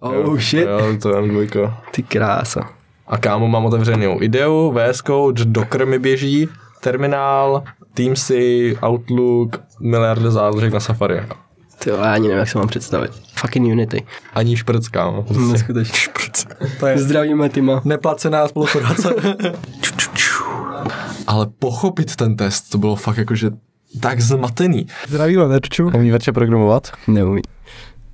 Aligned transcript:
Oh 0.00 0.38
shit, 0.38 0.66
Jo, 0.68 0.96
to 1.02 1.16
je 1.16 1.28
dvojka. 1.28 1.82
ty 1.90 2.02
krása. 2.02 2.68
A 3.06 3.16
kámo, 3.18 3.48
mám 3.48 3.64
otevřenou 3.64 4.22
ideu, 4.22 4.72
VS 4.76 4.98
Code, 5.06 5.44
Docker 5.44 5.86
mi 5.86 5.98
běží, 5.98 6.48
terminál, 6.80 7.62
Teamsy, 7.94 8.76
Outlook, 8.86 9.60
miliardy 9.80 10.30
záložek 10.30 10.72
na 10.72 10.80
Safari. 10.80 11.20
Ty 11.78 11.90
já 11.90 11.96
ani 12.14 12.22
nevím, 12.28 12.38
jak 12.38 12.48
se 12.48 12.58
mám 12.58 12.68
představit. 12.68 13.10
Fucking 13.34 13.66
Unity. 13.72 14.02
Ani 14.34 14.56
šprc, 14.56 14.88
kámo. 14.88 15.24
Neskutečně. 15.52 15.94
Šprc. 15.98 16.44
To 16.80 16.86
je 16.86 16.98
Zdravíme 16.98 17.48
Tima. 17.48 17.80
neplacená 17.84 18.48
spolupráce. 18.48 19.14
Ale 21.26 21.46
pochopit 21.58 22.16
ten 22.16 22.36
test, 22.36 22.70
to 22.70 22.78
bylo 22.78 22.96
fakt 22.96 23.16
jakože 23.18 23.50
tak 24.00 24.20
zmatený. 24.20 24.86
Zdravíme, 25.08 25.44
Verču. 25.46 25.90
Umí 25.94 26.10
Verče 26.10 26.32
programovat? 26.32 26.92
Neumí. 27.08 27.42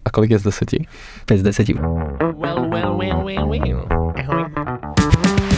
A 0.07 0.11
kolik 0.11 0.31
je 0.31 0.39
z 0.39 0.43
deseti? 0.43 0.87
5 1.27 1.39
z 1.39 1.43
10. 1.43 1.67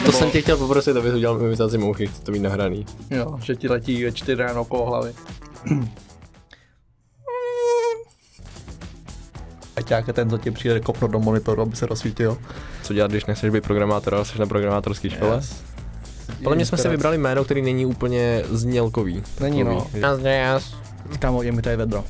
To 0.04 0.12
jsem 0.12 0.30
tě 0.30 0.40
chtěl 0.42 0.56
poprosit, 0.56 0.96
aby 0.96 1.12
udělal 1.12 1.42
imitaci 1.42 1.78
mouchy, 1.78 2.06
chci 2.06 2.22
to 2.22 2.32
mít 2.32 2.42
nahraný. 2.42 2.86
Jo, 3.10 3.38
že 3.42 3.56
ti 3.56 3.68
letí 3.68 4.04
ve 4.04 4.12
čtyři 4.12 4.42
ráno 4.42 4.60
okolo 4.60 4.86
hlavy. 4.86 5.12
Aťák 9.76 10.06
je 10.06 10.12
ten, 10.12 10.30
co 10.30 10.38
ti 10.38 10.50
přijde 10.50 10.80
kopnout 10.80 11.10
do 11.10 11.18
monitoru, 11.18 11.62
aby 11.62 11.76
se 11.76 11.86
rozsvítil. 11.86 12.38
Co 12.82 12.94
dělat, 12.94 13.10
když 13.10 13.26
nechceš 13.26 13.50
být 13.50 13.64
programátor, 13.64 14.14
ale 14.14 14.24
jsi 14.24 14.38
na 14.38 14.46
programátorské 14.46 15.10
škole? 15.10 15.36
Yes. 15.36 15.62
Podle 16.42 16.56
mě 16.56 16.66
jsme 16.66 16.78
si 16.78 16.88
vybrali 16.88 17.18
jméno, 17.18 17.44
který 17.44 17.62
není 17.62 17.86
úplně 17.86 18.42
znělkový. 18.50 19.22
Není, 19.40 19.64
no. 19.64 19.86
Takový. 20.00 20.32
Kámo, 21.18 21.42
je 21.42 21.52
mi 21.52 21.62
tady 21.62 21.76
vedro. 21.76 22.04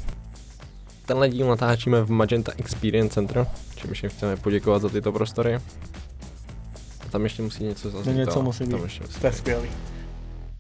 Tenhle 1.09 1.29
díl 1.29 1.47
natáčíme 1.48 2.03
v 2.03 2.11
Magenta 2.11 2.53
Experience 2.59 3.15
Center, 3.15 3.47
čímž 3.77 4.03
jim 4.03 4.11
chceme 4.11 4.37
poděkovat 4.37 4.83
za 4.83 4.89
tyto 4.89 5.12
prostory. 5.12 5.55
A 5.55 5.61
tam 7.11 7.25
ještě 7.25 7.43
musí 7.43 7.65
něco 7.65 7.91
zaznít. 7.91 8.17
něco 8.17 8.42
musí 8.42 8.67
tam 8.67 8.78
být. 8.78 8.83
ještě 8.84 9.03
musí 9.05 9.20
To 9.20 9.27
je 9.27 9.33
skvělý. 9.33 9.69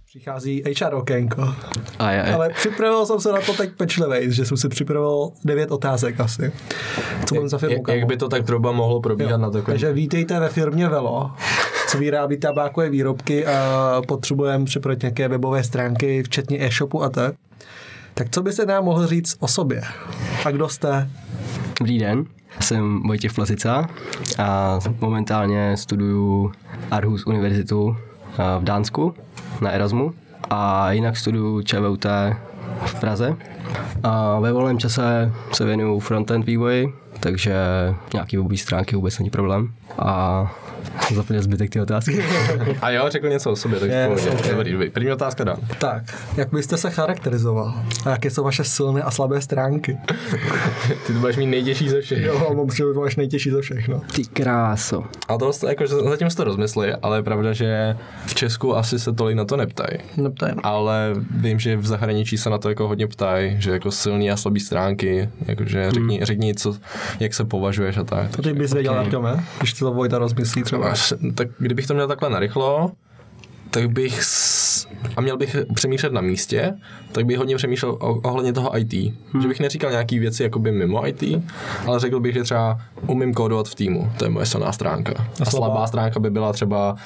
Přichází 0.06 0.62
HR 0.80 0.94
okénko. 0.94 1.54
A 1.98 2.10
je, 2.10 2.22
Ale 2.22 2.48
připravil 2.48 3.06
jsem 3.06 3.20
se 3.20 3.32
na 3.32 3.40
to 3.40 3.52
teď 3.52 3.70
pečlivě, 3.76 4.30
že 4.32 4.44
jsem 4.44 4.56
si 4.56 4.68
připravil 4.68 5.30
devět 5.44 5.70
otázek 5.70 6.20
asi. 6.20 6.52
Co 7.26 7.34
mám 7.34 7.48
za 7.48 7.58
firmu, 7.58 7.76
Jak, 7.76 7.96
jak 7.98 8.08
by 8.08 8.16
to 8.16 8.28
tak 8.28 8.44
třeba 8.44 8.72
mohlo 8.72 9.00
probíhat 9.00 9.30
Jo. 9.30 9.38
na 9.38 9.46
takovém? 9.50 9.64
Takže 9.64 9.92
vítejte 9.92 10.40
ve 10.40 10.48
firmě 10.48 10.88
Velo, 10.88 11.30
co 11.88 11.98
vyrábí 11.98 12.36
tabákové 12.36 12.90
výrobky 12.90 13.46
a 13.46 14.02
potřebujeme 14.08 14.64
připravit 14.64 15.02
nějaké 15.02 15.28
webové 15.28 15.64
stránky, 15.64 16.22
včetně 16.22 16.66
e-shopu 16.66 17.02
a 17.02 17.08
tak. 17.08 17.34
Tak 18.18 18.28
co 18.30 18.42
byste 18.42 18.66
nám 18.66 18.84
mohl 18.84 19.06
říct 19.06 19.36
o 19.40 19.48
sobě? 19.48 19.82
A 20.44 20.50
kdo 20.50 20.68
jste? 20.68 21.10
Dobrý 21.80 21.98
den, 21.98 22.24
jsem 22.60 23.02
Vojtěch 23.02 23.32
Flasica 23.32 23.88
a 24.38 24.78
momentálně 25.00 25.76
studuju 25.76 26.52
Aarhus 26.90 27.26
univerzitu 27.26 27.96
a, 28.38 28.58
v 28.58 28.64
Dánsku 28.64 29.14
na 29.60 29.70
Erasmu 29.70 30.14
a 30.50 30.92
jinak 30.92 31.16
studuju 31.16 31.62
ČVUT 31.62 32.06
v 32.86 33.00
Praze. 33.00 33.36
A 34.02 34.40
ve 34.40 34.52
volném 34.52 34.78
čase 34.78 35.32
se 35.52 35.64
věnuju 35.64 36.00
frontend 36.00 36.46
vývoji, 36.46 36.94
takže 37.20 37.54
nějaký 38.12 38.36
webové 38.36 38.56
stránky 38.56 38.96
vůbec 38.96 39.18
není 39.18 39.30
problém. 39.30 39.72
A 39.98 40.42
zapomněl 41.14 41.42
zbytek 41.42 41.70
ty 41.70 41.80
otázky. 41.80 42.24
A 42.82 42.90
jo, 42.90 43.04
řekl 43.08 43.28
něco 43.28 43.50
o 43.50 43.56
sobě, 43.56 43.80
tak 43.80 43.90
Yes, 43.90 44.24
yes, 44.24 44.34
okay. 44.34 44.50
dobrý, 44.50 44.72
dobrý. 44.72 44.90
První 44.90 45.12
otázka 45.12 45.44
dám. 45.44 45.56
Tak, 45.78 46.02
jak 46.36 46.52
byste 46.52 46.76
se 46.76 46.90
charakterizoval? 46.90 47.74
A 48.04 48.10
jaké 48.10 48.30
jsou 48.30 48.44
vaše 48.44 48.64
silné 48.64 49.02
a 49.02 49.10
slabé 49.10 49.40
stránky? 49.40 49.98
Ty 51.06 51.12
to 51.12 51.18
budeš 51.18 51.36
mít 51.36 51.46
nejtěžší 51.46 51.88
ze 51.88 52.00
všech. 52.00 52.24
Jo, 52.24 52.54
mám 52.56 52.66
to 52.66 53.00
máš 53.00 53.16
nejtěžší 53.16 53.50
ze 53.50 53.60
všech, 53.60 53.88
no. 53.88 54.02
Ty 54.14 54.24
kráso. 54.24 55.04
A 55.28 55.38
to 55.38 55.52
jako, 55.68 55.86
že 55.86 55.94
zatím 55.94 56.30
jsi 56.30 56.36
to 56.36 56.44
rozmyslí, 56.44 56.88
ale 57.02 57.18
je 57.18 57.22
pravda, 57.22 57.52
že 57.52 57.96
v 58.26 58.34
Česku 58.34 58.76
asi 58.76 58.98
se 58.98 59.12
tolik 59.12 59.36
na 59.36 59.44
to 59.44 59.56
neptají. 59.56 59.98
Neptaj, 60.16 60.52
no. 60.54 60.66
Ale 60.66 61.14
vím, 61.30 61.58
že 61.58 61.76
v 61.76 61.86
zahraničí 61.86 62.38
se 62.38 62.50
na 62.50 62.58
to 62.58 62.68
jako 62.68 62.88
hodně 62.88 63.06
ptají, 63.06 63.56
že 63.58 63.70
jako 63.70 63.90
silný 63.90 64.30
a 64.30 64.36
slabý 64.36 64.60
stránky, 64.60 65.28
jakože 65.46 65.90
řekni, 65.90 66.20
řekni 66.22 66.54
co, 66.54 66.76
jak 67.20 67.34
se 67.34 67.44
považuješ 67.44 67.96
a 67.96 68.04
tak. 68.04 68.36
To 68.36 68.42
ty 68.42 68.52
bys 68.52 68.72
věděl, 68.72 68.94
jak 68.94 69.10
to 69.10 69.26
je? 69.26 69.44
Když 69.58 69.72
to 69.72 69.92
Vojta 69.92 70.18
rozmyslí 70.18 70.62
třeba. 70.62 70.77
Až- 70.84 71.12
Tak 71.34 71.48
kdybych 71.58 71.86
to 71.86 71.94
měl 71.94 72.08
takhle 72.08 72.30
narychlo, 72.30 72.92
tak 73.70 73.90
bych 73.90 74.20
a 75.16 75.20
měl 75.20 75.36
bych 75.36 75.56
přemýšlet 75.74 76.12
na 76.12 76.20
místě, 76.20 76.72
tak 77.18 77.26
bych 77.26 77.38
hodně 77.38 77.56
přemýšlel 77.56 77.92
o, 77.92 78.14
ohledně 78.14 78.52
toho 78.52 78.78
IT. 78.78 78.92
Hmm. 78.92 79.42
Že 79.42 79.48
bych 79.48 79.60
neříkal 79.60 79.90
nějaký 79.90 80.18
věci 80.18 80.42
jakoby 80.42 80.72
mimo 80.72 81.08
IT, 81.08 81.22
ale 81.86 82.00
řekl 82.00 82.20
bych, 82.20 82.34
že 82.34 82.42
třeba 82.42 82.80
umím 83.06 83.34
kódovat 83.34 83.68
v 83.68 83.74
týmu. 83.74 84.12
To 84.18 84.24
je 84.24 84.30
moje 84.30 84.46
silná 84.46 84.72
stránka. 84.72 85.12
A, 85.40 85.44
slabá? 85.44 85.66
slabá 85.66 85.86
stránka 85.86 86.20
by 86.20 86.30
byla 86.30 86.52
třeba, 86.52 86.96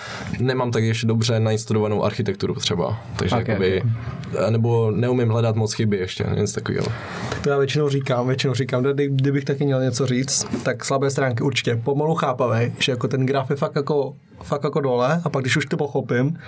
nemám 0.41 0.71
tak 0.71 0.83
ještě 0.83 1.07
dobře 1.07 1.41
nainstudovanou 1.41 2.05
architekturu 2.05 2.55
třeba. 2.55 2.99
Takže 3.17 3.37
Ok, 3.37 3.43
okay, 3.43 3.53
jakoby, 3.53 3.83
nebo 4.51 4.91
neumím 4.91 5.29
hledat 5.29 5.57
moc 5.57 5.73
chyby 5.73 5.97
ještě, 5.97 6.25
nic 6.41 6.53
takového. 6.53 6.87
To 7.43 7.51
já 7.51 7.59
většinou 7.59 7.89
říkám, 7.89 8.27
většinou 8.27 8.55
říkám, 8.55 8.83
kdy, 8.83 9.09
kdybych 9.09 9.45
taky 9.45 9.65
měl 9.65 9.83
něco 9.83 10.07
říct, 10.07 10.47
tak 10.63 10.85
slabé 10.85 11.11
stránky 11.11 11.43
určitě. 11.43 11.81
Pomalu 11.85 12.15
chápavej, 12.15 12.73
že 12.79 12.93
jako 12.93 13.09
ten 13.09 13.27
graf 13.27 13.51
je 13.51 13.57
fakt 13.57 13.77
jako, 13.77 14.15
fakt 14.43 14.65
jako 14.65 14.81
dole 14.81 15.21
a 15.25 15.29
pak 15.29 15.43
když 15.43 15.57
už 15.57 15.67
to 15.67 15.77
pochopím, 15.77 16.39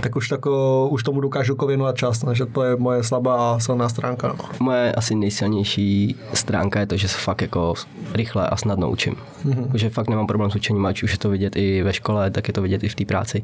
tak 0.00 0.16
už, 0.16 0.28
tako, 0.28 0.88
už 0.88 1.02
tomu 1.02 1.20
dokážu 1.20 1.52
jako 1.52 1.66
věnovat 1.66 1.96
čas, 1.96 2.18
takže 2.18 2.46
to 2.46 2.62
je 2.62 2.76
moje 2.76 3.02
slabá 3.08 3.54
a 3.54 3.58
silná 3.58 3.88
stránka. 3.88 4.28
No. 4.28 4.44
Moje 4.60 4.92
asi 4.92 5.14
nejsilnější 5.14 6.16
stránka 6.34 6.80
je 6.80 6.86
to, 6.86 6.96
že 6.96 7.08
se 7.08 7.18
fakt 7.18 7.42
jako 7.42 7.74
rychle 8.12 8.48
a 8.48 8.56
snadno 8.56 8.90
učím. 8.90 9.16
Mm-hmm. 9.46 9.70
Že 9.74 9.90
fakt 9.90 10.08
nemám 10.10 10.26
problém 10.26 10.50
s 10.50 10.54
učením, 10.56 10.86
ať 10.86 11.02
už 11.02 11.12
je 11.12 11.18
to 11.18 11.30
vidět 11.30 11.56
i 11.56 11.82
ve 11.82 11.92
škole, 11.92 12.30
tak 12.30 12.48
je 12.48 12.54
to 12.54 12.62
vidět 12.62 12.84
i 12.84 12.88
v 12.88 12.94
té 12.94 13.04
práci. 13.04 13.42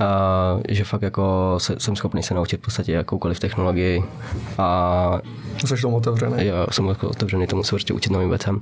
A, 0.00 0.58
že 0.68 0.84
fakt 0.84 1.02
jako 1.02 1.54
se, 1.58 1.74
jsem 1.78 1.96
schopný 1.96 2.22
se 2.22 2.34
naučit 2.34 2.56
v 2.56 2.64
podstatě 2.64 2.92
jakoukoliv 2.92 3.40
technologii 3.40 4.04
a 4.58 5.20
Jsi 5.66 5.82
tomu 5.82 5.96
otevřený. 5.96 6.46
jo, 6.46 6.66
jsem 6.70 6.86
jako 6.86 7.08
otevřený 7.08 7.46
tomu 7.46 7.62
se 7.62 7.70
prostě 7.70 7.94
učit 7.94 8.12
novým 8.12 8.28
věcem. 8.28 8.60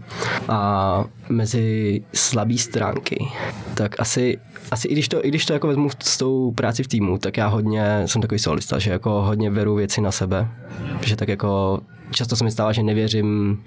A 0.48 1.04
mezi 1.28 2.00
slabý 2.14 2.58
stránky, 2.58 3.28
tak 3.74 4.00
asi, 4.00 4.38
asi 4.70 4.88
i 4.88 4.92
když 4.92 5.08
to, 5.08 5.26
i 5.26 5.28
když 5.28 5.46
to 5.46 5.52
jako 5.52 5.66
vezmu 5.66 5.90
s 6.02 6.18
tou 6.18 6.50
práci 6.50 6.82
v 6.82 6.88
týmu, 6.88 7.18
tak 7.18 7.36
já 7.36 7.46
hodně 7.46 8.02
jsem 8.06 8.22
takový 8.22 8.38
solista, 8.38 8.78
že 8.78 8.90
jako 8.90 9.10
hodně 9.10 9.50
beru 9.50 9.74
věci 9.74 10.00
na 10.00 10.12
sebe, 10.12 10.48
že 11.02 11.16
tak 11.16 11.28
jako 11.28 11.80
často 12.10 12.36
se 12.36 12.44
mi 12.44 12.50
stává, 12.50 12.72
že 12.72 12.82
nevěřím 12.82 13.58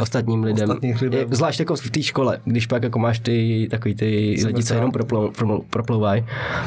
ostatním 0.00 0.44
lidem. 0.44 0.70
Lidem. 1.00 1.20
Je- 1.20 1.26
Zvlášť 1.30 1.60
jako 1.60 1.76
v 1.76 1.90
té 1.90 2.02
škole, 2.02 2.38
když 2.44 2.66
pak 2.66 2.82
jako 2.82 2.98
máš 2.98 3.18
ty 3.18 3.68
takový 3.70 3.94
ty 3.94 4.36
lidi, 4.46 4.64
co 4.64 4.74
jenom 4.74 4.92
proplou, 4.92 5.30
proplou, 5.30 5.64
proplouvají 5.70 6.24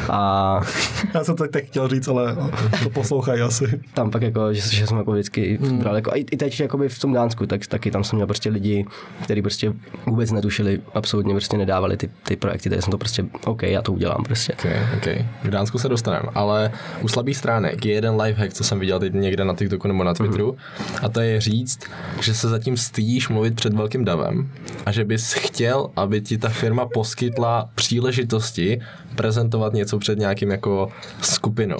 a 0.09 0.61
Já 1.13 1.23
jsem 1.23 1.35
to 1.35 1.47
tak 1.47 1.63
chtěl 1.63 1.87
říct, 1.87 2.07
ale 2.07 2.35
to 2.83 2.89
poslouchají 2.89 3.41
asi. 3.41 3.81
tam 3.93 4.11
pak 4.11 4.21
jako, 4.21 4.53
že, 4.53 4.61
že 4.61 4.87
jsem 4.87 4.97
jako 4.97 5.11
vždycky 5.11 5.59
hmm. 5.61 5.77
bral, 5.77 5.95
jako, 5.95 6.11
a 6.11 6.15
i, 6.15 6.19
i 6.31 6.37
teď 6.37 6.59
jakoby 6.59 6.89
v 6.89 6.99
tom 6.99 7.13
Dánsku, 7.13 7.45
tak 7.45 7.67
taky 7.67 7.91
tam 7.91 8.03
jsem 8.03 8.17
měl 8.17 8.27
prostě 8.27 8.49
lidi, 8.49 8.85
kteří 9.23 9.41
prostě 9.41 9.73
vůbec 10.05 10.31
netušili, 10.31 10.79
absolutně 10.93 11.33
prostě 11.33 11.57
nedávali 11.57 11.97
ty, 11.97 12.09
ty 12.23 12.35
projekty, 12.35 12.69
takže 12.69 12.81
jsem 12.81 12.91
to 12.91 12.97
prostě, 12.97 13.25
OK, 13.45 13.63
já 13.63 13.81
to 13.81 13.93
udělám 13.93 14.23
prostě. 14.23 14.53
Okay, 14.53 14.79
okay. 14.97 15.25
K 15.43 15.47
Dánsku 15.49 15.77
se 15.77 15.89
dostaneme, 15.89 16.29
ale 16.35 16.71
u 17.01 17.07
slabých 17.07 17.37
stránek 17.37 17.85
je 17.85 17.93
jeden 17.93 18.21
lifehack, 18.21 18.53
co 18.53 18.63
jsem 18.63 18.79
viděl 18.79 18.99
teď 18.99 19.13
někde 19.13 19.45
na 19.45 19.53
TikToku 19.55 19.87
nebo 19.87 20.03
na 20.03 20.13
Twitteru, 20.13 20.57
a 21.01 21.09
to 21.09 21.19
je 21.19 21.41
říct, 21.41 21.79
že 22.21 22.33
se 22.33 22.49
zatím 22.49 22.77
stydíš 22.77 23.29
mluvit 23.29 23.55
před 23.55 23.73
velkým 23.73 24.05
davem 24.05 24.51
a 24.85 24.91
že 24.91 25.03
bys 25.03 25.33
chtěl, 25.33 25.89
aby 25.95 26.21
ti 26.21 26.37
ta 26.37 26.49
firma 26.49 26.85
poskytla 26.85 27.69
příležitosti 27.75 28.81
prezentovat 29.15 29.73
něco 29.73 29.99
před 29.99 30.19
nějakým 30.19 30.51
jako 30.51 30.89
skupinou. 31.21 31.79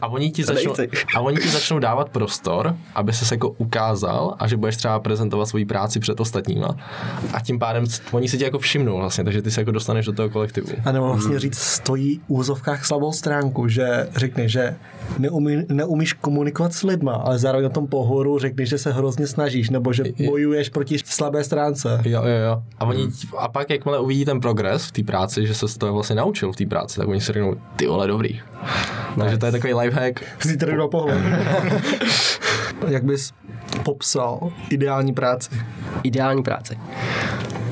A 0.00 0.06
oni 0.06 0.30
ti 0.30 0.44
začnou, 0.44 0.74
a 1.16 1.20
oni 1.20 1.36
ti 1.40 1.48
začnou 1.48 1.78
dávat 1.78 2.08
prostor, 2.08 2.76
aby 2.94 3.12
se 3.12 3.34
jako 3.34 3.50
ukázal 3.50 4.36
a 4.38 4.48
že 4.48 4.56
budeš 4.56 4.76
třeba 4.76 5.00
prezentovat 5.00 5.46
svoji 5.46 5.64
práci 5.64 6.00
před 6.00 6.20
ostatníma. 6.20 6.76
A 7.32 7.40
tím 7.40 7.58
pádem 7.58 7.84
oni 8.12 8.28
si 8.28 8.38
tě 8.38 8.44
jako 8.44 8.58
všimnou 8.58 8.96
vlastně, 8.96 9.24
takže 9.24 9.42
ty 9.42 9.50
se 9.50 9.60
jako 9.60 9.70
dostaneš 9.70 10.06
do 10.06 10.12
toho 10.12 10.30
kolektivu. 10.30 10.68
A 10.84 10.92
nebo 10.92 11.06
vlastně 11.06 11.38
říct, 11.38 11.58
stojí 11.58 12.18
v 12.18 12.22
úzovkách 12.28 12.86
slabou 12.86 13.12
stránku, 13.12 13.68
že 13.68 14.08
řekne, 14.16 14.48
že 14.48 14.76
neumí, 15.18 15.62
neumíš 15.68 16.12
komunikovat 16.12 16.74
s 16.74 16.82
lidma, 16.82 17.12
ale 17.12 17.38
zároveň 17.38 17.64
na 17.64 17.70
tom 17.70 17.86
pohoru 17.86 18.38
řekneš, 18.44 18.68
že 18.68 18.78
se 18.78 18.92
hrozně 18.92 19.26
snažíš, 19.26 19.70
nebo 19.70 19.92
že 19.92 20.04
bojuješ 20.26 20.68
proti 20.68 20.98
slabé 21.04 21.44
stránce. 21.44 22.00
Jo, 22.04 22.22
jo, 22.22 22.38
jo. 22.46 22.62
A, 22.78 22.84
oni, 22.84 23.08
a 23.38 23.48
pak, 23.48 23.70
jakmile 23.70 23.98
uvidí 23.98 24.24
ten 24.24 24.40
progres 24.40 24.84
v 24.84 24.92
té 24.92 25.02
práci, 25.02 25.46
že 25.46 25.54
se 25.54 25.78
to 25.78 25.92
vlastně 25.92 26.16
naučil 26.16 26.52
v 26.52 26.56
té 26.56 26.66
práci, 26.66 27.00
tak 27.00 27.08
oni 27.08 27.20
si 27.20 27.32
řeknou, 27.32 27.54
ty 27.76 27.86
vole, 27.86 28.06
dobrý. 28.06 28.40
Takže 29.18 29.38
to 29.38 29.46
je 29.46 29.52
takový 29.52 29.74
lifehack. 29.74 30.22
Zítra 30.42 30.76
do 30.76 30.88
pohled. 30.88 31.18
Jak 32.88 33.04
bys 33.04 33.32
popsal 33.82 34.52
ideální 34.70 35.12
práci? 35.12 35.50
Ideální 36.02 36.42
práce. 36.42 36.76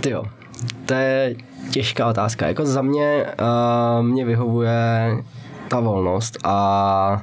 Ty 0.01 0.11
jo, 0.11 0.25
to 0.87 0.95
je 0.95 1.35
těžká 1.71 2.07
otázka. 2.07 2.47
Jako 2.47 2.67
za 2.67 2.83
mě, 2.83 3.27
uh, 3.41 4.07
mě 4.07 4.25
vyhovuje 4.25 5.17
ta 5.69 5.81
volnost 5.81 6.39
a 6.45 7.23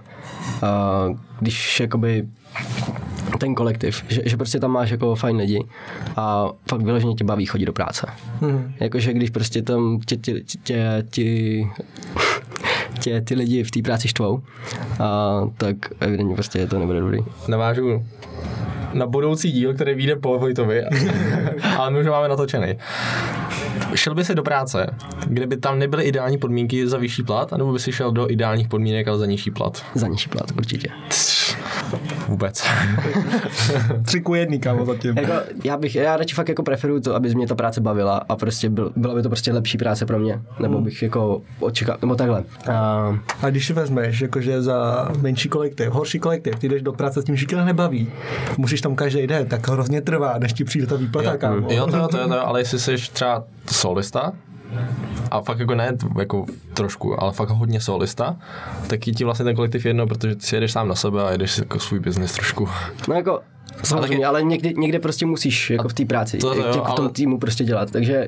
uh, 0.63 1.17
když 1.39 1.79
jakoby 1.79 2.27
ten 3.39 3.55
kolektiv, 3.55 4.03
že, 4.07 4.21
že 4.25 4.37
prostě 4.37 4.59
tam 4.59 4.71
máš 4.71 4.89
jako 4.89 5.15
fajn 5.15 5.37
lidi 5.37 5.65
a 6.15 6.49
fakt 6.69 6.81
vyloženě 6.81 7.15
tě 7.15 7.23
baví 7.23 7.45
chodit 7.45 7.65
do 7.65 7.73
práce. 7.73 8.07
Mhm. 8.41 8.73
Jakože 8.79 9.13
když 9.13 9.29
prostě 9.29 9.61
tam 9.61 9.99
tě, 10.05 10.17
tě, 10.17 10.33
tě, 10.63 11.03
tě, 11.09 11.23
tě 12.99 13.21
ty 13.21 13.35
lidi 13.35 13.63
v 13.63 13.71
té 13.71 13.81
práci 13.81 14.07
štvou, 14.07 14.41
a, 14.99 15.41
tak 15.57 15.75
evidentně 15.99 16.35
prostě 16.35 16.67
to 16.67 16.79
nebude 16.79 16.99
dobrý. 16.99 17.19
Navážu 17.47 18.03
na 18.93 19.05
budoucí 19.05 19.51
díl, 19.51 19.73
který 19.73 19.93
vyjde 19.93 20.15
po 20.15 20.39
Vojtovi, 20.39 20.83
ale 21.77 21.91
my 21.91 21.99
už 21.99 22.05
ho 22.05 22.11
máme 22.11 22.27
natočený. 22.27 22.77
Šel 23.95 24.15
by 24.15 24.25
si 24.25 24.35
do 24.35 24.43
práce, 24.43 24.87
kde 25.27 25.47
by 25.47 25.57
tam 25.57 25.79
nebyly 25.79 26.03
ideální 26.03 26.37
podmínky 26.37 26.87
za 26.87 26.97
vyšší 26.97 27.23
plat, 27.23 27.53
anebo 27.53 27.73
by 27.73 27.79
si 27.79 27.91
šel 27.91 28.11
do 28.11 28.31
ideálních 28.31 28.67
podmínek, 28.67 29.07
ale 29.07 29.17
za 29.17 29.25
nižší 29.25 29.51
plat? 29.51 29.85
Za 29.95 30.07
nižší 30.07 30.29
plat 30.29 30.51
určitě. 30.57 30.89
Vůbec. 32.29 32.63
Tři 34.05 34.21
ku 34.21 34.35
jedný, 34.35 34.59
kámo, 34.59 34.85
zatím. 34.85 35.17
Jako, 35.17 35.33
já 35.63 35.77
bych, 35.77 35.95
já 35.95 36.17
radši 36.17 36.35
fakt 36.35 36.49
jako 36.49 36.63
preferuju 36.63 37.01
to, 37.01 37.15
aby 37.15 37.35
mě 37.35 37.47
ta 37.47 37.55
práce 37.55 37.81
bavila 37.81 38.21
a 38.29 38.35
prostě 38.35 38.69
byl, 38.69 38.91
byla 38.95 39.15
by 39.15 39.21
to 39.21 39.29
prostě 39.29 39.53
lepší 39.53 39.77
práce 39.77 40.05
pro 40.05 40.19
mě, 40.19 40.41
nebo 40.59 40.81
bych 40.81 41.03
jako 41.03 41.41
očekal, 41.59 41.97
nebo 42.01 42.15
takhle. 42.15 42.43
A, 42.71 43.19
A 43.41 43.49
když 43.49 43.67
si 43.67 43.73
vezmeš, 43.73 44.21
jakože 44.21 44.61
za 44.61 45.09
menší 45.21 45.49
kolektiv, 45.49 45.89
horší 45.89 46.19
kolektiv, 46.19 46.55
ty 46.59 46.69
jdeš 46.69 46.81
do 46.81 46.93
práce 46.93 47.21
s 47.21 47.25
tím, 47.25 47.35
že 47.35 47.45
tě 47.45 47.55
to 47.55 47.65
nebaví, 47.65 48.07
musíš 48.57 48.81
tam 48.81 48.95
každý 48.95 49.27
den, 49.27 49.47
tak 49.47 49.69
hrozně 49.69 50.01
trvá, 50.01 50.37
než 50.39 50.53
ti 50.53 50.63
přijde 50.63 50.87
ta 50.87 50.95
výplata, 50.95 51.37
kámo. 51.37 51.67
Jo, 51.71 51.87
to 51.87 51.97
jo, 51.97 52.07
to 52.07 52.17
to 52.27 52.33
jo, 52.33 52.41
ale 52.45 52.61
jestli 52.61 52.79
jsi 52.79 52.95
třeba 53.13 53.43
solista, 53.71 54.31
a 55.31 55.41
fakt 55.41 55.59
jako 55.59 55.75
ne 55.75 55.97
jako 56.19 56.45
trošku, 56.73 57.23
ale 57.23 57.31
fakt 57.31 57.49
hodně 57.49 57.81
solista, 57.81 58.37
tak 58.87 59.07
je 59.07 59.13
ti 59.13 59.23
vlastně 59.23 59.45
ten 59.45 59.55
kolektiv 59.55 59.85
jedno, 59.85 60.07
protože 60.07 60.35
ty 60.35 60.45
si 60.45 60.55
jedeš 60.55 60.71
sám 60.71 60.87
na 60.87 60.95
sebe 60.95 61.23
a 61.23 61.31
jedeš 61.31 61.57
jako 61.57 61.79
svůj 61.79 61.99
biznis 61.99 62.33
trošku. 62.33 62.69
no 63.07 63.15
jako, 63.15 63.41
samozřejmě, 63.83 64.25
ale 64.25 64.43
někdy, 64.43 64.73
někde 64.77 64.99
prostě 64.99 65.25
musíš 65.25 65.69
jako 65.69 65.89
v 65.89 65.93
té 65.93 66.05
práci, 66.05 66.37
to 66.37 66.53
jo, 66.53 66.63
jako 66.67 66.83
v 66.91 66.93
tom 66.93 67.05
ale- 67.05 67.09
týmu 67.13 67.39
prostě 67.39 67.63
dělat, 67.63 67.91
takže 67.91 68.27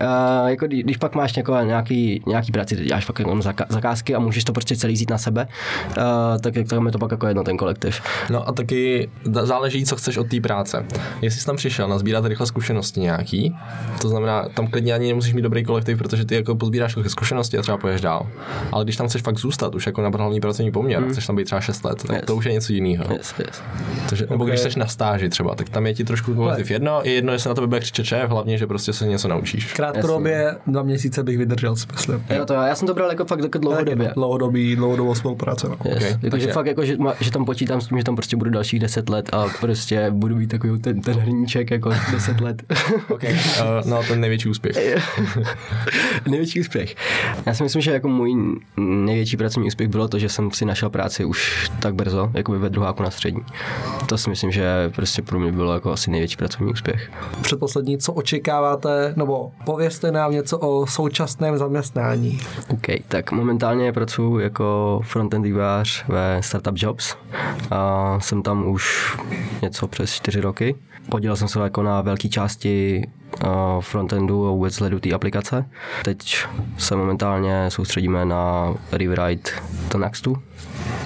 uh, 0.00 0.48
jako 0.48 0.66
kdy- 0.66 0.82
když 0.82 0.96
pak 0.96 1.14
máš 1.14 1.36
jako 1.36 1.56
nějaký, 1.64 2.22
nějaký 2.26 2.52
práci, 2.52 2.76
děláš 2.76 3.04
fakt 3.04 3.18
jenom 3.18 3.42
zakázky 3.68 4.14
a 4.14 4.18
můžeš 4.18 4.44
to 4.44 4.52
prostě 4.52 4.76
celý 4.76 4.94
vzít 4.94 5.10
na 5.10 5.18
sebe, 5.18 5.48
uh, 5.88 5.94
tak 6.40 6.54
tam 6.68 6.86
je 6.86 6.92
to 6.92 6.98
pak 6.98 7.10
jako 7.10 7.26
jedno 7.26 7.44
ten 7.44 7.56
kolektiv. 7.56 8.00
No 8.30 8.48
a 8.48 8.52
taky 8.52 9.08
záleží, 9.24 9.84
co 9.84 9.96
chceš 9.96 10.16
od 10.16 10.28
té 10.28 10.40
práce. 10.40 10.84
Jestli 11.22 11.40
jsi 11.40 11.46
tam 11.46 11.56
přišel 11.56 11.88
nazbírat 11.88 12.24
rychle 12.26 12.46
zkušenosti 12.46 13.00
nějaký, 13.00 13.56
to 14.00 14.08
znamená, 14.08 14.48
tam 14.54 14.66
klidně 14.66 14.94
ani 14.94 15.08
nemusíš 15.08 15.34
mít 15.34 15.42
dobrý 15.42 15.64
kolektiv, 15.64 15.98
protože 15.98 16.24
ty 16.24 16.34
jako 16.34 16.54
pozbíráš 16.54 16.96
zkušenosti 17.06 17.58
a 17.58 17.62
třeba 17.62 17.78
poješ 17.78 18.00
dál. 18.00 18.26
Ale 18.72 18.84
když 18.84 18.96
tam 18.96 19.08
chceš 19.08 19.22
fakt 19.22 19.38
zůstat, 19.38 19.74
už 19.74 19.86
jako 19.86 20.02
na 20.02 20.10
hlavní 20.18 20.40
pracovní 20.40 20.72
poměr, 20.72 21.04
chceš 21.10 21.26
tam 21.26 21.36
být 21.36 21.44
třeba 21.44 21.60
6 21.60 21.84
let, 21.84 21.98
tak 21.98 22.08
Hmm. 22.08 22.16
Yes. 22.16 22.26
to 22.26 22.36
už 22.36 22.44
je 22.44 22.52
něco 22.52 22.72
jiného. 22.72 23.04
Yes, 23.12 23.34
yes. 23.38 23.62
Takže, 24.08 24.26
nebo 24.30 24.44
Ok. 24.44 24.50
když 24.50 24.60
jsi 24.60 24.78
na 24.78 24.86
stáži 24.88 25.28
třeba, 25.28 25.54
tak 25.54 25.68
tam 25.68 25.86
je 25.86 25.94
ti 25.94 26.04
trošku 26.04 26.34
kolektiv 26.34 26.70
jedno, 26.70 27.00
je 27.04 27.12
jedno, 27.12 27.32
jestli 27.32 27.48
na 27.48 27.54
tebe 27.54 27.66
bude 27.66 27.80
křičet 27.80 28.06
šéf, 28.06 28.30
hlavně, 28.30 28.58
že 28.58 28.66
prostě 28.66 28.92
se 28.92 29.06
něco 29.06 29.28
naučíš. 29.28 29.72
Krátkodobě 29.72 30.56
dva 30.66 30.82
měsíce 30.82 31.22
bych 31.22 31.38
vydržel, 31.38 31.76
si 31.76 31.86
myslím. 31.92 32.24
Jo, 32.36 32.44
to 32.46 32.54
jo, 32.54 32.60
já 32.62 32.74
jsem 32.74 32.88
to 32.88 32.94
bral 32.94 33.10
jako 33.10 33.24
fakt 33.24 33.42
jako 33.42 33.58
dlouhodobě. 33.58 34.10
Dlouhodobý, 34.14 34.76
dlouhodobou 34.76 35.14
spolupráce. 35.14 35.68
No. 35.68 35.76
Yes. 35.84 35.96
Ok, 35.96 36.02
Jako, 36.10 36.30
takže- 36.30 36.46
že 36.46 36.52
fakt 36.52 36.66
jako, 36.66 36.84
že, 36.84 36.96
ma- 36.96 37.14
že, 37.20 37.30
tam 37.30 37.44
počítám 37.44 37.80
s 37.80 37.86
tím, 37.88 37.98
že 37.98 38.04
tam 38.04 38.16
prostě 38.16 38.36
budu 38.36 38.50
dalších 38.50 38.80
10 38.80 39.08
let 39.08 39.28
a 39.32 39.46
prostě 39.60 40.06
budu 40.10 40.36
mít 40.36 40.46
takový 40.46 40.80
ten, 40.80 41.00
ten 41.00 41.14
hrníček 41.14 41.70
jako 41.70 41.90
10 42.12 42.40
let. 42.40 42.62
Okay. 43.08 43.32
Uh, 43.32 43.90
no, 43.90 44.00
ten 44.08 44.20
největší 44.20 44.48
úspěch. 44.48 44.76
největší 46.28 46.60
úspěch. 46.60 46.94
Já 47.46 47.54
si 47.54 47.62
myslím, 47.62 47.82
že 47.82 47.90
jako 47.92 48.08
můj 48.08 48.34
největší 48.76 49.36
pracovní 49.36 49.66
úspěch 49.68 49.88
bylo 49.88 50.08
to, 50.08 50.18
že 50.18 50.28
jsem 50.28 50.50
si 50.50 50.64
našel 50.64 50.90
práci 50.90 51.24
už 51.24 51.70
tak 51.80 51.94
brzo, 51.94 52.30
jako 52.34 52.52
ve 52.58 52.70
druháku 52.70 53.02
na 53.02 53.10
střední. 53.10 53.40
To 54.06 54.18
si 54.18 54.30
myslím, 54.30 54.50
že 54.50 54.77
prostě 54.94 55.22
pro 55.22 55.38
mě 55.38 55.52
bylo 55.52 55.74
jako 55.74 55.92
asi 55.92 56.10
největší 56.10 56.36
pracovní 56.36 56.72
úspěch. 56.72 57.10
Předposlední, 57.40 57.98
co 57.98 58.12
očekáváte, 58.12 59.12
nebo 59.16 59.52
povězte 59.64 60.12
nám 60.12 60.32
něco 60.32 60.58
o 60.58 60.86
současném 60.86 61.58
zaměstnání. 61.58 62.40
OK, 62.68 62.86
tak 63.08 63.32
momentálně 63.32 63.92
pracuji 63.92 64.38
jako 64.38 65.00
frontend 65.04 65.44
vývojář 65.44 66.04
ve 66.08 66.42
Startup 66.42 66.74
Jobs. 66.76 67.16
A 67.70 68.20
jsem 68.20 68.42
tam 68.42 68.68
už 68.68 69.16
něco 69.62 69.88
přes 69.88 70.12
čtyři 70.12 70.40
roky. 70.40 70.74
Podílel 71.10 71.36
jsem 71.36 71.48
se 71.48 71.60
jako 71.60 71.82
na 71.82 72.00
velké 72.00 72.28
části 72.28 73.02
frontendu 73.80 74.48
a 74.48 74.50
vůbec 74.50 74.78
hledu 74.78 75.00
té 75.00 75.12
aplikace. 75.12 75.64
Teď 76.04 76.44
se 76.78 76.96
momentálně 76.96 77.70
soustředíme 77.70 78.24
na 78.24 78.74
rewrite 78.92 79.50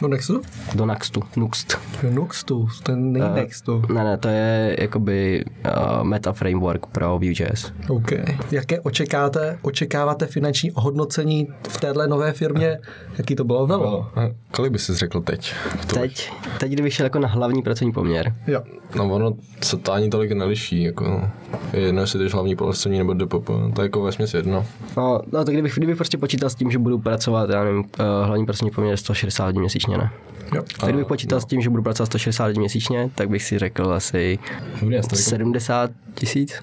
do 0.01 0.09
Nextu. 0.09 0.41
Do 0.75 0.87
Nextu. 0.87 1.23
Nuxt. 1.37 1.79
Nuxtu, 2.11 2.69
ten 2.83 3.13
nej 3.13 3.23
Eh, 3.23 3.35
Nextu. 3.35 3.83
Ne, 3.95 4.05
ne, 4.05 4.17
to 4.19 4.29
je 4.29 4.77
jakoby 4.81 5.45
uh, 5.67 6.03
meta 6.05 6.33
framework 6.33 6.87
pro 6.87 7.09
Vue.js. 7.19 7.73
OK. 7.89 8.13
Jaké 8.51 8.81
očekáte, 8.81 9.59
očekáváte 9.63 10.27
finanční 10.27 10.73
ohodnocení 10.73 11.49
v 11.69 11.81
téhle 11.81 12.09
nové 12.09 12.33
firmě? 12.33 12.79
Jaký 13.19 13.35
to 13.35 13.45
bylo 13.45 13.67
velo? 13.67 14.07
No, 14.17 14.31
kolik 14.51 14.73
bys 14.73 14.85
si 14.85 14.95
řekl 14.95 15.21
teď? 15.21 15.55
Teď, 15.87 16.33
teď 16.61 16.73
kdybych 16.73 16.95
šel 16.95 17.07
jako 17.07 17.19
na 17.19 17.29
hlavní 17.29 17.63
pracovní 17.63 17.93
poměr, 17.93 18.35
Jo. 18.47 18.63
No 18.97 19.15
ono 19.15 19.33
se 19.63 19.77
to 19.77 19.93
ani 19.93 20.09
tolik 20.09 20.33
neliší, 20.33 20.83
jako 20.83 21.05
no. 21.05 21.31
je 21.73 21.81
jedno, 21.81 22.01
jestli 22.01 22.19
jdeš 22.19 22.33
hlavní 22.33 22.57
polescení 22.57 22.99
nebo 22.99 23.15
DPP, 23.15 23.47
to 23.47 23.81
je 23.81 23.83
jako 23.83 24.03
ve 24.03 24.13
směs 24.13 24.35
jedno. 24.35 24.67
No, 24.97 25.21
no 25.33 25.45
tak 25.45 25.55
kdybych, 25.55 25.75
kdybych 25.77 25.97
prostě 25.97 26.19
počítal 26.19 26.51
s 26.51 26.55
tím, 26.55 26.71
že 26.71 26.79
budu 26.79 26.99
pracovat, 26.99 27.51
já 27.51 27.65
nevím, 27.65 27.79
uh, 27.81 27.85
hlavní 28.25 28.47
pracovní 28.47 28.71
poměr 28.71 28.97
160 28.97 29.47
lidí 29.47 29.61
měsíčně, 29.63 29.99
ne? 29.99 30.11
jo. 30.55 30.63
Tak 30.81 30.89
kdybych 30.89 31.07
počítal 31.07 31.41
s 31.41 31.45
tím, 31.45 31.61
že 31.61 31.71
budu 31.71 31.83
pracovat 31.83 32.07
160 32.07 32.45
lidí 32.45 32.61
měsíčně, 32.61 33.11
tak 33.15 33.29
bych 33.29 33.43
si 33.43 33.59
řekl 33.59 33.93
asi 33.93 34.39
Dobrý, 34.81 34.97
já 34.97 35.03
to 35.03 35.17
70 35.17 35.91
tisíc. 36.15 36.63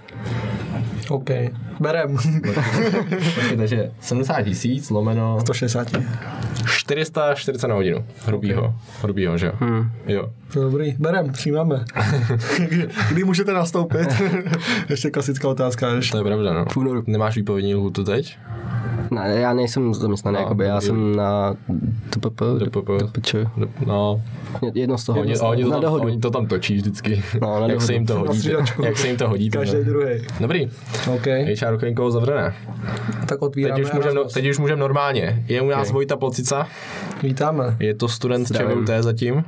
OK. 1.10 1.30
Berem. 1.80 2.18
takže 3.58 3.92
70 4.00 4.42
tisíc 4.42 4.90
lomeno 4.90 5.40
160. 5.40 5.88
440 6.68 7.68
na 7.68 7.76
hodinu, 7.76 8.06
hrubýho, 8.26 8.76
hrubýho, 9.02 9.38
že 9.38 9.46
jo? 9.46 9.54
Hmm. 9.60 9.92
Jo. 10.08 10.30
Dobrý. 10.54 10.96
Berem, 11.00 11.32
přijímáme. 11.32 11.86
Kdy 13.12 13.24
můžete 13.24 13.54
nastoupit? 13.54 14.08
Ještě 14.90 15.12
klasická 15.12 15.48
otázka. 15.48 15.90
Ještě. 15.90 16.12
To 16.12 16.18
je 16.18 16.24
pravda, 16.24 16.54
no. 16.54 16.66
V 16.72 16.78
únoru. 16.78 17.04
Nemáš 17.08 17.36
výpovědní 17.36 17.76
lhůtu 17.76 18.04
teď? 18.04 18.38
Ne, 19.12 19.40
já 19.40 19.54
nejsem 19.54 19.94
zaměstnaný, 19.94 20.36
No, 20.36 20.42
jakoby, 20.42 20.66
já 20.66 20.74
dobrý. 20.74 20.88
jsem 20.88 21.16
na 21.16 21.54
TPP, 22.10 22.42
DPP. 22.60 22.90
DPČ, 23.04 23.36
No, 23.86 24.22
jedno 24.74 24.98
z 24.98 25.06
toho, 25.06 25.20
oni, 25.22 25.38
oni, 25.40 25.64
to 25.64 25.70
na 25.70 25.76
tam, 25.76 25.82
dohodu. 25.82 26.06
oni 26.06 26.20
to 26.20 26.30
tam 26.32 26.48
točí 26.48 26.76
vždycky. 26.76 27.24
No, 27.42 27.60
na 27.60 27.68
jak 27.68 27.82
se 27.82 27.94
jim 27.94 28.06
to 28.06 28.20
hodí. 28.20 28.50
Jak 28.84 28.98
se 28.98 29.08
jim 29.08 29.18
to 29.18 29.30
hodí. 29.30 29.50
Každý 29.50 29.72
tohle. 29.72 29.86
druhý. 29.86 30.22
Dobrý, 30.40 30.70
OK. 31.16 31.26
HR 31.62 31.74
okénko 31.74 32.12
zavřené. 32.12 32.54
Tak 33.20 33.28
Teď 33.28 33.40
otvíráme. 33.40 33.82
už, 33.84 33.92
můžem, 33.92 34.14
no, 34.16 34.22
Erasmus. 34.22 34.34
teď 34.34 34.50
už 34.50 34.58
můžem 34.60 34.80
normálně. 34.80 35.44
Je 35.48 35.62
u 35.62 35.70
nás 35.70 35.92
Vojta 35.92 36.18
Polcica, 36.18 36.68
Vítáme. 37.24 37.76
je 37.80 37.94
to 37.94 38.08
student. 38.08 38.48
ČVUT 38.48 38.90
zatím. 39.00 39.44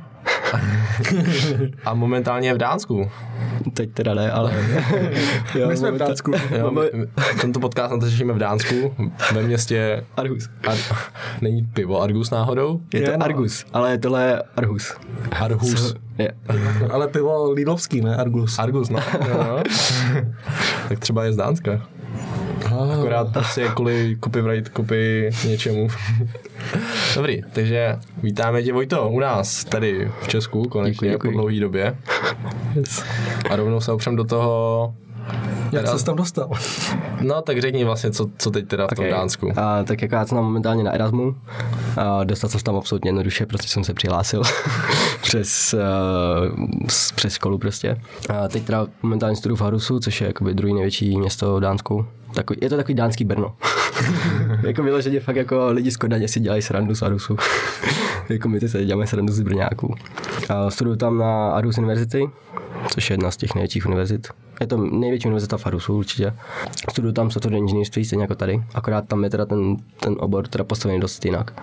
A 1.84 1.94
momentálně 1.94 2.48
je 2.48 2.54
v 2.54 2.58
Dánsku. 2.58 3.10
Teď 3.74 3.92
teda 3.92 4.14
ne, 4.14 4.32
ale... 4.32 4.52
jo, 5.54 5.68
My 5.68 5.76
jsme 5.76 5.90
v 5.90 5.98
Dánsku. 5.98 6.32
Jo, 6.58 6.70
my, 6.70 6.80
my, 6.94 7.06
tento 7.40 7.60
podcast 7.60 7.92
natáčíme 7.92 8.32
v 8.32 8.38
Dánsku, 8.38 8.94
ve 9.34 9.42
městě 9.42 10.04
Argus. 10.16 10.48
Ar, 10.68 10.76
není 11.40 11.62
pivo 11.62 12.02
Argus 12.02 12.30
náhodou? 12.30 12.80
Je 12.94 13.00
Je, 13.00 13.10
to 13.10 13.16
no. 13.16 13.24
Argus, 13.24 13.64
ale 13.72 13.98
tohle 13.98 14.24
je 14.24 14.42
Argus. 14.56 14.94
Arhus. 15.40 15.94
Je. 16.18 16.32
Ale 16.90 17.08
pivo 17.08 17.52
Lidlovský, 17.52 18.00
ne? 18.00 18.16
Argus. 18.16 18.58
Argus, 18.58 18.88
no. 18.88 19.00
no. 19.28 19.62
tak 20.88 20.98
třeba 20.98 21.24
je 21.24 21.32
z 21.32 21.36
Dánska. 21.36 21.82
Akorát 23.02 23.32
prostě 23.32 23.68
kvůli 23.74 24.16
copyright, 24.24 24.76
copy 24.76 25.30
něčemu. 25.48 25.88
Dobrý, 27.14 27.40
takže 27.52 27.96
vítáme 28.22 28.62
tě 28.62 28.72
Vojto 28.72 29.08
u 29.08 29.20
nás, 29.20 29.64
tady 29.64 30.10
v 30.22 30.28
Česku, 30.28 30.62
konečně 30.68 31.08
Děkuji, 31.10 31.10
děkuji. 31.10 31.32
po 31.32 31.38
dlouhé 31.38 31.60
době. 31.60 31.96
A 33.50 33.56
rovnou 33.56 33.80
se 33.80 33.92
opřem 33.92 34.16
do 34.16 34.24
toho, 34.24 34.94
Jak 35.72 35.84
Teda- 35.84 35.98
jsi 35.98 36.04
tam 36.04 36.16
dostal? 36.16 36.50
no 37.20 37.42
tak 37.42 37.60
řekni 37.60 37.84
vlastně, 37.84 38.10
co, 38.10 38.26
co 38.38 38.50
teď 38.50 38.68
teda 38.68 38.86
v 38.86 38.94
tom 38.94 39.04
Okay. 39.04 39.10
Dánsku. 39.10 39.52
A, 39.56 39.82
tak 39.84 40.02
jako 40.02 40.14
já 40.14 40.26
jsem 40.26 40.36
tam 40.36 40.44
momentálně 40.44 40.84
na 40.84 40.90
Erasmu. 40.92 41.34
A 41.96 42.24
dostal 42.24 42.50
jsem 42.50 42.58
se 42.60 42.64
tam 42.64 42.76
absolutně 42.76 43.08
jednoduše, 43.08 43.46
protože 43.46 43.68
jsem 43.68 43.84
se 43.84 43.94
přihlásil 43.94 44.42
přes, 45.22 45.74
uh, 45.74 46.56
přes 47.14 47.34
školu 47.34 47.58
prostě. 47.58 48.00
A 48.28 48.48
teď 48.48 48.62
teda 48.64 48.86
momentálně 49.02 49.36
studuju 49.36 49.56
v 49.56 49.60
Harusu, 49.60 50.00
což 50.00 50.20
je 50.20 50.26
jakoby 50.26 50.54
druhý 50.54 50.74
největší 50.74 51.16
město 51.18 51.56
v 51.56 51.60
Dánsku. 51.60 52.06
Takový, 52.34 52.58
je 52.62 52.68
to 52.68 52.76
takový 52.76 52.94
dánský 52.94 53.24
Brno. 53.24 53.54
jako 54.62 54.82
vyloženě 54.82 55.20
fakt 55.20 55.36
jako 55.36 55.66
lidi 55.70 55.90
z 55.90 55.96
Kodaně 55.96 56.28
si 56.28 56.40
dělají 56.40 56.62
srandu 56.62 56.94
z 56.94 57.02
Harusu. 57.02 57.36
jako 58.28 58.48
my 58.48 58.60
se 58.60 58.84
děláme 58.84 59.06
srandu 59.06 59.32
z 59.32 59.40
Brňáků. 59.40 59.94
A 60.48 60.70
studuju 60.70 60.96
tam 60.96 61.18
na 61.18 61.50
Arhus 61.50 61.78
University, 61.78 62.30
což 62.88 63.10
je 63.10 63.14
jedna 63.14 63.30
z 63.30 63.36
těch 63.36 63.54
největších 63.54 63.86
univerzit. 63.86 64.28
Je 64.60 64.66
to 64.66 64.76
největší 64.76 65.26
univerzita 65.26 65.56
v 65.56 65.66
Arusu 65.66 65.96
určitě. 65.96 66.32
Studuju 66.90 67.12
tam 67.12 67.30
software 67.30 67.54
inženýrství, 67.54 68.04
stejně 68.04 68.24
jako 68.24 68.34
tady, 68.34 68.62
akorát 68.74 69.08
tam 69.08 69.24
je 69.24 69.30
teda 69.30 69.46
ten, 69.46 69.76
ten 70.00 70.16
obor 70.18 70.48
teda 70.48 70.64
postavený 70.64 71.00
dost 71.00 71.24
jinak. 71.24 71.62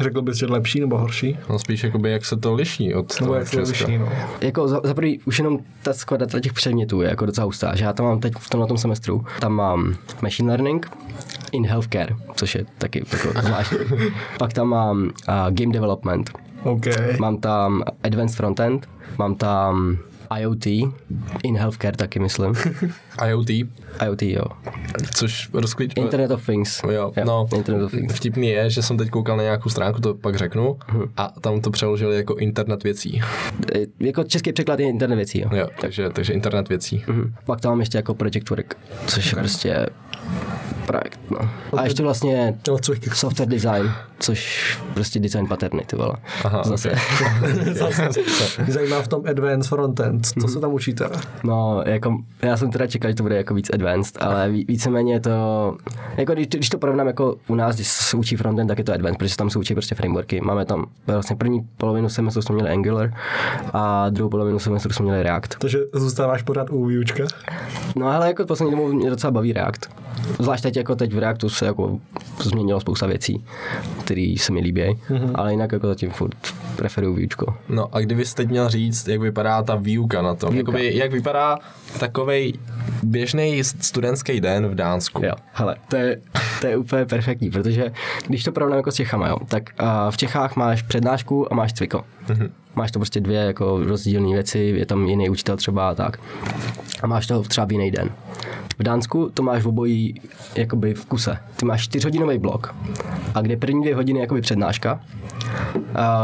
Řekl 0.00 0.22
bys, 0.22 0.36
že 0.36 0.46
lepší 0.46 0.80
nebo 0.80 0.98
horší? 0.98 1.38
No 1.50 1.58
spíš 1.58 1.84
jakoby, 1.84 2.10
jak 2.10 2.24
se 2.24 2.36
to 2.36 2.54
liší 2.54 2.94
od 2.94 3.20
Nebo 3.20 3.26
toho 3.26 3.38
jak 3.38 3.48
se 3.48 3.60
liší, 3.60 3.98
no. 3.98 4.08
Jako 4.40 4.68
za, 4.68 4.80
za 4.84 4.94
prvý, 4.94 5.20
už 5.24 5.38
jenom 5.38 5.58
ta 5.82 5.92
skladatel 5.92 6.40
těch 6.40 6.52
předmětů 6.52 7.00
je 7.00 7.08
jako 7.08 7.26
docela 7.26 7.44
hustá, 7.44 7.76
že 7.76 7.84
já 7.84 7.92
tam 7.92 8.06
mám 8.06 8.20
teď 8.20 8.32
v 8.38 8.50
tomhle 8.50 8.68
tom 8.68 8.78
semestru, 8.78 9.24
tam 9.40 9.52
mám 9.52 9.94
machine 10.22 10.48
learning 10.48 10.90
in 11.52 11.66
healthcare, 11.66 12.16
což 12.34 12.54
je 12.54 12.66
taky 12.78 13.04
jako 13.12 13.40
zvláštní. 13.40 13.78
Pak 14.38 14.52
tam 14.52 14.68
mám 14.68 15.02
uh, 15.02 15.34
game 15.50 15.72
development, 15.72 16.30
OK. 16.62 16.86
mám 17.18 17.36
tam 17.36 17.82
advanced 18.02 18.36
frontend, 18.36 18.88
mám 19.18 19.34
tam 19.34 19.98
IoT, 20.40 20.66
in 21.42 21.56
healthcare 21.56 21.96
taky 21.96 22.18
myslím. 22.18 22.54
IoT, 23.28 23.50
IoT, 24.04 24.22
jo. 24.22 24.44
což 25.14 25.48
rozklíč... 25.52 25.92
Internet 25.96 26.30
of 26.30 26.46
Things. 26.46 26.80
Jo, 26.92 27.12
no, 27.24 27.48
Internet 27.56 27.82
of 27.84 27.90
Things. 27.90 28.14
vtipný 28.14 28.48
je, 28.48 28.70
že 28.70 28.82
jsem 28.82 28.96
teď 28.96 29.10
koukal 29.10 29.36
na 29.36 29.42
nějakou 29.42 29.68
stránku, 29.70 30.00
to 30.00 30.14
pak 30.14 30.36
řeknu, 30.36 30.76
Mhm. 30.92 31.02
a 31.16 31.32
tam 31.40 31.60
to 31.60 31.70
přeložili 31.70 32.16
jako 32.16 32.34
internet 32.34 32.84
věcí. 32.84 33.20
E, 33.74 33.78
Jako 34.00 34.24
český 34.24 34.52
překlad 34.52 34.80
je 34.80 34.88
internet 34.88 35.16
věcí, 35.16 35.40
jo. 35.40 35.48
Jo, 35.56 35.68
takže, 35.80 36.10
takže 36.10 36.32
internet 36.32 36.68
věcí. 36.68 37.04
Mhm. 37.06 37.34
Pak 37.44 37.60
tam 37.60 37.72
mám 37.72 37.80
ještě 37.80 37.98
jako 37.98 38.14
project 38.14 38.50
work, 38.50 38.76
což 39.06 39.26
je 39.26 39.38
prostě 39.38 39.86
projekt, 40.86 41.20
no. 41.30 41.50
A 41.78 41.84
ještě 41.84 42.02
vlastně 42.02 42.54
No, 42.68 42.78
software 43.14 43.48
design, 43.48 43.90
což 44.18 44.78
prostě 44.94 45.20
design 45.20 45.46
paterny, 45.46 45.82
ty 45.86 45.96
vole. 45.96 46.12
Aha, 46.44 46.62
Zase. 46.64 46.90
Zase. 47.72 48.08
Mě 48.64 48.72
zajímá 48.72 49.02
v 49.02 49.08
tom 49.08 49.22
advanced 49.30 49.68
frontend. 49.68 50.26
Co 50.40 50.48
se 50.48 50.60
tam 50.60 50.72
učíte? 50.74 51.08
No, 51.44 51.82
jako, 51.86 52.18
já 52.42 52.56
jsem 52.56 52.70
teda 52.70 52.86
čekal, 52.86 53.10
že 53.10 53.14
to 53.14 53.22
bude 53.22 53.36
jako 53.36 53.54
víc 53.54 53.70
advanced, 53.72 54.22
ale 54.22 54.48
ví, 54.48 54.64
víceméně 54.68 55.12
je 55.12 55.20
to, 55.20 55.76
jako 56.16 56.32
když, 56.32 56.46
když 56.46 56.68
to 56.68 56.78
porovnám 56.78 57.06
jako 57.06 57.36
u 57.48 57.54
nás, 57.54 57.74
když 57.74 57.88
se 57.88 58.16
učí 58.16 58.36
frontend, 58.36 58.68
tak 58.68 58.78
je 58.78 58.84
to 58.84 58.92
advanced, 58.92 59.18
protože 59.18 59.30
se 59.30 59.36
tam 59.36 59.50
se 59.50 59.58
učí 59.58 59.74
prostě 59.74 59.94
frameworky. 59.94 60.40
Máme 60.40 60.64
tam 60.64 60.86
vlastně 61.06 61.36
první 61.36 61.60
polovinu 61.76 62.08
semestru 62.08 62.42
jsme 62.42 62.54
měli 62.54 62.70
Angular 62.70 63.12
a 63.72 64.10
druhou 64.10 64.30
polovinu 64.30 64.58
semestru 64.58 64.92
jsme 64.92 65.04
měli 65.04 65.22
React. 65.22 65.54
Takže 65.58 65.78
zůstáváš 65.94 66.42
pořád 66.42 66.70
u 66.70 66.84
výučka? 66.84 67.24
No 67.96 68.06
ale 68.06 68.26
jako 68.26 68.46
poslední 68.46 68.70
dobou 68.70 68.92
mě 68.92 69.10
docela 69.10 69.30
baví 69.30 69.52
React. 69.52 69.88
Zvlášť 70.38 70.62
teď 70.62 70.76
jako 70.76 70.96
teď 70.96 71.14
v 71.14 71.18
Reactu 71.18 71.48
se 71.48 71.66
jako 71.66 71.98
změnilo 72.42 72.80
spousta 72.80 73.06
věcí, 73.06 73.44
které 74.06 74.34
se 74.38 74.52
mi 74.52 74.60
líbí, 74.60 74.82
mm-hmm. 74.82 75.30
ale 75.34 75.50
jinak 75.50 75.72
jako 75.72 75.86
zatím 75.86 76.10
furt 76.10 76.36
preferuju 76.76 77.14
výučko. 77.14 77.54
No 77.68 77.94
a 77.94 78.00
kdybys 78.00 78.34
teď 78.34 78.48
měl 78.48 78.68
říct, 78.68 79.08
jak 79.08 79.20
vypadá 79.20 79.62
ta 79.62 79.74
výuka 79.74 80.22
na 80.22 80.34
tom, 80.34 80.54
Výuka. 80.54 80.72
Jakoby, 80.72 80.96
jak 80.96 81.12
vypadá 81.12 81.58
takovej 81.98 82.52
běžný 83.02 83.64
studentský 83.64 84.40
den 84.40 84.68
v 84.68 84.74
Dánsku. 84.74 85.24
Jo, 85.24 85.32
hele, 85.52 85.76
to 85.88 85.96
je, 85.96 86.20
to 86.60 86.66
je 86.66 86.76
úplně 86.76 87.04
perfektní, 87.04 87.50
protože 87.50 87.92
když 88.26 88.44
to 88.44 88.52
porovnám 88.52 88.76
jako 88.76 88.90
s 88.90 88.94
Čechama, 88.94 89.28
jo, 89.28 89.36
tak 89.48 89.70
uh, 89.82 89.88
v 90.10 90.16
Čechách 90.16 90.56
máš 90.56 90.82
přednášku 90.82 91.52
a 91.52 91.54
máš 91.54 91.72
cviko. 91.72 92.04
Mm-hmm. 92.26 92.50
Máš 92.74 92.90
to 92.90 92.98
prostě 92.98 93.20
dvě 93.20 93.40
jako 93.40 93.80
rozdílné 93.84 94.32
věci, 94.32 94.58
je 94.58 94.86
tam 94.86 95.06
jiný 95.06 95.30
učitel 95.30 95.56
třeba 95.56 95.90
a 95.90 95.94
tak. 95.94 96.20
A 97.02 97.06
máš 97.06 97.26
to 97.26 97.42
třeba 97.42 97.66
v 97.66 97.72
jiný 97.72 97.90
den. 97.90 98.10
V 98.78 98.82
Dánsku 98.82 99.30
to 99.34 99.42
máš 99.42 99.62
v 99.62 99.68
obojí 99.68 100.20
jakoby 100.54 100.94
v 100.94 101.04
kuse. 101.04 101.38
Ty 101.56 101.66
máš 101.66 101.82
čtyřhodinový 101.82 102.38
blok, 102.38 102.74
a 103.34 103.40
kde 103.40 103.56
první 103.56 103.82
dvě 103.82 103.94
hodiny 103.94 104.20
jakoby 104.20 104.40
přednáška, 104.40 105.00
a 105.34 105.35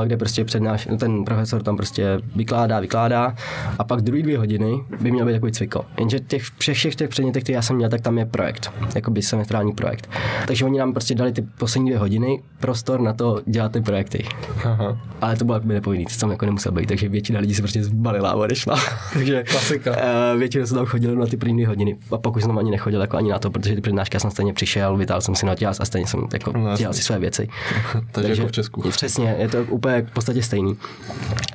kde 0.05 0.17
prostě 0.17 0.45
přednáš, 0.45 0.89
ten 0.99 1.25
profesor 1.25 1.63
tam 1.63 1.77
prostě 1.77 2.21
vykládá, 2.37 2.81
vykládá 2.81 3.35
a 3.79 3.85
pak 3.85 4.01
druhý 4.03 4.23
dvě 4.23 4.39
hodiny 4.39 4.85
by 5.01 5.11
měl 5.11 5.27
být 5.27 5.33
takový 5.33 5.53
cviko. 5.53 5.85
Jenže 5.99 6.21
těch, 6.21 6.43
všech, 6.59 6.77
všech 6.77 6.95
těch 6.95 7.09
předmětech, 7.09 7.43
které 7.43 7.55
já 7.55 7.63
jsem 7.63 7.77
měl, 7.77 7.89
tak 7.91 8.01
tam 8.01 8.19
je 8.19 8.27
projekt, 8.27 8.73
jakoby 8.95 9.23
semestrální 9.23 9.73
projekt. 9.73 10.11
Takže 10.47 10.65
oni 10.65 10.79
nám 10.79 10.93
prostě 10.93 11.15
dali 11.15 11.33
ty 11.33 11.43
poslední 11.43 11.91
dvě 11.91 11.99
hodiny 11.99 12.43
prostor 12.61 13.01
na 13.01 13.13
to 13.13 13.41
dělat 13.47 13.73
ty 13.73 13.81
projekty. 13.81 14.25
Aha. 14.65 14.99
Ale 15.21 15.37
to 15.37 15.45
bylo 15.45 15.57
jakoby 15.57 15.75
nepovinný, 15.75 16.05
to 16.05 16.17
tam 16.21 16.31
jako 16.31 16.47
nemusel 16.47 16.73
být, 16.73 16.87
takže 16.87 17.09
většina 17.09 17.41
lidí 17.41 17.55
se 17.55 17.63
prostě 17.63 17.85
zbalila 17.85 18.31
a 18.31 18.35
odešla. 18.35 18.81
takže 19.13 19.43
Klasika. 19.43 19.91
Uh, 19.91 20.39
většinou 20.39 20.67
se 20.67 20.75
tam 20.75 20.87
chodilo 20.87 21.15
na 21.15 21.27
ty 21.27 21.37
první 21.37 21.55
dvě 21.55 21.69
hodiny 21.69 21.97
a 22.13 22.19
pak 22.19 22.37
už 22.37 22.43
jsem 22.43 22.59
ani 22.59 22.71
nechodil 22.71 23.01
jako 23.01 23.17
ani 23.17 23.31
na 23.31 23.39
to, 23.39 23.51
protože 23.51 23.75
ty 23.75 23.81
přednášky 23.81 24.17
já 24.17 24.21
jsem 24.21 24.31
stejně 24.31 24.53
přišel, 24.53 24.97
vytáhl 24.97 25.21
jsem 25.21 25.35
si 25.35 25.47
noťaz 25.47 25.81
a 25.81 25.85
stejně 25.85 26.07
jsem 26.07 26.21
jako 26.33 26.53
No, 26.59 26.77
dělal 26.77 26.95
si 26.95 27.03
své 27.03 27.19
věci. 27.19 27.49
Takže 28.13 28.33
jako 28.33 28.49
v 28.49 28.53
Česku. 28.53 28.83
Přesně, 29.13 29.35
je 29.39 29.49
to 29.49 29.63
úplně 29.63 30.03
v 30.03 30.11
podstatě 30.11 30.43
stejný. 30.43 30.77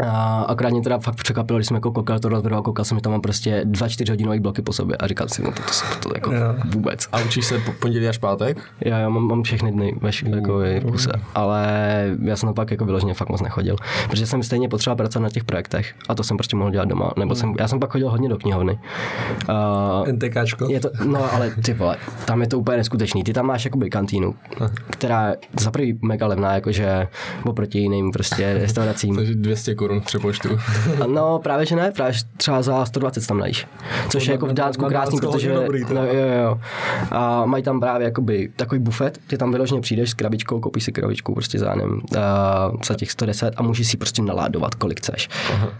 A 0.07 0.43
akorát 0.47 0.69
mě 0.69 0.81
teda 0.81 0.99
fakt 0.99 1.15
překvapilo, 1.15 1.59
když 1.59 1.67
jsem 1.67 1.75
jako 1.75 1.91
koukal 1.91 2.19
to 2.19 2.29
rozvrhu 2.29 2.57
a 2.57 2.61
koukal 2.61 2.85
jsem, 2.85 2.97
že 2.97 3.01
tam 3.01 3.11
mám 3.11 3.21
prostě 3.21 3.61
dva 3.65 3.87
čtyřhodinový 3.89 4.39
bloky 4.39 4.61
po 4.61 4.73
sobě 4.73 4.97
a 4.97 5.07
říkal 5.07 5.27
si, 5.27 5.41
no 5.43 5.51
to, 5.51 5.61
to, 5.61 6.09
to, 6.09 6.15
jako 6.15 6.33
Jo. 6.33 6.41
vůbec. 6.73 7.07
A 7.11 7.19
učíš 7.21 7.45
se 7.45 7.59
po- 7.59 7.71
pondělí 7.71 8.07
až 8.07 8.17
pátek? 8.17 8.57
Já, 8.81 8.97
já 8.97 9.09
mám, 9.09 9.27
mám 9.27 9.43
všechny 9.43 9.71
dny 9.71 9.95
ve 10.01 10.09
jako 10.35 10.61
kuse, 10.91 11.11
ale 11.35 11.67
já 12.23 12.35
jsem 12.35 12.53
pak 12.53 12.71
jako 12.71 12.85
vyloženě 12.85 13.13
fakt 13.13 13.29
moc 13.29 13.41
nechodil, 13.41 13.75
protože 14.09 14.27
jsem 14.27 14.43
stejně 14.43 14.69
potřeboval 14.69 14.95
pracovat 14.97 15.23
na 15.23 15.29
těch 15.29 15.43
projektech 15.43 15.93
a 16.09 16.15
to 16.15 16.23
jsem 16.23 16.37
prostě 16.37 16.55
mohl 16.55 16.71
dělat 16.71 16.89
doma, 16.89 17.11
nebo 17.17 17.35
jsem, 17.35 17.53
já 17.59 17.67
jsem 17.67 17.79
pak 17.79 17.91
chodil 17.91 18.09
hodně 18.09 18.29
do 18.29 18.37
knihovny. 18.37 18.79
Uh, 19.49 20.07
NTKčko. 20.07 20.67
je 20.69 20.79
to, 20.79 20.89
no 21.05 21.33
ale 21.33 21.51
ty 21.65 21.73
vole, 21.73 21.97
tam 22.25 22.41
je 22.41 22.47
to 22.47 22.59
úplně 22.59 22.77
neskutečný. 22.77 23.23
Ty 23.23 23.33
tam 23.33 23.45
máš 23.45 23.65
jakoby 23.65 23.89
kantýnu, 23.89 24.35
která 24.89 25.27
je 25.29 25.37
za 25.59 25.71
prvý 25.71 25.99
mega 26.01 26.27
levná, 26.27 26.53
jakože 26.53 27.07
oproti 27.47 27.79
jiným 27.79 28.11
prostě 28.11 28.53
restauracím. 28.61 29.15
Takže 29.15 29.35
200 29.35 29.75
korun 29.75 30.01
přepočtu. 30.01 30.49
No 31.07 31.39
právě, 31.39 31.65
že 31.65 31.75
ne, 31.75 31.91
právě 31.91 32.13
že 32.13 32.21
třeba 32.37 32.61
za 32.61 32.85
120 32.85 33.27
tam 33.27 33.39
najíš. 33.39 33.67
Což 34.09 34.25
To 34.25 34.31
je 34.31 34.33
jako 34.33 34.45
v 34.45 34.53
Dánsku 34.53 34.83
na 34.83 34.89
krásný, 34.89 35.19
protože 35.19 35.53
dobrý, 35.53 35.83
no, 35.93 36.05
jo, 36.05 36.27
jo. 36.43 36.59
A 37.11 37.45
mají 37.45 37.63
tam 37.63 37.79
právě 37.79 38.05
jakoby 38.05 38.49
takový 38.55 38.79
bufet, 38.79 39.19
ty 39.27 39.37
tam 39.37 39.51
vyloženě 39.51 39.81
přijdeš 39.81 40.09
s 40.09 40.13
krabičkou, 40.13 40.59
koupíš 40.59 40.83
si 40.83 40.91
krabičku 40.91 41.33
prostě 41.33 41.59
za, 41.59 41.75
nevím, 41.75 42.01
a 42.19 42.71
za 42.87 42.95
těch 42.95 43.11
110 43.11 43.53
a 43.57 43.63
můžeš 43.63 43.87
si 43.87 43.97
prostě 43.97 44.21
naládovat, 44.21 44.75
kolik 44.75 44.99
chceš. 44.99 45.29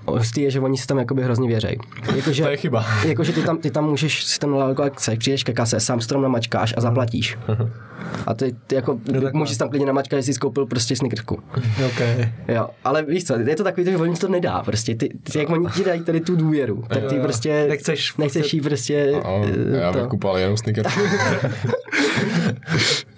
Hustý 0.07 0.41
je, 0.41 0.51
že 0.51 0.59
oni 0.59 0.77
si 0.77 0.87
tam 0.87 0.99
jakoby 0.99 1.23
hrozně 1.23 1.47
věřej. 1.47 1.79
Jakože, 2.15 2.43
To 2.43 2.49
je 2.49 2.57
chyba. 2.57 2.85
Jakože 3.05 3.33
ty 3.33 3.41
tam, 3.41 3.57
ty 3.57 3.71
tam 3.71 3.85
můžeš 3.89 4.23
si 4.23 4.39
tam 4.39 4.51
naládovat, 4.51 4.75
kolik 4.77 4.93
chceš, 4.93 5.19
přijdeš 5.19 5.43
ke 5.43 5.53
kase, 5.53 5.79
sám 5.79 6.01
strom 6.01 6.21
namačkáš 6.21 6.73
a 6.77 6.81
zaplatíš. 6.81 7.37
A 8.27 8.33
ty, 8.33 8.55
ty 8.67 8.75
jako, 8.75 8.99
takhle. 9.05 9.31
můžeš 9.33 9.57
tam 9.57 9.69
klidně 9.69 9.87
namačkat, 9.87 10.17
jestli 10.17 10.33
jsi 10.33 10.39
koupil 10.39 10.65
prostě 10.65 10.95
snickersku. 11.61 11.85
OK. 11.85 12.27
Jo, 12.47 12.69
ale 12.83 13.03
víš 13.03 13.23
co, 13.25 13.39
je 13.39 13.55
to 13.55 13.63
takový, 13.63 13.85
že 13.91 13.97
oni 13.97 14.15
to 14.15 14.27
nedá 14.27 14.61
prostě. 14.63 14.95
Ty, 14.95 15.09
ty 15.23 15.39
jak 15.39 15.49
oni 15.49 15.67
ti 15.75 15.83
dají 15.83 16.01
tady 16.03 16.19
tu 16.21 16.35
důvěru, 16.35 16.83
tak 16.87 17.03
ty 17.09 17.19
prostě 17.19 17.67
Nechceš- 17.69 18.13
nechceš 18.17 18.53
jí 18.53 18.61
prostě 18.61 19.11
No, 19.23 19.41
eh, 19.73 19.77
já 19.77 19.91
bych 19.91 20.01
to. 20.01 20.07
kupoval 20.07 20.37
jenom 20.37 20.57
sneaker. 20.57 20.85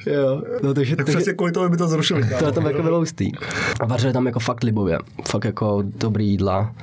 Jo, 0.05 0.41
no 0.63 0.73
takže, 0.73 0.95
Tak 0.95 1.05
přesně 1.05 1.33
kvůli 1.33 1.51
tomu 1.51 1.69
by 1.69 1.77
to 1.77 1.87
zrušili. 1.87 2.27
to 2.39 2.45
je 2.45 2.51
tam 2.51 2.65
jako 2.65 2.83
bylo 2.83 2.97
hustý. 2.99 3.31
A 3.79 3.85
vařili 3.85 4.13
tam 4.13 4.25
jako 4.25 4.39
fakt 4.39 4.63
libově, 4.63 4.97
fakt 5.29 5.45
jako 5.45 5.83
dobrý 5.85 6.27
jídla 6.29 6.73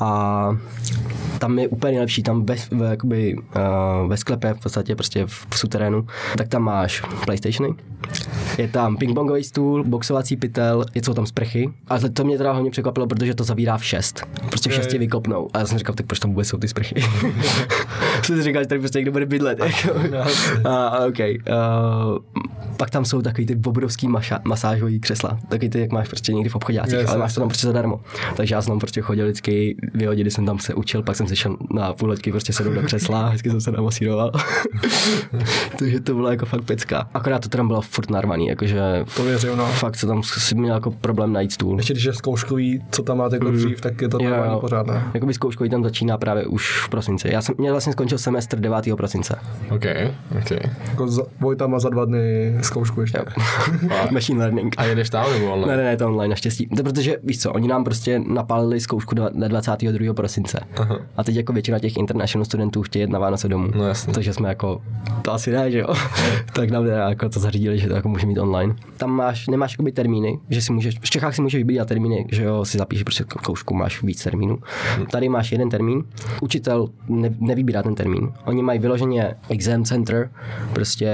a 0.00 0.50
tam 1.38 1.58
je 1.58 1.68
úplně 1.68 1.90
nejlepší, 1.92 2.22
tam 2.22 2.46
ve, 2.46 2.54
ve, 2.70 2.86
jakoby, 2.90 3.36
uh, 3.36 4.08
ve 4.08 4.16
sklepě, 4.16 4.54
v 4.54 4.60
podstatě 4.60 4.94
prostě 4.94 5.26
v, 5.26 5.46
v 5.50 5.58
suterénu, 5.58 6.06
tak 6.38 6.48
tam 6.48 6.62
máš 6.62 7.02
Playstationy, 7.24 7.74
je 8.58 8.68
tam 8.68 8.96
pingpongový 8.96 9.44
stůl, 9.44 9.84
boxovací 9.84 10.36
pytel, 10.36 10.84
je 10.94 11.02
jsou 11.04 11.14
tam 11.14 11.26
sprchy, 11.26 11.70
ale 11.88 12.10
to 12.10 12.24
mě 12.24 12.38
teda 12.38 12.52
hodně 12.52 12.70
překvapilo, 12.70 13.06
protože 13.06 13.34
to 13.34 13.44
zavírá 13.44 13.78
v 13.78 13.84
6. 13.84 14.26
Prostě 14.48 14.70
v 14.70 14.72
6 14.72 14.92
vykopnou. 14.92 15.48
A 15.52 15.58
já 15.58 15.66
jsem 15.66 15.78
říkal, 15.78 15.94
tak 15.94 16.06
proč 16.06 16.18
tam 16.18 16.30
vůbec 16.30 16.48
jsou 16.48 16.58
ty 16.58 16.68
sprchy? 16.68 16.94
jsem 18.22 18.36
si 18.36 18.42
říkal, 18.42 18.62
že 18.62 18.68
tady 18.68 18.78
prostě 18.78 18.98
někdo 18.98 19.12
bude 19.12 19.26
bydlet. 19.26 19.58
Jako. 19.58 19.98
a, 20.64 20.86
a, 20.86 21.06
okay. 21.06 21.38
uh, 21.48 22.18
pak 22.76 22.90
tam 22.90 23.04
jsou 23.04 23.22
takový 23.22 23.46
ty 23.46 23.56
obrovský 23.66 24.08
maša, 24.08 24.40
masážový 24.44 25.00
křesla, 25.00 25.38
takový 25.48 25.68
ty, 25.70 25.80
jak 25.80 25.92
máš 25.92 26.08
prostě 26.08 26.32
někdy 26.32 26.50
v 26.50 26.56
obchodácích, 26.56 26.98
Yes, 26.98 27.10
ale 27.10 27.18
máš 27.18 27.34
to 27.34 27.40
tam 27.40 27.48
prostě 27.48 27.66
zadarmo. 27.66 28.00
Takže 28.36 28.54
já 28.54 28.62
jsem 28.62 28.70
tam 28.70 28.78
prostě 28.78 29.00
chodil 29.00 29.26
vždycky, 29.26 29.76
dvě 29.94 30.08
hodiny 30.08 30.30
jsem 30.30 30.46
tam 30.46 30.58
se 30.58 30.74
učil, 30.74 31.02
pak 31.02 31.16
jsem 31.16 31.26
se 31.26 31.36
šel 31.36 31.56
na 31.74 31.92
půl 31.92 32.08
letky 32.08 32.30
prostě 32.30 32.52
sedl 32.52 32.74
do 32.74 32.82
křesla, 32.82 33.28
vždycky 33.28 33.50
jsem 33.50 33.60
se 33.60 33.70
namasíroval. 33.70 34.32
Takže 35.78 36.00
to 36.00 36.14
bylo 36.14 36.30
jako 36.30 36.46
fakt 36.46 36.62
pecka. 36.62 37.08
Akorát 37.14 37.38
to 37.38 37.48
tam 37.48 37.68
bylo 37.68 37.80
furt 37.90 38.10
narvaný, 38.10 38.46
jakože 38.46 38.80
To 39.16 39.22
věřím, 39.24 39.56
no. 39.56 39.66
fakt 39.66 39.96
se 39.96 40.06
tam 40.06 40.22
si 40.22 40.54
měl 40.54 40.74
jako 40.74 40.90
problém 40.90 41.32
najít 41.32 41.52
stůl. 41.52 41.76
Ještě 41.76 41.92
když 41.92 42.04
je 42.04 42.12
zkouškový, 42.12 42.82
co 42.90 43.02
tam 43.02 43.18
máte 43.18 43.36
jako 43.36 43.50
dřív, 43.50 43.80
tak 43.80 44.00
je 44.02 44.08
to 44.08 44.18
normální 44.18 44.52
jo. 44.54 44.60
pořád, 44.60 44.86
ne? 44.86 45.02
Jakoby 45.14 45.34
zkouškový 45.34 45.70
tam 45.70 45.82
začíná 45.84 46.18
právě 46.18 46.46
už 46.46 46.80
v 46.84 46.88
prosinci. 46.88 47.28
Já 47.32 47.42
jsem 47.42 47.54
měl 47.58 47.74
vlastně 47.74 47.92
skončil 47.92 48.18
semestr 48.18 48.58
9. 48.60 48.96
prosince. 48.96 49.36
OK, 49.70 49.84
OK. 50.40 50.50
Jako 50.90 51.08
za, 51.08 51.22
Vojta 51.40 51.66
má 51.66 51.78
za 51.78 51.88
dva 51.88 52.04
dny 52.04 52.56
zkoušku 52.62 53.00
ještě. 53.00 53.18
Machine 54.10 54.38
learning. 54.38 54.74
A 54.78 54.84
jedeš 54.84 55.10
tam 55.10 55.32
nebo 55.32 55.44
Ne, 55.46 55.52
online? 55.52 55.76
ne, 55.76 55.82
ne, 55.82 55.96
to 55.96 56.06
online 56.08 56.28
naštěstí. 56.30 56.66
To 56.76 56.82
protože, 56.82 57.16
víš 57.24 57.40
co, 57.42 57.52
oni 57.52 57.68
nám 57.68 57.84
prostě 57.84 58.18
napálili 58.26 58.80
zkoušku 58.80 59.14
na 59.34 59.48
22. 59.48 60.14
prosince. 60.14 60.60
Aha. 60.76 60.98
A 61.16 61.24
teď 61.24 61.36
jako 61.36 61.52
většina 61.52 61.78
těch 61.78 61.96
international 61.96 62.44
studentů 62.44 62.82
chtějí 62.82 63.00
jet 63.00 63.10
na 63.10 63.18
Vánoce 63.18 63.48
domů. 63.48 63.68
No 63.74 63.88
jasně. 63.88 64.12
Takže 64.14 64.32
jsme 64.32 64.48
jako, 64.48 64.82
to 65.22 65.32
asi 65.32 65.50
ne, 65.52 65.70
že 65.70 65.78
jo. 65.78 65.86
tak 66.52 66.70
nám 66.70 66.84
teda 66.84 67.08
jako 67.08 67.28
to 67.28 67.40
zařídili, 67.40 67.78
že 67.80 67.88
to 67.88 67.94
jako 67.94 68.08
může 68.08 68.26
mít 68.26 68.38
online. 68.38 68.74
Tam 68.96 69.10
máš, 69.10 69.48
nemáš 69.48 69.72
jakoby 69.72 69.92
termíny, 69.92 70.38
že 70.50 70.62
si 70.62 70.72
můžeš, 70.72 70.98
v 71.00 71.10
Čechách 71.10 71.34
si 71.34 71.42
můžeš 71.42 71.58
vybírat 71.58 71.88
termíny, 71.88 72.26
že 72.32 72.44
jo, 72.44 72.64
si 72.64 72.78
zapíšeš 72.78 73.02
prostě 73.02 73.24
zkoušku, 73.24 73.74
máš 73.74 74.02
víc 74.02 74.24
termínů. 74.24 74.58
Tady 75.10 75.28
máš 75.28 75.52
jeden 75.52 75.70
termín, 75.70 76.04
učitel 76.40 76.88
ne, 77.08 77.30
nevybírá 77.38 77.82
ten 77.82 77.94
termín. 77.94 78.32
Oni 78.44 78.62
mají 78.62 78.78
vyloženě 78.78 79.34
exam 79.48 79.84
center, 79.84 80.30
prostě 80.72 81.12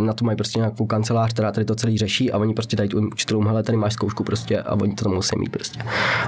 na 0.00 0.12
to 0.12 0.24
mají 0.24 0.36
prostě 0.36 0.58
nějakou 0.58 0.86
kancelář, 0.86 1.32
která 1.32 1.52
tady 1.52 1.64
to 1.64 1.74
celý 1.74 1.98
řeší 1.98 2.32
a 2.32 2.38
oni 2.38 2.54
prostě 2.54 2.76
dají 2.76 2.88
tu 2.88 3.08
učitelům, 3.12 3.46
hele, 3.46 3.62
tady 3.62 3.78
máš 3.78 3.92
zkoušku 3.92 4.24
prostě 4.24 4.60
a 4.60 4.72
oni 4.72 4.94
to 4.94 5.04
tam 5.04 5.14
musí 5.14 5.38
mít 5.38 5.50
prostě. 5.50 5.80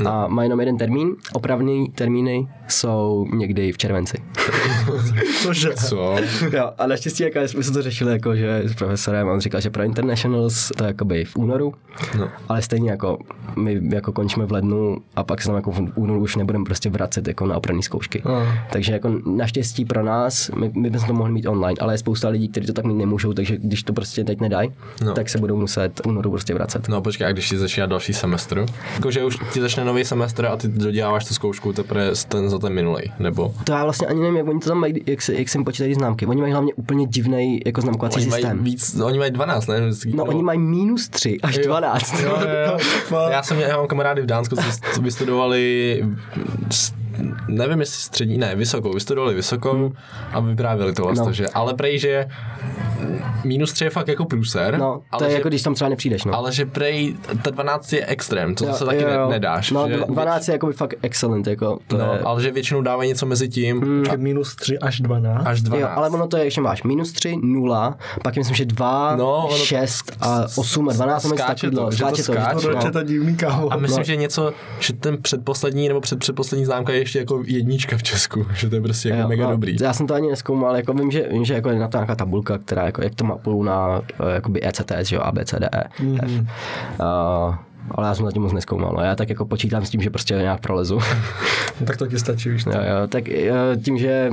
A 0.06 0.28
mají 0.28 0.46
jenom 0.46 0.60
jeden 0.60 0.78
termín, 0.78 1.16
opravný 1.32 1.88
termíny 1.94 2.48
jsou 2.68 3.26
někdy 3.34 3.72
v 3.72 3.78
červenci. 3.78 4.18
Cože? 5.42 5.70
Co? 5.74 6.16
Jo, 6.52 6.72
a 6.78 6.86
naštěstí 6.86 7.22
jako 7.22 7.40
jsme 7.48 7.62
se 7.62 7.72
to 7.72 7.82
řešili 7.82 8.12
jako, 8.12 8.36
že 8.36 8.62
s 8.64 8.74
profesorem, 8.74 9.28
on 9.28 9.40
říkal, 9.48 9.60
že 9.60 9.70
pro 9.70 9.82
internationals 9.82 10.68
to 10.76 10.84
je 10.84 10.88
jakoby 10.88 11.24
v 11.24 11.36
únoru, 11.36 11.74
No. 12.18 12.28
ale 12.48 12.62
stejně 12.62 12.90
jako 12.90 13.18
my 13.56 13.80
jako 13.92 14.12
končíme 14.12 14.46
v 14.46 14.52
lednu 14.52 14.98
a 15.16 15.24
pak 15.24 15.42
se 15.42 15.46
tam 15.48 15.56
jako 15.56 15.70
v 15.72 15.80
únoru 15.94 16.20
už 16.20 16.36
nebudeme 16.36 16.64
prostě 16.64 16.90
vracet 16.90 17.28
jako 17.28 17.46
na 17.46 17.56
opravné 17.56 17.82
zkoušky. 17.82 18.22
No. 18.24 18.42
Takže 18.72 18.92
jako 18.92 19.10
naštěstí 19.26 19.84
pro 19.84 20.02
nás, 20.04 20.50
my, 20.50 20.70
my 20.74 20.90
bychom 20.90 21.08
to 21.08 21.14
mohli 21.14 21.32
mít 21.32 21.46
online, 21.46 21.74
ale 21.80 21.94
je 21.94 21.98
spousta 21.98 22.28
lidí, 22.28 22.48
kteří 22.48 22.66
to 22.66 22.72
tak 22.72 22.84
mít 22.84 22.94
nemůžou, 22.94 23.32
takže 23.32 23.56
když 23.56 23.82
to 23.82 23.92
prostě 23.92 24.24
teď 24.24 24.40
nedají, 24.40 24.72
No. 25.04 25.12
tak 25.14 25.28
se 25.28 25.38
budou 25.38 25.56
muset 25.56 26.00
v 26.04 26.06
únoru 26.08 26.30
prostě 26.30 26.54
vracet. 26.54 26.88
No 26.88 27.02
počkej, 27.02 27.26
a 27.26 27.32
když 27.32 27.48
ti 27.48 27.58
začíná 27.58 27.86
další 27.86 28.12
semestr? 28.14 28.66
Jakože 28.94 29.24
už 29.24 29.38
ti 29.52 29.60
začne 29.60 29.84
nový 29.84 30.04
semestr 30.04 30.46
a 30.46 30.56
ty 30.56 30.68
doděláváš 30.68 31.24
tu 31.24 31.34
zkoušku 31.34 31.72
teprve 31.72 32.10
ten, 32.28 32.50
za 32.50 32.58
ten 32.58 32.72
minulý, 32.72 33.02
nebo? 33.18 33.54
To 33.64 33.72
já 33.72 33.84
vlastně 33.84 34.06
ani 34.06 34.20
nevím, 34.20 34.36
jak 34.36 34.48
oni 34.48 34.60
to 34.60 34.68
tam 34.68 34.78
mají, 34.78 34.94
jak 35.06 35.22
se, 35.22 35.34
jak 35.34 35.48
se 35.48 35.58
jim 35.58 35.64
počítají 35.64 35.94
známky. 35.94 36.26
Oni 36.26 36.40
mají 36.40 36.52
hlavně 36.52 36.74
úplně 36.74 37.06
divný 37.06 37.60
jako 37.66 37.80
známkovací 37.80 38.16
Oni 38.20 38.26
mají 38.26 38.42
systém. 38.42 38.64
víc, 38.64 39.00
oni 39.00 39.18
mají 39.18 39.32
12, 39.38 39.66
ne? 39.66 39.80
No, 40.14 40.24
oni 40.24 40.42
mají 40.42 40.58
minus 40.58 41.08
3 41.08 41.38
až 41.42 41.58
12. 41.58 42.20
Jo, 42.20 42.28
jo, 42.28 42.78
jo. 43.10 43.28
Já 43.30 43.42
jsem 43.42 43.60
já 43.60 43.76
mám 43.76 43.86
kamarády 43.86 44.22
v 44.22 44.26
Dánsku, 44.26 44.56
co, 44.56 45.02
vystudovali 45.02 46.02
nevím 47.48 47.80
jestli 47.80 48.02
střední, 48.02 48.38
ne, 48.38 48.56
vysokou, 48.56 48.92
vystudovali 48.92 49.34
vysokou 49.34 49.92
a 50.32 50.40
vyprávěli 50.40 50.92
to 50.92 51.02
vlastně, 51.02 51.26
No. 51.26 51.32
že, 51.32 51.46
ale 51.48 51.74
prej, 51.74 51.98
že 51.98 52.26
minus 53.44 53.72
3 53.72 53.84
je 53.84 53.90
fakt 53.90 54.08
jako 54.08 54.24
průser, 54.24 54.78
No, 54.78 55.00
to 55.10 55.16
ale, 55.16 55.26
je 55.26 55.30
že, 55.30 55.36
jako 55.36 55.48
když 55.48 55.62
tam 55.62 55.74
třeba 55.74 55.88
nepřijdeš, 55.88 56.24
no. 56.24 56.34
ale 56.34 56.52
že 56.52 56.66
prej, 56.66 57.14
ta 57.42 57.50
12 57.50 57.92
je 57.92 58.06
extrém, 58.06 58.54
to 58.54 58.66
Jo, 58.66 58.72
se 58.72 58.84
taky 58.84 59.02
jo, 59.02 59.08
jo. 59.08 59.28
Ne, 59.28 59.34
nedáš. 59.34 59.70
No, 59.70 59.88
že, 59.88 59.96
12 60.08 60.48
je 60.48 60.52
jako 60.52 60.66
by 60.66 60.72
fakt 60.72 60.94
excellent, 61.02 61.46
jako 61.46 61.78
to 61.86 61.98
no, 61.98 62.12
je, 62.12 62.18
ale 62.20 62.42
že 62.42 62.50
většinou 62.50 62.82
dávají 62.82 63.08
něco 63.08 63.26
mezi 63.26 63.48
tím 63.48 63.80
Počkej, 64.00 64.18
minus 64.18 64.56
3 64.56 64.78
až 64.78 65.00
12. 65.00 65.46
až 65.46 65.62
12. 65.62 65.80
Jo, 65.82 65.88
ale 65.94 66.10
ono 66.10 66.26
to 66.26 66.36
je, 66.36 66.44
ještě 66.44 66.60
máš 66.60 66.82
minus 66.82 67.12
3, 67.12 67.36
0, 67.42 67.96
pak 68.22 68.36
je 68.36 68.40
myslím, 68.40 68.56
že 68.56 68.64
2, 68.64 69.16
No, 69.16 69.24
no, 69.24 69.46
ono- 69.46 69.56
6 69.56 70.12
a 70.20 70.44
8 70.56 70.88
a 70.88 70.92
12 70.92 71.24
a 71.24 71.28
něco 71.28 71.42
Skáče 71.42 71.70
to, 71.70 71.90
že 71.90 71.98
to 71.98 72.06
Skáče 72.06 72.22
to, 72.22 72.32
skáče. 72.32 72.60
že 72.60 72.68
to, 72.68 72.70
je 72.78 72.84
no. 72.84 72.92
to 72.92 73.02
divný, 73.02 73.36
kámo? 73.36 73.72
A 73.72 73.76
myslím, 73.76 73.98
No. 73.98 74.04
že 74.04 74.16
něco, 74.16 74.52
že 74.80 74.92
ten 74.92 75.22
předposlední 75.22 75.88
nebo 75.88 76.00
před 76.00 76.18
předposlední 76.18 76.64
známka 76.64 76.92
je 76.92 76.98
ještě 77.08 77.18
jako 77.18 77.42
jednička 77.46 77.96
v 77.96 78.02
Česku, 78.02 78.46
že 78.54 78.68
to 78.68 78.74
je 78.74 78.82
prostě 78.82 79.08
jako 79.08 79.20
Jo, 79.20 79.28
mega 79.28 79.50
dobrý. 79.50 79.76
Já 79.80 79.92
jsem 79.92 80.06
to 80.06 80.14
ani 80.14 80.28
neskoumal, 80.28 80.76
jako 80.76 80.92
vím, 80.92 81.10
že, 81.10 81.28
vím, 81.30 81.44
že 81.44 81.54
jako 81.54 81.68
je 81.70 81.78
na 81.78 81.88
to 81.88 81.96
nějaká 81.96 82.14
tabulka, 82.14 82.58
která 82.58 82.84
jako, 82.84 83.02
jak 83.02 83.14
to 83.14 83.24
mapují 83.24 83.64
na 83.64 84.02
eh, 84.20 84.34
jakoby 84.34 84.66
ECTS, 84.66 85.08
že 85.08 85.16
jo, 85.16 85.22
A, 85.22 85.32
B, 85.32 85.44
C, 85.44 85.60
D, 85.60 85.68
E, 85.72 85.84
F. 85.84 86.00
Mhm. 86.00 86.48
Uh, 87.00 87.54
ale 87.90 88.06
já 88.06 88.14
jsem 88.14 88.24
zatím 88.24 88.42
moc 88.42 88.52
neskoumal, 88.52 88.94
no. 88.96 89.02
já 89.02 89.14
tak 89.14 89.28
jako 89.28 89.44
počítám 89.44 89.84
s 89.84 89.90
tím, 89.90 90.00
že 90.00 90.10
prostě 90.10 90.34
nějak 90.34 90.60
prolezu. 90.60 90.98
Tak 91.84 91.96
to 91.96 92.06
ti 92.06 92.18
stačí, 92.18 92.50
víš. 92.50 92.66
Jo, 92.66 92.72
jo, 92.72 93.06
tak 93.08 93.28
eh, 93.28 93.52
tím, 93.84 93.98
že 93.98 94.30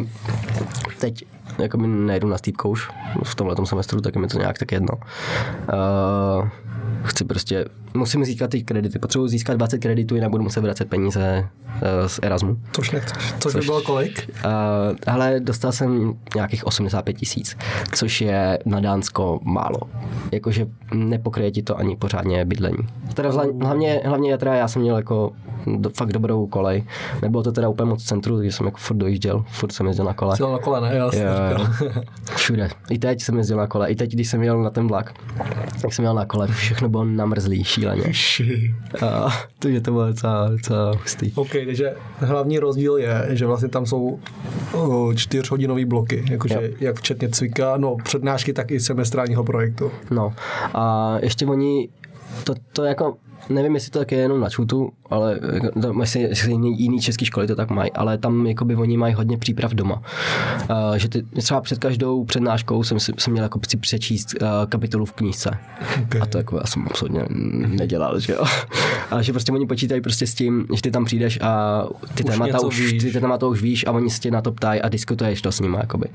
teď 1.00 1.26
jako 1.60 1.78
mi 1.78 1.88
nejdu 1.88 2.28
na 2.28 2.38
Steep 2.38 2.58
Coach 2.62 2.80
v 3.24 3.36
tomhle 3.36 3.56
semestru, 3.66 4.02
tak 4.02 4.16
je 4.16 4.22
mi 4.22 4.28
to 4.28 4.38
nějak 4.40 4.58
tak 4.58 4.72
jedno. 4.72 4.94
Uh, 5.74 6.50
chci 7.04 7.26
prostě, 7.26 7.66
musím 7.94 8.26
získat 8.26 8.50
ty 8.50 8.64
kredity, 8.64 9.00
potřebuji 9.00 9.28
získat 9.28 9.54
20 9.58 9.78
kreditů, 9.78 10.16
jinak 10.16 10.30
budu 10.30 10.44
muset 10.44 10.62
vracet 10.62 10.90
peníze 10.90 11.50
uh, 11.68 12.08
z 12.08 12.20
Erasmu. 12.24 12.58
Což 12.72 12.92
nechceš. 12.92 13.34
Což 13.40 13.56
by 13.56 13.62
bylo 13.62 13.82
kolik? 13.82 14.30
Uh, 14.46 14.52
ale 15.08 15.40
dostal 15.40 15.72
jsem 15.72 16.14
nějakých 16.36 16.68
85 16.68 17.14
tisíc, 17.14 17.58
což 17.94 18.22
je 18.22 18.60
na 18.66 18.80
Dánsko 18.80 19.40
málo. 19.44 19.80
Jakože 20.32 20.68
nepokryje 20.94 21.52
ti 21.52 21.64
to 21.64 21.78
ani 21.78 21.96
pořádně 21.96 22.46
bydlení. 22.46 22.78
Teda 23.14 23.30
hla- 23.30 23.64
hlavně, 23.66 24.02
hlavně 24.06 24.38
teda 24.38 24.54
já 24.54 24.68
jsem 24.68 24.82
měl 24.82 24.96
jako 24.96 25.32
do, 25.78 25.90
fakt 25.90 26.14
dobrou 26.14 26.48
kolej. 26.48 26.84
Nebylo 27.22 27.44
to 27.44 27.52
teda 27.52 27.70
úplně 27.70 27.90
moc 27.90 28.04
v 28.04 28.06
centru, 28.06 28.38
takže 28.38 28.52
jsem 28.52 28.66
jako 28.66 28.78
furt 28.78 28.98
dojížděl, 28.98 29.46
furt 29.52 29.72
jsem 29.72 29.88
jezdil 29.88 30.06
na 30.06 30.14
kole. 30.14 30.38
Jsi 30.38 30.44
na 30.44 30.58
kole, 30.58 30.82
ne? 30.82 31.12
Jsem 31.12 31.28
Jo. 31.52 31.68
Všude. 32.36 32.70
I 32.90 33.00
teď 33.00 33.22
jsem 33.22 33.38
jezdil 33.38 33.58
na 33.58 33.68
kole. 33.68 33.90
I 33.90 33.96
teď, 33.96 34.12
když 34.14 34.28
jsem 34.30 34.44
jel 34.44 34.64
na 34.64 34.70
ten 34.70 34.88
vlak, 34.88 35.14
tak 35.82 35.94
jsem 35.94 36.06
jel 36.06 36.14
na 36.16 36.26
kole. 36.26 36.48
Všechno 36.48 36.90
bylo 36.90 37.06
namrzlý, 37.06 37.64
šíleně. 37.64 38.04
A, 39.08 39.28
takže 39.60 39.82
to 39.82 39.92
bylo 39.92 40.08
docela, 40.08 40.50
docela 40.50 40.92
hustý. 40.92 41.32
OK, 41.36 41.52
takže 41.66 41.94
hlavní 42.18 42.60
rozdíl 42.60 42.98
je, 42.98 43.28
že 43.30 43.46
vlastně 43.46 43.70
tam 43.70 43.86
jsou 43.86 44.20
čtyřhodinové 45.16 45.86
bloky, 45.86 46.24
jakože 46.32 46.56
Jo. 46.62 46.70
jak 46.80 46.96
včetně 47.00 47.30
cvika, 47.30 47.78
no 47.78 47.98
přednášky, 48.04 48.54
tak 48.54 48.72
i 48.72 48.80
semestrálního 48.80 49.44
projektu. 49.44 49.92
No 50.12 50.34
a 50.74 51.16
ještě 51.22 51.46
oni, 51.46 51.90
to, 52.44 52.54
to 52.74 52.84
jako, 52.84 53.18
nevím, 53.50 53.76
jestli 53.76 53.92
to 53.92 54.00
tak 54.00 54.12
je 54.12 54.18
jenom 54.18 54.40
na 54.40 54.50
čutu, 54.50 54.92
ale 55.10 55.40
jako, 55.54 55.82
to, 55.82 56.02
jestli, 56.02 56.22
jestli 56.22 56.52
jiný, 56.52 56.82
jiný 56.82 57.02
české 57.02 57.26
školy 57.26 57.48
to 57.48 57.56
tak 57.56 57.70
mají, 57.70 57.92
ale 57.92 58.18
tam 58.18 58.48
jakoby 58.48 58.76
oni 58.76 58.98
mají 58.98 59.14
hodně 59.14 59.38
příprav 59.38 59.72
doma. 59.72 60.02
Uh, 60.70 60.96
že 60.96 61.10
ty, 61.10 61.24
třeba 61.24 61.62
před 61.62 61.80
každou 61.80 62.26
přednáškou 62.26 62.84
jsem, 62.84 63.00
jsem 63.00 63.34
měl 63.34 63.44
jako 63.44 63.60
si 63.70 63.78
přečíst 63.78 64.28
uh, 64.42 64.48
kapitolu 64.70 65.06
v 65.06 65.14
knížce. 65.14 65.58
Okay. 66.04 66.22
A 66.22 66.26
to 66.26 66.38
jako 66.38 66.58
já 66.58 66.64
jsem 66.66 66.86
absolutně 66.90 67.26
nedělal, 67.68 68.20
že 68.20 68.34
jo. 68.34 68.44
Ale 69.12 69.24
že 69.24 69.32
prostě 69.32 69.52
oni 69.52 69.68
počítají 69.68 70.02
prostě 70.02 70.28
s 70.28 70.34
tím, 70.34 70.68
že 70.74 70.82
ty 70.82 70.92
tam 70.92 71.06
přijdeš 71.06 71.40
a 71.42 71.84
ty 72.16 72.24
Už 72.24 72.32
témata 72.32 72.60
už, 72.60 72.80
víš. 72.80 73.04
ty 73.04 73.12
témata 73.12 73.48
už 73.48 73.62
víš 73.62 73.86
a 73.88 73.92
oni 73.92 74.10
se 74.10 74.20
tě 74.20 74.32
na 74.32 74.42
to 74.42 74.52
ptají 74.52 74.82
a 74.82 74.90
diskutuješ 74.90 75.42
to 75.42 75.52
s 75.52 75.60
nimi, 75.60 75.78
jakoby. 75.78 76.08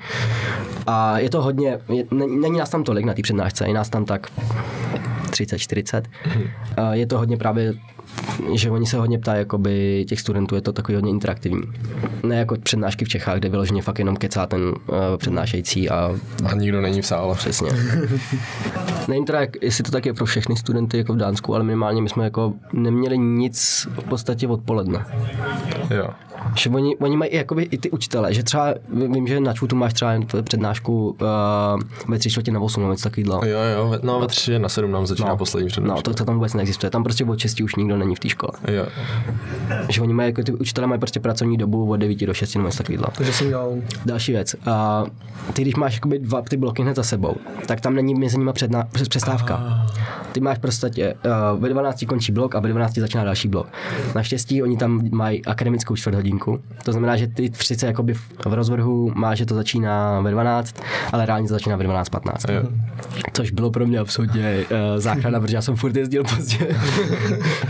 A 0.87 1.19
je 1.19 1.31
to 1.31 1.43
hodně, 1.43 1.79
je, 1.89 2.05
není, 2.11 2.41
není 2.41 2.59
nás 2.59 2.71
tam 2.71 2.85
tolik 2.85 3.05
na 3.05 3.15
té 3.15 3.23
přednášce, 3.23 3.69
je 3.69 3.75
nás 3.75 3.89
tam 3.89 4.05
tak 4.05 4.31
30, 5.31 5.59
40. 5.59 6.09
A 6.77 6.95
je 6.95 7.07
to 7.07 7.19
hodně 7.19 7.37
právě 7.37 7.75
že 8.55 8.71
oni 8.71 8.87
se 8.87 8.97
hodně 8.99 9.19
ptají 9.19 9.39
jakoby, 9.39 10.05
těch 10.09 10.21
studentů, 10.21 10.55
je 10.55 10.61
to 10.61 10.73
takový 10.73 10.95
hodně 10.95 11.11
interaktivní. 11.11 11.63
Ne 12.23 12.37
jako 12.37 12.57
přednášky 12.63 13.05
v 13.05 13.09
Čechách, 13.09 13.39
kde 13.39 13.49
vyloženě 13.49 13.83
fakt 13.83 13.99
jenom 13.99 14.17
kecá 14.17 14.47
ten 14.47 14.63
uh, 14.63 14.75
přednášející 15.17 15.91
a 15.91 16.11
A 16.45 16.55
nikdo 16.55 16.81
není 16.81 17.03
v 17.03 17.07
sále. 17.07 17.35
Přesně. 17.35 17.71
Nevím 19.09 19.25
teda, 19.25 19.41
jak, 19.41 19.51
jestli 19.63 19.85
to 19.85 19.91
tak 19.91 20.07
je 20.07 20.15
pro 20.15 20.27
všechny 20.27 20.57
studenty 20.57 20.99
jako 20.99 21.13
v 21.13 21.17
Dánsku, 21.17 21.55
ale 21.55 21.65
minimálně 21.65 22.03
my 22.03 22.09
jsme 22.09 22.25
jako 22.25 22.53
neměli 22.73 23.19
nic 23.19 23.89
v 24.01 24.05
podstatě 24.05 24.49
odpoledne. 24.49 25.05
Jo. 25.91 26.09
Že 26.57 26.71
oni, 26.71 26.97
oni 26.97 27.17
mají 27.17 27.31
i, 27.31 27.37
jakoby, 27.37 27.63
i 27.63 27.79
ty 27.79 27.91
učitele, 27.91 28.35
že 28.35 28.43
třeba 28.43 28.75
vím, 29.13 29.27
že 29.27 29.41
na 29.41 29.53
čutu 29.53 29.77
máš 29.77 29.93
třeba 29.93 30.13
přednášku 30.43 31.11
uh, 31.11 31.19
ve 32.09 32.19
tři 32.19 32.31
čtvrtě 32.31 32.53
na 32.53 32.61
8 32.61 32.81
nebo 32.81 32.93
něco 32.93 33.09
takového. 33.11 33.41
Jo, 33.45 33.59
jo, 33.77 33.99
no 34.03 34.21
ve 34.21 34.27
tři 34.27 34.59
na 34.59 34.69
sedm 34.69 34.91
nám 34.91 35.07
začíná 35.07 35.29
No. 35.29 35.37
poslední 35.37 35.67
No, 35.67 35.71
přednáška. 35.71 36.03
to, 36.03 36.15
to 36.15 36.25
tam 36.25 36.35
vůbec 36.35 36.55
neexistuje. 36.55 36.91
Tam 36.91 37.03
prostě 37.03 37.25
od 37.25 37.39
6 37.39 37.61
už 37.61 37.77
nikdo 37.77 37.97
není 37.97 38.15
v 38.15 38.19
té 38.19 38.29
škole. 38.31 38.53
Jo. 38.69 38.87
Že 39.89 40.01
oni 40.01 40.13
mají, 40.13 40.29
jako 40.29 40.43
ty 40.43 40.53
učitelé 40.53 40.87
mají 40.87 40.99
prostě 40.99 41.21
pracovní 41.21 41.57
dobu 41.57 41.91
od 41.91 41.97
9 41.97 42.27
do 42.27 42.35
6 42.35 42.55
nebo 42.55 42.69
něco 42.69 42.79
takového. 42.79 43.05
Takže 43.17 43.33
jsem 43.33 43.47
měl 43.47 43.77
Další 44.07 44.33
věc. 44.33 44.57
A 44.67 45.05
ty, 45.53 45.63
když 45.63 45.75
máš 45.75 45.95
jakoby 45.95 46.19
dva 46.19 46.43
ty 46.43 46.57
bloky 46.57 46.83
hned 46.83 46.97
za 46.97 47.03
sebou, 47.03 47.37
tak 47.67 47.81
tam 47.81 47.95
není 47.95 48.15
mezi 48.15 48.39
nimi 48.39 48.53
přes 48.93 49.09
přestávka. 49.09 49.87
Ty 50.33 50.41
máš 50.41 50.59
prostě 50.59 51.15
uh, 51.55 51.61
ve 51.61 51.69
12 51.69 52.05
končí 52.09 52.33
blok 52.33 52.55
a 52.55 52.61
ve 52.61 52.69
12 52.69 52.95
začíná 52.99 53.25
další 53.25 53.49
blok. 53.49 53.69
Naštěstí 54.15 54.63
oni 54.63 54.77
tam 54.77 55.01
mají 55.11 55.45
akademickou 55.45 55.97
čtvrthodinku. 55.97 56.61
To 56.85 56.93
znamená, 56.93 57.17
že 57.17 57.27
ty 57.27 57.51
sice 57.55 57.87
jakoby 57.87 58.15
v, 58.15 58.31
rozvrhu 58.47 59.13
máš, 59.15 59.39
že 59.39 59.47
to 59.47 59.55
začíná 59.55 60.21
ve 60.21 60.31
12, 60.31 60.83
ale 61.13 61.27
reálně 61.27 61.49
to 61.49 61.55
začíná 61.55 61.77
ve 61.77 61.85
12.15. 61.85 62.53
Jo. 62.53 62.63
Což 63.33 63.51
bylo 63.51 63.71
pro 63.71 63.87
mě 63.87 63.99
absolutně 63.99 64.65
uh, 64.71 64.77
záchrana, 64.97 65.41
protože 65.41 65.57
já 65.57 65.63
jsem 65.63 65.77
furt 65.77 65.97
jezdil 65.97 66.25
pozdě. 66.25 66.59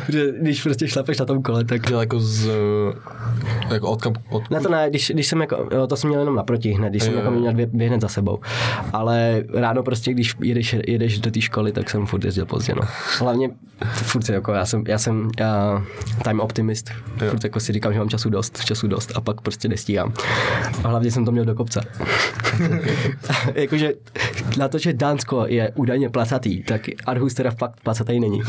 protože 0.07 0.33
když 0.41 0.63
prostě 0.63 0.89
šlapeš 0.89 1.19
na 1.19 1.27
tom 1.27 1.43
kole, 1.43 1.65
tak 1.65 1.91
jako 1.91 2.21
z... 2.21 2.51
Jako 3.71 3.91
od, 3.91 4.03
kam, 4.03 4.13
od, 4.29 4.51
ne, 4.51 4.61
to 4.61 4.69
ne, 4.69 4.87
když, 4.91 5.11
když 5.15 5.27
jsem 5.27 5.41
jako, 5.41 5.69
jo, 5.73 5.87
to 5.87 5.97
jsem 5.97 6.09
měl 6.09 6.21
jenom 6.21 6.37
naproti 6.37 6.73
hned, 6.73 6.91
když 6.91 7.03
jsem 7.03 7.13
Jo, 7.13 7.19
jako 7.19 7.31
měl 7.31 7.53
dvě, 7.53 7.67
dvě 7.67 7.89
hned 7.89 8.01
za 8.01 8.09
sebou. 8.09 8.39
Ale 8.93 9.45
ráno 9.55 9.83
prostě, 9.83 10.13
když 10.13 10.35
jedeš, 10.43 10.77
jedeš 10.87 11.19
do 11.19 11.31
té 11.31 11.41
školy, 11.41 11.73
tak 11.73 11.91
jsem 11.91 12.07
furt 12.07 12.25
jezdil 12.25 12.47
pozdě, 12.47 12.75
no. 12.75 12.83
Hlavně 13.19 13.51
furt 13.93 14.23
si 14.25 14.33
jako, 14.33 14.53
já 14.53 14.67
jsem, 14.67 14.85
já 14.89 14.99
jsem 14.99 15.21
uh, 15.41 15.83
time 16.23 16.41
optimist, 16.41 16.91
Jo. 17.23 17.31
furt 17.31 17.45
jako 17.45 17.61
si 17.61 17.73
říkám, 17.73 17.93
že 17.93 17.99
mám 17.99 18.09
času 18.09 18.31
dost, 18.31 18.65
času 18.65 18.89
dost 18.89 19.13
a 19.15 19.21
pak 19.21 19.41
prostě 19.41 19.69
nestíhám. 19.69 20.13
A 20.85 20.89
hlavně 20.89 21.11
jsem 21.11 21.25
to 21.25 21.33
měl 21.33 21.45
do 21.45 21.55
kopce. 21.55 21.81
Jakože 23.55 23.93
na 24.59 24.69
to, 24.69 24.79
že 24.79 24.93
Dánsko 24.93 25.45
je 25.47 25.73
údajně 25.75 26.11
placatý, 26.11 26.63
tak 26.63 26.83
Arhus 27.07 27.35
teda 27.35 27.51
fakt 27.51 27.81
placatý 27.83 28.21
není. 28.21 28.43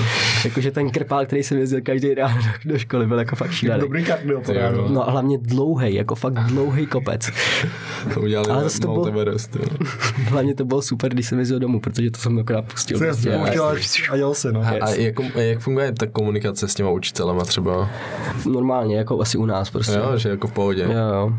Jakože 0.45 0.71
ten 0.71 0.89
krpál, 0.89 1.25
který 1.25 1.43
jsem 1.43 1.57
jezdil 1.57 1.80
každý 1.81 2.13
ráno 2.13 2.35
do, 2.65 2.71
do 2.73 2.79
školy, 2.79 3.07
byl 3.07 3.19
jako 3.19 3.35
fakt 3.35 3.51
šílený. 3.51 3.81
Dobrý 3.81 4.03
kardio, 4.03 4.41
to 4.41 4.53
Jo. 4.53 4.59
ráno. 4.61 4.87
No 4.89 5.07
a 5.07 5.11
hlavně 5.11 5.37
dlouhý, 5.37 5.93
jako 5.95 6.15
fakt 6.15 6.33
dlouhý 6.33 6.85
kopec. 6.87 7.29
To 8.13 8.21
udělali 8.21 8.49
Ale 8.49 8.69
to 8.81 8.87
bylo- 8.87 9.05
Everest. 9.05 9.57
Hlavně 10.29 10.55
to 10.55 10.65
bylo 10.65 10.81
super, 10.81 11.13
když 11.13 11.27
jsem 11.27 11.39
jezdil 11.39 11.59
domů, 11.59 11.79
protože 11.79 12.11
to 12.11 12.19
jsem 12.19 12.39
akorát 12.39 12.65
pustil. 12.65 12.97
Jsi 12.97 13.03
prostě. 13.05 13.29
pouštěl 13.31 13.75
a 14.11 14.15
jel 14.15 14.33
si, 14.33 14.51
no. 14.51 14.61
A 14.81 14.89
jak, 14.89 15.15
jak 15.35 15.59
funguje 15.59 15.91
ta 15.91 16.07
komunikace 16.07 16.67
s 16.67 16.75
těma 16.75 16.89
učitelema 16.89 17.43
třeba? 17.45 17.89
Normálně, 18.45 18.97
jako 18.97 19.21
asi 19.21 19.37
u 19.37 19.45
nás 19.45 19.69
prostě. 19.69 19.93
Jo, 19.97 20.17
že 20.17 20.29
jako 20.29 20.47
v 20.47 20.51
pohodě. 20.51 20.81
Jo, 20.83 20.91
jo. 21.13 21.33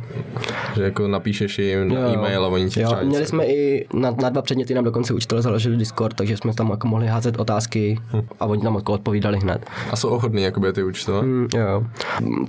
Že 0.77 0.83
jako 0.83 1.09
napíšeš 1.09 1.59
jim 1.59 1.89
na 1.89 2.01
Jo, 2.01 2.07
jo. 2.07 2.15
e-mail 2.15 2.45
a 2.45 2.49
oni 2.49 2.71
ti 2.71 2.81
Jo, 2.81 2.87
třeba 2.89 3.03
měli 3.03 3.27
jsme 3.27 3.47
i 3.47 3.87
na, 3.95 4.11
na 4.23 4.29
dva 4.29 4.43
předměty 4.43 4.75
nám 4.75 4.85
dokonce 4.85 5.15
učitel 5.15 5.43
založili 5.43 5.77
Discord, 5.77 6.17
takže 6.17 6.37
jsme 6.37 6.55
tam 6.55 6.71
jako 6.71 6.89
mohli 6.89 7.07
házet 7.07 7.41
otázky 7.41 7.99
a 8.41 8.47
oni 8.47 8.63
tam 8.63 8.75
jako 8.75 8.93
odpovídali 8.93 9.39
hned. 9.39 9.67
A 9.91 9.97
jsou 9.97 10.09
ochotní 10.09 10.32
jakoby 10.41 10.73
ty 10.73 10.83
učitelé? 10.83 11.23
Mm, 11.23 11.49
jo, 11.55 11.61
jo. 11.61 11.83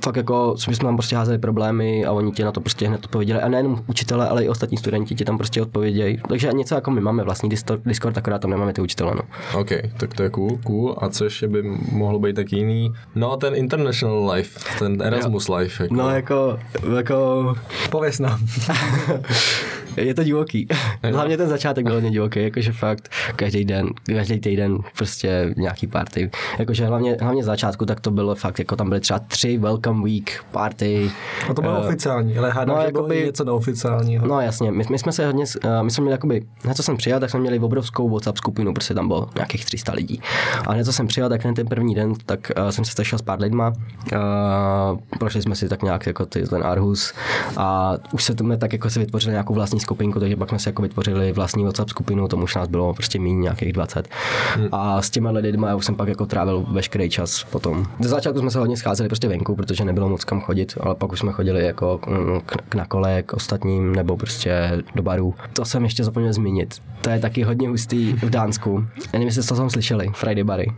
Fakt 0.04 0.16
jako 0.16 0.56
my 0.68 0.76
jsme 0.76 0.88
tam 0.88 0.96
prostě 0.96 1.16
házeli 1.16 1.38
problémy 1.38 2.06
a 2.06 2.12
oni 2.12 2.32
ti 2.32 2.44
na 2.44 2.52
to 2.52 2.62
prostě 2.62 2.88
hned 2.88 3.06
odpověděli. 3.06 3.42
A 3.42 3.50
nejenom 3.50 3.84
učitele, 3.88 4.30
ale 4.30 4.44
i 4.44 4.50
ostatní 4.50 4.78
studenti 4.78 5.16
ti 5.16 5.26
tam 5.26 5.38
prostě 5.38 5.62
odpovědějí. 5.62 6.18
Takže 6.28 6.50
něco 6.54 6.76
jako 6.76 6.92
my 6.92 7.02
máme 7.02 7.24
vlastní 7.24 7.50
Discord, 7.50 7.82
Discord 7.86 8.18
akorát 8.18 8.42
tam 8.42 8.52
nemáme 8.52 8.74
ty 8.74 8.82
učitele. 8.82 9.14
No. 9.16 9.22
OK, 9.60 9.70
tak 9.98 10.14
to 10.14 10.24
je 10.24 10.30
cool, 10.30 10.58
cool. 10.64 10.96
A 10.98 11.10
co 11.10 11.24
ještě 11.24 11.48
by 11.48 11.64
mohlo 11.92 12.20
být 12.20 12.36
tak 12.36 12.54
jiný? 12.54 12.94
No, 13.16 13.38
ten 13.38 13.56
international 13.56 14.32
life, 14.32 14.60
ten 14.80 15.02
Erasmus 15.02 15.50
life. 15.50 15.84
Jako. 15.84 15.96
no 15.96 16.10
jako, 16.10 16.60
jako 16.96 17.56
Pověz 17.90 18.20
nám. 18.20 18.40
Je 19.98 20.14
to 20.14 20.24
divoký. 20.24 20.68
Hlavně 21.14 21.38
ten 21.38 21.50
začátek 21.50 21.86
byl 21.86 21.94
hodně 21.94 22.12
divoký, 22.12 22.44
jakože 22.44 22.72
fakt 22.72 23.10
každý 23.36 23.66
den, 23.66 23.88
každý 24.06 24.40
týden 24.40 24.78
prostě 24.98 25.54
nějaký 25.58 25.88
party. 25.88 26.32
Jakože 26.60 26.86
hlavně, 26.86 27.18
hlavně 27.22 27.44
z 27.44 27.46
začátku 27.46 27.86
tak 27.86 28.00
to 28.00 28.12
bylo 28.12 28.36
fakt, 28.36 28.60
jako 28.60 28.76
tam 28.76 28.90
byly 28.90 29.02
třeba 29.02 29.20
tři 29.20 29.58
welcome 29.58 30.04
week 30.04 30.44
party. 30.52 31.12
A 31.50 31.54
to 31.54 31.62
bylo 31.62 31.76
Eh, 31.76 31.88
oficiální, 31.88 32.38
ale 32.38 32.52
hádám, 32.52 32.76
no, 32.78 32.86
že 32.86 32.92
bylo 32.92 33.04
jakoby- 33.04 33.20
i 33.20 33.26
něco 33.26 33.44
neoficiálního. 33.44 34.28
No 34.28 34.42
jasně, 34.42 34.72
my, 34.72 34.84
my 34.90 35.00
jsme 35.00 35.12
se 35.12 35.26
hodně, 35.26 35.46
eh, 35.64 35.84
my 35.84 35.92
jsme 35.92 36.02
měli 36.02 36.14
jakoby, 36.14 36.42
hned 36.64 36.78
co 36.78 36.84
jsem 36.84 36.98
přijel, 36.98 37.20
tak 37.20 37.30
jsme 37.30 37.40
měli 37.40 37.60
obrovskou 37.60 38.10
WhatsApp 38.10 38.38
skupinu, 38.38 38.74
prostě 38.74 38.94
tam 38.94 39.08
bylo 39.08 39.30
nějakých 39.36 39.66
300 39.66 39.94
lidí. 39.94 40.22
A 40.68 40.74
hned 40.74 40.84
co 40.84 40.94
jsem 40.94 41.08
přijel, 41.08 41.30
tak 41.30 41.44
hned 41.44 41.56
ten 41.56 41.68
první 41.68 41.96
den, 41.96 42.14
tak 42.26 42.52
uh, 42.58 42.70
jsem 42.70 42.86
se 42.86 42.92
sešel 42.92 43.20
s 43.20 43.22
pár 43.22 43.42
lidma, 43.42 43.74
uh, 44.14 45.00
prošli 45.20 45.42
jsme 45.42 45.56
si 45.56 45.70
tak 45.70 45.84
nějak 45.84 46.06
jako 46.08 46.26
ty, 46.26 46.48
ten 46.48 46.64
Arhus 46.64 47.14
a 47.58 47.94
už 48.12 48.24
se 48.24 48.34
jsme 48.40 48.58
tak 48.58 48.74
jako 48.74 48.90
si 48.90 49.00
vytvořili 49.00 49.32
nějakou 49.32 49.54
vlastní 49.54 49.80
skupinku, 49.84 50.20
takže 50.20 50.36
pak 50.36 50.50
jsme 50.50 50.60
si 50.60 50.70
jako 50.70 50.82
vytvořili 50.82 51.32
vlastní 51.32 51.64
WhatsApp 51.64 51.90
skupinu, 51.90 52.28
tomu 52.28 52.44
už 52.44 52.56
nás 52.56 52.68
bylo 52.68 52.94
prostě 52.94 53.20
méně 53.20 53.36
nějakých 53.36 53.74
20. 53.74 54.08
Hmm. 54.56 54.68
A 54.72 55.02
s 55.02 55.10
těma 55.10 55.32
lidmi 55.32 55.66
já 55.68 55.76
už 55.76 55.86
jsem 55.86 55.96
pak 55.96 56.08
jako 56.08 56.26
trávil 56.26 56.66
veškerý 56.72 57.10
čas 57.10 57.44
potom. 57.44 57.86
Ze 58.00 58.10
začátku 58.10 58.40
jsme 58.40 58.52
se 58.52 58.60
hodně 58.60 58.78
scházeli 58.78 59.10
prostě 59.10 59.28
venku, 59.28 59.56
protože 59.56 59.86
nebylo 59.86 60.10
moc 60.10 60.24
kam 60.24 60.42
chodit, 60.42 60.78
ale 60.80 60.96
pak 60.96 61.12
už 61.12 61.20
jsme 61.20 61.32
chodili 61.32 61.66
jako 61.66 61.98
k, 62.46 62.58
k 62.70 62.76
na 62.76 62.86
kole, 62.86 63.24
k 63.24 63.34
ostatním, 63.34 63.96
nebo 63.96 64.18
prostě 64.18 64.84
do 64.96 65.04
barů. 65.04 65.36
To 65.54 65.66
jsem 65.66 65.84
ještě 65.84 66.04
zapomněl 66.04 66.34
zmínit. 66.34 66.82
To 67.02 67.10
je 67.10 67.20
taky 67.20 67.44
hodně 67.44 67.70
hustý 67.70 68.14
v 68.14 68.30
Dánsku. 68.30 68.86
Já 68.96 69.04
nevím, 69.14 69.28
jestli 69.28 69.44
jste 69.44 69.54
to 69.54 69.60
tam 69.60 69.70
slyšeli, 69.70 70.12
Friday 70.14 70.44
bary. 70.44 70.72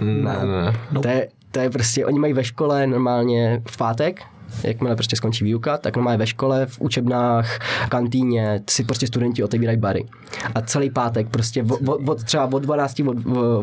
Mm, 0.00 0.24
ne, 0.24 0.36
ne. 0.92 1.00
To 1.02 1.08
je, 1.08 1.28
to 1.50 1.60
je 1.60 1.70
prostě, 1.70 2.06
oni 2.06 2.18
mají 2.18 2.32
ve 2.32 2.44
škole 2.44 2.86
normálně 2.86 3.62
v 3.70 3.76
pátek, 3.76 4.22
jakmile 4.64 4.96
prostě 4.96 5.16
skončí 5.16 5.44
výuka, 5.44 5.78
tak 5.78 5.96
normálně 5.96 6.18
ve 6.18 6.26
škole, 6.26 6.66
v 6.66 6.80
učebnách, 6.80 7.58
kantýně 7.88 8.62
si 8.70 8.84
prostě 8.84 9.06
studenti 9.06 9.42
otevírají 9.42 9.78
bary. 9.78 10.04
A 10.54 10.60
celý 10.60 10.90
pátek 10.90 11.28
prostě 11.28 11.62
od, 11.62 11.88
od, 11.88 12.08
od 12.08 12.24
třeba 12.24 12.44
od 12.52 12.62
12, 12.62 13.00
od, 13.00 13.16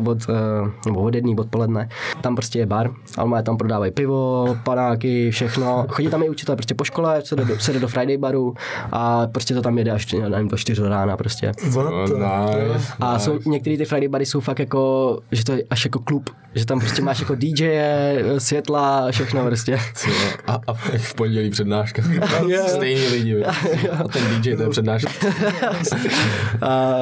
od, 0.06 0.18
eh, 0.28 0.70
nebo 0.86 1.00
od 1.00 1.14
jedný 1.14 1.36
odpoledne, 1.38 1.88
tam 2.20 2.34
prostě 2.34 2.58
je 2.58 2.66
bar, 2.66 2.90
ale 3.18 3.42
tam 3.42 3.56
prodávají 3.56 3.92
pivo, 3.92 4.56
panáky, 4.64 5.30
všechno. 5.30 5.86
Chodí 5.88 6.08
tam 6.08 6.22
i 6.22 6.28
učitel 6.28 6.56
prostě 6.56 6.74
po 6.74 6.84
škole, 6.84 7.22
se 7.24 7.36
jde 7.36 7.44
do, 7.44 7.58
se 7.58 7.72
jde 7.72 7.80
do 7.80 7.88
Friday 7.88 8.16
baru 8.16 8.54
a 8.92 9.26
prostě 9.26 9.54
to 9.54 9.62
tam 9.62 9.78
jede 9.78 9.90
až 9.90 10.12
nevím, 10.12 10.48
do 10.48 10.56
4 10.56 10.82
do 10.82 10.88
rána 10.88 11.16
prostě. 11.16 11.52
What 11.70 11.88
No, 12.18 12.46
nice. 12.72 12.92
A 13.00 13.18
jsou 13.18 13.38
některé 13.46 13.76
ty 13.76 13.84
Friday 13.84 14.08
bary 14.08 14.26
jsou 14.26 14.40
fakt 14.40 14.58
jako, 14.58 15.20
že 15.32 15.44
to 15.44 15.52
je 15.52 15.62
až 15.70 15.84
jako 15.84 15.98
klub, 15.98 16.30
že 16.54 16.66
tam 16.66 16.80
prostě 16.80 17.02
máš 17.02 17.20
jako 17.20 17.34
DJ, 17.34 17.80
světla, 18.38 19.10
všechno 19.10 19.44
prostě. 19.44 19.78
Co? 19.94 20.10
A, 20.46 20.60
a 20.94 20.98
v 20.98 21.14
pondělí 21.14 21.50
přednáška. 21.50 22.02
Stejní 22.66 23.06
lidi. 23.06 23.30
jo. 23.30 23.44
A 24.04 24.08
ten 24.08 24.22
DJ 24.40 24.56
to 24.56 24.62
je 24.62 24.68
přednáška. 24.68 25.10
A 26.62 26.94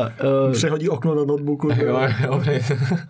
uh, 0.47 0.53
Přehodí 0.53 0.89
okno 0.89 1.15
do 1.15 1.25
notebooku. 1.25 1.69
Jo, 1.77 2.01
jo, 2.25 2.43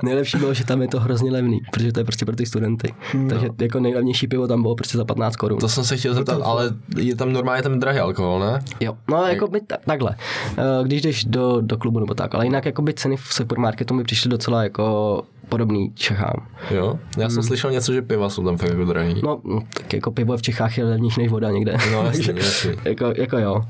nejlepší 0.03 0.39
bylo, 0.39 0.55
že 0.55 0.65
tam 0.65 0.83
je 0.83 0.89
to 0.89 1.01
hrozně 1.01 1.31
levný, 1.31 1.61
protože 1.73 1.93
to 1.93 2.01
je 2.01 2.05
prostě 2.05 2.25
pro 2.25 2.37
ty 2.37 2.47
studenty. 2.47 2.95
Takže 3.29 3.49
jako 3.61 3.81
nejlevnější 3.81 4.27
pivo 4.27 4.47
tam 4.49 4.63
bylo 4.63 4.75
prostě 4.75 4.99
za 4.99 5.05
15 5.05 5.37
korun. 5.37 5.59
to 5.59 5.69
jsem 5.69 5.85
se 5.85 5.97
chtěl 5.97 6.15
zeptat, 6.15 6.41
ale 6.45 6.71
je 6.97 7.17
tam 7.17 7.33
normálně 7.33 7.63
tam 7.63 7.79
drahý 7.81 7.99
alkohol, 7.99 8.41
ne? 8.41 8.61
Jo, 8.81 8.97
no 9.11 9.27
jako 9.27 9.49
by 9.49 9.61
ta, 9.61 9.77
takhle, 9.87 10.17
Eh, 10.59 10.85
když 10.85 11.03
jdeš 11.03 11.25
do, 11.25 11.61
do 11.61 11.77
klubu 11.79 11.99
nebo 11.99 12.15
tak, 12.15 12.35
ale 12.35 12.45
jinak 12.47 12.65
jako 12.67 12.83
by 12.83 12.95
ceny 12.95 13.17
v 13.17 13.35
supermarketu 13.35 13.95
mi 13.95 14.05
přišly 14.05 14.31
docela 14.31 14.63
jako 14.63 15.23
podobný 15.49 15.93
Čechám. 15.95 16.47
Jo? 16.71 16.99
Já 17.19 17.29
jsem 17.31 17.43
slyšel 17.43 17.71
něco, 17.71 17.93
že 17.93 18.03
piva 18.03 18.29
jsou 18.29 18.45
tam 18.45 18.57
fakt 18.57 18.71
jako 18.71 18.85
drahý. 18.85 19.21
No, 19.25 19.41
tak 19.75 19.93
jako 19.93 20.11
pivo 20.11 20.37
v 20.37 20.43
Čechách 20.43 20.56
je 20.79 20.85
levnější 20.85 21.21
než 21.21 21.31
voda 21.31 21.51
někde. 21.51 21.77
No, 21.93 22.05
jasně, 22.07 22.35
jasně. 22.37 22.75
jako, 22.85 23.13
jako 23.17 23.39
jo, 23.39 23.65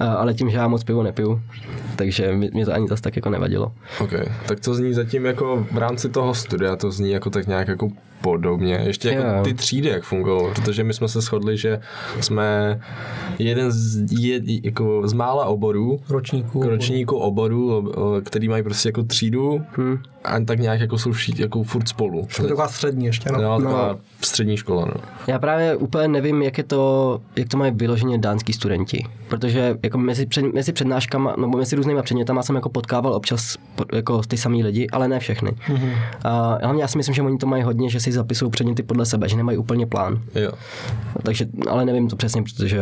ale 0.00 0.34
tím, 0.34 0.50
že 0.50 0.56
já 0.56 0.68
moc 0.68 0.84
pivo 0.84 1.02
nepiju, 1.02 1.40
takže 1.96 2.32
mi, 2.32 2.50
mě 2.54 2.66
to 2.66 2.72
ani 2.72 2.88
zase 2.88 3.02
tak 3.02 3.16
jako 3.16 3.30
nevadilo. 3.30 3.72
OK, 4.00 4.10
tak 4.46 4.60
to 4.60 4.74
zní 4.74 4.94
zatím 4.94 5.26
jako 5.26 5.66
v 5.72 5.78
rámci 5.78 6.08
toho 6.08 6.34
studia, 6.34 6.76
to 6.76 6.90
zní 6.90 7.10
jako 7.10 7.30
tak 7.30 7.46
nějak 7.46 7.68
jako 7.68 7.88
podobně. 8.20 8.80
Ještě 8.86 9.08
jako 9.08 9.28
Jo. 9.36 9.42
ty 9.44 9.54
třídy, 9.54 9.88
jak 9.88 10.02
fungují, 10.02 10.40
protože 10.54 10.84
my 10.84 10.94
jsme 10.94 11.08
se 11.08 11.20
shodli, 11.20 11.56
že 11.56 11.80
jsme 12.20 12.80
jeden 13.38 13.72
z, 13.72 14.06
je, 14.20 14.40
jako 14.62 15.08
z 15.08 15.12
mála 15.12 15.44
oborů, 15.44 16.00
Ročníků. 16.08 16.62
ročníků 16.62 17.16
oborů, 17.16 17.92
který 18.24 18.48
mají 18.48 18.62
prostě 18.62 18.88
jako 18.88 19.02
třídu 19.02 19.62
Hm. 19.78 19.96
a 20.24 20.40
tak 20.40 20.58
nějak 20.58 20.80
jako 20.80 20.98
jsou 20.98 21.12
všichni 21.12 21.42
jako 21.42 21.62
furt 21.62 21.88
spolu. 21.88 22.28
To 22.36 22.42
je 22.42 22.48
taková 22.48 22.68
střední 22.68 23.06
ještě, 23.06 23.32
no. 23.32 23.38
No, 23.42 23.58
taková 23.58 23.96
střední 24.20 24.56
škola, 24.56 24.84
no. 24.84 24.94
Já 25.26 25.38
právě 25.38 25.76
úplně 25.76 26.08
nevím, 26.08 26.42
jak 26.42 26.58
je 26.58 26.64
to, 26.64 27.20
jak 27.36 27.48
to 27.48 27.56
mají 27.56 27.72
vyloženě 27.74 28.18
dánský 28.18 28.52
studenti, 28.52 29.06
protože 29.28 29.78
jako 29.82 29.98
mezi, 29.98 30.26
před, 30.26 30.42
mezi 30.54 30.72
přednáškama, 30.72 31.34
nebo 31.40 31.58
mezi 31.58 31.76
různýma 31.76 32.02
předmětama 32.02 32.42
jsem 32.42 32.54
jako 32.56 32.68
potkával 32.68 33.14
občas 33.14 33.56
jako 33.92 34.22
ty 34.22 34.36
samý 34.36 34.64
lidi, 34.64 34.86
ale 34.92 35.08
ne 35.08 35.18
všechny. 35.20 35.50
Mm-hmm. 35.50 35.92
A 36.24 36.58
hlavně 36.62 36.82
já 36.82 36.88
si 36.88 36.98
myslím, 36.98 37.14
že 37.14 37.22
oni 37.22 37.38
to 37.38 37.46
mají 37.46 37.62
hodně, 37.62 37.90
že 37.90 38.00
si 38.00 38.07
zapisují 38.12 38.50
předměty 38.50 38.82
podle 38.82 39.06
sebe, 39.06 39.28
že 39.28 39.36
nemají 39.36 39.58
úplně 39.58 39.86
plán. 39.86 40.20
Jo. 40.34 40.52
Takže, 41.22 41.46
ale 41.70 41.84
nevím 41.84 42.08
to 42.08 42.16
přesně, 42.16 42.42
protože 42.42 42.80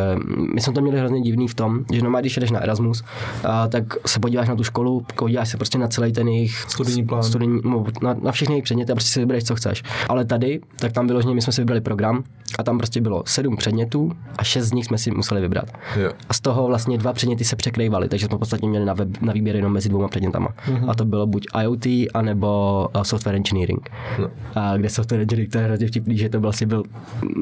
my 0.55 0.61
jsme 0.61 0.73
to 0.73 0.81
měli 0.81 0.99
hrozně 0.99 1.21
divný 1.21 1.49
v 1.49 1.55
tom, 1.55 1.85
že 1.93 2.03
normálně, 2.03 2.23
když 2.23 2.37
jdeš 2.37 2.51
na 2.51 2.61
Erasmus, 2.61 3.05
a, 3.45 3.69
tak 3.69 3.85
se 4.07 4.21
podíváš 4.21 4.49
na 4.49 4.57
tu 4.57 4.65
školu, 4.65 5.07
podíváš 5.17 5.49
se 5.49 5.57
prostě 5.57 5.79
na 5.79 5.89
celý 5.89 6.12
ten 6.12 6.29
jejich 6.29 6.57
Studijní 6.69 7.05
plán. 7.05 7.23
studijní, 7.23 7.61
no, 7.65 7.85
na, 8.03 8.17
na 8.23 8.33
všechny 8.33 8.55
jejich 8.55 8.65
předměty 8.65 8.93
a 8.93 8.95
prostě 8.95 9.11
si 9.11 9.21
vybereš, 9.21 9.45
co 9.45 9.55
chceš. 9.55 9.83
Ale 10.09 10.25
tady, 10.25 10.61
tak 10.77 10.93
tam 10.93 11.07
vyloženě 11.07 11.35
my 11.35 11.43
jsme 11.43 11.53
si 11.53 11.61
vybrali 11.61 11.81
program 11.81 12.25
a 12.59 12.63
tam 12.63 12.79
prostě 12.79 13.01
bylo 13.01 13.23
sedm 13.27 13.57
předmětů 13.57 14.13
a 14.39 14.45
šest 14.45 14.65
z 14.67 14.73
nich 14.73 14.85
jsme 14.85 14.99
si 14.99 15.11
museli 15.11 15.41
vybrat. 15.41 15.69
Jo. 15.97 16.11
A 16.29 16.35
z 16.35 16.41
toho 16.41 16.67
vlastně 16.67 16.99
dva 16.99 17.13
předměty 17.13 17.45
se 17.45 17.57
překrývaly, 17.57 18.09
takže 18.09 18.27
jsme 18.27 18.37
v 18.37 18.39
podstatě 18.39 18.67
měli 18.67 18.85
na, 18.85 18.95
web, 18.95 19.09
na 19.21 19.33
výběr 19.33 19.57
jenom 19.57 19.73
mezi 19.73 19.89
dvouma 19.89 20.09
předmětama. 20.09 20.49
Mm-hmm. 20.49 20.91
A 20.91 20.95
to 20.95 21.05
bylo 21.05 21.27
buď 21.27 21.47
IoT, 21.63 21.87
anebo 22.15 22.89
uh, 22.97 23.03
software 23.03 23.37
engineering. 23.37 23.91
No. 24.19 24.31
A 24.55 24.77
kde 24.77 24.89
software 24.89 25.21
engineering, 25.21 25.53
to 25.53 25.59
je 25.59 25.65
hrozně 25.65 25.87
vtipný, 25.87 26.19
že 26.19 26.29
to 26.29 26.41
vlastně 26.41 26.67
byl 26.67 26.83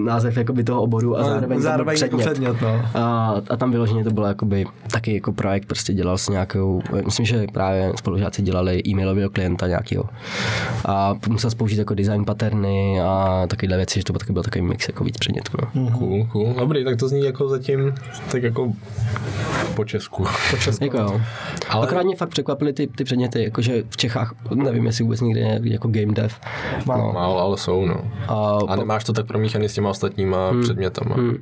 název 0.05 0.37
jakoby 0.37 0.65
toho 0.65 0.83
oboru 0.83 1.17
a 1.17 1.21
Ale 1.21 1.31
zároveň, 1.31 1.61
zároveň 1.61 1.99
jako 2.03 2.17
byl 2.17 2.27
předmět. 2.27 2.53
předmět, 2.55 2.85
no. 2.95 3.01
A, 3.01 3.35
a 3.51 3.57
tam 3.57 3.71
vyloženě 3.71 4.05
to 4.05 4.11
bylo 4.11 4.27
jakoby 4.27 4.67
taky 4.93 5.15
jako 5.15 5.33
projekt, 5.33 5.67
prostě 5.67 5.95
dělal 5.95 6.19
s 6.19 6.29
nějakou, 6.29 6.83
myslím, 7.05 7.27
že 7.27 7.47
právě 7.53 7.93
spolužáci 7.97 8.43
dělali 8.43 8.83
e-mailového 8.87 9.31
klienta 9.31 9.67
nějakého. 9.67 10.05
A 10.85 11.15
musel 11.29 11.51
spoužít 11.51 11.79
jako 11.79 11.95
design 11.95 12.25
paterny 12.25 13.01
a 13.01 13.45
takovéhle 13.49 13.77
věci, 13.77 14.01
že 14.01 14.05
to 14.05 14.13
byl 14.13 14.21
taky 14.21 14.33
byl 14.33 14.43
takový 14.43 14.63
mix 14.63 14.89
jako 14.95 15.05
víc 15.05 15.17
předmětů. 15.19 15.53
No. 15.75 15.91
Cool, 15.99 16.27
cool. 16.33 16.55
Dobrý, 16.59 16.85
tak 16.85 16.97
to 16.97 17.09
zní 17.09 17.25
jako 17.25 17.49
zatím 17.49 17.95
tak 18.31 18.43
jako 18.43 18.73
po 19.75 19.85
Česku. 19.85 20.25
Po 20.51 20.57
Česku. 20.57 20.85
Jako 20.85 20.97
jo. 20.99 21.21
Ale-. 21.69 21.87
Akorát 21.87 22.03
mě 22.03 22.17
fakt 22.17 22.29
překvapily 22.29 22.73
ty, 22.73 22.87
ty 22.87 23.05
předměty, 23.05 23.45
jakože 23.45 23.83
v 23.91 23.97
Čechách, 23.97 24.35
nevím, 24.55 24.87
jestli 24.87 25.05
vůbec 25.05 25.21
někde 25.21 25.41
je 25.41 25.61
jako 25.63 25.89
game 25.89 26.13
dev. 26.13 26.41
Málo. 26.87 27.13
Málo, 27.13 27.39
ale 27.41 27.59
jsou, 27.59 27.87
no. 27.87 27.97
A, 28.29 28.59
A 28.69 28.77
nemáš 28.77 29.05
to 29.05 29.13
tak 29.13 29.27
promíchaný 29.27 29.69
s 29.69 29.75
těma 29.75 29.91
ostatníma 29.91 30.51
hmm. 30.51 30.63
předmětama. 30.63 31.15
Hmm. 31.15 31.37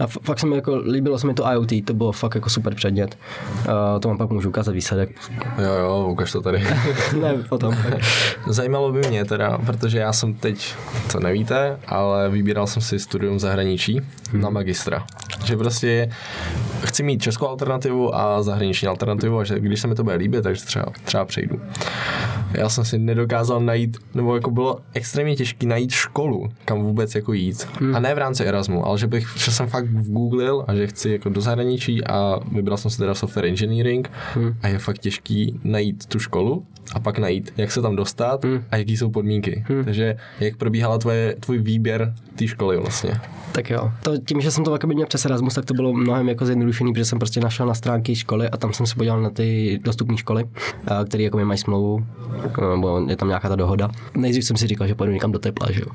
A 0.00 0.04
f- 0.04 0.18
fakt 0.22 0.38
se 0.38 0.46
mi 0.46 0.56
jako, 0.56 0.76
líbilo 0.76 1.18
se 1.18 1.26
mi 1.26 1.34
to 1.34 1.52
IoT, 1.52 1.84
to 1.84 1.94
bylo 1.94 2.12
fakt 2.12 2.34
jako 2.34 2.50
super 2.50 2.74
předmět. 2.74 3.18
A 3.68 3.98
to 3.98 4.08
vám 4.08 4.18
pak 4.18 4.30
můžu 4.30 4.48
ukázat 4.48 4.72
výsledek. 4.72 5.10
Jo, 5.58 5.72
jo, 5.74 6.06
ukaž 6.10 6.32
to 6.32 6.40
tady. 6.40 6.62
ne, 7.20 7.34
potom. 7.48 7.76
Zajímalo 8.46 8.92
by 8.92 9.00
mě 9.08 9.24
teda, 9.24 9.58
protože 9.66 9.98
já 9.98 10.12
jsem 10.12 10.34
teď, 10.34 10.74
to 11.12 11.20
nevíte, 11.20 11.78
ale 11.86 12.30
vybíral 12.30 12.66
jsem 12.66 12.82
si 12.82 12.89
si 12.90 12.98
studium 12.98 13.38
zahraničí 13.38 14.00
na 14.32 14.50
magistra. 14.50 15.06
Že 15.44 15.56
prostě 15.56 16.10
chci 16.84 17.02
mít 17.02 17.22
českou 17.22 17.48
alternativu 17.48 18.14
a 18.14 18.42
zahraniční 18.42 18.88
alternativu 18.88 19.38
a 19.38 19.44
že 19.44 19.60
když 19.60 19.80
se 19.80 19.86
mi 19.86 19.94
to 19.94 20.04
bude 20.04 20.16
líbit, 20.16 20.42
takže 20.42 20.64
třeba, 20.64 20.86
třeba 21.04 21.24
přejdu. 21.24 21.60
Já 22.54 22.68
jsem 22.68 22.84
si 22.84 22.98
nedokázal 22.98 23.60
najít, 23.60 23.96
nebo 24.14 24.34
jako 24.34 24.50
bylo 24.50 24.78
extrémně 24.94 25.36
těžké 25.36 25.66
najít 25.66 25.90
školu, 25.90 26.48
kam 26.64 26.82
vůbec 26.82 27.14
jako 27.14 27.32
jít. 27.32 27.68
A 27.94 28.00
ne 28.00 28.14
v 28.14 28.18
rámci 28.18 28.44
Erasmu, 28.44 28.86
ale 28.86 28.98
že 28.98 29.06
bych, 29.06 29.28
že 29.36 29.50
jsem 29.50 29.66
fakt 29.68 29.88
googlil 29.88 30.64
a 30.68 30.74
že 30.74 30.86
chci 30.86 31.10
jako 31.10 31.28
do 31.28 31.40
zahraničí 31.40 32.04
a 32.04 32.40
vybral 32.52 32.76
jsem 32.76 32.90
si 32.90 32.98
teda 32.98 33.14
software 33.14 33.46
engineering 33.46 34.10
a 34.62 34.68
je 34.68 34.78
fakt 34.78 34.98
těžký 34.98 35.60
najít 35.64 36.06
tu 36.06 36.18
školu 36.18 36.66
a 36.92 37.00
pak 37.00 37.18
najít, 37.18 37.52
jak 37.56 37.72
se 37.72 37.82
tam 37.82 37.96
dostat 37.96 38.44
a 38.70 38.76
jaký 38.76 38.96
jsou 38.96 39.10
podmínky. 39.10 39.64
Takže 39.84 40.16
jak 40.40 40.56
probíhala 40.56 40.98
tvoje, 40.98 41.36
tvůj 41.40 41.58
výběr 41.58 42.14
té 42.36 42.46
školy 42.46 42.76
vlastně. 42.80 43.20
Tak 43.52 43.70
jo. 43.70 43.90
To, 44.02 44.18
tím, 44.18 44.40
že 44.40 44.50
jsem 44.50 44.64
to 44.64 44.78
měl 44.86 45.06
přes 45.06 45.24
Erasmus, 45.24 45.54
tak 45.54 45.64
to 45.64 45.74
bylo 45.74 45.92
mnohem 45.92 46.28
jako 46.28 46.46
zjednodušený, 46.46 46.92
protože 46.92 47.04
jsem 47.04 47.18
prostě 47.18 47.40
našel 47.40 47.66
na 47.66 47.74
stránky 47.74 48.16
školy 48.16 48.48
a 48.48 48.56
tam 48.56 48.72
jsem 48.72 48.86
se 48.86 48.94
podíval 48.94 49.22
na 49.22 49.30
ty 49.30 49.80
dostupné 49.84 50.16
školy, 50.16 50.44
a, 50.86 51.04
které 51.04 51.24
jako 51.24 51.36
mi 51.36 51.44
mají 51.44 51.58
smlouvu, 51.58 52.06
nebo 52.70 53.00
je 53.08 53.16
tam 53.16 53.28
nějaká 53.28 53.48
ta 53.48 53.56
dohoda. 53.56 53.90
Nejdřív 54.16 54.44
jsem 54.44 54.56
si 54.56 54.66
říkal, 54.66 54.86
že 54.86 54.94
pojedu 54.94 55.12
někam 55.14 55.32
do 55.32 55.38
tepla, 55.38 55.66
že 55.72 55.80
jo. 55.80 55.86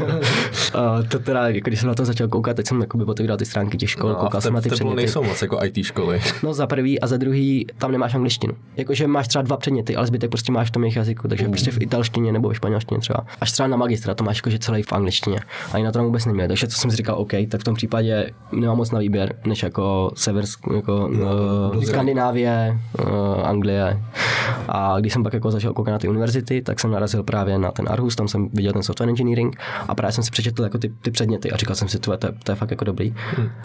a 0.74 1.02
to 1.02 1.18
teda, 1.18 1.48
jako 1.48 1.68
když 1.70 1.80
jsem 1.80 1.88
na 1.88 1.94
to 1.94 2.04
začal 2.04 2.28
koukat, 2.28 2.56
tak 2.56 2.66
jsem 2.66 2.80
jako 2.80 2.98
by 2.98 3.04
otevíral 3.04 3.36
ty 3.38 3.44
stránky 3.44 3.76
těch 3.76 3.90
škol, 3.90 4.10
No 4.10 4.16
a 4.18 4.20
koukal 4.24 4.40
v 4.40 4.44
jsem 4.44 4.54
na 4.54 4.60
ty 4.60 4.68
předměty. 4.68 4.96
nejsou 4.96 5.22
moc 5.22 5.42
jako 5.42 5.58
IT 5.64 5.84
školy. 5.84 6.20
No 6.42 6.54
za 6.54 6.66
prvý 6.66 7.00
a 7.00 7.06
za 7.06 7.16
druhý 7.16 7.66
tam 7.78 7.92
nemáš 7.92 8.14
angličtinu. 8.14 8.54
Jakože 8.76 9.06
máš 9.06 9.28
třeba 9.28 9.42
dva 9.42 9.56
předměty, 9.56 9.96
ale 9.96 10.06
zbytek 10.06 10.30
prostě 10.30 10.52
máš 10.52 10.68
v 10.68 10.70
tom 10.70 10.82
jejich 10.84 10.96
jazyku, 10.96 11.28
takže 11.28 11.44
Mm. 11.44 11.50
prostě 11.50 11.70
v 11.70 11.82
italštině 11.82 12.32
nebo 12.32 12.48
ve 12.48 12.54
španělštině 12.54 13.00
třeba. 13.00 13.26
Až 13.40 13.52
třeba 13.52 13.66
na 13.66 13.76
magistra 13.76 14.14
to 14.14 14.24
máš 14.24 14.36
jakože 14.36 14.58
celý 14.58 14.82
v 14.82 14.92
angličtině. 14.92 15.40
A 15.72 15.78
i 15.78 15.82
na 15.82 15.92
to 15.92 15.98
tam 15.98 16.09
vůbec 16.10 16.26
neměl. 16.26 16.48
Takže 16.48 16.66
to 16.66 16.72
jsem 16.72 16.90
si 16.90 16.96
říkal, 16.96 17.14
OK, 17.18 17.30
tak 17.48 17.60
v 17.60 17.64
tom 17.64 17.74
případě 17.74 18.30
nemám 18.52 18.76
moc 18.76 18.90
na 18.90 18.98
výběr, 18.98 19.34
než 19.46 19.62
jako 19.62 20.10
sever, 20.14 20.44
jako 20.76 21.08
no, 21.12 21.82
Skandinávie, 21.82 22.78
uh, 23.00 23.06
Anglie. 23.48 24.02
A 24.68 25.00
když 25.00 25.12
jsem 25.12 25.22
pak 25.22 25.32
jako 25.32 25.50
začal 25.50 25.72
koukat 25.72 25.92
na 25.92 25.98
ty 25.98 26.08
univerzity, 26.08 26.62
tak 26.62 26.80
jsem 26.80 26.90
narazil 26.90 27.22
právě 27.22 27.58
na 27.58 27.70
ten 27.70 27.86
Arhus, 27.88 28.16
tam 28.16 28.28
jsem 28.28 28.48
viděl 28.52 28.72
ten 28.72 28.82
software 28.82 29.08
engineering 29.08 29.56
a 29.88 29.94
právě 29.94 30.12
jsem 30.12 30.24
si 30.24 30.30
přečetl 30.30 30.62
jako 30.62 30.78
ty, 30.78 30.88
ty 31.02 31.10
předměty 31.10 31.50
a 31.52 31.56
říkal 31.56 31.76
jsem 31.76 31.88
si, 31.88 31.98
to, 31.98 32.12
je- 32.12 32.18
to, 32.18 32.26
je- 32.26 32.32
to 32.44 32.52
je 32.52 32.56
fakt 32.56 32.70
jako 32.70 32.84
dobrý. 32.84 33.14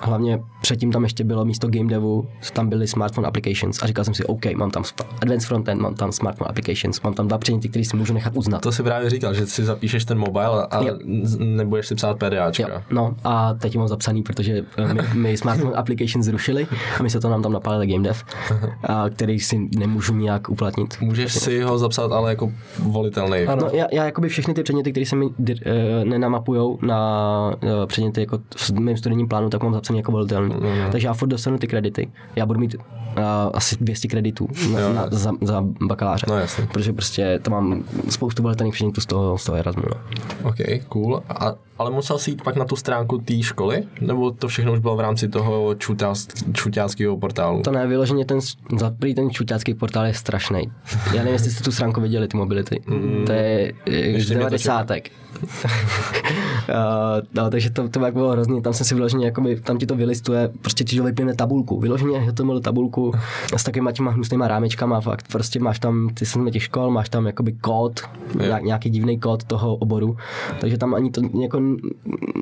Hlavně 0.01 0.39
předtím 0.61 0.91
tam 0.91 1.03
ještě 1.03 1.23
bylo 1.23 1.45
místo 1.45 1.67
game 1.67 1.89
devu, 1.89 2.27
tam 2.53 2.69
byly 2.69 2.87
smartphone 2.87 3.27
applications 3.27 3.83
a 3.83 3.87
říkal 3.87 4.05
jsem 4.05 4.13
si, 4.13 4.23
OK, 4.25 4.45
mám 4.55 4.71
tam 4.71 4.83
advanced 5.21 5.47
frontend, 5.47 5.81
mám 5.81 5.95
tam 5.95 6.11
smartphone 6.11 6.49
applications, 6.49 7.01
mám 7.01 7.13
tam 7.13 7.27
dva 7.27 7.37
předměty, 7.37 7.69
které 7.69 7.85
si 7.85 7.97
můžu 7.97 8.13
nechat 8.13 8.33
uznat. 8.35 8.61
To 8.61 8.71
si 8.71 8.83
právě 8.83 9.09
říkal, 9.09 9.33
že 9.33 9.47
si 9.47 9.63
zapíšeš 9.63 10.05
ten 10.05 10.17
mobile 10.17 10.67
a 10.71 10.83
Jo. 10.83 10.97
nebudeš 11.39 11.87
si 11.87 11.95
psát 11.95 12.17
Jo, 12.35 12.41
PDAčka. 12.41 12.83
no 12.91 13.15
a 13.23 13.53
teď 13.53 13.77
mám 13.77 13.87
zapsaný, 13.87 14.23
protože 14.23 14.65
eh, 14.77 14.93
my, 14.93 15.01
my 15.13 15.37
smartphone 15.37 15.75
application 15.75 16.23
zrušili 16.23 16.67
a 16.99 17.03
my 17.03 17.09
se 17.09 17.19
to 17.19 17.29
nám 17.29 17.41
tam 17.41 17.53
napálili 17.53 17.87
game 17.87 18.03
dev, 18.03 18.23
a 18.83 19.09
který 19.09 19.39
si 19.39 19.69
nemůžu 19.77 20.13
nijak 20.13 20.49
uplatnit. 20.49 20.97
Můžeš 21.01 21.33
si 21.33 21.61
ho 21.61 21.77
zapsat, 21.77 22.11
ale 22.11 22.29
jako 22.29 22.51
volitelný. 22.79 23.45
No, 23.45 23.69
já, 23.73 23.85
já 23.91 24.05
jakoby 24.05 24.29
všechny 24.29 24.53
ty 24.53 24.63
předměty, 24.63 24.91
které 24.91 25.05
se 25.05 25.15
mi 25.15 25.29
eh, 25.49 26.05
nenamapujou 26.05 26.79
na 26.81 27.51
eh, 27.63 27.87
předměty 27.87 28.19
jako 28.21 28.39
v 28.55 28.71
mém 28.71 28.97
studijním 28.97 29.27
plánu, 29.27 29.49
tak 29.49 29.63
mám 29.63 29.73
zapsaný 29.73 29.99
jako 29.99 30.11
volitelný. 30.11 30.55
No, 30.61 30.69
Takže 30.91 31.07
já 31.07 31.13
furt 31.13 31.27
dostanu 31.27 31.57
ty 31.57 31.67
kredity. 31.67 32.11
Já 32.35 32.45
budu 32.45 32.59
mít 32.59 32.75
uh, 32.75 33.23
asi 33.53 33.75
200 33.81 34.07
kreditů 34.07 34.47
na, 34.73 34.79
Jo, 34.79 34.93
na, 34.93 35.07
za, 35.11 35.31
za 35.41 35.63
bakaláře. 35.81 36.25
No, 36.29 36.39
jasně. 36.39 36.67
Protože 36.73 36.93
prostě 36.93 37.39
to 37.41 37.51
mám 37.51 37.83
spoustu 38.09 38.43
volitelných 38.43 38.73
předmětů 38.73 39.01
z 39.01 39.05
toho, 39.05 39.37
z 39.37 39.43
toho 39.43 39.57
Erasmu. 39.57 39.83
No. 39.89 40.49
OK, 40.49 40.57
cool. 40.89 41.23
A, 41.29 41.53
ale 41.77 41.91
musel 41.91 42.19
jsi 42.19 42.31
jít 42.31 42.43
pak 42.43 42.55
na 42.55 42.65
tu 42.65 42.75
stránku 42.75 43.17
té 43.17 43.43
školy? 43.43 43.83
Nebo 44.01 44.31
to 44.31 44.47
všechno 44.47 44.73
už 44.73 44.79
bylo 44.79 44.95
v 44.95 44.99
rámci 44.99 45.27
toho 45.27 45.75
čuťáckého 46.53 47.17
portálu? 47.17 47.61
To 47.61 47.71
ne, 47.71 47.87
vyloženě 47.87 48.25
ten, 48.25 48.39
za 48.79 48.93
ten 49.15 49.29
čuťácký 49.29 49.73
portál 49.73 50.05
je 50.05 50.13
strašný. 50.13 50.71
Já 51.05 51.17
nevím, 51.17 51.33
jestli 51.33 51.51
jste 51.51 51.63
tu 51.63 51.71
stránku 51.71 52.01
viděli, 52.01 52.27
ty 52.27 52.37
mobility. 52.37 52.81
To 53.25 53.31
je 53.31 53.73
z 53.87 53.91
Ještě 53.91 54.33
mě 54.33 54.43
to 54.43 54.49
90. 54.49 54.89
Uh, 54.89 54.97
no, 57.33 57.49
takže 57.49 57.69
to, 57.69 57.89
to 57.89 57.99
bylo 58.11 58.31
hrozně, 58.31 58.61
tam 58.61 58.73
jsem 58.73 58.85
si 58.85 58.95
vyloženě, 58.95 59.25
jakoby, 59.25 59.55
tam 59.55 59.77
ti 59.77 59.85
to 59.85 59.95
vylistuje, 59.95 60.49
prostě 60.61 60.83
ti 60.83 60.97
to 60.97 61.03
vyplyne 61.03 61.35
tabulku, 61.35 61.79
vyloženě 61.79 62.33
to 62.33 62.43
mělo 62.43 62.59
tabulku 62.59 63.13
s 63.57 63.63
takovýma 63.63 63.91
těma 63.91 64.11
hnusnýma 64.11 64.47
rámečkama, 64.47 65.01
fakt, 65.01 65.27
prostě 65.31 65.59
máš 65.59 65.79
tam 65.79 66.09
ty 66.13 66.25
seznamy 66.25 66.51
těch 66.51 66.63
škol, 66.63 66.91
máš 66.91 67.09
tam 67.09 67.25
jakoby 67.25 67.51
kód, 67.51 67.99
nějak, 68.39 68.63
nějaký 68.63 68.89
divný 68.89 69.19
kód 69.19 69.43
toho 69.43 69.75
oboru, 69.75 70.17
takže 70.59 70.77
tam 70.77 70.93
ani 70.93 71.11
to 71.11 71.21
jako 71.41 71.61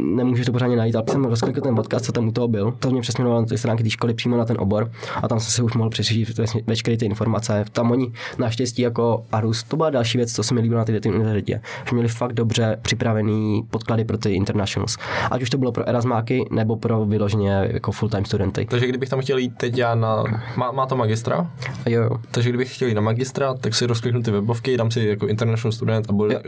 nemůžeš 0.04 0.46
to 0.46 0.52
pořádně 0.52 0.76
najít, 0.76 0.96
ale 0.96 1.06
jsem 1.12 1.26
rozklikl 1.26 1.62
ten 1.62 1.76
podcast, 1.76 2.06
co 2.06 2.12
tam 2.12 2.28
u 2.28 2.32
toho 2.32 2.48
byl, 2.48 2.74
to 2.80 2.92
mě 2.92 3.02
přesměrovalo 3.02 3.42
na 3.42 3.48
ty 3.48 3.58
stránky 3.58 3.84
té 3.84 3.90
školy 3.90 4.14
přímo 4.14 4.38
na 4.38 4.46
ten 4.46 4.58
obor. 4.60 4.92
A 5.16 5.28
tam 5.28 5.40
jsem 5.40 5.52
si 5.52 5.62
už 5.62 5.74
mohl 5.74 5.90
přečíst 5.90 6.40
veškeré 6.68 6.98
ty 6.98 7.06
informace. 7.06 7.66
Tam 7.72 7.92
oni 7.92 8.14
naštěstí 8.38 8.82
jako 8.82 9.26
Arus, 9.32 9.64
to 9.64 9.78
byla 9.78 9.90
další 9.90 10.18
věc, 10.18 10.34
co 10.34 10.44
se 10.44 10.54
mi 10.54 10.62
líbilo 10.62 10.80
na 10.80 10.86
té 10.86 11.10
univerzitě, 11.10 11.62
že 11.90 11.96
měli 11.96 12.08
fakt 12.08 12.34
dobře 12.34 12.78
připravený 12.84 13.63
podklady 13.69 14.06
pro 14.06 14.17
ty 14.17 14.34
internationals. 14.34 14.98
Ať 15.32 15.41
už 15.41 15.50
to 15.50 15.58
bylo 15.58 15.72
pro 15.72 15.89
Erasmáky 15.89 16.46
nebo 16.52 16.76
pro 16.76 17.06
vyloženě 17.06 17.69
jako 17.74 17.91
full-time 17.91 18.26
studenty. 18.26 18.65
Takže 18.69 18.88
kdybych 18.88 19.10
tam 19.10 19.22
chtěl 19.22 19.38
jít 19.38 19.54
teď 19.58 19.78
já 19.78 19.96
na... 19.96 20.24
Má, 20.56 20.72
má 20.72 20.86
to 20.86 20.96
magistra? 20.96 21.52
A 21.86 21.89
jo, 21.89 22.02
jo. 22.02 22.10
Takže 22.32 22.50
kdybych 22.50 22.76
chtěl 22.76 22.88
jít 22.88 22.93
na 22.96 23.02
magistra, 23.02 23.54
tak 23.54 23.76
si 23.76 23.86
rozkliknu 23.86 24.22
ty 24.22 24.32
webovky, 24.32 24.78
dám 24.78 24.91
si 24.91 25.08
jako 25.08 25.28
international 25.28 25.72
student 25.72 26.10
a 26.10 26.13
bude, 26.13 26.41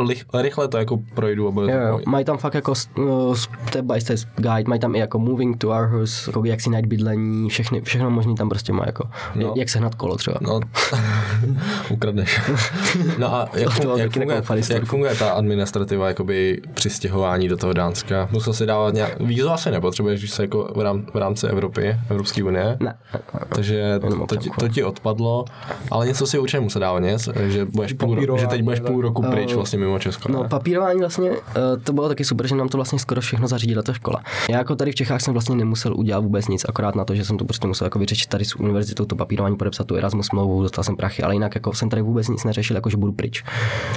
lich, 0.00 0.24
rychle 0.34 0.68
to 0.68 0.78
jako 0.78 0.98
projdu 1.14 1.48
a 1.48 1.50
bude 1.50 1.72
Jo, 1.72 1.78
jo. 1.88 2.00
Mají 2.06 2.24
tam 2.24 2.38
fakt 2.38 2.54
jako 2.54 2.72
uh, 2.98 3.34
step 3.68 3.84
by 3.84 4.00
step 4.00 4.18
guide, 4.36 4.64
mají 4.66 4.80
tam 4.80 4.94
i 4.94 4.98
jako 4.98 5.18
moving 5.18 5.56
to 5.58 5.68
our 5.68 5.86
house, 5.86 6.30
jako 6.30 6.44
jak 6.44 6.60
si 6.60 6.70
najít 6.70 6.86
bydlení, 6.86 7.48
všechny, 7.48 7.80
všechno 7.80 8.10
možný 8.10 8.34
tam 8.34 8.48
prostě 8.48 8.72
má 8.72 8.82
jako, 8.86 9.08
No. 9.34 9.46
no. 9.46 9.54
jak 9.56 9.68
sehnat 9.68 9.94
kolo 9.94 10.16
třeba. 10.16 10.36
No, 10.40 10.60
ukradneš. 11.90 12.40
No 13.18 13.34
a 13.34 13.48
jak, 13.54 13.80
To 13.80 13.96
jak, 13.98 14.12
funguje, 14.12 14.42
jak 14.70 14.84
funguje 14.84 15.14
ta 15.14 15.32
administrativa 15.58 16.08
jakoby 16.08 16.62
při 16.74 16.90
stěhování 16.90 17.48
do 17.48 17.56
toho 17.56 17.72
Dánska? 17.72 18.28
Musel 18.32 18.52
si 18.52 18.66
dávat 18.66 18.94
nějak... 18.94 19.20
Vízo 19.20 19.52
asi 19.52 19.70
nepotřebuješ, 19.70 20.20
když 20.20 20.30
se 20.30 20.42
jako 20.42 20.72
v, 20.76 20.80
rám, 20.80 21.06
v 21.14 21.16
rámci 21.16 21.46
Evropy, 21.46 21.96
Evropské 22.10 22.44
unie. 22.44 22.76
Ne. 22.80 22.94
Takže 23.48 24.00
to, 24.28 24.36
ti, 24.36 24.50
to 24.58 24.68
ti 24.68 24.84
odpadlo, 24.84 25.44
ale 25.90 26.06
něco 26.06 26.26
si 26.26 26.38
určitě 26.38 26.60
musel 26.60 26.80
dávat, 26.80 27.00
nic? 27.00 27.28
Že, 27.46 27.64
budeš 27.64 27.92
půl, 27.92 28.16
ro- 28.16 28.38
že 28.38 28.46
teď 28.46 28.62
budeš 28.62 28.80
půl 28.80 29.02
roku 29.02 29.22
pryč 29.22 29.54
vlastně 29.54 29.78
mimo 29.78 29.98
Česko. 29.98 30.32
No, 30.32 30.42
ne? 30.42 30.48
papírování 30.48 31.00
vlastně, 31.00 31.30
eh, 31.30 31.76
to 31.84 31.92
bylo 31.92 32.08
taky 32.08 32.24
super, 32.24 32.46
že 32.46 32.54
nám 32.54 32.68
to 32.68 32.78
vlastně 32.78 32.98
skoro 32.98 33.20
všechno 33.20 33.48
zařídila 33.48 33.82
ta 33.82 33.92
škola. 33.92 34.22
Já 34.50 34.58
jako 34.58 34.76
tady 34.76 34.92
v 34.92 34.94
Čechách 34.94 35.20
jsem 35.20 35.32
vlastně 35.32 35.56
nemusel 35.56 35.94
udělat 35.96 36.20
vůbec 36.20 36.48
nic, 36.48 36.64
akorát 36.68 36.94
na 36.94 37.04
to, 37.04 37.14
že 37.14 37.24
jsem 37.24 37.38
to 37.38 37.44
prostě 37.44 37.66
musel 37.66 37.86
jako 37.86 37.98
vyřešit 37.98 38.28
tady 38.28 38.44
s 38.44 38.56
univerzitou, 38.56 39.04
to 39.04 39.16
papírování, 39.16 39.56
podepsat 39.56 39.86
tu 39.86 39.94
Erasmus 39.94 40.26
smlouvu, 40.26 40.62
dostal 40.62 40.84
jsem 40.84 40.96
prachy, 40.96 41.22
ale 41.22 41.34
jinak 41.34 41.54
jako 41.54 41.74
jsem 41.74 41.88
tady 41.88 42.02
vůbec 42.02 42.28
nic 42.28 42.44
neřešil, 42.44 42.76
jako 42.76 42.90
že 42.90 42.96
budu 42.96 43.12
pryč. 43.12 43.44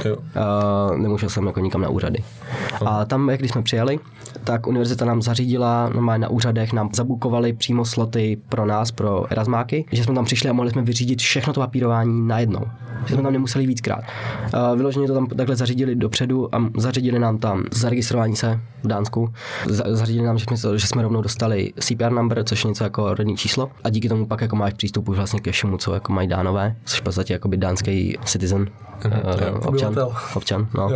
Jo. 0.05 0.15
Uh, 0.15 0.97
nemusel 0.97 1.29
jsem 1.29 1.40
jako 1.47 1.59
nikam 1.59 1.81
na 1.81 1.89
úřady. 1.89 2.23
A 2.85 3.05
tam, 3.05 3.29
jak 3.29 3.39
když 3.39 3.51
jsme 3.51 3.61
přijeli, 3.61 3.99
tak 4.43 4.67
univerzita 4.67 5.05
nám 5.05 5.21
zařídila, 5.21 5.89
normálně 5.89 6.21
na 6.21 6.29
úřadech 6.29 6.73
nám 6.73 6.89
zabukovali 6.93 7.53
přímo 7.53 7.85
sloty 7.85 8.37
pro 8.49 8.65
nás, 8.65 8.91
pro 8.91 9.31
Erasmáky, 9.31 9.85
že 9.91 10.03
jsme 10.03 10.15
tam 10.15 10.25
přišli 10.25 10.49
a 10.49 10.53
mohli 10.53 10.71
jsme 10.71 10.81
vyřídit 10.81 11.19
všechno 11.19 11.53
to 11.53 11.59
papírování 11.59 12.27
najednou. 12.27 12.61
Že 13.05 13.13
jsme 13.13 13.23
tam 13.23 13.33
nemuseli 13.33 13.67
víckrát. 13.67 13.99
Uh, 13.99 14.77
vyloženě 14.77 15.07
to 15.07 15.13
tam 15.13 15.27
takhle 15.27 15.55
zařídili 15.55 15.95
dopředu 15.95 16.55
a 16.55 16.69
zařídili 16.77 17.19
nám 17.19 17.37
tam 17.37 17.63
zaregistrování 17.71 18.35
se 18.35 18.59
v 18.83 18.87
Dánsku. 18.87 19.33
Za- 19.65 19.83
zařídili 19.87 20.25
nám, 20.25 20.37
že 20.37 20.45
jsme, 20.45 20.77
že 20.79 20.87
jsme 20.87 21.01
rovnou 21.01 21.21
dostali 21.21 21.73
CPR 21.79 22.11
number, 22.11 22.43
což 22.43 22.63
je 22.63 22.67
něco 22.67 22.83
jako 22.83 23.13
rodný 23.13 23.37
číslo. 23.37 23.71
A 23.83 23.89
díky 23.89 24.09
tomu 24.09 24.25
pak 24.25 24.41
jako 24.41 24.55
máš 24.55 24.73
přístup 24.73 25.09
už 25.09 25.17
vlastně 25.17 25.39
ke 25.39 25.51
všemu, 25.51 25.77
co 25.77 25.93
jako 25.93 26.13
mají 26.13 26.27
dánové, 26.27 26.75
což 26.85 26.99
v 26.99 27.03
podstatě 27.03 27.33
jako 27.33 27.49
dánský 27.55 28.17
citizen. 28.25 28.67
Uh, 29.05 29.67
občan, 29.67 29.95
občan, 30.35 30.67
no. 30.75 30.89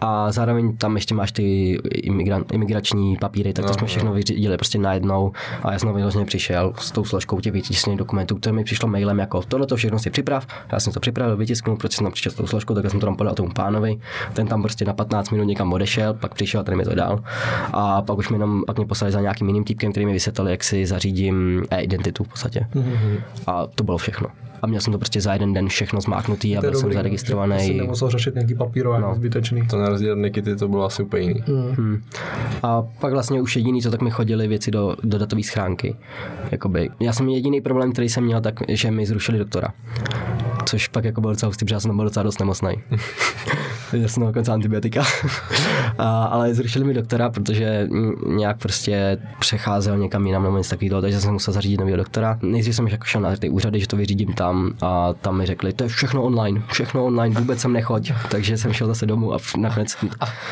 A 0.00 0.32
zároveň 0.32 0.76
tam 0.76 0.94
ještě 0.94 1.14
máš 1.14 1.32
ty 1.32 1.72
imigran, 1.92 2.44
imigrační 2.52 3.16
papíry, 3.16 3.52
tak 3.52 3.66
to 3.66 3.74
jsme 3.74 3.86
všechno 3.86 4.12
vyřídili 4.12 4.56
prostě 4.56 4.78
najednou. 4.78 5.32
A 5.62 5.72
já 5.72 5.78
jsem 5.78 5.94
vyloženě 5.94 6.24
přišel 6.24 6.72
s 6.78 6.90
tou 6.90 7.04
složkou 7.04 7.40
těch 7.40 7.52
vytiskných 7.52 7.98
dokumentů, 7.98 8.36
které 8.36 8.52
mi 8.52 8.64
přišlo 8.64 8.88
mailem 8.88 9.18
jako 9.18 9.42
tohle 9.42 9.66
to 9.66 9.76
všechno 9.76 9.98
si 9.98 10.10
připrav. 10.10 10.46
Já 10.72 10.80
jsem 10.80 10.92
to 10.92 11.00
připravil, 11.00 11.36
vytisknul, 11.36 11.76
protože 11.76 11.96
jsem 11.96 12.04
tam 12.04 12.12
přišel 12.12 12.32
s 12.32 12.34
tou 12.34 12.46
složkou, 12.46 12.74
tak 12.74 12.90
jsem 12.90 13.00
to 13.00 13.06
tam 13.06 13.16
podal 13.16 13.34
tomu 13.34 13.50
pánovi. 13.52 13.98
Ten 14.32 14.46
tam 14.46 14.62
prostě 14.62 14.84
na 14.84 14.92
15 14.92 15.30
minut 15.30 15.44
někam 15.44 15.72
odešel, 15.72 16.14
pak 16.14 16.34
přišel 16.34 16.60
a 16.60 16.64
ten 16.64 16.76
mi 16.76 16.84
to 16.84 16.94
dal. 16.94 17.22
A 17.72 18.02
pak 18.02 18.18
už 18.18 18.28
mi 18.28 18.34
jenom 18.34 18.64
pak 18.66 18.76
mě 18.76 18.86
poslali 18.86 19.12
za 19.12 19.20
nějakým 19.20 19.46
jiným 19.46 19.64
týpkem, 19.64 19.90
který 19.90 20.06
mi 20.06 20.12
vysvětlil, 20.12 20.48
jak 20.48 20.64
si 20.64 20.86
zařídím 20.86 21.64
e-identitu 21.70 22.24
v 22.24 22.28
podstatě. 22.28 22.66
A 23.46 23.66
to 23.66 23.84
bylo 23.84 23.98
všechno. 23.98 24.28
A 24.66 24.68
měl 24.68 24.80
jsem 24.80 24.92
to 24.92 24.98
prostě 24.98 25.20
za 25.20 25.32
jeden 25.32 25.52
den 25.52 25.68
všechno 25.68 26.00
zmáknutý 26.00 26.56
a 26.56 26.60
byl 26.60 26.74
jsem 26.74 26.92
zaregistrovaný. 26.92 27.60
jsi 27.60 27.74
nemusel 27.74 28.10
řešit 28.10 28.34
nějaký 28.34 28.54
papírování 28.54 29.04
no. 29.04 29.14
zbytečný. 29.14 29.66
To 29.66 29.78
na 29.78 29.88
rozdíl 29.88 30.12
od 30.12 30.18
Nikity 30.18 30.56
to 30.56 30.68
bylo 30.68 30.84
asi 30.84 31.02
úplně 31.02 31.22
jiný. 31.22 31.44
Hmm. 31.46 32.02
A 32.62 32.82
pak 33.00 33.12
vlastně 33.12 33.40
už 33.40 33.56
jediný, 33.56 33.82
co 33.82 33.90
tak 33.90 34.02
mi 34.02 34.10
chodili 34.10 34.48
věci 34.48 34.70
do, 34.70 34.96
do 35.02 35.18
datové 35.18 35.42
schránky. 35.42 35.96
Jakoby, 36.50 36.90
já 37.00 37.12
jsem 37.12 37.28
jediný 37.28 37.60
problém, 37.60 37.92
který 37.92 38.08
jsem 38.08 38.24
měl, 38.24 38.40
tak 38.40 38.54
že 38.68 38.90
mi 38.90 39.06
zrušili 39.06 39.38
doktora. 39.38 39.68
Což 40.68 40.88
pak 40.88 41.04
jako 41.04 41.20
byl 41.20 41.30
docela 41.30 41.48
hustý, 41.48 41.64
protože 41.64 41.74
já 41.74 41.80
jsem 41.80 41.88
tam 41.88 41.96
byl 41.96 42.04
docela 42.04 42.22
dost 42.22 42.38
nemocný. 42.40 42.68
Já 43.92 44.08
jsem 44.08 44.26
dokonce 44.26 44.52
antibiotika. 44.52 45.04
A, 45.98 46.24
ale 46.24 46.54
zrušili 46.54 46.84
mi 46.84 46.94
doktora, 46.94 47.30
protože 47.30 47.88
nějak 48.26 48.58
prostě 48.58 49.18
přecházel 49.38 49.98
někam 49.98 50.26
jinam 50.26 50.42
nebo 50.42 50.56
něco 50.58 50.70
takového, 50.70 51.00
takže 51.00 51.20
jsem 51.20 51.32
musel 51.32 51.54
zařídit 51.54 51.80
nového 51.80 51.96
doktora. 51.96 52.38
Nejdřív 52.42 52.74
jsem 52.74 52.88
jako 52.88 53.04
šel 53.04 53.20
na 53.20 53.36
ty 53.36 53.48
úřady, 53.48 53.80
že 53.80 53.86
to 53.86 53.96
vyřídím 53.96 54.32
tam 54.32 54.72
a 54.82 55.12
tam 55.12 55.38
mi 55.38 55.46
řekli, 55.46 55.72
to 55.72 55.84
je 55.84 55.88
všechno 55.88 56.22
online, 56.22 56.62
všechno 56.72 57.04
online, 57.04 57.40
vůbec 57.40 57.60
jsem 57.60 57.72
nechoď. 57.72 58.12
Takže 58.30 58.56
jsem 58.58 58.72
šel 58.72 58.86
zase 58.86 59.06
domů 59.06 59.34
a 59.34 59.38
nakonec 59.58 59.96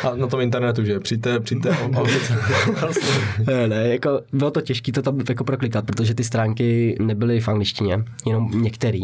A 0.04 0.14
na 0.14 0.26
tom 0.26 0.40
internetu, 0.40 0.84
že 0.84 1.00
přijďte, 1.00 1.40
přijďte. 1.40 1.70
on- 1.70 1.96
on- 1.98 2.06
ne, 3.46 3.68
ne, 3.68 3.88
jako 3.88 4.20
bylo 4.32 4.50
to 4.50 4.60
těžké 4.60 4.92
to 4.92 5.02
tam 5.02 5.20
jako 5.28 5.44
proklikat, 5.44 5.84
protože 5.86 6.14
ty 6.14 6.24
stránky 6.24 6.96
nebyly 7.00 7.40
v 7.40 7.48
angličtině, 7.48 8.04
jenom 8.26 8.62
některý. 8.62 9.02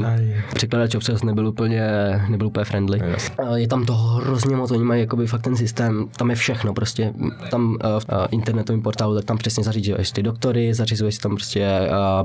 Překladač 0.55 0.95
občas 1.01 1.23
nebyl 1.23 1.49
úplně, 1.49 1.83
nebyl 2.29 2.47
úplně 2.47 2.65
friendly. 2.65 3.01
Yes. 3.11 3.31
A 3.49 3.57
Je 3.57 3.69
tam 3.69 3.85
toho 3.85 4.09
hrozně 4.09 4.57
moc, 4.57 4.71
oni 4.71 4.85
mají 4.85 5.01
jakoby 5.01 5.27
fakt 5.27 5.43
ten 5.43 5.57
systém, 5.57 6.09
tam 6.17 6.31
je 6.31 6.37
všechno 6.37 6.75
prostě, 6.75 7.13
tam 7.51 7.71
uh, 7.71 7.77
v 8.01 8.07
uh, 8.09 8.27
internetovém 8.31 8.83
portálu, 8.83 9.15
tak 9.15 9.25
tam 9.25 9.39
přesně 9.39 9.65
zařízuješ 9.65 10.11
ty 10.11 10.23
doktory, 10.23 10.75
zařizuješ 10.75 11.15
si 11.15 11.21
tam 11.21 11.35
prostě 11.35 11.81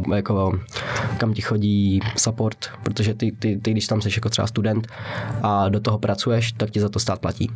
uh, 0.08 0.16
jako 0.16 0.60
kam 1.18 1.34
ti 1.34 1.42
chodí 1.42 2.00
support, 2.18 2.58
protože 2.84 3.14
ty, 3.14 3.32
ty, 3.32 3.60
ty, 3.62 3.72
když 3.72 3.88
tam 3.88 4.02
jsi 4.02 4.10
jako 4.16 4.30
třeba 4.30 4.48
student 4.48 4.88
a 5.44 5.70
do 5.70 5.80
toho 5.80 5.98
pracuješ, 5.98 6.52
tak 6.52 6.70
ti 6.70 6.80
za 6.80 6.90
to 6.90 7.00
stát 7.00 7.20
platí. 7.20 7.52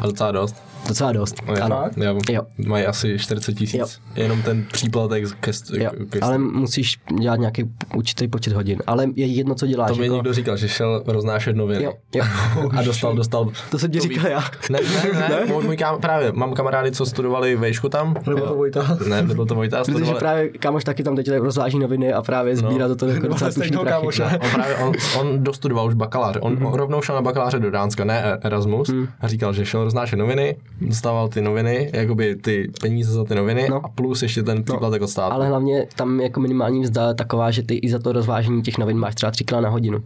A 0.00 0.06
docela 0.06 0.32
dost. 0.32 0.56
Docela 0.88 1.12
dost, 1.12 1.34
Jo, 1.48 1.54
ano. 1.62 1.84
Jo. 1.96 2.18
Jo. 2.30 2.42
Mají 2.66 2.84
asi 2.86 3.18
40 3.18 3.52
Jo. 3.52 3.56
tisíc. 3.58 4.00
Jenom 4.16 4.42
ten 4.42 4.64
příplatek 4.72 5.24
ke, 5.40 5.50
Jo, 5.78 5.90
ke, 6.10 6.20
ale 6.20 6.38
musíš 6.38 6.96
dělat 7.20 7.36
nějaký 7.36 7.64
určitý 7.94 8.28
počet 8.28 8.52
hodin. 8.52 8.78
Ale 8.86 9.06
je 9.16 9.26
jedno, 9.26 9.54
co 9.54 9.66
děláš. 9.66 9.90
to 9.90 9.96
mi 9.96 10.02
jako... 10.04 10.14
někdo 10.14 10.32
říkal, 10.32 10.56
že 10.56 10.68
šel 10.68 11.02
roznášet 11.06 11.56
noviny. 11.56 11.84
Jo, 11.84 11.92
jo. 12.14 12.24
A 12.78 12.82
dostal, 12.82 13.14
dostal. 13.14 13.48
To 13.70 13.78
jsem 13.78 13.90
ti 13.90 14.00
říkal 14.00 14.26
já. 14.30 14.44
Ne, 14.70 14.78
ne, 15.04 15.12
ne, 15.12 15.28
ne? 15.46 15.52
Můj 15.62 15.76
kam, 15.76 16.00
právě, 16.00 16.32
mám 16.32 16.54
kamarády, 16.54 16.92
co 16.92 17.06
studovali 17.06 17.56
vejšku 17.56 17.88
tam. 17.88 18.14
Nebo 18.26 18.40
to 18.46 18.54
Vojta. 18.54 18.98
Ne, 19.08 19.22
nebyl 19.22 19.46
to 19.46 19.54
Vojta, 19.54 19.78
Protože 19.78 19.92
studovali, 19.92 20.18
právě 20.18 20.48
kámoš 20.48 20.84
taky 20.84 21.02
tam 21.02 21.16
teď 21.16 21.30
rozváží 21.30 21.78
noviny 21.78 22.12
a 22.12 22.22
právě 22.22 22.56
sbírá 22.56 22.88
do 22.88 22.96
toho 22.96 23.12
docela 23.18 23.50
stejného 23.50 23.82
prachy. 23.84 24.06
No. 24.20 24.26
On 24.40 24.50
právě, 24.54 24.76
on, 24.76 24.92
on 25.18 25.44
dostudoval 25.44 25.86
už 25.86 25.94
bakaláře. 25.94 26.40
On 26.40 26.52
Mhm. 26.52 26.62
mm-hmm. 26.66 26.74
rovnou 26.74 27.02
šel 27.02 27.14
na 27.14 27.22
bakaláře 27.22 27.58
do 27.58 27.70
Dánska, 27.70 28.04
ne 28.04 28.22
E- 28.24 28.38
Erasmus. 28.46 28.88
Mm. 28.88 29.08
A 29.20 29.28
říkal, 29.28 29.52
že 29.52 29.66
šel 29.66 29.84
roznášet 29.84 30.16
noviny, 30.16 30.56
dostával 30.80 31.28
ty 31.28 31.40
noviny, 31.40 31.90
jakoby 31.92 32.36
ty 32.36 32.70
peníze 32.80 33.12
za 33.12 33.24
ty 33.24 33.34
noviny 33.34 33.66
No. 33.70 33.84
a 33.84 33.88
plus 33.88 34.22
ještě 34.22 34.42
ten 34.42 34.64
příplatek 34.64 35.02
od 35.02 35.06
státu. 35.08 35.34
Ale 35.34 35.48
hlavně 35.48 35.86
tam 35.96 36.20
jako 36.20 36.40
minimální 36.40 36.80
mzda 36.80 37.08
je 37.08 37.14
taková, 37.14 37.50
že 37.50 37.62
ty 37.62 37.74
i 37.74 37.88
za 37.90 37.98
to 37.98 38.12
rozvážení 38.12 38.62
těch 38.62 38.78
novin 38.78 38.98
máš 38.98 39.14
třeba 39.14 39.30
třikrát 39.32 39.60
na 39.60 39.68
hodinu. 39.68 40.02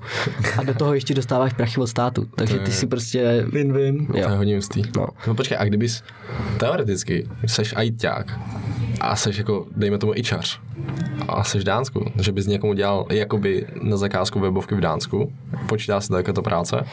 A 0.58 0.62
do 0.62 0.74
toho 0.74 0.94
ještě 0.94 1.14
dostáváš 1.14 1.52
prachy 1.52 1.80
od 1.80 1.86
státu. 1.86 2.26
Takže 2.34 2.58
ty 2.58 2.72
si 2.72 2.86
prostě... 2.86 3.46
Win-win. 3.48 4.06
To 4.06 4.16
je 4.18 4.26
hodně 4.26 4.54
hustý. 4.56 4.82
No. 4.96 5.06
no 5.26 5.34
počkej, 5.34 5.58
a 5.60 5.64
kdybys 5.64 6.02
teoreticky 6.58 7.28
seš 7.46 7.74
ajťák 7.76 8.40
a 9.00 9.16
seš 9.16 9.38
jako, 9.38 9.66
dejme 9.76 9.98
tomu 9.98 10.12
ičař 10.14 10.60
a 11.28 11.44
seš 11.44 11.62
v 11.62 11.64
Dánsku, 11.64 12.04
že 12.20 12.32
bys 12.32 12.46
někomu 12.46 12.72
dělal 12.72 13.06
jakoby 13.10 13.66
na 13.82 13.96
zakázku 13.96 14.40
webovky 14.40 14.74
v 14.74 14.80
Dánsku, 14.80 15.32
počítá 15.66 16.00
se 16.00 16.08
to 16.08 16.16
jako 16.16 16.32
to 16.32 16.42
práce? 16.42 16.84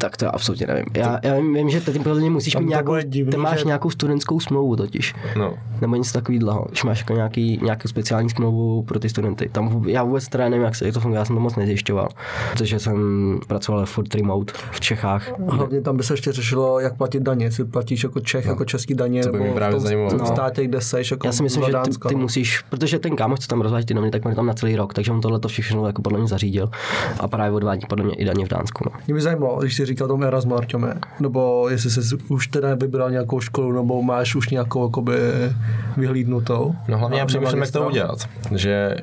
Tak 0.00 0.16
to 0.16 0.24
já 0.24 0.30
absolutně 0.30 0.66
nevím. 0.66 0.84
Já, 0.96 1.20
já 1.22 1.34
vím, 1.36 1.54
vím, 1.54 1.70
že 1.70 1.80
ty 1.80 1.98
podle 1.98 2.20
mě 2.20 2.30
musíš 2.30 2.52
Tam 2.52 2.62
mít 2.62 2.68
nějakou, 2.68 2.94
divný, 3.04 3.30
ty 3.30 3.36
máš 3.36 3.58
že- 3.58 3.64
nějakou 3.64 3.90
studentskou 3.90 4.40
smlouvu 4.40 4.76
totiž. 4.76 5.14
No. 5.36 5.54
Nebo 5.80 5.96
něco 5.96 6.12
takového, 6.12 6.66
když 6.68 6.84
máš 6.84 6.98
jako 6.98 7.12
nějaký, 7.12 7.58
nějakou 7.62 7.88
speciální 7.88 8.30
smlouvu 8.30 8.82
pro 8.82 8.98
ty 8.98 9.08
studenty. 9.08 9.48
Tam 9.52 9.84
já 9.88 10.02
vůbec 10.02 10.28
teda 10.28 10.48
nevím, 10.48 10.64
jak, 10.64 10.74
se, 10.76 10.84
jak 10.84 10.94
to 10.94 11.00
funguje, 11.00 11.18
já 11.18 11.24
jsem 11.24 11.36
to 11.36 11.40
moc 11.40 11.56
nezjišťoval, 11.56 12.08
protože 12.52 12.78
jsem 12.78 13.00
pracoval 13.46 13.86
furt 13.86 14.14
remote 14.14 14.52
v 14.70 14.80
Čechách. 14.80 15.40
Hlavně 15.48 15.80
tam 15.80 15.96
by 15.96 16.02
se 16.02 16.12
ještě 16.12 16.32
řešilo, 16.32 16.80
jak 16.80 16.96
platit 16.96 17.22
daně. 17.22 17.44
Jestli 17.44 17.64
platíš 17.64 18.02
jako 18.04 18.20
Čech, 18.20 18.46
jako 18.46 18.64
český 18.64 18.94
daně, 18.94 19.22
To 19.22 19.28
by 19.28 19.32
nebo 19.32 19.44
mě 19.44 19.54
právě 19.54 19.72
v 19.72 19.78
tom, 19.78 19.84
zajímalo. 19.84 20.10
tom 20.10 20.18
No. 20.18 20.26
státě, 20.26 20.64
kde 20.64 20.80
seš, 20.80 21.10
jako 21.10 21.26
Já 21.26 21.32
si 21.32 21.42
myslím, 21.42 21.64
že 21.64 21.72
ty, 21.84 22.08
ty 22.08 22.14
no. 22.14 22.20
musíš, 22.20 22.60
protože 22.70 22.98
ten 22.98 23.16
kámoš, 23.16 23.38
co 23.38 23.46
tam 23.48 23.60
rozváží 23.60 23.86
ty 23.86 23.94
noviny, 23.94 24.10
tak 24.10 24.34
tam 24.34 24.46
na 24.46 24.54
celý 24.54 24.76
rok, 24.76 24.94
takže 24.94 25.12
on 25.12 25.20
tohle 25.20 25.40
to 25.40 25.48
všechno 25.48 25.86
jako 25.86 26.02
podle 26.02 26.18
mě 26.18 26.28
zařídil 26.28 26.70
a 27.20 27.28
právě 27.28 27.52
odvádí 27.56 27.86
podle 27.88 28.04
mě 28.04 28.14
i 28.14 28.24
daně 28.24 28.44
v 28.46 28.48
Dánsku. 28.48 28.84
No. 28.86 29.00
Mě 29.06 29.14
by 29.14 29.20
zajímalo, 29.20 29.60
když 29.60 29.76
jsi 29.76 29.84
říkal 29.90 30.08
tomu 30.08 30.24
Erasmu 30.24 30.56
Arťome, 30.56 30.94
nebo 31.20 31.68
jestli 31.68 31.90
jsi 31.90 32.16
už 32.28 32.46
teda 32.46 32.74
vybral 32.74 33.10
nějakou 33.10 33.40
školu, 33.40 33.72
nebo 33.72 34.02
máš 34.02 34.34
už 34.34 34.48
nějakou 34.48 34.84
jakoby 34.84 35.18
vyhlídnutou. 35.96 36.74
No 36.88 36.98
hlavně 36.98 37.18
já 37.18 37.26
přemýšlím, 37.26 37.60
jak 37.60 37.70
to 37.70 37.86
udělat. 37.86 38.18
Že 38.54 38.96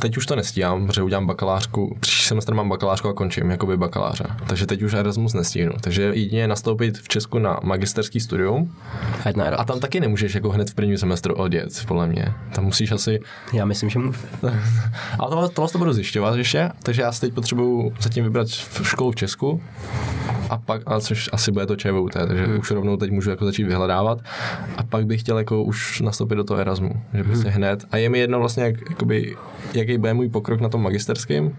teď 0.00 0.16
už 0.16 0.26
to 0.26 0.36
nestíhám, 0.36 0.86
protože 0.86 1.02
udělám 1.02 1.26
bakalářku, 1.26 1.96
příští 2.00 2.28
semestr 2.28 2.54
mám 2.54 2.68
bakalářku 2.68 3.08
a 3.08 3.12
končím 3.12 3.50
jako 3.50 3.66
by 3.66 3.76
bakaláře. 3.76 4.24
Takže 4.46 4.66
teď 4.66 4.82
už 4.82 4.92
Erasmus 4.92 5.34
nestihnu. 5.34 5.72
Takže 5.80 6.02
jedině 6.02 6.48
nastoupit 6.48 6.98
v 6.98 7.08
Česku 7.08 7.38
na 7.38 7.60
magisterský 7.62 8.20
studium 8.20 8.74
A 9.24 9.54
a 9.56 9.64
tam 9.64 9.80
taky 9.80 10.00
nemůžeš 10.00 10.34
jako 10.34 10.50
hned 10.50 10.70
v 10.70 10.74
prvním 10.74 10.98
semestru 10.98 11.34
odjet, 11.34 11.84
podle 11.88 12.06
mě. 12.06 12.34
Tam 12.54 12.64
musíš 12.64 12.92
asi 12.92 13.20
Já 13.52 13.64
myslím, 13.64 13.90
že 13.90 13.98
můžu. 13.98 14.20
ale 15.18 15.30
tohle, 15.30 15.48
tohle 15.48 15.70
to 15.70 15.78
budu 15.78 15.92
zjišťovat 15.92 16.36
ještě, 16.36 16.70
takže 16.82 17.02
já 17.02 17.12
si 17.12 17.20
teď 17.20 17.34
potřebuju 17.34 17.92
zatím 18.00 18.24
vybrat 18.24 18.48
v 18.48 18.88
školu 18.88 19.10
v 19.10 19.16
Česku 19.16 19.62
a 20.50 20.58
pak, 20.58 20.82
a 20.86 21.00
což 21.00 21.30
asi 21.32 21.52
bude 21.52 21.66
to 21.66 21.76
ČVUT, 21.76 22.12
takže 22.12 22.46
hmm. 22.46 22.58
už 22.58 22.70
rovnou 22.70 22.96
teď 22.96 23.10
můžu 23.10 23.30
jako 23.30 23.44
začít 23.44 23.64
vyhledávat 23.64 24.18
a 24.76 24.82
pak 24.82 25.06
bych 25.06 25.20
chtěl 25.20 25.38
jako 25.38 25.62
už 25.62 26.00
nastoupit 26.00 26.34
do 26.34 26.44
toho 26.44 26.60
Erasmu, 26.60 27.02
že 27.14 27.24
prostě 27.24 27.48
hned 27.48 27.84
a 27.90 27.96
je 27.96 28.08
mi 28.08 28.18
jedno 28.18 28.38
vlastně, 28.38 28.62
jak, 28.62 28.90
jakoby, 28.90 29.36
jaký 29.90 29.98
bude 29.98 30.14
můj 30.14 30.28
pokrok 30.28 30.60
na 30.60 30.68
tom 30.68 30.82
magisterském, 30.82 31.56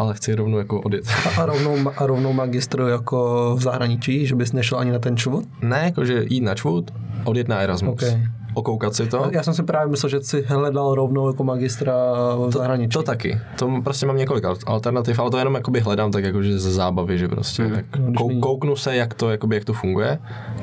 ale 0.00 0.14
chci 0.14 0.34
rovnou 0.34 0.58
jako 0.58 0.80
odjet. 0.80 1.04
A, 1.26 1.42
a, 1.42 1.46
rovnou, 1.46 1.92
a 1.96 2.06
rovnou 2.06 2.32
magistru 2.32 2.88
jako 2.88 3.54
v 3.58 3.62
zahraničí, 3.62 4.26
že 4.26 4.34
bys 4.34 4.52
nešel 4.52 4.78
ani 4.78 4.90
na 4.90 4.98
ten 4.98 5.16
čvut? 5.16 5.44
Ne, 5.62 5.80
jakože 5.84 6.24
jít 6.28 6.40
na 6.40 6.54
čvout, 6.54 6.92
odjet 7.24 7.48
na 7.48 7.58
Erasmus. 7.58 8.02
Ok. 8.02 8.37
Okoukat 8.58 8.94
si 8.94 9.06
to. 9.06 9.30
Já 9.30 9.42
jsem 9.42 9.54
si 9.54 9.62
právě 9.62 9.90
myslel, 9.90 10.10
že 10.10 10.20
jsi 10.20 10.42
hledal 10.42 10.94
rovnou 10.94 11.26
jako 11.26 11.44
magistra 11.44 11.94
v 12.46 12.52
zahraničí. 12.52 12.88
To 12.88 13.02
taky. 13.02 13.40
To 13.58 13.80
prostě 13.84 14.06
mám 14.06 14.16
několik 14.16 14.44
al- 14.44 14.56
alternativ, 14.66 15.18
ale 15.18 15.30
to 15.30 15.38
jenom 15.38 15.54
jakoby 15.54 15.80
hledám 15.80 16.12
tak 16.12 16.24
jakože 16.24 16.58
ze 16.58 16.72
zábavy, 16.72 17.18
že 17.18 17.28
prostě 17.28 17.62
mm. 17.62 17.74
tak 17.74 17.84
kou, 18.16 18.40
kouknu 18.40 18.76
se, 18.76 18.96
jak 18.96 19.14
to, 19.14 19.30
jakoby, 19.30 19.54
jak 19.54 19.64
to 19.64 19.72
funguje, 19.72 20.18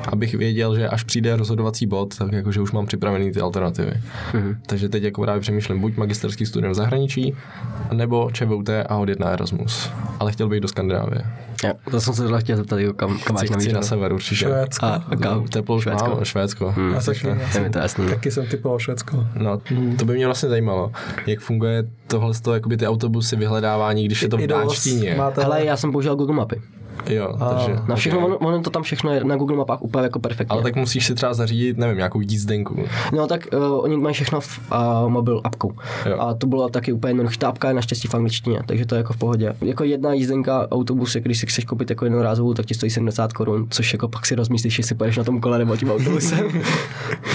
abych 0.08 0.34
věděl, 0.34 0.76
že 0.76 0.88
až 0.88 1.02
přijde 1.02 1.36
rozhodovací 1.36 1.86
bod, 1.86 2.18
tak 2.18 2.32
jakože 2.32 2.60
už 2.60 2.72
mám 2.72 2.86
připravený 2.86 3.32
ty 3.32 3.40
alternativy. 3.40 3.92
Mm. 4.34 4.56
Takže 4.66 4.88
teď 4.88 5.02
jako 5.02 5.22
právě 5.22 5.40
přemýšlím 5.40 5.80
buď 5.80 5.96
magisterský 5.96 6.46
studium 6.46 6.72
v 6.72 6.76
zahraničí, 6.76 7.34
nebo 7.92 8.30
ČVUT 8.32 8.68
a 8.88 8.96
odjet 8.96 9.20
na 9.20 9.26
Erasmus. 9.26 9.90
Ale 10.20 10.32
chtěl 10.32 10.48
bych 10.48 10.60
do 10.60 10.68
Skandinávie. 10.68 11.24
Já, 11.64 11.72
to 11.90 12.00
jsem 12.00 12.14
se 12.14 12.22
tohle 12.22 12.40
chtěl 12.40 12.56
zeptat, 12.56 12.78
jako 12.78 12.94
kam, 12.94 13.18
kam 13.18 13.34
máš 13.34 13.44
Chci, 13.44 13.52
na 13.52 13.58
chci 13.58 13.72
na 13.72 13.82
sever 13.82 14.12
určitě. 14.12 14.34
Švédsko. 14.36 14.86
A, 14.86 15.04
a 15.08 15.16
kam? 15.16 15.44
Teplou 15.48 15.80
Švédsko. 15.80 16.18
Švédsko. 16.22 16.24
Švédsko. 16.24 16.68
Hmm. 16.80 16.94
Já 16.94 17.00
taky, 17.00 17.28
já 17.42 17.48
jsem, 17.50 17.72
to 17.72 17.78
jasný. 17.78 18.08
taky 18.08 18.30
jsem 18.30 18.46
typoval 18.46 18.78
Švédsko. 18.78 19.26
No, 19.34 19.60
to 19.98 20.04
by 20.04 20.14
mě 20.14 20.26
vlastně 20.26 20.48
zajímalo, 20.48 20.92
jak 21.26 21.40
funguje 21.40 21.84
tohle, 22.06 22.32
jakoby 22.54 22.76
ty 22.76 22.86
autobusy, 22.86 23.36
vyhledávání, 23.36 24.04
když 24.04 24.22
je 24.22 24.28
to 24.28 24.36
v 24.36 24.46
dánštině. 24.46 25.14
máte- 25.18 25.42
Hele, 25.42 25.64
já 25.64 25.76
jsem 25.76 25.92
používal 25.92 26.16
Google 26.16 26.36
Mapy. 26.36 26.62
Jo, 27.08 27.36
takže... 27.38 27.80
Na 27.88 27.96
všechno, 27.96 28.26
ono, 28.26 28.38
ono, 28.38 28.62
to 28.62 28.70
tam 28.70 28.82
všechno 28.82 29.12
je 29.12 29.24
na 29.24 29.36
Google 29.36 29.56
mapách 29.56 29.82
úplně 29.82 30.02
jako 30.02 30.18
perfektně. 30.18 30.52
Ale 30.52 30.62
tak 30.62 30.76
musíš 30.76 31.06
si 31.06 31.14
třeba 31.14 31.34
zařídit, 31.34 31.78
nevím, 31.78 31.96
nějakou 31.96 32.20
jízdenku. 32.20 32.84
No 33.12 33.26
tak 33.26 33.46
uh, 33.52 33.84
oni 33.84 33.96
mají 33.96 34.14
všechno 34.14 34.40
v 34.40 34.60
uh, 34.72 35.08
mobil 35.08 35.40
apku. 35.44 35.76
Jo. 36.06 36.16
A 36.20 36.34
to 36.34 36.46
bylo 36.46 36.68
taky 36.68 36.92
úplně 36.92 37.10
jednoduché. 37.10 37.36
Ta 37.38 37.48
apka 37.48 37.68
je 37.68 37.74
naštěstí 37.74 38.08
v 38.08 38.14
angličtině, 38.14 38.60
takže 38.66 38.86
to 38.86 38.94
je 38.94 38.96
jako 38.96 39.12
v 39.12 39.16
pohodě. 39.16 39.54
Jako 39.60 39.84
jedna 39.84 40.12
jízdenka 40.12 40.68
autobus, 40.70 41.16
když 41.16 41.38
si 41.38 41.46
chceš 41.46 41.64
koupit 41.64 41.90
jako 41.90 42.04
jednorázovou, 42.04 42.54
tak 42.54 42.66
ti 42.66 42.74
stojí 42.74 42.90
70 42.90 43.32
korun, 43.32 43.66
což 43.70 43.92
jako 43.92 44.08
pak 44.08 44.26
si 44.26 44.34
rozmyslíš, 44.34 44.78
jestli 44.78 44.94
pojedeš 44.94 45.16
na 45.16 45.24
tom 45.24 45.40
kole 45.40 45.58
nebo 45.58 45.76
tím 45.76 45.90
autobusem. 45.90 46.46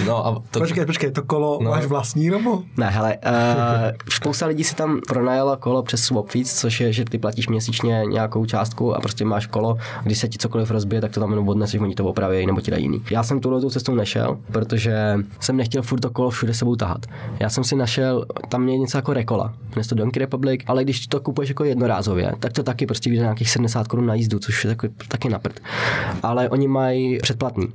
No 0.06 0.28
a 0.28 0.42
to, 0.52 0.60
Počkej, 0.60 0.86
počkej, 0.86 1.12
to 1.12 1.24
kolo 1.24 1.58
No. 1.62 1.66
no. 1.66 1.72
máš 1.72 1.86
vlastní 1.86 2.30
nebo? 2.30 2.64
ne, 2.78 2.90
hele, 2.90 3.18
uh, 3.26 3.92
spousta 4.10 4.46
lidí 4.46 4.64
si 4.64 4.76
tam 4.76 5.02
pronajala 5.08 5.56
kolo 5.56 5.84
přes 5.84 6.04
Swapfeeds, 6.04 6.60
což 6.60 6.82
je, 6.82 6.94
že 6.94 7.06
ty 7.06 7.18
platíš 7.18 7.48
měsíčně 7.48 8.04
nějakou 8.10 8.46
částku 8.46 8.96
a 8.96 9.00
prostě 9.00 9.26
máš 9.26 9.48
kolo. 9.48 9.61
Když 10.04 10.18
se 10.18 10.28
ti 10.28 10.38
cokoliv 10.38 10.72
rozbije, 10.72 11.02
tak 11.02 11.12
to 11.12 11.20
tam 11.20 11.30
jenom 11.30 11.50
odneseš, 11.50 11.82
oni 11.82 11.96
to 11.96 12.06
opraví 12.06 12.46
nebo 12.46 12.62
ti 12.62 12.72
dají 12.72 12.84
jiný. 12.84 13.04
Já 13.12 13.24
jsem 13.24 13.40
tuhle 13.40 13.70
cestou 13.70 13.96
nešel, 13.96 14.38
protože 14.52 15.20
jsem 15.40 15.58
nechtěl 15.58 15.82
furt 15.82 16.00
to 16.00 16.10
kolo 16.10 16.30
všude 16.30 16.54
sebou 16.54 16.76
tahat. 16.76 17.06
Já 17.40 17.50
jsem 17.50 17.64
si 17.64 17.76
našel, 17.76 18.26
tam 18.50 18.70
je 18.70 18.78
něco 18.78 18.98
jako 18.98 19.14
Rekola, 19.14 19.54
dnes 19.74 19.88
to 19.88 19.96
Donkey 19.96 20.20
Republic, 20.20 20.62
ale 20.68 20.84
když 20.84 21.08
to 21.08 21.20
kupuješ 21.20 21.50
jako 21.50 21.64
jednorázově, 21.64 22.34
tak 22.40 22.54
to 22.54 22.64
taky 22.64 22.86
prostě 22.86 23.10
vyjde 23.10 23.24
nějakých 23.24 23.50
70 23.50 23.88
korun 23.88 24.06
na 24.06 24.14
jízdu, 24.14 24.40
což 24.40 24.64
je 24.64 24.76
taky, 24.76 24.90
taky 25.08 25.30
na 25.30 25.40
prd. 25.40 25.60
Ale 26.24 26.50
oni 26.50 26.68
mají 26.68 27.18
předplatný. 27.22 27.68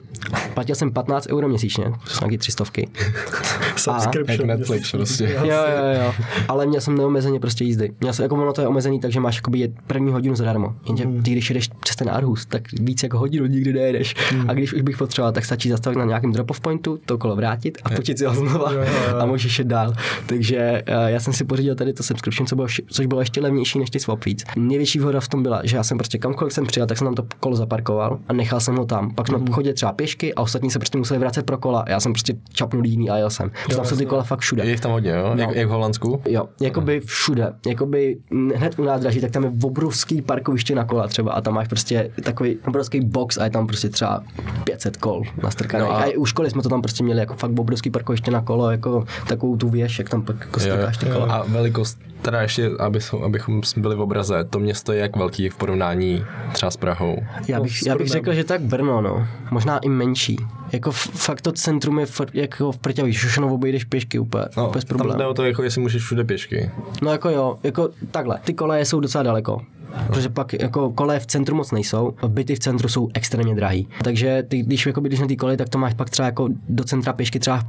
Platil 0.54 0.74
jsem 0.74 0.92
15 0.92 1.26
euro 1.30 1.48
měsíčně, 1.48 1.84
jsou 2.06 2.24
nějaký 2.24 2.38
třistovky. 2.38 2.88
Subscription. 3.76 4.50
Jak 4.50 4.58
Netflix 4.58 4.90
prostě. 4.92 5.24
Jo, 5.46 5.62
jo, 5.76 6.02
jo. 6.04 6.14
Ale 6.48 6.66
měl 6.66 6.80
jsem 6.80 6.96
neomezeně 6.96 7.40
prostě 7.40 7.64
jízdy. 7.64 7.92
Měl 8.00 8.12
jsem, 8.12 8.22
jako 8.22 8.34
ono 8.34 8.52
to 8.52 8.60
je 8.60 8.68
omezený, 8.68 9.00
takže 9.00 9.20
máš 9.20 9.36
jakoby 9.36 9.72
první 9.86 10.12
hodinu 10.12 10.34
zadarmo. 10.34 10.74
Jenže 10.86 11.04
ty, 11.04 11.30
když 11.30 11.50
jedeš 11.50 11.70
přes 11.80 11.96
ten 11.96 12.10
Arhus, 12.10 12.46
tak 12.46 12.62
víc 12.72 13.02
jako 13.02 13.18
hodinu 13.18 13.46
nikdy 13.46 13.72
nejedeš. 13.72 14.14
A 14.48 14.52
když 14.54 14.72
už 14.72 14.82
bych 14.82 14.96
potřeboval, 14.98 15.32
tak 15.32 15.44
stačí 15.44 15.68
zastavit 15.70 15.96
na 15.98 16.04
nějakém 16.04 16.32
drop-off 16.32 16.60
pointu, 16.60 16.98
to 17.06 17.18
kolo 17.18 17.36
vrátit 17.36 17.78
a 17.84 17.90
počít 17.90 18.18
si 18.18 18.24
ho 18.24 18.34
znova 18.34 18.72
a 19.20 19.26
můžeš 19.26 19.58
jít 19.58 19.68
dál. 19.68 19.92
Takže 20.26 20.82
uh, 20.88 20.94
já 21.06 21.20
jsem 21.20 21.32
si 21.32 21.44
pořídil 21.44 21.74
tady 21.74 21.92
to 21.92 22.02
subscription, 22.02 22.46
co 22.46 22.56
bylo, 22.56 22.68
což 22.86 23.06
bylo 23.06 23.20
ještě 23.20 23.40
levnější 23.40 23.78
než 23.78 23.90
ty 23.90 24.00
swap 24.00 24.22
feeds. 24.24 24.44
Největší 24.56 24.98
výhoda 24.98 25.20
v 25.20 25.28
tom 25.28 25.42
byla, 25.42 25.60
že 25.64 25.76
já 25.76 25.82
jsem 25.82 25.98
prostě 25.98 26.18
kamkoliv 26.18 26.52
jsem 26.52 26.66
přijel, 26.66 26.86
tak 26.86 26.98
jsem 26.98 27.06
tam 27.06 27.14
to 27.14 27.22
kolo 27.40 27.56
zaparkoval 27.56 28.18
a 28.28 28.32
nechal 28.32 28.60
jsem 28.60 28.76
ho 28.76 28.84
tam. 28.86 29.14
Pak 29.14 29.26
jsme 29.28 29.38
chodili 29.52 29.74
třeba 29.74 29.92
pěšky 29.92 30.34
a 30.34 30.40
ostatní 30.40 30.70
se 30.70 30.78
prostě 30.78 30.98
museli 30.98 31.20
vracet 31.20 31.46
pro 31.46 31.58
kola. 31.58 31.84
Já 31.88 32.00
jsem 32.00 32.12
prostě 32.12 32.34
čapnul 32.52 32.86
jiný 32.86 33.10
a 33.10 33.16
jel 33.16 33.30
jsem. 33.30 33.50
Protože 33.64 33.76
tam 33.76 33.84
jsou 33.86 33.96
ty 33.96 34.06
kola 34.06 34.22
fakt 34.22 34.40
všude. 34.40 34.64
Je 34.64 34.70
jich 34.70 34.80
tam 34.80 34.92
hodně, 34.92 35.10
jo? 35.10 35.34
Jak, 35.36 35.48
No. 35.48 35.54
jak 35.54 35.68
v 35.68 35.70
Holandsku? 35.70 36.22
Jo, 36.28 36.48
jakoby 36.60 37.00
všude. 37.00 37.52
Jakoby 37.66 38.16
hned 38.54 38.78
u 38.78 38.84
nádraží, 38.84 39.20
tak 39.20 39.30
tam 39.30 39.44
je 39.44 39.50
obrovský 39.62 40.22
parkoviště 40.22 40.74
na 40.74 40.84
kola 40.84 41.08
třeba 41.08 41.32
a 41.32 41.40
tam 41.40 41.55
máš 41.56 41.68
prostě 41.68 42.10
takový 42.22 42.58
obrovský 42.68 43.00
box 43.00 43.38
a 43.38 43.44
je 43.44 43.50
tam 43.50 43.66
prostě 43.66 43.88
třeba 43.88 44.22
500 44.64 44.96
kol 44.96 45.22
nastrkaných. 45.42 45.86
No 45.88 45.92
No 45.92 45.98
a- 45.98 46.02
a... 46.02 46.04
i 46.04 46.16
u 46.16 46.24
školy 46.26 46.50
jsme 46.50 46.62
to 46.62 46.68
tam 46.68 46.82
prostě 46.82 47.04
měli 47.04 47.20
jako 47.20 47.34
fakt 47.34 47.58
obrovský 47.58 47.90
parkoviště 47.90 48.30
na 48.30 48.40
kolo, 48.42 48.70
jako 48.70 49.04
takovou 49.28 49.56
tu 49.56 49.68
věž, 49.68 49.98
jak 49.98 50.08
tam 50.10 50.22
pak 50.22 50.36
jako 50.40 50.60
strkáš 50.60 50.96
ty 50.96 51.06
kola. 51.06 51.34
A 51.34 51.42
velikost, 51.48 51.98
teda 52.22 52.42
ještě, 52.42 52.70
aby, 52.78 52.98
abychom 53.24 53.60
byli 53.76 53.96
v 53.96 54.00
obraze, 54.00 54.44
to 54.50 54.58
město 54.58 54.92
je 54.92 55.00
jak 55.00 55.16
velký 55.16 55.48
v 55.48 55.56
porovnání 55.56 56.24
třeba 56.52 56.70
s 56.70 56.76
Prahou. 56.76 57.16
Já 57.48 57.60
bych, 57.60 57.86
já 57.86 57.96
bych 57.96 58.08
řekl, 58.08 58.32
že 58.34 58.44
tak 58.44 58.60
Brno, 58.60 59.00
no. 59.00 59.26
Možná 59.50 59.78
i 59.78 59.88
menší. 59.88 60.36
Jako 60.72 60.90
f- 60.90 61.10
fakt 61.14 61.40
to 61.40 61.52
centrum 61.52 61.98
je 61.98 62.06
fakt 62.06 62.34
jako 62.34 62.72
v 62.72 62.78
prťavý, 62.78 63.12
všechno 63.12 63.54
obejdeš 63.54 63.84
pěšky 63.84 64.18
úplně, 64.18 64.44
No, 64.56 64.70
bez 64.70 64.84
tam 64.84 64.88
problémů. 64.98 65.18
jde 65.18 65.26
o 65.26 65.34
to, 65.34 65.44
jako 65.44 65.62
jestli 65.62 65.80
můžeš 65.80 66.02
všude 66.02 66.24
pěšky. 66.24 66.70
No 67.02 67.10
jako 67.12 67.30
jo, 67.30 67.56
jako 67.62 67.90
takhle. 68.10 68.38
Ty 68.44 68.54
koleje 68.54 68.84
jsou 68.84 69.00
docela 69.00 69.22
daleko. 69.22 69.60
Protože 70.06 70.28
pak 70.28 70.52
jako 70.52 70.90
koleje 70.90 71.20
v 71.20 71.26
centru 71.26 71.56
moc 71.56 71.72
nejsou, 71.72 72.12
byty 72.28 72.54
v 72.54 72.58
centru 72.58 72.88
jsou 72.88 73.08
extrémně 73.14 73.54
drahý. 73.54 73.88
Takže 74.04 74.44
ty, 74.48 74.62
když 74.62 74.86
jako 74.86 75.00
bydlíš 75.00 75.20
na 75.20 75.26
té 75.26 75.36
koleji, 75.36 75.56
tak 75.56 75.68
to 75.68 75.78
máš 75.78 75.94
pak 75.94 76.10
třeba 76.10 76.26
jako 76.26 76.48
do 76.68 76.84
centra 76.84 77.12
pěšky 77.12 77.38
třeba 77.38 77.62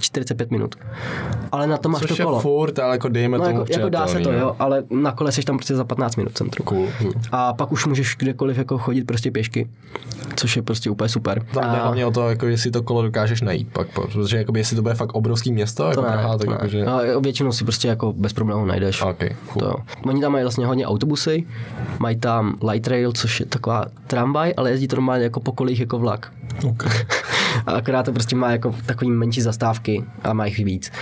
45 0.00 0.50
minut. 0.50 0.74
Ale 1.52 1.66
na 1.66 1.76
to 1.76 1.88
máš 1.88 2.00
Což 2.02 2.08
to 2.08 2.22
je 2.22 2.24
kolo. 2.24 2.40
furt, 2.40 2.78
ale 2.78 2.94
jako 2.94 3.08
dejme 3.08 3.38
No 3.38 3.44
tomu 3.44 3.58
jako, 3.58 3.72
jako 3.72 3.88
dá 3.88 4.06
se 4.06 4.20
to, 4.20 4.32
jo, 4.32 4.56
ale 4.58 4.84
na 4.90 5.12
kole 5.12 5.32
jsi 5.32 5.42
tam 5.42 5.56
prostě 5.56 5.76
za 5.76 5.84
15 5.84 6.16
minut 6.16 6.30
v 6.32 6.34
centru. 6.34 6.64
Cool. 6.64 6.86
A 7.32 7.52
pak 7.52 7.72
už 7.72 7.86
můžeš 7.86 8.16
kdekoliv 8.16 8.58
jako 8.58 8.78
chodit 8.78 9.04
prostě 9.04 9.30
pěšky, 9.30 9.68
což 10.36 10.56
je 10.56 10.62
prostě 10.62 10.90
úplně 10.90 11.08
super. 11.08 11.40
Tam 11.54 11.64
jde 11.72 11.78
A- 11.78 11.82
hlavně 11.82 12.06
o 12.06 12.10
to, 12.10 12.28
jako 12.30 12.46
jestli 12.46 12.70
to 12.70 12.82
kolo 12.82 13.02
dokážeš 13.02 13.40
najít 13.42 13.68
pak, 13.72 13.88
protože 13.88 14.38
jakoby, 14.38 14.60
jestli 14.60 14.76
to 14.76 14.82
bude 14.82 14.94
fakt 14.94 15.12
obrovský 15.14 15.52
město, 15.52 15.84
jako 15.88 15.94
to 16.02 16.06
ne, 16.08 16.12
Praha, 16.12 16.38
tak 16.38 16.50
jakože... 16.50 16.84
A 16.86 17.00
většinou 17.20 17.52
si 17.52 17.64
prostě 17.64 17.88
jako 17.88 18.12
bez 18.12 18.32
problémů 18.32 18.64
najdeš. 18.66 19.02
OK, 19.02 19.18
cool. 19.52 19.60
To 19.60 19.66
jo. 19.66 19.74
Oni 20.04 20.20
tam 20.20 20.32
mají 20.32 20.44
vlastně 20.44 20.66
hodně 20.66 20.86
autobusy, 20.86 21.46
mají 21.98 22.16
tam 22.16 22.56
light 22.70 22.86
rail, 22.86 23.12
což 23.12 23.40
je 23.40 23.46
taková 23.46 23.86
tramvaj, 24.06 24.54
ale 24.56 24.70
jezdí 24.70 24.88
to 24.88 24.96
normálně 24.96 25.24
jako 25.24 25.40
po 25.40 25.52
kolích 25.52 25.80
jako 25.80 25.98
vlak. 25.98 26.32
Okay. 26.64 26.92
A 27.66 27.72
akorát 27.72 28.02
to 28.02 28.12
prostě 28.12 28.36
má 28.36 28.50
jako 28.50 28.74
takový 28.86 29.10
menší 29.10 29.40
zastávky 29.40 30.04
a 30.22 30.32
má 30.32 30.46
jich 30.46 30.58
víc. 30.58 30.92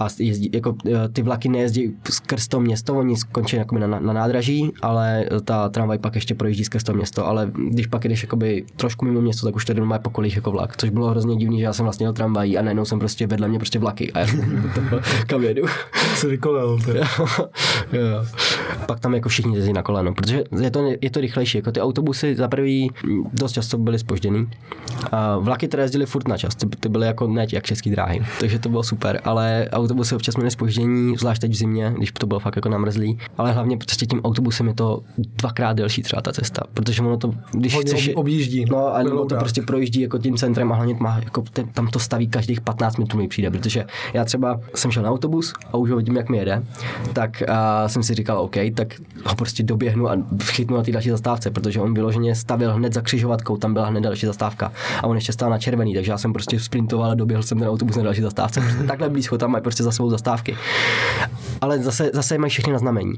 A 0.00 0.08
jezdí, 0.18 0.50
jako 0.52 0.74
eh, 0.86 1.08
ty 1.08 1.22
vlaky 1.22 1.48
nejezdí 1.48 1.96
skrz 2.10 2.48
to 2.48 2.60
město, 2.60 2.94
oni 2.94 3.16
skončí 3.16 3.56
jako 3.56 3.78
na, 3.78 3.86
na, 3.86 4.12
nádraží, 4.12 4.72
ale 4.82 5.26
ta 5.44 5.68
tramvaj 5.68 5.98
pak 5.98 6.14
ještě 6.14 6.34
projíždí 6.34 6.64
skrz 6.64 6.84
to 6.84 6.94
město, 6.94 7.26
ale 7.26 7.50
když 7.70 7.86
pak 7.86 8.04
jdeš 8.04 8.22
jakoby 8.22 8.64
trošku 8.76 9.04
mimo 9.04 9.20
město, 9.20 9.46
tak 9.46 9.56
už 9.56 9.64
to 9.64 9.84
má 9.84 9.98
po 9.98 10.10
kolích 10.10 10.36
jako 10.36 10.50
vlak, 10.50 10.76
což 10.76 10.90
bylo 10.90 11.10
hrozně 11.10 11.36
divný, 11.36 11.58
že 11.58 11.64
já 11.64 11.72
jsem 11.72 11.84
vlastně 11.84 12.06
jel 12.06 12.12
tramvají 12.12 12.58
a 12.58 12.62
najednou 12.62 12.84
jsem 12.84 12.98
prostě 12.98 13.26
vedle 13.26 13.48
mě 13.48 13.58
prostě 13.58 13.78
vlaky 13.78 14.12
a 14.12 14.18
já 14.18 14.26
jsem 14.26 14.72
kam 15.26 15.42
jedu. 15.44 15.62
Jsi 16.14 16.26
vykolel. 16.26 16.78
Pak 18.86 19.00
tam 19.00 19.14
jako 19.14 19.28
všichni 19.28 19.56
jezdí 19.56 19.72
na 19.72 19.82
koleno, 19.82 20.14
protože 20.14 20.44
je 20.60 20.70
to, 20.70 20.92
je 21.00 21.10
to 21.10 21.20
rychlejší. 21.20 21.58
Jako 21.58 21.72
ty 21.72 21.80
autobusy 21.80 22.36
za 22.36 22.48
prvý 22.48 22.90
dost 23.32 23.52
často 23.52 23.78
byly 23.78 23.98
spožděný. 23.98 24.48
A 25.12 25.38
vlaky 25.38 25.68
teda 25.68 25.82
jezdily 25.82 26.06
furt 26.06 26.28
na 26.28 26.38
čas, 26.38 26.54
ty, 26.54 26.66
ty 26.66 26.88
byly 26.88 27.06
jako 27.06 27.26
ne 27.26 27.46
jak 27.52 27.64
český 27.64 27.90
dráhy, 27.90 28.22
takže 28.40 28.58
to 28.58 28.68
bylo 28.68 28.82
super, 28.82 29.20
ale 29.24 29.68
autobusy 29.72 30.14
občas 30.14 30.36
měly 30.36 30.50
spoždění, 30.50 31.16
zvlášť 31.16 31.40
teď 31.40 31.50
v 31.50 31.54
zimě, 31.54 31.94
když 31.96 32.12
to 32.12 32.26
bylo 32.26 32.40
fakt 32.40 32.56
jako 32.56 32.68
namrzlý, 32.68 33.18
ale 33.38 33.52
hlavně 33.52 33.76
prostě 33.76 34.06
tím 34.06 34.20
autobusem 34.20 34.68
je 34.68 34.74
to 34.74 35.02
dvakrát 35.18 35.72
delší 35.72 36.02
třeba 36.02 36.22
ta 36.22 36.32
cesta, 36.32 36.62
protože 36.74 37.02
ono 37.02 37.16
to, 37.16 37.34
když 37.52 37.74
Hodně 37.74 37.92
chceš, 37.92 38.08
ob- 38.08 38.16
objíždí. 38.16 38.64
No 38.70 38.94
a 38.94 39.02
nebo 39.02 39.24
to 39.24 39.36
prostě 39.36 39.62
projíždí 39.62 40.00
jako 40.00 40.18
tím 40.18 40.36
centrem 40.36 40.72
a 40.72 40.74
hlavně 40.74 40.96
má, 41.00 41.20
jako 41.24 41.42
ten, 41.52 41.68
tam 41.68 41.88
to 41.88 41.98
staví 41.98 42.28
každých 42.28 42.60
15 42.60 42.96
minut 42.96 43.14
mi 43.14 43.28
přijde, 43.28 43.50
protože 43.50 43.84
já 44.12 44.24
třeba 44.24 44.60
jsem 44.74 44.90
šel 44.90 45.02
na 45.02 45.10
autobus 45.10 45.52
a 45.72 45.76
už 45.76 45.90
ho 45.90 45.96
vidím, 45.96 46.16
jak 46.16 46.28
mi 46.28 46.36
jede, 46.36 46.62
tak 47.12 47.42
a 47.48 47.88
jsem 47.88 48.02
si 48.02 48.14
říkal, 48.14 48.38
OK, 48.38 48.56
tak 48.74 48.94
ho 49.24 49.34
prostě 49.34 49.62
doběhnu 49.62 50.10
a 50.10 50.16
chytnu 50.44 50.76
na 50.76 50.82
té 50.82 50.92
další 50.92 51.10
zastávce, 51.10 51.50
protože 51.50 51.80
on 51.80 51.94
vyloženě 51.94 52.34
stavil 52.34 52.74
hned 52.74 52.92
za 52.92 53.00
křižovatkou, 53.00 53.56
tam 53.56 53.72
byla 53.72 53.86
hned 53.86 54.00
další 54.00 54.26
zastávka 54.26 54.72
a 54.98 55.06
on 55.06 55.16
ještě 55.16 55.32
stál 55.32 55.50
na 55.50 55.58
červený, 55.58 55.94
takže 55.94 56.10
já 56.10 56.18
jsem 56.18 56.32
prostě 56.32 56.60
sprintoval 56.60 57.10
a 57.10 57.14
doběhl 57.14 57.42
jsem 57.42 57.58
ten 57.58 57.68
autobus 57.68 57.96
na 57.96 58.02
další 58.02 58.20
zastávce. 58.20 58.60
Prostě 58.60 58.82
takhle 58.84 59.08
blízko 59.08 59.38
tam 59.38 59.50
mají 59.50 59.62
prostě 59.62 59.82
za 59.82 59.92
sebou 59.92 60.10
zastávky. 60.10 60.56
Ale 61.60 61.78
zase, 61.78 62.10
zase 62.14 62.38
mají 62.38 62.50
všechny 62.50 62.72
na 62.72 62.78
znamení. 62.78 63.12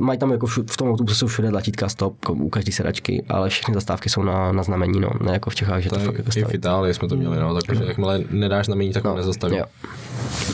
Mají 0.00 0.18
tam 0.18 0.32
jako 0.32 0.46
všude, 0.46 0.72
v 0.72 0.76
tom 0.76 0.90
autobuse 0.90 1.18
jsou 1.18 1.26
všude 1.26 1.50
tlačítka 1.50 1.88
stop 1.88 2.16
jako 2.22 2.32
u 2.32 2.48
každé 2.48 2.72
sedačky, 2.72 3.24
ale 3.28 3.48
všechny 3.48 3.74
zastávky 3.74 4.08
jsou 4.08 4.22
na, 4.22 4.52
na 4.52 4.62
znamení, 4.62 5.00
no, 5.00 5.10
ne 5.24 5.32
jako 5.32 5.50
v 5.50 5.54
Čechách, 5.54 5.82
že 5.82 5.90
to, 5.90 5.96
To 5.96 6.00
fakt 6.04 6.18
jako 6.18 6.28
i 6.28 6.30
v 6.30 6.32
staví. 6.32 6.54
Itálii 6.54 6.94
jsme 6.94 7.08
to 7.08 7.16
měli, 7.16 7.38
no, 7.38 7.60
takže 7.60 7.84
jakmile 7.84 8.20
nedáš 8.30 8.66
znamení, 8.66 8.92
tak 8.92 9.04
ho 9.04 9.16
nezastaví. 9.16 9.56
Jo. 9.56 9.64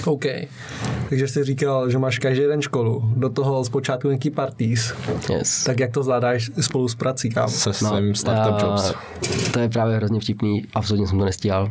OK. 0.04 0.24
Takže 1.08 1.28
jsi 1.28 1.44
říkal, 1.44 1.90
že 1.90 1.98
máš 1.98 2.18
každý 2.18 2.44
den 2.44 2.62
školu, 2.62 3.12
do 3.16 3.28
toho 3.28 3.64
zpočátku 3.64 4.08
nějaký 4.08 4.30
parties. 4.30 4.94
Yes. 5.30 5.64
Tak 5.64 5.80
jak 5.80 5.90
to 5.90 6.02
zvládáš 6.02 6.50
spolu 6.60 6.88
s 6.88 6.94
prací, 6.94 7.30
kámo? 7.30 7.48
Se 7.48 7.72
svým 7.72 8.14
startup 8.14 8.54
a 8.54 8.66
jobs. 8.66 8.94
To 9.52 9.58
je 9.58 9.68
právě 9.68 9.96
hrozně 9.96 10.20
vtipný, 10.20 10.64
absolutně 10.74 11.06
jsem 11.06 11.18
to 11.18 11.24
nestíhal. 11.24 11.70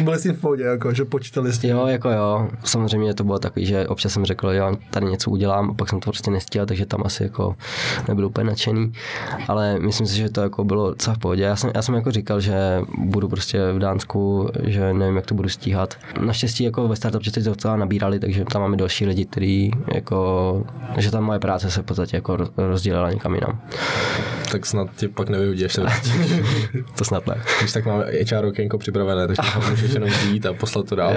Byli 0.00 0.18
jsi 0.18 0.32
v 0.32 0.40
pohodě, 0.40 0.64
jako, 0.64 0.94
že 0.94 1.04
počítali 1.04 1.52
s 1.52 1.58
tím. 1.58 1.70
Jo, 1.70 1.86
jako 1.86 2.10
jo, 2.10 2.48
samozřejmě 2.64 3.14
to 3.14 3.24
bylo 3.24 3.38
takový, 3.38 3.66
že 3.66 3.88
občas 3.88 4.12
jsem 4.12 4.24
řekl, 4.24 4.48
jo, 4.48 4.76
tady 4.90 5.06
něco 5.06 5.30
udělám, 5.30 5.70
a 5.70 5.74
pak 5.74 5.88
jsem 5.88 6.00
to 6.00 6.10
prostě 6.10 6.30
nestíhal, 6.30 6.66
takže 6.66 6.86
tam 6.86 7.02
asi 7.04 7.22
jako 7.22 7.56
nebyl 8.08 8.26
úplně 8.26 8.46
nadšený, 8.46 8.92
ale 9.48 9.78
myslím 9.78 10.06
si, 10.06 10.16
že 10.16 10.28
to 10.30 10.40
jako 10.40 10.64
bylo 10.64 10.90
docela 10.90 11.14
v 11.16 11.18
pohodě. 11.18 11.42
Já 11.42 11.56
jsem, 11.56 11.70
já 11.74 11.82
jsem 11.82 11.94
jako 11.94 12.10
říkal, 12.10 12.40
že 12.40 12.80
budu 12.98 13.28
prostě 13.28 13.72
v 13.72 13.78
Dánsku, 13.78 14.48
že 14.64 14.94
nevím, 14.94 15.16
jak 15.16 15.26
to 15.26 15.34
budu 15.34 15.48
stíhat. 15.48 15.94
Naštěstí 16.20 16.64
jako 16.64 16.88
ve 16.88 16.96
startup 16.96 17.22
teď 17.22 17.44
docela 17.44 17.76
nabírali, 17.76 18.18
takže 18.18 18.44
tam 18.44 18.62
máme 18.62 18.76
další 18.76 19.06
lidi, 19.06 19.24
kteří 19.24 19.70
jako, 19.94 20.64
že 20.96 21.10
tam 21.10 21.24
moje 21.24 21.38
práce 21.38 21.70
se 21.70 21.82
v 21.82 21.84
podstatě 21.84 22.16
jako 22.16 22.36
roz- 22.36 22.50
rozdělila 22.56 23.10
někam 23.10 23.34
jinam. 23.34 23.60
Tak 24.52 24.66
snad 24.66 24.88
tě 24.96 25.08
pak 25.08 25.28
nevyhodí, 25.28 25.64
až 25.64 25.72
se 25.72 25.82
To 26.98 27.04
snad 27.04 27.26
ne. 27.26 27.42
Když 27.60 27.72
tak 27.72 27.86
máme 27.86 28.04
HR 28.04 28.44
okénko 28.44 28.78
připravené, 28.78 29.26
takže 29.26 29.42
můžeš 29.70 29.92
jenom 29.94 30.08
vzít 30.08 30.46
a 30.46 30.52
poslat 30.52 30.88
to 30.88 30.94
dál. 30.96 31.12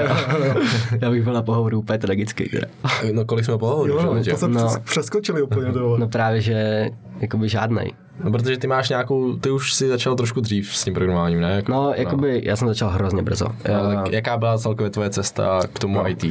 Já 1.02 1.12
bych 1.12 1.24
byl 1.24 1.34
na 1.34 1.42
pohovoru 1.42 1.80
úplně 1.80 2.00
tragický. 2.00 2.50
Teda. 2.50 2.68
No 3.12 3.26
kolik 3.26 3.46
jsme 3.46 3.58
pohovorů, 3.58 3.94
Jo, 3.94 4.18
že? 4.24 4.32
to 4.32 4.38
jsme 4.38 4.48
No. 4.48 4.68
přes, 4.68 4.80
přeskočili 4.80 5.42
úplně 5.42 5.72
No 5.98 6.08
právě, 6.08 6.42
že 6.42 6.90
jakoby 7.20 7.50
žádnej. 7.50 7.92
No 8.24 8.32
protože 8.32 8.57
ty 8.57 8.68
máš 8.68 8.89
nějakou, 8.89 9.36
ty 9.36 9.51
už 9.51 9.74
si 9.74 9.88
začal 9.88 10.15
trošku 10.15 10.41
dřív 10.41 10.76
s 10.76 10.84
tím 10.84 10.93
programováním, 10.93 11.41
ne? 11.41 11.63
No, 11.70 11.93
jakoby, 11.95 12.41
já 12.43 12.55
jsem 12.55 12.68
začal 12.68 12.89
hrozně 12.89 13.22
brzo. 13.22 13.45
No, 13.45 13.74
Já- 13.74 14.03
tak 14.03 14.13
jaká 14.13 14.38
byla 14.38 14.57
celkově 14.57 14.89
tvoje 14.89 15.09
cesta 15.09 15.59
k 15.74 15.80
tomu 15.80 16.07
IT? 16.07 16.26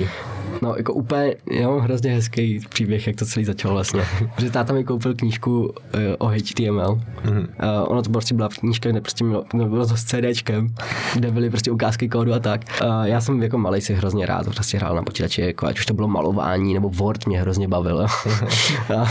No, 0.62 0.74
jako 0.76 0.92
úplně, 0.92 1.34
jo, 1.50 1.80
hrozně 1.80 2.10
hezký 2.10 2.60
příběh, 2.68 3.06
jak 3.06 3.16
to 3.16 3.24
celý 3.24 3.44
začalo 3.44 3.74
vlastně. 3.74 4.02
Protože 4.34 4.50
táta 4.50 4.72
mi 4.72 4.84
koupil 4.84 5.14
knížku 5.14 5.60
uh, 5.60 5.70
o 6.18 6.26
HTML. 6.26 7.00
Mm-hmm. 7.24 7.38
Uh, 7.38 7.92
ono 7.92 8.02
to 8.02 8.10
prostě 8.10 8.34
byla 8.34 8.48
knížka, 8.48 8.90
kde 8.90 9.00
prostě 9.00 9.24
mělo, 9.24 9.44
no, 9.54 9.68
bylo 9.68 9.86
to 9.86 9.96
s 9.96 10.04
CDčkem, 10.04 10.74
kde 11.14 11.30
byly 11.30 11.50
prostě 11.50 11.70
ukázky 11.70 12.08
kódu 12.08 12.34
a 12.34 12.38
tak. 12.38 12.60
Uh, 12.82 13.02
já 13.02 13.20
jsem 13.20 13.42
jako 13.42 13.58
malý 13.58 13.80
si 13.80 13.94
hrozně 13.94 14.26
rád 14.26 14.46
prostě 14.46 14.78
hrál 14.78 14.96
na 14.96 15.02
počítači, 15.02 15.40
jako 15.40 15.66
ať 15.66 15.78
už 15.78 15.86
to 15.86 15.94
bylo 15.94 16.08
malování, 16.08 16.74
nebo 16.74 16.88
Word 16.88 17.26
mě 17.26 17.40
hrozně 17.40 17.68
bavil. 17.68 18.00
a, 18.96 19.04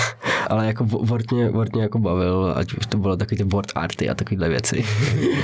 ale 0.49 0.67
jako 0.67 0.85
Word 0.85 1.31
mě, 1.31 1.49
Word 1.49 1.73
mě 1.73 1.81
jako 1.81 1.99
bavil, 1.99 2.53
ať 2.55 2.73
už 2.73 2.85
to 2.85 2.97
bylo 2.97 3.17
takový 3.17 3.37
ty 3.37 3.43
Word 3.43 3.71
arty 3.75 4.09
a 4.09 4.15
takovéhle 4.15 4.49
věci. 4.49 4.85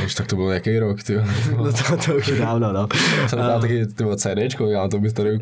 Už 0.06 0.16
tak 0.16 0.28
to 0.28 0.36
byl 0.36 0.46
jaký 0.46 0.80
rok, 0.80 1.04
ty? 1.04 1.16
no 1.58 1.72
to, 1.74 1.98
to 2.06 2.16
už 2.16 2.28
je 2.28 2.36
dávno, 2.36 2.74
no. 2.74 2.88
Já 3.22 3.28
jsem 3.28 3.40
dal 3.40 3.62
taky 3.62 3.86
ty 3.86 4.04
CDčko, 4.16 4.68
já 4.68 4.88
to 4.88 5.00
bych 5.00 5.14
tady 5.14 5.40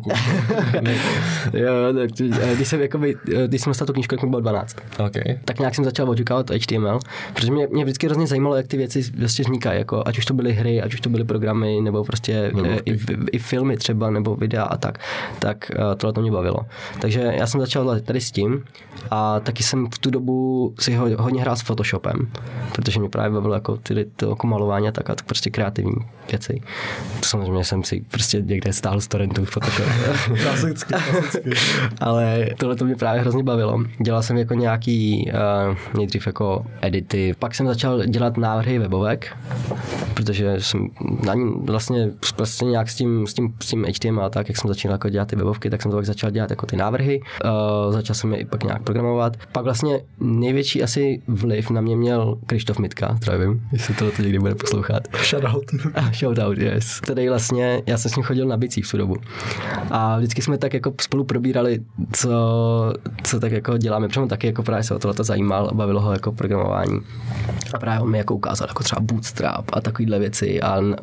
jo, 1.52 1.72
tak, 1.94 2.10
eh, 2.20 2.54
když 2.54 2.68
jsem, 2.68 2.80
jakoby, 2.80 3.16
eh, 3.36 3.48
když 3.48 3.62
jsem 3.62 3.70
dostal 3.70 3.86
tu 3.86 3.92
knížku, 3.92 4.14
jak 4.14 4.22
mi 4.22 4.30
bylo 4.30 4.40
12, 4.40 4.76
OK. 4.98 5.16
tak 5.44 5.58
nějak 5.58 5.74
jsem 5.74 5.84
začal 5.84 6.10
oťukávat 6.10 6.50
HTML, 6.50 6.98
protože 7.34 7.52
mě, 7.52 7.66
mě 7.66 7.84
vždycky 7.84 8.06
hrozně 8.06 8.26
zajímalo, 8.26 8.56
jak 8.56 8.66
ty 8.66 8.76
věci 8.76 9.02
vlastně 9.18 9.42
vznikají, 9.42 9.78
jako 9.78 10.02
ať 10.06 10.18
už 10.18 10.24
to 10.24 10.34
byly 10.34 10.52
hry, 10.52 10.82
ať 10.82 10.94
už 10.94 11.00
to 11.00 11.08
byly 11.08 11.24
programy, 11.24 11.80
nebo 11.80 12.04
prostě 12.04 12.50
Nebo 12.54 12.68
e, 12.68 12.78
i, 12.84 12.98
i, 13.32 13.38
filmy 13.38 13.76
třeba, 13.76 14.10
nebo 14.10 14.36
videa 14.36 14.62
a 14.62 14.76
tak, 14.76 14.98
tak 15.38 15.70
tohle 15.96 16.12
to 16.12 16.20
mě 16.20 16.30
bavilo. 16.30 16.58
Takže 17.00 17.32
já 17.38 17.46
jsem 17.46 17.60
začal 17.60 18.00
tady 18.00 18.20
s 18.20 18.30
tím 18.30 18.64
a 19.10 19.40
taky 19.50 19.62
jsem 19.62 19.86
v 19.94 19.98
tu 19.98 20.10
dobu 20.10 20.74
si 20.78 20.94
ho, 20.94 21.08
hodně 21.18 21.40
hrál 21.40 21.56
s 21.56 21.62
Photoshopem, 21.62 22.28
protože 22.74 23.00
mě 23.00 23.08
právě 23.08 23.30
bavilo 23.30 23.54
jako 23.54 23.76
ty, 23.76 24.06
to 24.16 24.28
jako 24.30 24.46
malování 24.46 24.88
a 24.88 24.92
tak 24.92 25.10
a 25.10 25.14
tak 25.14 25.26
prostě 25.26 25.50
kreativní 25.50 25.96
věci. 26.30 26.60
To 27.20 27.26
samozřejmě 27.26 27.64
jsem 27.64 27.84
si 27.84 28.04
prostě 28.10 28.40
někde 28.40 28.72
stál 28.72 29.00
z 29.00 29.08
torrentu 29.08 29.44
Photoshop. 29.44 29.86
Klasicky, 30.42 30.94
klasicky. 30.94 31.50
Ale 32.00 32.46
tohle 32.58 32.76
to 32.76 32.84
mě 32.84 32.96
právě 32.96 33.20
hrozně 33.20 33.42
bavilo. 33.42 33.84
Dělal 34.00 34.22
jsem 34.22 34.36
jako 34.36 34.54
nějaký, 34.54 35.30
uh, 35.70 35.76
nejdřív 35.96 36.26
jako 36.26 36.66
edity, 36.80 37.34
pak 37.38 37.54
jsem 37.54 37.66
začal 37.66 38.06
dělat 38.06 38.36
návrhy 38.36 38.78
webovek, 38.78 39.36
protože 40.14 40.54
jsem 40.58 40.88
na 41.26 41.34
ní 41.34 41.52
vlastně 41.64 42.10
prostě 42.36 42.64
nějak 42.64 42.88
s 42.88 42.94
tím, 42.94 43.26
s 43.26 43.34
tím, 43.34 43.54
s 43.62 43.66
tím 43.66 43.84
HTML 43.84 44.24
a 44.24 44.30
tak, 44.30 44.48
jak 44.48 44.58
jsem 44.58 44.68
začínal 44.68 44.94
jako 44.94 45.08
dělat 45.08 45.28
ty 45.28 45.36
webovky, 45.36 45.70
tak 45.70 45.82
jsem 45.82 45.90
to 45.90 45.96
pak 45.96 46.06
začal 46.06 46.30
dělat 46.30 46.50
jako 46.50 46.66
ty 46.66 46.76
návrhy. 46.76 47.20
Uh, 47.44 47.92
začal 47.92 48.14
jsem 48.14 48.32
je 48.32 48.38
i 48.38 48.44
pak 48.44 48.64
nějak 48.64 48.82
programovat. 48.82 49.36
Pak 49.52 49.64
vlastně 49.64 50.00
největší 50.20 50.82
asi 50.82 51.22
vliv 51.28 51.70
na 51.70 51.80
mě 51.80 51.96
měl 51.96 52.38
Krištof 52.46 52.78
Mitka, 52.78 53.16
zdravím, 53.16 53.62
jestli 53.72 53.94
tohle 53.94 54.12
to 54.12 54.22
někdy 54.22 54.38
bude 54.38 54.54
poslouchat. 54.54 55.02
Shoutout. 55.24 55.64
Shoutout, 56.12 56.58
yes. 56.58 57.00
Který 57.00 57.28
vlastně, 57.28 57.82
já 57.86 57.98
jsem 57.98 58.10
s 58.10 58.16
ním 58.16 58.24
chodil 58.24 58.46
na 58.46 58.56
bicích 58.56 58.86
v 58.86 58.90
tu 58.90 58.96
dobu. 58.96 59.16
A 59.90 60.18
vždycky 60.18 60.42
jsme 60.42 60.58
tak 60.58 60.74
jako 60.74 60.94
spolu 61.00 61.24
probírali, 61.24 61.80
co, 62.12 62.30
co 63.22 63.40
tak 63.40 63.52
jako 63.52 63.78
děláme. 63.78 64.08
Protože 64.08 64.20
on 64.20 64.28
taky 64.28 64.46
jako 64.46 64.62
právě 64.62 64.84
se 64.84 64.94
o 64.94 64.98
tohle 64.98 65.24
zajímal 65.24 65.68
a 65.70 65.74
bavilo 65.74 66.00
ho 66.00 66.12
jako 66.12 66.32
programování. 66.32 67.00
A 67.74 67.78
právě 67.78 68.00
on 68.00 68.10
mi 68.10 68.18
jako 68.18 68.34
ukázal 68.34 68.68
jako 68.68 68.82
třeba 68.82 69.00
Bootstrap 69.00 69.70
a 69.72 69.80
takovýhle 69.80 70.18
věci 70.18 70.60
a 70.60 70.78
uh, 70.78 70.94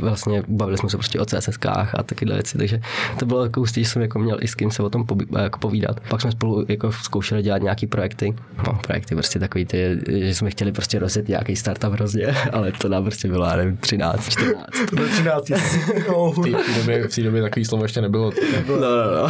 vlastně 0.00 0.42
bavili 0.48 0.78
jsme 0.78 0.90
se 0.90 0.96
prostě 0.96 1.20
o 1.20 1.24
CSSkách 1.24 1.94
a 1.94 2.02
takovýhle 2.02 2.34
věci, 2.34 2.58
takže 2.58 2.80
to 3.18 3.26
bylo 3.26 3.44
jako 3.44 3.60
hustý, 3.60 3.84
že 3.84 3.90
jsem 3.90 4.02
jako 4.02 4.18
měl 4.18 4.38
i 4.40 4.48
s 4.48 4.54
kým 4.54 4.70
se 4.70 4.82
o 4.82 4.90
tom 4.90 5.04
jako 5.42 5.58
povídat. 5.58 6.00
Pak 6.00 6.20
jsme 6.20 6.32
spolu 6.32 6.64
jako 6.68 6.92
zkoušeli 6.92 7.42
dělat 7.42 7.62
nějaký 7.66 7.86
projekty, 7.86 8.34
no 8.66 8.78
projekty 8.82 9.14
prostě 9.14 9.38
takový 9.38 9.64
ty, 9.66 9.98
že 10.08 10.34
jsme 10.34 10.50
chtěli 10.50 10.72
prostě 10.72 10.98
rozjet 10.98 11.28
nějaký 11.28 11.56
startup 11.56 11.92
hrozně, 11.92 12.26
ale 12.52 12.72
to 12.72 12.88
nám 12.88 13.02
prostě 13.04 13.28
bylo, 13.28 13.44
já 13.46 13.56
nevím, 13.56 13.76
13, 13.76 14.28
14. 14.30 14.66
To 14.90 14.96
byl 14.96 15.08
13 15.08 15.48
V 15.48 16.42
té- 16.42 16.50
v 16.62 16.66
té 16.66 16.74
době, 16.80 17.08
v 17.08 17.14
té 17.14 17.22
době 17.22 17.42
takový 17.42 17.64
slovo 17.64 17.84
ještě 17.84 18.00
nebylo. 18.00 18.32
No, 18.68 18.76
no, 18.76 19.22
no. 19.22 19.28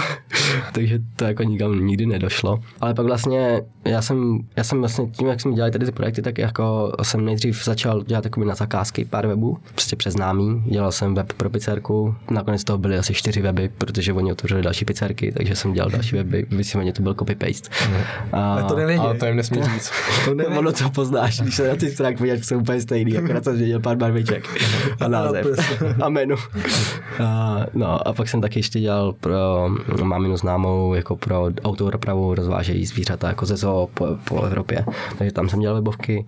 Takže 0.73 0.99
to 1.17 1.25
jako 1.25 1.43
nikam 1.43 1.87
nikdy 1.87 2.07
nedošlo. 2.07 2.59
Ale 2.81 2.95
pak 2.95 3.07
vlastně, 3.07 3.63
já 3.85 4.03
jsem, 4.03 4.39
já 4.57 4.65
jsem 4.65 4.79
vlastně 4.81 5.07
tím, 5.07 5.29
jak 5.29 5.41
jsme 5.41 5.53
dělali 5.53 5.73
tady 5.73 5.87
ty 5.87 5.93
projekty, 5.93 6.23
tak 6.23 6.39
jako 6.39 6.93
jsem 7.03 7.25
nejdřív 7.25 7.65
začal 7.65 8.03
dělat 8.03 8.25
jakoby 8.25 8.47
na 8.47 8.55
zakázky 8.55 9.05
pár 9.05 9.27
webů, 9.27 9.59
prostě 9.73 9.97
přes 9.97 10.13
známý. 10.15 10.63
Dělal 10.67 10.93
jsem 10.93 11.15
web 11.15 11.33
pro 11.33 11.51
pizzerku, 11.51 12.15
nakonec 12.31 12.65
toho 12.65 12.79
byly 12.79 12.99
asi 12.99 13.15
čtyři 13.15 13.43
weby, 13.43 13.71
protože 13.79 14.13
oni 14.13 14.33
otevřeli 14.33 14.63
další 14.63 14.85
pizzerky, 14.85 15.33
takže 15.33 15.57
jsem 15.57 15.73
dělal 15.73 15.91
další 15.91 16.17
weby, 16.17 16.47
vysvětně 16.51 16.93
to 16.93 17.03
byl 17.03 17.15
copy-paste. 17.15 17.71
A, 18.33 18.63
to 18.63 18.77
nevěděl. 18.77 19.05
Ale 19.05 19.15
to 19.15 19.27
jim 19.27 19.37
nesmí 19.37 19.63
říct. 19.63 19.93
To 20.25 20.35
nevěděl. 20.35 20.59
Ono 20.59 20.73
to 20.73 20.91
poznáš, 20.91 21.41
když 21.41 21.55
se 21.57 21.69
na 21.69 21.77
ty 21.77 21.91
stránky 21.91 22.19
podíváš, 22.19 22.47
jsou 22.47 22.59
úplně 22.59 22.81
stejný, 22.81 23.19
akorát 23.19 23.45
jsem 23.45 23.57
změnil 23.57 23.81
pár 23.81 23.97
barviček 23.97 24.49
a 25.01 25.09
název 25.09 25.47
a 26.03 26.09
menu. 26.09 26.37
A, 27.25 27.61
no 27.75 28.09
a 28.09 28.13
pak 28.13 28.29
jsem 28.29 28.41
taky 28.41 28.59
ještě 28.59 28.81
dělal 28.81 29.13
pro 29.13 29.69
máminu 30.03 30.37
známou, 30.37 30.95
jako 30.95 31.17
pro 31.17 31.49
autodopravu 31.65 32.35
rozvážejí 32.35 32.87
zvířata 32.87 33.29
jako 33.29 33.47
ze 33.47 33.57
zoo 33.57 33.89
po, 33.95 34.07
po 34.25 34.43
Evropě. 34.43 34.85
Takže 35.19 35.33
tam 35.33 35.49
jsem 35.49 35.61
dělal 35.61 35.75
webovky 35.75 36.27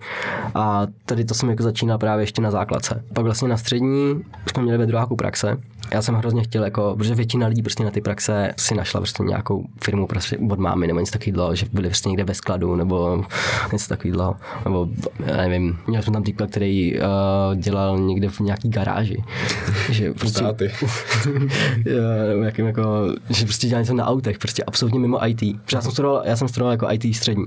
a 0.55 0.87
tady 1.05 1.25
to 1.25 1.33
jsem 1.33 1.49
jako 1.49 1.63
začínal 1.63 1.97
právě 1.97 2.23
ještě 2.23 2.41
na 2.41 2.51
základce. 2.51 3.03
Pak 3.13 3.23
vlastně 3.23 3.47
na 3.47 3.57
střední 3.57 4.23
jsme 4.51 4.63
měli 4.63 4.77
ve 4.77 4.85
druháku 4.85 5.15
praxe. 5.15 5.57
Já 5.91 6.01
jsem 6.01 6.15
hrozně 6.15 6.43
chtěl, 6.43 6.63
jako, 6.63 6.95
protože 6.97 7.15
většina 7.15 7.47
lidí 7.47 7.61
prostě 7.61 7.83
na 7.83 7.91
ty 7.91 8.01
praxe 8.01 8.53
si 8.57 8.75
našla 8.75 8.99
prostě 8.99 9.23
nějakou 9.23 9.65
firmu 9.83 10.07
prostě 10.07 10.37
od 10.49 10.59
mámy 10.59 10.87
nebo 10.87 10.99
něco 10.99 11.11
takového, 11.11 11.55
že 11.55 11.65
byli 11.73 11.87
prostě 11.87 12.09
někde 12.09 12.23
ve 12.23 12.33
skladu 12.33 12.75
nebo 12.75 13.23
něco 13.71 13.89
takového. 13.89 14.35
Nebo 14.63 14.87
já 15.25 15.37
nevím, 15.37 15.79
měl 15.87 16.01
jsem 16.01 16.13
tam 16.13 16.23
týpka, 16.23 16.47
který 16.47 16.99
uh, 16.99 17.05
dělal 17.55 17.99
někde 17.99 18.29
v 18.29 18.39
nějaký 18.39 18.69
garáži. 18.69 19.23
že 19.89 20.13
prostě, 20.13 20.43
jakým 22.43 22.65
jako, 22.65 22.81
že 23.29 23.45
prostě 23.45 23.67
dělal 23.67 23.81
něco 23.81 23.93
na 23.93 24.05
autech, 24.05 24.37
prostě 24.37 24.63
absolutně 24.63 24.99
mimo 24.99 25.27
IT. 25.27 25.39
Protože 25.39 25.77
já 25.77 25.81
jsem 25.81 25.91
studoval, 25.91 26.21
já 26.25 26.35
jsem 26.35 26.47
studoval 26.47 26.71
jako 26.71 26.87
IT 26.91 27.15
střední, 27.15 27.45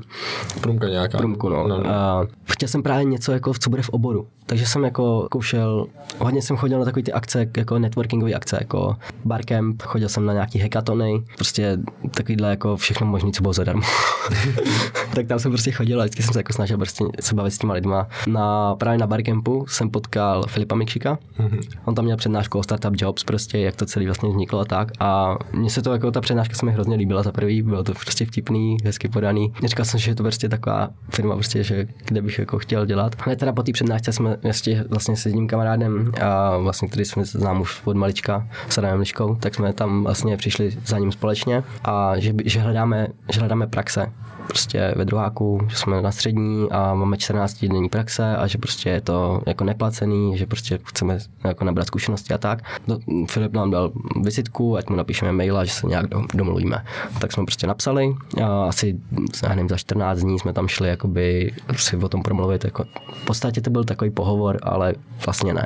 Průmka 0.61 0.88
nějaká. 0.88 1.18
průmku, 1.18 1.49
no. 1.49 1.68
no, 1.68 1.78
no. 1.78 1.90
A 1.90 2.26
chtěl 2.45 2.68
jsem 2.68 2.82
právě 2.82 3.05
něco, 3.05 3.32
jako, 3.32 3.55
co 3.55 3.70
bude 3.70 3.82
v 3.82 3.88
oboru. 3.88 4.26
Takže 4.47 4.66
jsem 4.66 4.84
jako 4.84 5.28
koušel, 5.30 5.86
hodně 6.18 6.43
jsem 6.43 6.57
chodil 6.57 6.78
na 6.78 6.84
takové 6.84 7.03
ty 7.03 7.12
akce, 7.12 7.47
jako 7.57 7.78
networkingové 7.78 8.32
akce, 8.35 8.57
jako 8.61 8.97
barcamp, 9.24 9.83
chodil 9.83 10.09
jsem 10.09 10.26
na 10.26 10.33
nějaký 10.33 10.59
hackatony, 10.59 11.22
prostě 11.37 11.78
takovýhle 12.11 12.51
jako 12.51 12.76
všechno 12.76 13.07
možné, 13.07 13.33
co 13.33 13.43
bylo 13.43 13.53
zadarmo. 13.53 13.83
tak 15.14 15.26
tam 15.26 15.39
jsem 15.39 15.51
prostě 15.51 15.70
chodil 15.70 16.01
a 16.01 16.05
vždycky 16.05 16.22
jsem 16.22 16.33
se 16.33 16.39
jako 16.39 16.53
snažil 16.53 16.76
prostě 16.76 17.05
se 17.20 17.35
bavit 17.35 17.51
s 17.51 17.59
těma 17.59 17.74
lidma. 17.74 18.09
Na, 18.26 18.74
právě 18.74 18.99
na 18.99 19.07
barcampu 19.07 19.64
jsem 19.68 19.91
potkal 19.91 20.43
Filipa 20.49 20.74
Mikšika, 20.74 21.18
on 21.85 21.95
tam 21.95 22.05
měl 22.05 22.16
přednášku 22.16 22.59
o 22.59 22.62
Startup 22.62 22.95
Jobs, 22.97 23.24
prostě 23.24 23.59
jak 23.59 23.76
to 23.76 23.87
celé 23.87 24.07
vlastně 24.07 24.28
vzniklo 24.28 24.61
a 24.61 24.64
tak. 24.64 24.89
A 25.01 25.39
mně 25.53 25.70
se 25.70 25.83
to 25.83 25.93
jako 25.93 26.11
ta 26.11 26.20
přednáška 26.20 26.55
se 26.55 26.66
mi 26.66 26.72
hrozně 26.72 26.97
líbila 26.97 27.22
za 27.22 27.33
prvý, 27.33 27.62
bylo 27.62 27.85
to 27.85 27.93
prostě 27.95 28.24
vtipný, 28.24 28.76
hezky 28.85 29.09
podaný. 29.09 29.53
Říkal 29.64 29.85
jsem, 29.85 30.01
že 30.01 30.11
je 30.11 30.14
to 30.14 30.22
prostě 30.22 30.49
taková 30.49 30.89
firma, 31.11 31.35
prostě, 31.35 31.64
že 31.64 31.87
kde 32.05 32.22
bych 32.22 32.39
jako 32.39 32.59
chtěl 32.59 32.87
dělat. 32.87 33.16
Ale 33.26 33.37
teda 33.37 33.53
po 33.53 33.62
té 33.62 33.72
přednášce 33.72 34.12
jsme 34.12 34.37
ještě 34.45 34.85
vlastně 34.89 35.16
s 35.16 35.26
jedním 35.26 35.49
kamarádem, 35.49 36.12
a 36.22 36.57
vlastně, 36.57 36.89
který 36.89 37.05
jsme 37.05 37.24
znám 37.24 37.61
už 37.61 37.80
od 37.85 37.97
malička, 37.97 38.21
s 38.68 38.78
Adamem 38.78 39.00
Liškou, 39.00 39.34
tak 39.34 39.54
jsme 39.54 39.72
tam 39.72 40.04
vlastně 40.04 40.36
přišli 40.36 40.70
za 40.86 40.98
ním 40.98 41.12
společně 41.12 41.62
a 41.84 42.18
že, 42.18 42.32
že, 42.44 42.60
hledáme, 42.60 43.06
že 43.32 43.40
hledáme 43.40 43.66
praxe 43.66 44.12
prostě 44.53 44.92
ve 44.96 45.05
druháku, 45.05 45.61
že 45.68 45.76
jsme 45.76 46.03
na 46.03 46.12
střední 46.12 46.70
a 46.70 46.94
máme 46.94 47.16
14 47.16 47.64
denní 47.64 47.88
praxe 47.88 48.36
a 48.36 48.46
že 48.46 48.59
prostě 48.59 48.90
je 48.90 49.00
to 49.00 49.42
jako 49.46 49.64
neplacený, 49.64 50.38
že 50.38 50.46
prostě 50.46 50.78
chceme 50.84 51.18
jako 51.44 51.64
nabrat 51.64 51.86
zkušenosti 51.86 52.34
a 52.34 52.38
tak. 52.38 52.62
No, 52.86 52.98
Filip 53.30 53.53
nám 53.53 53.70
dal 53.70 53.92
vizitku, 54.22 54.76
ať 54.76 54.88
mu 54.88 54.96
napíšeme 54.96 55.32
mail 55.32 55.59
a 55.59 55.64
že 55.64 55.72
se 55.72 55.86
nějak 55.86 56.07
dom- 56.07 56.26
domluvíme. 56.34 56.84
Tak 57.20 57.32
jsme 57.32 57.44
prostě 57.44 57.66
napsali 57.66 58.14
a 58.44 58.64
asi 58.68 58.98
nevím, 59.48 59.68
za 59.68 59.76
14 59.76 60.18
dní 60.18 60.38
jsme 60.38 60.53
tam 60.53 60.68
šli 60.68 60.88
jakoby 60.88 61.53
si 61.76 61.96
o 61.96 62.09
tom 62.09 62.22
promluvit. 62.22 62.64
Jako, 62.64 62.84
v 63.12 63.24
podstatě 63.24 63.61
to 63.61 63.70
byl 63.70 63.84
takový 63.84 64.11
pohovor, 64.11 64.59
ale 64.62 64.94
vlastně 65.26 65.55
ne. 65.55 65.64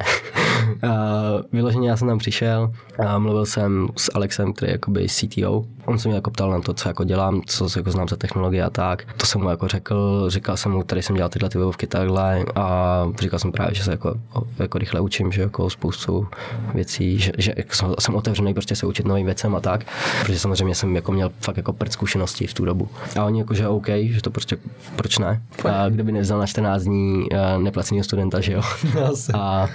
vyloženě 1.52 1.88
já 1.88 1.96
jsem 1.96 2.08
tam 2.08 2.18
přišel 2.18 2.72
a 3.06 3.18
mluvil 3.18 3.46
jsem 3.46 3.88
s 3.96 4.10
Alexem, 4.14 4.52
který 4.52 4.70
je 4.70 4.74
jakoby 4.74 5.06
CTO. 5.08 5.64
On 5.86 5.98
se 5.98 6.08
mě 6.08 6.14
jako 6.14 6.30
ptal 6.30 6.50
na 6.50 6.60
to, 6.60 6.74
co 6.74 6.88
jako 6.88 7.04
dělám, 7.04 7.42
co 7.46 7.68
jako 7.76 7.90
znám 7.90 8.08
za 8.08 8.16
technologie 8.16 8.64
a 8.64 8.70
tak. 8.70 9.04
To 9.16 9.26
jsem 9.26 9.40
mu 9.40 9.50
jako 9.50 9.68
řekl, 9.68 10.24
říkal 10.30 10.56
jsem 10.56 10.72
mu, 10.72 10.82
tady 10.82 11.02
jsem 11.02 11.16
dělal 11.16 11.28
tyhle 11.28 11.48
ty 11.48 11.58
webovky 11.58 11.86
takhle 11.86 12.44
a 12.54 13.06
říkal 13.20 13.38
jsem 13.38 13.52
právě, 13.52 13.74
že 13.74 13.84
se 13.84 13.90
jako, 13.90 14.14
jako 14.58 14.78
rychle 14.78 15.00
učím, 15.00 15.32
že 15.32 15.42
jako 15.42 15.70
spoustu 15.70 16.26
věcí, 16.74 17.18
že, 17.18 17.32
že 17.38 17.52
jako 17.56 17.74
jsem, 17.74 17.94
jsem 17.98 18.14
otevřený 18.14 18.54
prostě 18.54 18.76
se 18.76 18.86
učit 18.86 19.06
novým 19.06 19.26
věcem 19.26 19.54
a 19.56 19.60
tak, 19.60 19.86
protože 20.22 20.38
samozřejmě 20.38 20.74
jsem 20.74 20.96
jako 20.96 21.12
měl 21.12 21.30
fakt 21.40 21.56
jako 21.56 21.72
prd 21.72 21.92
zkušenosti 21.92 22.46
v 22.46 22.54
tu 22.54 22.64
dobu. 22.64 22.88
A 23.20 23.24
oni 23.24 23.38
jako, 23.38 23.54
že 23.54 23.68
OK, 23.68 23.86
že 23.88 24.22
to 24.22 24.30
prostě, 24.30 24.56
proč 24.96 25.18
ne? 25.18 25.42
A 25.72 25.88
kdyby 25.88 26.12
nevzal 26.12 26.38
na 26.38 26.46
14 26.46 26.82
dní 26.82 27.26
eh, 27.32 27.58
neplaceného 27.58 28.04
studenta, 28.04 28.40
že 28.40 28.52
jo? 28.52 28.62
A 29.34 29.68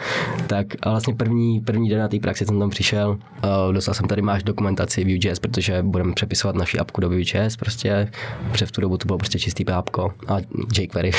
tak 0.48 0.68
a 0.82 0.90
vlastně 0.90 1.16
první, 1.16 1.60
první 1.60 1.90
den 1.90 2.00
na 2.00 2.08
té 2.08 2.20
praxi 2.20 2.46
jsem 2.46 2.60
tam 2.60 2.70
přišel, 2.70 3.10
uh, 3.10 3.74
dostal 3.74 3.94
jsem 3.94 4.08
tady 4.08 4.22
máš 4.22 4.44
dokumentaci 4.44 5.04
Vue.js, 5.04 5.40
protože 5.40 5.84
budeme 6.02 6.16
přepisovat 6.16 6.56
naši 6.56 6.80
apku 6.80 7.02
do 7.02 7.10
Vue.js, 7.10 7.58
prostě, 7.58 8.08
protože 8.52 8.66
v 8.66 8.72
tu 8.72 8.82
dobu 8.82 8.98
to 8.98 9.06
bylo 9.06 9.18
prostě 9.18 9.40
čistý 9.40 9.66
PHP 9.66 10.00
a 10.28 10.38
jQuery. 10.80 11.12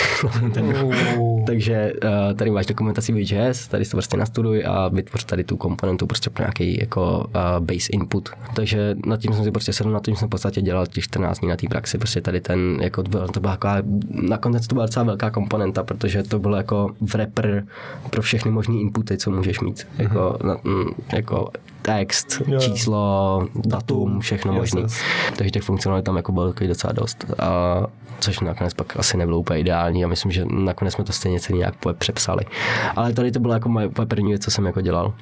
Takže 1.46 1.92
uh, 2.04 2.36
tady 2.36 2.50
máš 2.50 2.66
dokumentaci 2.66 3.12
Vue.js, 3.12 3.68
tady 3.68 3.84
si 3.84 3.90
to 3.90 3.96
prostě 3.96 4.16
nastuduj 4.16 4.64
a 4.66 4.88
vytvoř 4.88 5.24
tady 5.24 5.44
tu 5.44 5.56
komponentu 5.56 6.06
prostě 6.06 6.30
pro 6.30 6.42
nějaký 6.42 6.80
jako 6.80 7.18
uh, 7.18 7.64
base 7.64 7.88
input. 7.92 8.28
Takže 8.54 8.96
nad 9.06 9.20
tím 9.20 9.32
jsem 9.32 9.44
si 9.44 9.50
prostě 9.50 9.72
sedl, 9.72 9.90
nad 9.90 10.04
tím 10.04 10.16
jsem 10.16 10.28
v 10.28 10.30
podstatě 10.30 10.62
dělal 10.62 10.86
těch 10.86 11.04
14 11.04 11.38
dní 11.38 11.48
na 11.48 11.56
té 11.56 11.68
praxi, 11.68 11.98
prostě 11.98 12.20
tady 12.20 12.40
ten, 12.40 12.78
jako 12.82 13.02
byl, 13.02 13.28
to 13.28 13.40
byla 13.40 13.52
taková, 13.52 13.76
nakonec 14.10 14.66
to 14.66 14.74
byla 14.74 14.86
docela 14.86 15.04
velká 15.04 15.30
komponenta, 15.30 15.82
protože 15.82 16.22
to 16.22 16.38
bylo 16.38 16.56
jako 16.56 16.90
wrapper 17.00 17.66
pro 18.10 18.22
všechny 18.22 18.50
možné 18.50 18.74
inputy, 18.74 19.16
co 19.18 19.30
můžeš 19.30 19.60
mít, 19.60 19.86
jako, 19.98 20.38
na, 20.44 20.56
mm, 20.64 20.86
jako 21.12 21.50
text, 21.82 22.42
Jo. 22.46 22.60
číslo, 22.60 23.48
datum, 23.54 24.20
všechno 24.20 24.52
Yes, 24.52 24.71
yes. 24.80 25.00
Takže 25.36 25.50
těch 25.50 25.62
funkcionalit 25.62 26.04
tam 26.04 26.16
jako 26.16 26.32
bylo 26.32 26.52
takový 26.52 26.68
docela 26.68 26.92
dost. 26.92 27.24
A, 27.38 27.82
což 28.20 28.40
nakonec 28.40 28.74
pak 28.74 28.96
asi 28.96 29.16
nebylo 29.16 29.38
úplně 29.38 29.60
ideální 29.60 30.04
a 30.04 30.08
myslím, 30.08 30.32
že 30.32 30.44
nakonec 30.50 30.94
jsme 30.94 31.04
to 31.04 31.12
stejně 31.12 31.40
celý 31.40 31.58
nějak 31.58 31.74
přepsali. 31.98 32.44
Ale 32.96 33.12
tady 33.12 33.32
to 33.32 33.40
bylo 33.40 33.54
jako 33.54 33.68
moje 33.68 33.88
první 33.88 34.28
věc, 34.28 34.44
co 34.44 34.50
jsem 34.50 34.66
jako 34.66 34.80
dělal. 34.80 35.14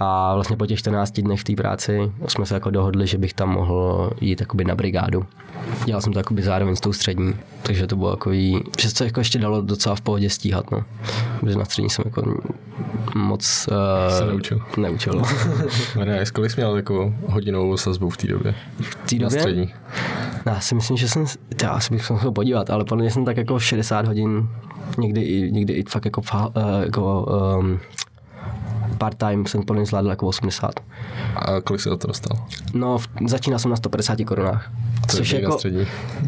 A 0.00 0.34
vlastně 0.34 0.56
po 0.56 0.66
těch 0.66 0.78
14 0.78 1.20
dnech 1.20 1.40
v 1.40 1.44
té 1.44 1.54
práci 1.54 2.12
jsme 2.28 2.46
se 2.46 2.54
jako 2.54 2.70
dohodli, 2.70 3.06
že 3.06 3.18
bych 3.18 3.34
tam 3.34 3.48
mohl 3.50 4.10
jít 4.20 4.40
jakoby 4.40 4.64
na 4.64 4.74
brigádu. 4.74 5.26
Dělal 5.84 6.00
jsem 6.02 6.12
to 6.12 6.18
jakoby 6.18 6.42
zároveň 6.42 6.76
s 6.76 6.80
tou 6.80 6.92
střední, 6.92 7.34
takže 7.62 7.86
to 7.86 7.96
bylo 7.96 8.10
takový, 8.16 8.62
že 8.78 8.88
se 8.88 8.94
to 8.94 9.04
jako 9.04 9.20
ještě 9.20 9.38
dalo 9.38 9.62
docela 9.62 9.94
v 9.94 10.00
pohodě 10.00 10.30
stíhat, 10.30 10.70
no. 10.70 10.84
Protože 11.40 11.58
na 11.58 11.64
střední 11.64 11.90
jsem 11.90 12.02
jako 12.06 12.34
moc 13.14 13.68
uh, 13.70 14.18
Se 14.18 14.24
neučil. 14.26 14.60
neučil. 14.76 15.12
no. 15.14 15.24
Ne, 16.04 16.24
kolik 16.32 16.50
jsi 16.50 16.60
měl 16.60 16.76
jako 16.76 17.14
hodinovou 17.26 17.76
sazbu 17.76 18.10
v 18.10 18.16
té 18.16 18.26
době? 18.26 18.54
Té 19.10 19.16
Na 19.16 19.28
době? 19.28 19.40
střední. 19.40 19.74
No, 20.46 20.52
já 20.52 20.60
si 20.60 20.74
myslím, 20.74 20.96
že 20.96 21.08
jsem, 21.08 21.24
já 21.62 21.70
asi 21.70 21.94
bych 21.94 22.04
se 22.04 22.12
musel 22.12 22.32
podívat, 22.32 22.70
ale 22.70 22.84
podle 22.84 23.02
mě 23.02 23.10
jsem 23.10 23.24
tak 23.24 23.36
jako 23.36 23.58
60 23.58 24.06
hodin, 24.06 24.48
někdy 24.98 25.22
i, 25.22 25.52
někdy 25.52 25.72
i 25.72 25.84
fakt 25.88 26.04
jako, 26.04 26.20
fa, 26.20 26.46
uh, 26.46 26.52
jako 26.84 27.26
um, 27.58 27.78
part-time 28.98 29.46
jsem 29.46 29.62
mě 29.72 29.86
zvládl 29.86 30.08
jako 30.08 30.26
80. 30.26 30.80
A 31.36 31.60
kolik 31.60 31.84
do 31.84 31.96
toho 31.96 32.08
dostal? 32.08 32.46
No, 32.74 32.98
v, 32.98 33.08
začínal 33.26 33.58
jsem 33.58 33.70
na 33.70 33.76
150 33.76 34.18
korunách. 34.26 34.70
To 35.10 35.16
je 35.16 35.18
Což 35.18 35.32
na 35.32 35.38
jako, 35.38 35.58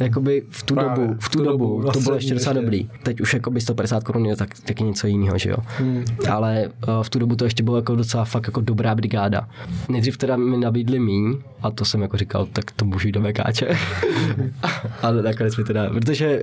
jakoby 0.00 0.42
v 0.50 0.62
tu 0.62 0.74
Právě, 0.74 1.06
dobu, 1.06 1.16
v 1.20 1.28
tu 1.28 1.44
dobu, 1.44 1.82
na 1.82 1.92
to 1.92 2.00
bylo 2.00 2.00
střední 2.00 2.16
ještě 2.16 2.34
docela 2.34 2.52
dobrý. 2.52 2.90
Teď 3.02 3.20
už 3.20 3.34
jakoby 3.34 3.60
150 3.60 4.04
korun 4.04 4.26
je 4.26 4.36
tak, 4.36 4.48
taky 4.64 4.84
něco 4.84 5.06
jiného, 5.06 5.38
že 5.38 5.50
jo. 5.50 5.56
Hmm. 5.78 6.04
Ale 6.30 6.70
uh, 6.88 7.02
v 7.02 7.10
tu 7.10 7.18
dobu 7.18 7.36
to 7.36 7.44
ještě 7.44 7.62
bylo 7.62 7.76
jako 7.76 7.96
docela 7.96 8.24
fakt 8.24 8.46
jako 8.46 8.60
dobrá 8.60 8.94
brigáda. 8.94 9.48
Nejdřív 9.88 10.16
teda 10.16 10.36
mi 10.36 10.56
nabídli 10.56 10.98
míň 10.98 11.38
a 11.62 11.70
to 11.70 11.84
jsem 11.84 12.02
jako 12.02 12.16
říkal, 12.16 12.46
tak 12.52 12.70
to 12.70 12.84
můžu 12.84 13.08
jít 13.08 13.12
do 13.12 13.20
Mekáče. 13.20 13.68
Ale 15.02 15.22
nakonec 15.22 15.56
mi 15.56 15.64
teda, 15.64 15.90
protože 15.90 16.40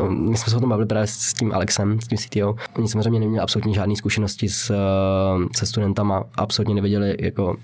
uh, 0.00 0.10
my 0.10 0.36
jsme 0.36 0.50
se 0.50 0.56
o 0.56 0.60
tom 0.60 0.68
bavili 0.68 0.86
právě 0.86 1.06
s 1.06 1.34
tím 1.34 1.52
Alexem, 1.52 2.00
s 2.00 2.06
tím 2.06 2.18
CTO. 2.18 2.56
Oni 2.76 2.88
samozřejmě 2.88 3.20
neměli 3.20 3.40
absolutně 3.40 3.74
žádné 3.74 3.96
zkušenosti 3.96 4.48
s, 4.48 4.70
uh, 4.70 5.35
se 5.56 5.66
studentama, 5.66 6.24
absolutně 6.34 6.74
nevěděli, 6.74 7.16
jako, 7.20 7.56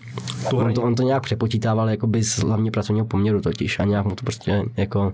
on 0.54 0.74
to, 0.74 0.82
on 0.82 0.94
to 0.94 1.02
nějak 1.02 1.22
přepočítával 1.22 1.90
jakoby 1.90 2.22
z 2.22 2.38
hlavně 2.38 2.70
pracovního 2.70 3.06
poměru 3.06 3.40
totiž 3.40 3.78
a 3.78 3.84
nějak 3.84 4.04
mu 4.04 4.14
to 4.14 4.24
prostě 4.24 4.62
jako 4.76 5.12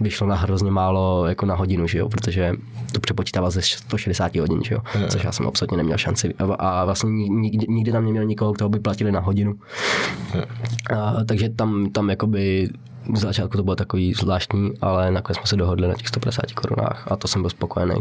vyšlo 0.00 0.26
na 0.26 0.36
hrozně 0.36 0.70
málo 0.70 1.26
jako 1.26 1.46
na 1.46 1.54
hodinu, 1.54 1.86
že 1.86 1.98
jo, 1.98 2.08
protože 2.08 2.52
to 2.92 3.00
přepočítával 3.00 3.50
ze 3.50 3.62
160 3.62 4.36
hodin, 4.36 4.60
že 4.64 4.74
jo, 4.74 4.80
což 5.08 5.24
já 5.24 5.32
jsem 5.32 5.46
absolutně 5.46 5.76
neměl 5.76 5.98
šanci 5.98 6.34
a, 6.34 6.44
a 6.54 6.84
vlastně 6.84 7.10
nikdy, 7.28 7.66
nikdy 7.68 7.92
tam 7.92 8.04
neměl 8.04 8.24
nikoho, 8.24 8.52
kdo 8.52 8.68
by 8.68 8.80
platili 8.80 9.12
na 9.12 9.20
hodinu. 9.20 9.54
A, 10.96 11.24
takže 11.24 11.48
tam, 11.48 11.90
tam 11.90 12.10
jakoby 12.10 12.68
v 13.12 13.18
začátku 13.18 13.56
to 13.56 13.62
bylo 13.62 13.76
takový 13.76 14.14
zvláštní, 14.14 14.70
ale 14.80 15.10
nakonec 15.10 15.38
jsme 15.38 15.46
se 15.46 15.56
dohodli 15.56 15.88
na 15.88 15.94
těch 15.94 16.08
150 16.08 16.52
korunách 16.52 17.08
a 17.10 17.16
to 17.16 17.28
jsem 17.28 17.42
byl 17.42 17.50
spokojený. 17.50 17.94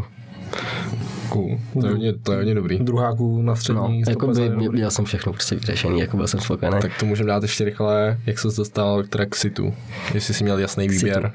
Cool. 1.29 1.57
To 1.81 1.85
je 1.85 1.91
hodně, 1.91 2.13
to 2.13 2.31
je 2.31 2.37
hodně 2.37 2.55
dobrý. 2.55 2.79
Druháků 2.79 3.41
na 3.41 3.51
No, 3.51 3.55
střední. 3.55 4.03
jako 4.07 4.27
by 4.27 4.33
150 4.35 4.57
měl, 4.57 4.71
měl 4.71 4.91
jsem 4.91 5.05
všechno 5.05 5.33
prostě 5.33 5.55
vyřešený, 5.55 5.99
jako 5.99 6.17
byl 6.17 6.27
jsem 6.27 6.39
spokojený. 6.39 6.77
Tak 6.81 6.91
to 6.99 7.05
můžeme 7.05 7.27
dát 7.27 7.41
ještě 7.43 7.63
rychle, 7.63 8.17
jak 8.25 8.39
jsi 8.39 8.47
dostal 8.57 9.03
k 9.03 9.07
Traxitu. 9.09 9.73
Jestli 10.13 10.33
jsi 10.33 10.43
měl 10.43 10.59
jasný 10.59 10.87
výběr. 10.87 11.33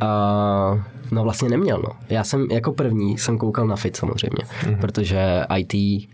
A, 0.00 0.84
no 1.10 1.22
vlastně 1.22 1.48
neměl, 1.48 1.78
no. 1.78 1.90
Já 2.08 2.24
jsem 2.24 2.46
jako 2.50 2.72
první 2.72 3.18
jsem 3.18 3.38
koukal 3.38 3.66
na 3.66 3.76
FIT 3.76 3.96
samozřejmě, 3.96 4.44
mm-hmm. 4.62 4.78
protože 4.80 5.44
IT, 5.58 6.08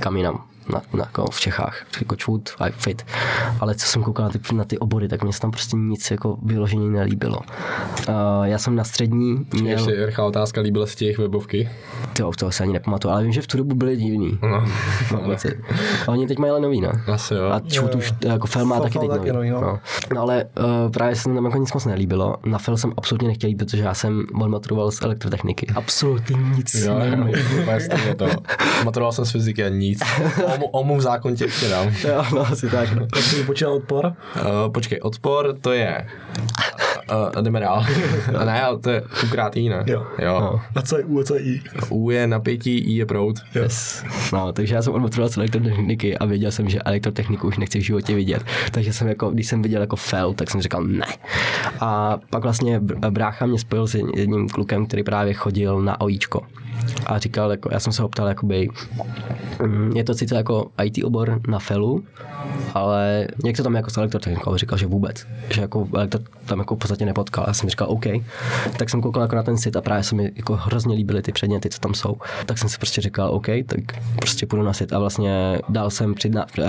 kam 0.00 0.16
jinam, 0.16 0.44
na, 0.72 0.82
na, 0.92 1.04
jako 1.04 1.30
v 1.30 1.40
Čechách, 1.40 1.86
jako 2.00 2.16
čut, 2.16 2.50
a 2.58 2.70
fit. 2.70 3.06
Ale 3.60 3.74
co 3.74 3.86
jsem 3.86 4.02
koukal 4.02 4.24
na 4.24 4.30
ty, 4.30 4.54
na 4.54 4.64
ty 4.64 4.78
obory, 4.78 5.08
tak 5.08 5.22
mě 5.22 5.32
se 5.32 5.40
tam 5.40 5.50
prostě 5.50 5.76
nic 5.76 6.10
jako 6.10 6.38
vyloženě 6.42 6.90
nelíbilo. 6.90 7.38
Uh, 8.08 8.14
já 8.42 8.58
jsem 8.58 8.76
na 8.76 8.84
střední 8.84 9.46
měl, 9.52 9.78
Ještě 9.78 10.06
rychlá 10.06 10.24
otázka, 10.24 10.60
líbila 10.60 10.86
se 10.86 10.96
ti 10.96 11.04
jejich 11.04 11.18
webovky? 11.18 11.70
tyjo, 12.16 12.32
toho 12.38 12.52
se 12.52 12.62
ani 12.62 12.72
nepamatuju, 12.72 13.12
ale 13.12 13.22
vím, 13.22 13.32
že 13.32 13.42
v 13.42 13.46
tu 13.46 13.56
dobu 13.56 13.74
byly 13.74 13.96
divný. 13.96 14.38
No. 14.42 14.64
Pocit. 15.24 15.54
A 16.06 16.08
oni 16.08 16.26
teď 16.26 16.38
mají 16.38 16.50
ale 16.50 16.60
nový, 16.60 16.80
ne? 16.80 16.92
Asi 17.12 17.34
jo. 17.34 17.50
A 17.50 17.60
čut 17.60 17.94
už, 17.94 18.12
jako 18.24 18.46
Fel 18.46 18.64
má 18.64 18.80
taky 18.80 18.98
teď 18.98 19.10
taky 19.10 19.32
nový. 19.32 19.50
nový, 19.50 19.50
no. 19.50 19.60
No. 19.60 19.78
no 20.14 20.20
ale 20.20 20.44
uh, 20.44 20.90
právě 20.90 21.16
se 21.16 21.24
tam 21.24 21.44
jako 21.44 21.58
nic 21.58 21.72
moc 21.72 21.84
nelíbilo. 21.84 22.36
Na 22.46 22.58
Fel 22.58 22.76
jsem 22.76 22.92
absolutně 22.96 23.28
nechtěl 23.28 23.50
jít, 23.50 23.56
protože 23.56 23.82
já 23.82 23.94
jsem 23.94 24.24
odmaturoval 24.40 24.90
z 24.90 25.02
elektrotechniky. 25.02 25.66
Absolutně 25.74 26.36
nic. 26.56 26.74
Jo, 26.74 27.00
jo, 27.04 28.14
to. 28.16 28.26
Maturoval 28.84 29.12
jsem 29.12 29.24
z 29.24 29.30
fyziky 29.30 29.64
a 29.64 29.68
nic. 29.68 29.98
Omu, 30.56 30.66
omu 30.66 30.96
v 30.96 31.00
zákon 31.00 31.36
tě 31.36 31.44
ještě 31.44 31.68
dám. 31.68 31.94
Jo, 32.08 32.24
no 32.34 32.40
asi 32.40 32.70
tak. 32.70 32.92
No. 32.92 33.06
Počítal 33.46 33.72
odpor? 33.72 34.06
Uh, 34.06 34.72
počkej, 34.72 35.00
odpor 35.00 35.56
to 35.60 35.72
je... 35.72 36.06
Uh, 37.34 37.42
jdeme 37.42 37.60
dál. 37.60 37.86
ne, 38.44 38.62
ale 38.62 38.78
to 38.78 38.90
je 38.90 39.02
ukrát 39.24 39.56
I, 39.56 39.68
ne? 39.68 39.84
Jo. 39.86 40.06
jo. 40.18 40.40
No. 40.40 40.60
A 40.74 40.82
co 40.82 40.98
je 40.98 41.04
U 41.04 41.20
a 41.20 41.24
co 41.24 41.34
je 41.34 41.40
I? 41.40 41.62
U 41.90 42.10
je 42.10 42.26
napětí, 42.26 42.78
I 42.78 42.92
je 42.92 43.06
proud. 43.06 43.36
Yes. 43.54 44.04
No, 44.32 44.52
takže 44.52 44.74
já 44.74 44.82
jsem 44.82 44.92
odmaturoval 44.92 45.28
z 45.28 45.36
elektrotechniky 45.36 46.18
a 46.18 46.24
věděl 46.24 46.50
jsem, 46.50 46.68
že 46.68 46.78
elektrotechniku 46.82 47.48
už 47.48 47.58
nechci 47.58 47.78
v 47.78 47.82
životě 47.82 48.14
vidět. 48.14 48.42
Takže 48.70 48.92
jsem 48.92 49.08
jako, 49.08 49.30
když 49.30 49.46
jsem 49.46 49.62
viděl 49.62 49.80
jako 49.80 49.96
fel, 49.96 50.34
tak 50.34 50.50
jsem 50.50 50.60
říkal 50.62 50.84
ne. 50.84 51.06
A 51.80 52.18
pak 52.30 52.42
vlastně 52.42 52.80
br- 52.80 53.10
brácha 53.10 53.46
mě 53.46 53.58
spojil 53.58 53.86
s 53.86 53.94
jedním 53.94 54.48
klukem, 54.48 54.86
který 54.86 55.02
právě 55.02 55.34
chodil 55.34 55.82
na 55.82 56.00
OIčko. 56.00 56.40
A 57.06 57.18
říkal, 57.18 57.50
jako, 57.50 57.68
já 57.72 57.80
jsem 57.80 57.92
se 57.92 58.02
ho 58.02 58.08
ptal, 58.08 58.28
jakoby, 58.28 58.68
mm, 59.62 59.92
je 59.96 60.04
to 60.04 60.14
sice 60.14 60.34
jako 60.34 60.70
IT 60.84 61.04
obor 61.04 61.40
na 61.48 61.58
felu, 61.58 62.04
ale 62.74 63.26
jak 63.44 63.56
to 63.56 63.62
tam 63.62 63.74
jako 63.74 63.90
s 63.90 63.96
elektrotechnikou? 63.96 64.52
A 64.52 64.56
Říkal, 64.56 64.78
že 64.78 64.86
vůbec. 64.86 65.26
Že 65.50 65.60
jako 65.60 65.88
elektro 65.94 66.20
tam 66.46 66.58
jako 66.58 66.74
v 66.74 66.78
podstatě 66.96 67.06
nepotkal. 67.06 67.44
Já 67.46 67.52
jsem 67.52 67.68
říkal, 67.68 67.88
OK. 67.90 68.04
Tak 68.78 68.90
jsem 68.90 69.02
koukal 69.02 69.22
jako 69.22 69.36
na 69.36 69.42
ten 69.42 69.58
sit 69.58 69.76
a 69.76 69.80
právě 69.80 70.02
se 70.02 70.14
mi 70.14 70.32
jako 70.36 70.56
hrozně 70.56 70.94
líbily 70.94 71.22
ty 71.22 71.32
předměty, 71.32 71.68
co 71.68 71.80
tam 71.80 71.94
jsou. 71.94 72.16
Tak 72.46 72.58
jsem 72.58 72.68
si 72.68 72.78
prostě 72.78 73.00
říkal, 73.00 73.30
OK, 73.30 73.46
tak 73.66 73.80
prostě 74.16 74.46
půjdu 74.46 74.62
na 74.62 74.72
sit. 74.72 74.92
A 74.92 74.98
vlastně 74.98 75.58
dal 75.68 75.90
jsem 75.90 76.14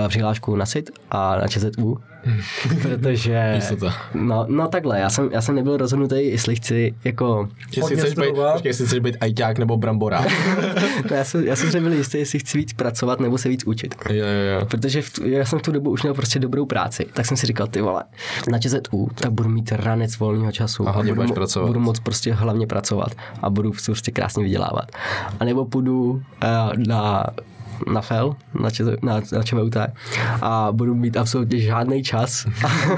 přihlášku 0.08 0.56
na 0.56 0.66
sit 0.66 0.90
a 1.10 1.36
na 1.36 1.48
ČZU, 1.48 1.98
protože... 2.82 3.52
Jistota. 3.54 3.94
No, 4.14 4.46
no 4.48 4.68
takhle, 4.68 5.00
já 5.00 5.10
jsem, 5.10 5.30
já 5.32 5.40
jsem 5.40 5.54
nebyl 5.54 5.76
rozhodnutý, 5.76 6.30
jestli 6.30 6.56
chci 6.56 6.94
jako 7.04 7.48
Jestli 7.76 7.96
chceš, 7.96 8.14
být, 8.14 8.34
počkej, 8.52 8.70
jestli 8.70 8.86
chceš 8.86 8.98
být 8.98 9.16
ajťák 9.20 9.58
nebo 9.58 9.76
brambora. 9.76 10.24
No, 11.10 11.16
já 11.16 11.24
jsem, 11.24 11.46
já 11.46 11.56
jsem 11.56 11.70
si 11.70 11.76
nebyl 11.76 11.92
jistý, 11.92 12.18
jestli 12.18 12.38
chci 12.38 12.58
víc 12.58 12.72
pracovat 12.72 13.20
nebo 13.20 13.38
se 13.38 13.48
víc 13.48 13.64
učit. 13.64 13.94
jo, 14.10 14.16
jo, 14.16 14.60
jo. 14.60 14.66
Protože 14.66 15.02
v 15.02 15.10
já 15.24 15.44
jsem 15.44 15.58
v 15.58 15.62
tu 15.62 15.72
dobu 15.72 15.90
už 15.90 16.02
měl 16.02 16.14
prostě 16.14 16.38
dobrou 16.38 16.66
práci, 16.66 17.06
tak 17.12 17.26
jsem 17.26 17.36
si 17.36 17.46
říkal, 17.46 17.66
ty 17.66 17.80
vole, 17.80 18.04
na 18.50 18.58
ČZU, 18.58 19.08
tak 19.14 19.32
budu 19.32 19.48
mít 19.48 19.72
ranec 19.72 20.18
volného 20.18 20.52
času. 20.52 20.88
A 20.88 20.90
hlavně 20.90 21.12
budu, 21.12 21.22
budeš 21.22 21.34
pracovat. 21.34 21.66
budu 21.66 21.80
moc 21.80 22.00
prostě 22.00 22.32
hlavně 22.32 22.66
pracovat 22.66 23.12
a 23.42 23.50
budu 23.50 23.72
prostě 23.86 24.10
krásně 24.10 24.42
vydělávat. 24.42 24.84
A 25.40 25.44
nebo 25.44 25.64
půjdu 25.64 26.10
uh, 26.10 26.22
na 26.86 27.24
na 27.92 28.00
FEL, 28.00 28.36
na, 28.60 28.70
ČZ, 28.70 28.80
na, 29.02 29.20
na 29.32 29.42
ČVUT 29.42 29.76
a 30.42 30.68
budu 30.72 30.94
mít 30.94 31.16
absolutně 31.16 31.58
žádný 31.60 32.02
čas 32.02 32.46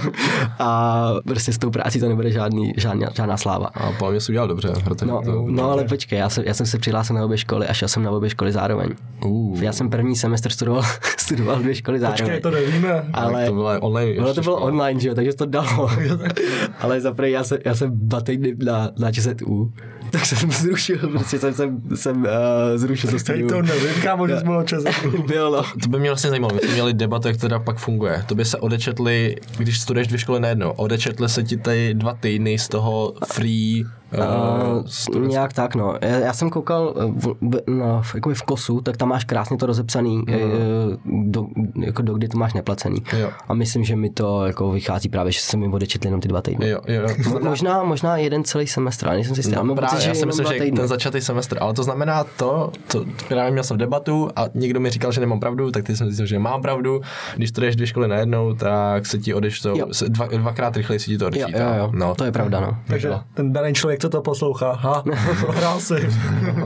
a 0.59 1.11
prostě 1.27 1.53
s 1.53 1.59
tou 1.59 1.71
prácí 1.71 2.01
to 2.01 2.09
nebude 2.09 2.31
žádný, 2.31 2.73
žádná, 2.77 3.09
žádná 3.17 3.37
sláva. 3.37 3.67
A 3.75 3.93
podle 3.99 4.11
mě 4.11 4.21
jsi 4.21 4.33
udělal 4.33 4.49
dobře. 4.49 4.73
Protože 4.85 5.07
No, 5.07 5.23
to, 5.25 5.45
no 5.49 5.71
ale 5.71 5.85
počkej, 5.85 6.19
já 6.19 6.29
jsem, 6.29 6.45
já 6.47 6.55
jsem 6.55 6.67
se 6.67 6.79
přihlásil 6.79 7.17
na 7.17 7.25
obě 7.25 7.39
školy 7.39 7.67
a 7.67 7.73
šel 7.73 7.89
jsem 7.89 8.03
na 8.03 8.11
obě 8.11 8.31
školy 8.31 8.53
zároveň. 8.53 8.91
Uh, 9.25 9.63
Já 9.63 9.73
jsem 9.73 9.91
první 9.91 10.17
semestr 10.17 10.51
studoval, 10.51 10.83
studoval 11.19 11.59
dvě 11.59 11.75
školy 11.75 11.99
zároveň. 11.99 12.25
Počkej, 12.25 12.41
to 12.41 12.51
nevíme. 12.51 13.05
ale 13.13 13.47
to 13.47 13.53
bylo 13.53 13.81
online. 13.81 14.19
Ono 14.21 14.35
to 14.35 14.41
bylo 14.41 14.57
škola. 14.57 14.73
online, 14.73 15.01
že 15.01 15.09
jo, 15.09 15.15
takže 15.15 15.33
to 15.33 15.47
dalo. 15.47 15.91
Ale 16.81 17.01
za 17.01 17.13
první 17.15 17.33
já 17.33 17.45
jsem, 17.45 17.59
já 17.65 17.75
jsem 17.75 17.91
dva 18.09 18.21
týdny 18.21 18.55
na, 18.65 18.91
na 18.99 19.13
ČZU, 19.13 19.73
tak 20.13 20.27
jsem 20.27 20.51
zrušil, 20.51 20.99
prostě 20.99 21.39
jsem, 21.39 21.55
jsem, 21.55 21.83
jsem 21.95 22.23
uh, 22.23 22.29
zrušil 22.77 23.11
to 23.11 23.19
studium. 23.19 23.49
to 23.49 23.63
nevím, 23.63 24.03
kámo, 24.03 24.29
že 24.29 24.39
jsi 24.39 24.45
byl 24.45 24.57
na 24.57 24.65
ČSFU. 24.65 25.23
Byl, 25.23 25.51
no. 25.51 25.63
To 25.83 25.89
by 25.89 25.99
mě 25.99 26.11
vlastně 26.11 26.31
zajímalo, 26.31 26.55
my 26.55 26.61
jsme 26.61 26.73
měli 26.73 26.95
debatu, 26.95 27.29
jak 27.29 27.37
to 27.37 27.41
teda 27.41 27.59
pak 27.59 27.79
funguje. 27.79 28.25
To 28.27 28.35
by 28.35 28.45
se 28.45 28.59
odečetli, 28.59 29.37
když 29.59 29.81
studuješ 29.81 30.09
dvě 30.09 30.19
školy 30.19 30.41
najednou, 30.41 30.71
odečetli 30.71 31.29
se 31.29 31.43
ti 31.43 31.57
tady 31.57 31.95
dva 31.95 32.15
týdny 32.15 32.59
z 32.59 32.69
toho 32.69 33.15
free 33.33 33.85
uh, 34.19 34.81
Uh, 35.17 35.27
nějak 35.27 35.53
tak, 35.53 35.75
no. 35.75 35.95
Já, 36.03 36.09
já 36.09 36.33
jsem 36.33 36.51
koukal 36.51 36.95
eh, 36.97 37.05
v, 37.07 37.27
v, 37.41 37.61
no, 37.67 38.03
v, 38.03 38.15
jakoby 38.15 38.35
v 38.35 38.43
kosu, 38.43 38.81
tak 38.81 38.97
tam 38.97 39.09
máš 39.09 39.25
krásně 39.25 39.57
to 39.57 39.67
rozepsaný, 39.67 40.19
uh, 40.19 41.25
do, 41.31 41.47
jako 41.81 42.03
do 42.03 42.15
kdy 42.15 42.29
to 42.29 42.39
máš 42.39 42.55
neplacený. 42.55 43.03
Jo. 43.19 43.31
A 43.49 43.55
myslím, 43.55 43.85
že 43.85 43.97
mi 43.97 44.11
to 44.11 44.47
jako 44.47 44.71
vychází 44.71 45.09
právě, 45.09 45.33
že 45.33 45.41
se 45.41 45.57
mi 45.57 45.69
odečetli 45.69 46.07
jenom 46.09 46.21
ty 46.21 46.29
dva 46.29 46.43
týdny. 46.43 46.69
Jo, 46.69 46.81
jo, 46.89 47.03
to 47.17 47.23
znamená, 47.31 47.51
Možná, 47.51 47.83
možná 47.83 48.17
jeden 48.17 48.45
celý 48.45 48.67
semestr, 48.67 49.07
ale 49.07 49.15
nejsem 49.17 49.35
si 49.35 49.39
jistý. 49.41 49.55
No, 49.55 49.75
právě, 49.75 49.97
pocit, 49.97 50.09
já 50.09 50.15
si 50.15 50.27
myslím, 50.27 50.47
že 50.47 50.53
týdny. 50.55 50.73
ten 50.79 50.89
začátý 50.89 51.21
semestr, 51.21 51.59
ale 51.61 51.75
to 51.75 51.83
znamená 51.83 52.25
to, 52.25 52.71
to 52.93 53.05
právě 53.29 53.51
měl 53.53 53.65
jsem 53.65 53.79
debatu 53.79 54.31
a 54.37 54.45
někdo 54.55 54.81
mi 54.81 54.91
říkal, 54.91 55.13
že 55.13 55.21
nemám 55.21 55.41
pravdu, 55.41 55.71
tak 55.71 55.85
ty 55.85 55.97
jsem 55.97 56.07
zjistil, 56.07 56.27
že 56.27 56.39
mám 56.39 56.63
pravdu. 56.63 57.01
Když 57.37 57.49
studuješ 57.49 57.77
dvě 57.77 57.87
školy 57.87 58.09
najednou, 58.09 58.55
tak 58.55 59.07
se 59.07 59.19
ti 59.19 59.35
odečtou, 59.35 59.75
dva, 60.09 60.27
dvakrát 60.27 60.77
rychleji 60.77 60.99
se 61.01 61.07
ti 61.07 61.19
to 61.19 61.25
Jo, 61.25 61.29
odečítá. 61.29 61.59
jo, 61.59 61.75
jo, 61.79 61.91
No. 61.95 62.15
to 62.15 62.25
je 62.25 62.33
pravda, 62.33 62.61
no. 62.61 62.77
Takže 62.87 63.11
ten 63.35 63.53
daný 63.53 63.75
člověk, 63.75 64.00
co 64.01 64.09
to 64.09 64.23
poslouchá, 64.23 64.73
ha, 64.73 65.03
prohrál 65.41 65.81
si. 65.81 66.09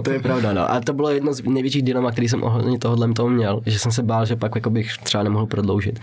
To 0.05 0.11
je 0.11 0.21
pravda, 0.21 0.53
no. 0.53 0.71
A 0.71 0.81
to 0.81 0.93
bylo 0.93 1.11
jedno 1.11 1.33
z 1.33 1.43
největších 1.45 1.83
dilema, 1.83 2.11
který 2.11 2.29
jsem 2.29 2.43
ohledně 2.43 2.79
tohohle 2.79 3.13
toho 3.13 3.29
měl, 3.29 3.61
že 3.67 3.79
jsem 3.79 3.93
se 3.93 4.03
bál, 4.03 4.27
že 4.27 4.37
pak 4.37 4.55
jako 4.55 4.71
bych 4.71 4.99
třeba 5.03 5.25
nemohl 5.25 5.47
prodloužit. 5.47 6.01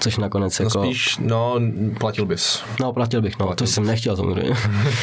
Což 0.00 0.16
nakonec 0.18 0.58
No 0.58 0.64
jako... 0.64 0.82
spíš, 0.84 1.18
no, 1.18 1.54
platil 1.98 2.26
bys. 2.26 2.62
No, 2.80 2.92
platil 2.92 3.22
bych, 3.22 3.38
no, 3.38 3.54
to 3.54 3.66
jsem 3.66 3.86
nechtěl 3.86 4.16
samozřejmě. 4.16 4.54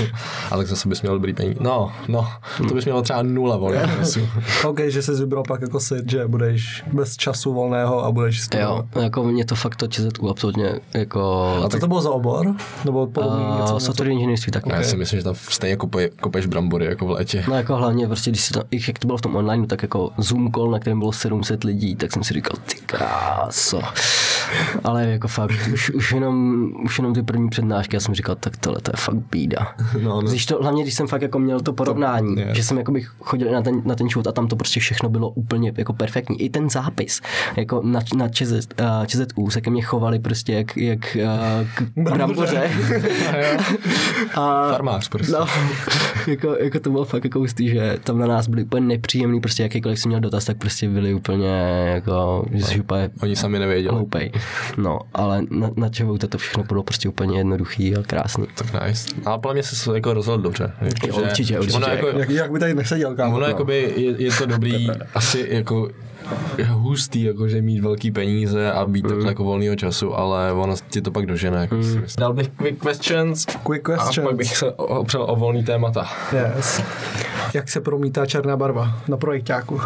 Ale 0.52 0.66
zase 0.66 0.90
bys 0.90 1.02
měl 1.02 1.14
dobrý 1.14 1.34
peníze. 1.34 1.56
No, 1.60 1.92
no, 2.08 2.28
to 2.68 2.74
bys 2.74 2.86
měl 2.86 3.02
třeba 3.02 3.22
nula 3.22 3.60
času. 4.00 4.20
OK, 4.68 4.80
že 4.88 5.02
jsi 5.02 5.12
vybral 5.12 5.44
pak 5.48 5.62
jako 5.62 5.80
sit, 5.80 6.12
že 6.12 6.28
budeš 6.28 6.84
bez 6.94 7.18
času 7.18 7.54
volného 7.54 8.06
a 8.06 8.12
budeš 8.12 8.38
jo, 8.38 8.44
studovat. 8.44 8.86
jako 9.02 9.24
mě 9.24 9.46
to 9.46 9.56
fakt 9.56 9.76
to 9.76 9.88
ČZU 9.88 10.30
absolutně 10.30 10.74
jako... 10.94 11.46
A 11.66 11.70
co 11.70 11.80
to 11.80 11.88
bylo 11.88 12.02
za 12.02 12.12
obor? 12.12 12.56
Nebo 12.86 13.08
podobný 13.08 13.42
Uh, 13.52 13.60
něco? 13.60 13.80
software 13.80 14.08
inženýrství 14.10 14.52
taky. 14.52 14.70
Já 14.72 14.84
si 14.84 14.98
myslím, 14.98 15.20
že 15.20 15.24
tam 15.24 15.34
stejně 15.50 15.76
kope, 15.76 16.10
kopeš 16.10 16.46
brambory 16.46 16.86
jako 16.86 17.06
v 17.06 17.10
létě. 17.10 17.44
No 17.48 17.56
jako 17.56 17.76
hlavně 17.76 18.08
prostě, 18.08 18.32
když 18.32 18.42
si 18.42 18.54
to, 18.54 18.64
jak 18.88 19.00
to 19.00 19.08
bylo 19.08 19.18
v 19.18 19.22
tom 19.22 19.36
online, 19.36 19.68
tak 19.68 19.82
jako 19.82 20.12
Zoom 20.18 20.52
call, 20.52 20.72
na 20.72 20.80
kterém 20.80 21.00
bylo 21.00 21.12
700 21.12 21.64
lidí, 21.64 21.96
tak 21.96 22.12
jsem 22.12 22.24
si 22.24 22.34
říkal, 22.34 22.58
ty 22.66 22.76
kráso. 22.86 23.82
Ale 24.84 25.06
jako 25.06 25.28
fakt, 25.28 25.70
už, 25.74 25.90
už, 25.90 26.12
jenom, 26.12 26.66
už 26.84 26.98
jenom 26.98 27.14
ty 27.14 27.24
první 27.24 27.50
přednášky, 27.50 27.96
já 27.96 28.00
jsem 28.00 28.16
říkal, 28.16 28.36
tak 28.36 28.58
tohle 28.58 28.82
to 28.82 28.92
je 28.92 28.98
fakt 28.98 29.18
bída. 29.32 29.76
No, 30.02 30.22
no. 30.22 30.30
Když 30.30 30.46
to, 30.46 30.58
hlavně 30.62 30.84
když 30.84 30.94
jsem 30.94 31.08
fakt 31.08 31.22
jako 31.22 31.40
měl 31.40 31.60
to 31.60 31.74
porovnání, 31.74 32.36
je. 32.38 32.56
že 32.56 32.64
jsem 32.64 32.78
jako 32.78 32.92
bych 32.92 33.08
chodil 33.20 33.52
na 33.52 33.62
ten, 33.62 33.82
na 33.86 33.96
ten 33.96 34.10
shoot 34.10 34.28
a 34.28 34.32
tam 34.32 34.48
to 34.48 34.56
prostě 34.56 34.80
všechno 34.80 35.10
bylo 35.10 35.30
úplně 35.30 35.74
jako 35.78 35.94
perfektní. 35.94 36.42
I 36.42 36.50
ten 36.50 36.70
zápis, 36.70 37.22
jako 37.56 37.82
na, 37.84 38.00
na 38.16 38.30
ČZ, 38.30 38.52
uh, 38.52 39.06
ČZU 39.06 39.50
se 39.50 39.62
ke 39.62 39.70
mně 39.70 39.82
chovali 39.82 40.20
prostě 40.20 40.54
jak, 40.54 40.78
jak 40.78 41.18
uh, 41.24 41.68
k 41.76 41.84
bramboře. 41.96 42.72
a, 44.36 44.72
Farmář 44.72 45.10
prostě. 45.10 45.31
No, 45.32 45.46
jako, 46.28 46.56
jako 46.60 46.80
to 46.80 46.90
bylo 46.90 47.06
fakt 47.06 47.24
jako 47.24 47.40
hustý, 47.40 47.70
že 47.70 47.98
tam 48.04 48.20
na 48.20 48.28
nás 48.28 48.48
byli 48.48 48.64
úplně 48.64 48.88
nepříjemný, 48.88 49.42
prostě 49.42 49.64
jakýkoliv 49.64 50.00
jsem 50.00 50.10
měl 50.10 50.20
dotaz, 50.22 50.46
tak 50.46 50.58
prostě 50.58 50.90
byli 50.90 51.14
úplně 51.14 51.48
jako, 51.94 52.46
že 52.52 52.66
jsi 52.66 52.80
úplně 52.80 53.10
Oni 53.22 53.36
sami 53.36 53.60
nevěděli. 53.60 53.96
hloupej. 53.96 54.32
No, 54.78 55.00
ale 55.14 55.42
na, 55.50 55.70
na 55.76 55.90
čevou 55.90 56.18
to 56.18 56.38
všechno 56.38 56.64
bylo 56.64 56.84
prostě 56.84 57.10
úplně 57.10 57.38
jednoduchý 57.38 57.96
a 57.96 58.04
krásný. 58.04 58.48
Tak 58.56 58.88
nice. 58.88 59.10
Ale 59.26 59.40
podle 59.40 59.54
mě 59.54 59.64
se 59.64 59.96
jako 59.96 60.14
rozhodl 60.14 60.44
dobře. 60.44 60.72
Jo, 61.08 61.16
určitě, 61.22 61.60
určitě. 61.60 61.78
Ono, 61.78 61.88
jako, 61.88 62.08
Jak, 62.08 62.30
jak 62.30 62.52
by 62.52 62.60
tady 62.60 62.74
neseděl, 62.74 63.16
kámo. 63.16 63.36
ono 63.38 63.46
jakoby 63.46 63.94
je, 63.98 64.24
je, 64.24 64.32
to 64.32 64.46
dobrý, 64.46 64.88
asi 65.16 65.48
jako 65.50 65.90
hustý, 66.68 67.24
jakože 67.24 67.62
mít 67.62 67.80
velký 67.80 68.12
peníze 68.12 68.72
a 68.72 68.86
být 68.86 69.06
Mm. 69.06 69.10
takhle 69.10 69.28
jako 69.28 69.44
volného 69.44 69.76
času, 69.76 70.14
ale 70.18 70.54
ono 70.54 70.76
ti 70.90 71.02
to 71.02 71.12
pak 71.12 71.26
dožene. 71.26 71.62
Jako 71.62 71.76
myslím. 71.76 72.04
Dal 72.20 72.34
bych 72.34 72.50
quick 72.50 72.82
questions 72.84 73.46
Quick 73.46 73.90
a 73.90 73.98
question. 73.98 74.28
pak 74.28 74.36
bych 74.36 74.58
se 74.58 74.72
opřel 74.72 75.26
o 75.30 75.36
volný 75.36 75.64
témata. 75.64 76.08
Yes. 76.34 76.82
Jak 77.54 77.70
se 77.70 77.82
promítá 77.82 78.26
černá 78.26 78.58
barva 78.58 78.98
na 79.08 79.18
projektáku, 79.18 79.82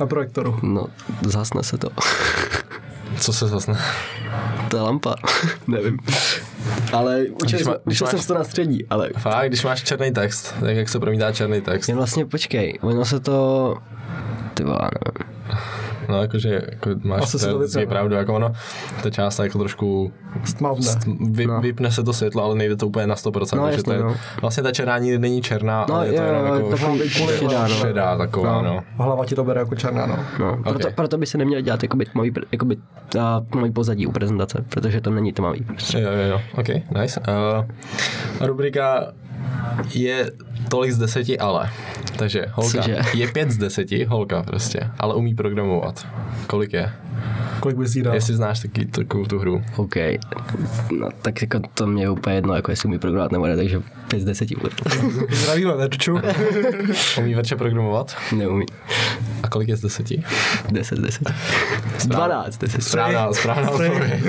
na 0.00 0.06
projektoru? 0.06 0.58
No, 0.62 0.86
zasne 1.26 1.62
se 1.62 1.78
to. 1.78 1.88
Co 3.20 3.32
se 3.32 3.48
zase 3.48 3.72
ne? 3.72 3.78
To 4.68 4.76
je 4.76 4.82
lampa. 4.82 5.14
Nevím. 5.66 5.98
Ale 6.92 7.24
učil, 7.42 7.58
když 7.58 7.66
má- 7.66 7.74
když 7.84 8.02
učil 8.02 8.06
máš- 8.18 8.24
jsem 8.24 8.34
to 8.34 8.38
na 8.38 8.44
střední, 8.44 8.84
ale 8.90 9.10
Fakt, 9.18 9.48
když 9.48 9.64
máš 9.64 9.82
černý 9.82 10.12
text, 10.12 10.54
tak 10.60 10.76
jak 10.76 10.88
se 10.88 11.00
promítá 11.00 11.32
černý 11.32 11.60
text? 11.60 11.88
jen 11.88 11.96
vlastně 11.98 12.26
počkej, 12.26 12.78
ono 12.82 13.04
se 13.04 13.20
to, 13.20 13.76
ty 14.54 14.64
vole, 14.64 14.78
nevím. 15.06 15.36
No, 16.08 16.22
jakože 16.22 16.62
jako 16.70 16.90
máš 17.02 17.22
Asi 17.22 17.38
se 17.38 17.46
to 17.46 17.58
to, 17.72 17.78
je 17.78 17.86
no. 17.86 17.90
pravdu, 17.90 18.14
jako 18.14 18.34
ono, 18.34 18.52
ta 19.02 19.10
část 19.10 19.38
jako 19.38 19.58
trošku 19.58 20.12
Stmavne. 20.44 20.80
st- 20.86 21.16
vy, 21.30 21.46
No. 21.46 21.60
vypne 21.60 21.90
se 21.90 22.02
to 22.02 22.12
světlo, 22.12 22.44
ale 22.44 22.54
nejde 22.54 22.76
to 22.76 22.86
úplně 22.86 23.06
na 23.06 23.14
100%, 23.14 23.56
No, 23.56 23.62
takže 23.64 23.78
jasně, 23.78 23.82
to 23.82 23.92
je, 23.92 24.02
no. 24.04 24.14
vlastně 24.40 24.62
ta 24.62 24.72
černá 24.72 24.98
nikdy 24.98 25.18
není 25.18 25.42
černá, 25.42 25.86
No, 25.88 25.94
ale 25.94 26.06
je 26.06 26.12
to 26.12 26.22
jo, 26.22 26.26
jenom 26.28 26.46
jako 26.56 26.76
to 26.76 26.86
má 26.88 26.92
být 26.94 27.08
šedá, 27.08 27.62
no. 27.62 27.74
šedá 27.74 28.16
taková, 28.18 28.62
no. 28.62 28.80
Hlava 28.96 29.24
ti 29.24 29.34
to 29.34 29.44
bere 29.44 29.60
jako 29.60 29.74
černá, 29.74 30.06
no. 30.06 30.18
No, 30.38 30.58
proto, 30.62 30.88
Ok. 30.88 30.94
proto 30.94 31.18
by 31.18 31.26
se 31.26 31.38
neměl 31.38 31.60
dělat 31.60 31.82
jakoby 31.82 32.04
tmavý, 32.06 32.32
jakoby, 32.52 32.76
uh, 32.76 33.22
tmavý 33.50 33.72
pozadí 33.72 34.06
u 34.06 34.12
prezentace, 34.12 34.64
protože 34.68 35.00
to 35.00 35.10
není 35.10 35.32
tmavý. 35.32 35.60
Prostě. 35.64 36.00
Jo, 36.00 36.10
jo, 36.10 36.28
jo, 36.30 36.40
ok, 36.58 36.68
nice. 37.00 37.20
Uh, 37.20 38.46
rubrika 38.46 39.12
je 39.94 40.30
tolik 40.68 40.92
z 40.92 40.98
deseti, 40.98 41.38
ale. 41.38 41.70
Takže 42.16 42.46
holka 42.52 42.78
Cože? 42.82 42.98
je 43.14 43.28
pět 43.28 43.50
z 43.50 43.56
deseti, 43.56 44.04
holka 44.04 44.42
prostě, 44.42 44.90
ale 44.98 45.14
umí 45.14 45.34
programovat. 45.34 46.06
Kolik 46.46 46.72
je? 46.72 46.92
Kolik 47.60 47.78
bys 47.78 47.96
jí 47.96 48.02
dal? 48.02 48.14
Jestli 48.14 48.34
znáš 48.34 48.60
taky 48.60 48.84
takovou 48.84 49.24
tu 49.24 49.38
hru. 49.38 49.62
OK. 49.76 49.94
No, 50.98 51.08
tak 51.22 51.42
jako 51.42 51.60
to 51.74 51.86
mě 51.86 52.02
je 52.02 52.10
úplně 52.10 52.36
jedno, 52.36 52.54
jako 52.54 52.70
jestli 52.70 52.86
umí 52.86 52.98
programovat 52.98 53.32
nebo 53.32 53.46
ne, 53.46 53.56
takže 53.56 53.80
5 54.08 54.20
z 54.20 54.24
10 54.24 54.48
bude. 54.58 54.74
Zdravíme, 55.36 55.72
Verču. 55.76 56.18
Umí 57.18 57.34
Verče 57.34 57.56
programovat? 57.56 58.16
Neumí. 58.36 58.66
A 59.42 59.48
kolik 59.48 59.68
je 59.68 59.76
z 59.76 59.80
deseti? 59.80 60.22
10 60.70 60.98
z 60.98 61.00
10. 61.00 61.22
12 62.06 62.58
10. 62.58 62.82
Správná, 62.82 63.32
správná 63.32 63.70
odpověď. 63.70 64.22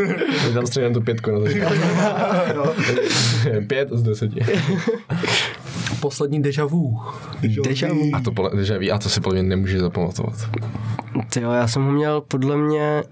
Tam 0.54 0.68
střídám 0.68 0.94
tu 0.94 1.02
pětku 1.02 1.32
na 1.32 1.40
začátku. 1.40 1.78
Pět 3.68 3.90
z 3.92 4.04
deseti. 4.04 4.46
Poslední 6.00 6.42
deja 6.42 6.66
vu. 6.66 7.02
Deja 7.42 7.94
vu. 7.94 8.12
A 8.14 8.22
to, 8.22 8.64
že 8.64 8.78
ví, 8.78 8.92
a 8.92 8.98
to 8.98 9.10
si 9.10 9.22
podle 9.22 9.42
mě 9.42 9.50
nemůže 9.50 9.80
zapamatovat. 9.80 10.34
Ty 11.30 11.42
jo, 11.42 11.52
já 11.52 11.68
jsem 11.68 11.86
ho 11.86 11.92
měl 11.92 12.22
podle 12.22 12.58
mě 12.58 13.04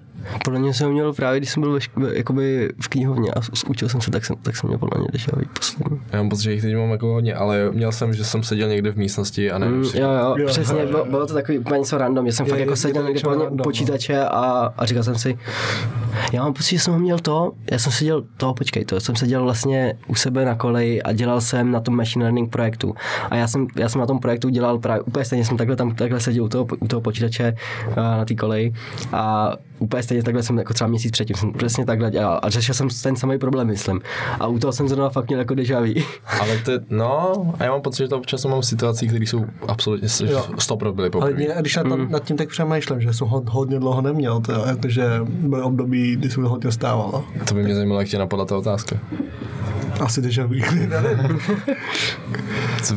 podle 0.43 0.59
mě 0.59 0.73
jsem 0.73 0.91
měl 0.91 1.13
právě, 1.13 1.39
když 1.39 1.49
jsem 1.51 1.61
byl 1.61 1.71
ve, 1.73 1.79
šk- 1.79 2.11
jakoby 2.13 2.69
v 2.81 2.87
knihovně 2.87 3.31
a 3.31 3.39
učil 3.69 3.89
jsem 3.89 4.01
se, 4.01 4.11
tak 4.11 4.25
jsem, 4.25 4.35
tak 4.41 4.55
jsem 4.57 4.67
měl 4.67 4.79
podle 4.79 4.99
mě 5.01 5.07
dešavý 5.13 5.45
poslední. 5.59 5.99
Já 6.11 6.17
mám 6.21 6.29
pocit, 6.29 6.43
že 6.43 6.51
jich 6.53 6.61
teď 6.61 6.75
mám 6.75 6.89
jako 6.91 7.07
hodně, 7.07 7.35
ale 7.35 7.69
měl 7.71 7.91
jsem, 7.91 8.13
že 8.13 8.23
jsem 8.25 8.43
seděl 8.43 8.67
někde 8.69 8.91
v 8.91 8.95
místnosti 8.95 9.51
a 9.51 9.57
nevím 9.57 9.75
Mm, 9.77 9.85
si. 9.85 9.99
jo, 9.99 10.09
jo, 10.11 10.35
Jo. 10.37 10.47
přesně, 10.47 10.85
bylo, 10.85 11.05
bylo 11.05 11.27
to 11.27 11.33
takový 11.33 11.59
úplně 11.59 11.79
něco 11.79 11.97
random, 11.97 12.25
že 12.25 12.31
jsem 12.33 12.45
Je- 12.45 12.49
fakt 12.49 12.59
je- 12.59 12.65
jako 12.65 12.75
seděl 12.75 13.03
někde 13.03 13.19
podle 13.21 13.35
mě 13.35 13.41
u 13.43 13.45
random, 13.45 13.57
no. 13.57 13.63
počítače 13.63 14.19
a, 14.25 14.73
a 14.77 14.85
říkal 14.85 15.03
jsem 15.03 15.15
si, 15.15 15.37
já 16.33 16.43
mám 16.43 16.53
pocit, 16.53 16.69
že 16.75 16.79
jsem 16.79 16.93
ho 16.93 16.99
měl 16.99 17.19
to, 17.19 17.51
já 17.71 17.79
jsem 17.79 17.91
seděl 17.91 18.23
to, 18.37 18.53
počkej, 18.53 18.85
to 18.85 18.99
jsem 18.99 19.15
seděl 19.15 19.43
vlastně 19.43 19.93
u 20.07 20.15
sebe 20.15 20.45
na 20.45 20.55
koleji 20.55 21.01
a 21.03 21.11
dělal 21.13 21.41
jsem 21.41 21.71
na 21.71 21.79
tom 21.79 21.95
machine 21.95 22.25
learning 22.25 22.51
projektu. 22.51 22.95
A 23.29 23.35
já 23.35 23.47
jsem, 23.47 23.67
já 23.75 23.89
jsem 23.89 24.01
na 24.01 24.07
tom 24.07 24.19
projektu 24.19 24.49
dělal 24.49 24.79
právě 24.79 25.01
úplně 25.01 25.25
stejně, 25.25 25.45
jsem 25.45 25.57
takhle 25.57 25.75
tam 25.75 25.95
takhle 25.95 26.19
seděl 26.19 26.43
u 26.43 26.49
toho, 26.49 26.67
u 26.79 26.87
toho 26.87 27.01
počítače 27.01 27.55
na 27.95 28.25
té 28.25 28.35
koleji 28.35 28.73
a 29.13 29.53
úplně 29.79 30.03
stejně 30.03 30.14
takhle 30.23 30.43
jsem 30.43 30.57
jako 30.57 30.73
třeba 30.73 30.87
měsíc 30.87 31.11
předtím 31.11 31.35
jsem 31.35 31.53
přesně 31.53 31.85
takhle 31.85 32.11
dělal 32.11 32.39
a 32.43 32.49
řešil 32.49 32.75
jsem 32.75 32.87
ten 33.03 33.15
samý 33.15 33.37
problém, 33.37 33.67
myslím. 33.67 34.01
A 34.39 34.47
u 34.47 34.59
toho 34.59 34.73
jsem 34.73 34.87
zrovna 34.87 35.09
fakt 35.09 35.27
měl 35.27 35.39
jako 35.39 35.55
deja 35.55 35.79
vu. 35.79 35.93
Ale 36.41 36.57
to, 36.57 36.71
no, 36.89 37.33
a 37.59 37.63
já 37.63 37.71
mám 37.71 37.81
pocit, 37.81 38.03
že 38.03 38.07
to 38.07 38.17
občas 38.17 38.45
mám 38.45 38.63
situací, 38.63 39.07
které 39.07 39.25
jsou 39.25 39.45
absolutně 39.67 40.07
Jo. 40.25 40.45
stopro 40.59 40.93
byly 40.93 41.05
Ale 41.05 41.09
poprvé. 41.11 41.33
mě, 41.33 41.47
když 41.59 41.75
nad, 41.75 41.85
mm. 41.85 42.11
nad 42.11 42.23
tím 42.23 42.37
tak 42.37 42.49
přemýšlím, 42.49 43.01
že 43.01 43.13
jsem 43.13 43.27
ho, 43.27 43.43
hodně 43.49 43.79
dlouho 43.79 44.01
neměl, 44.01 44.41
to, 44.41 44.51
je, 44.51 44.57
jakože 44.67 45.03
byly 45.25 45.61
období, 45.61 46.15
kdy 46.15 46.29
se 46.29 46.41
mi 46.41 46.47
hodně 46.47 46.71
stávalo. 46.71 47.23
To 47.47 47.55
by 47.55 47.63
mě 47.63 47.75
zajímalo, 47.75 47.99
jak 47.99 48.09
tě 48.09 48.17
napadla 48.17 48.45
ta 48.45 48.57
otázka. 48.57 48.95
Asi 49.99 50.21
deja 50.21 50.45
vu, 50.45 50.55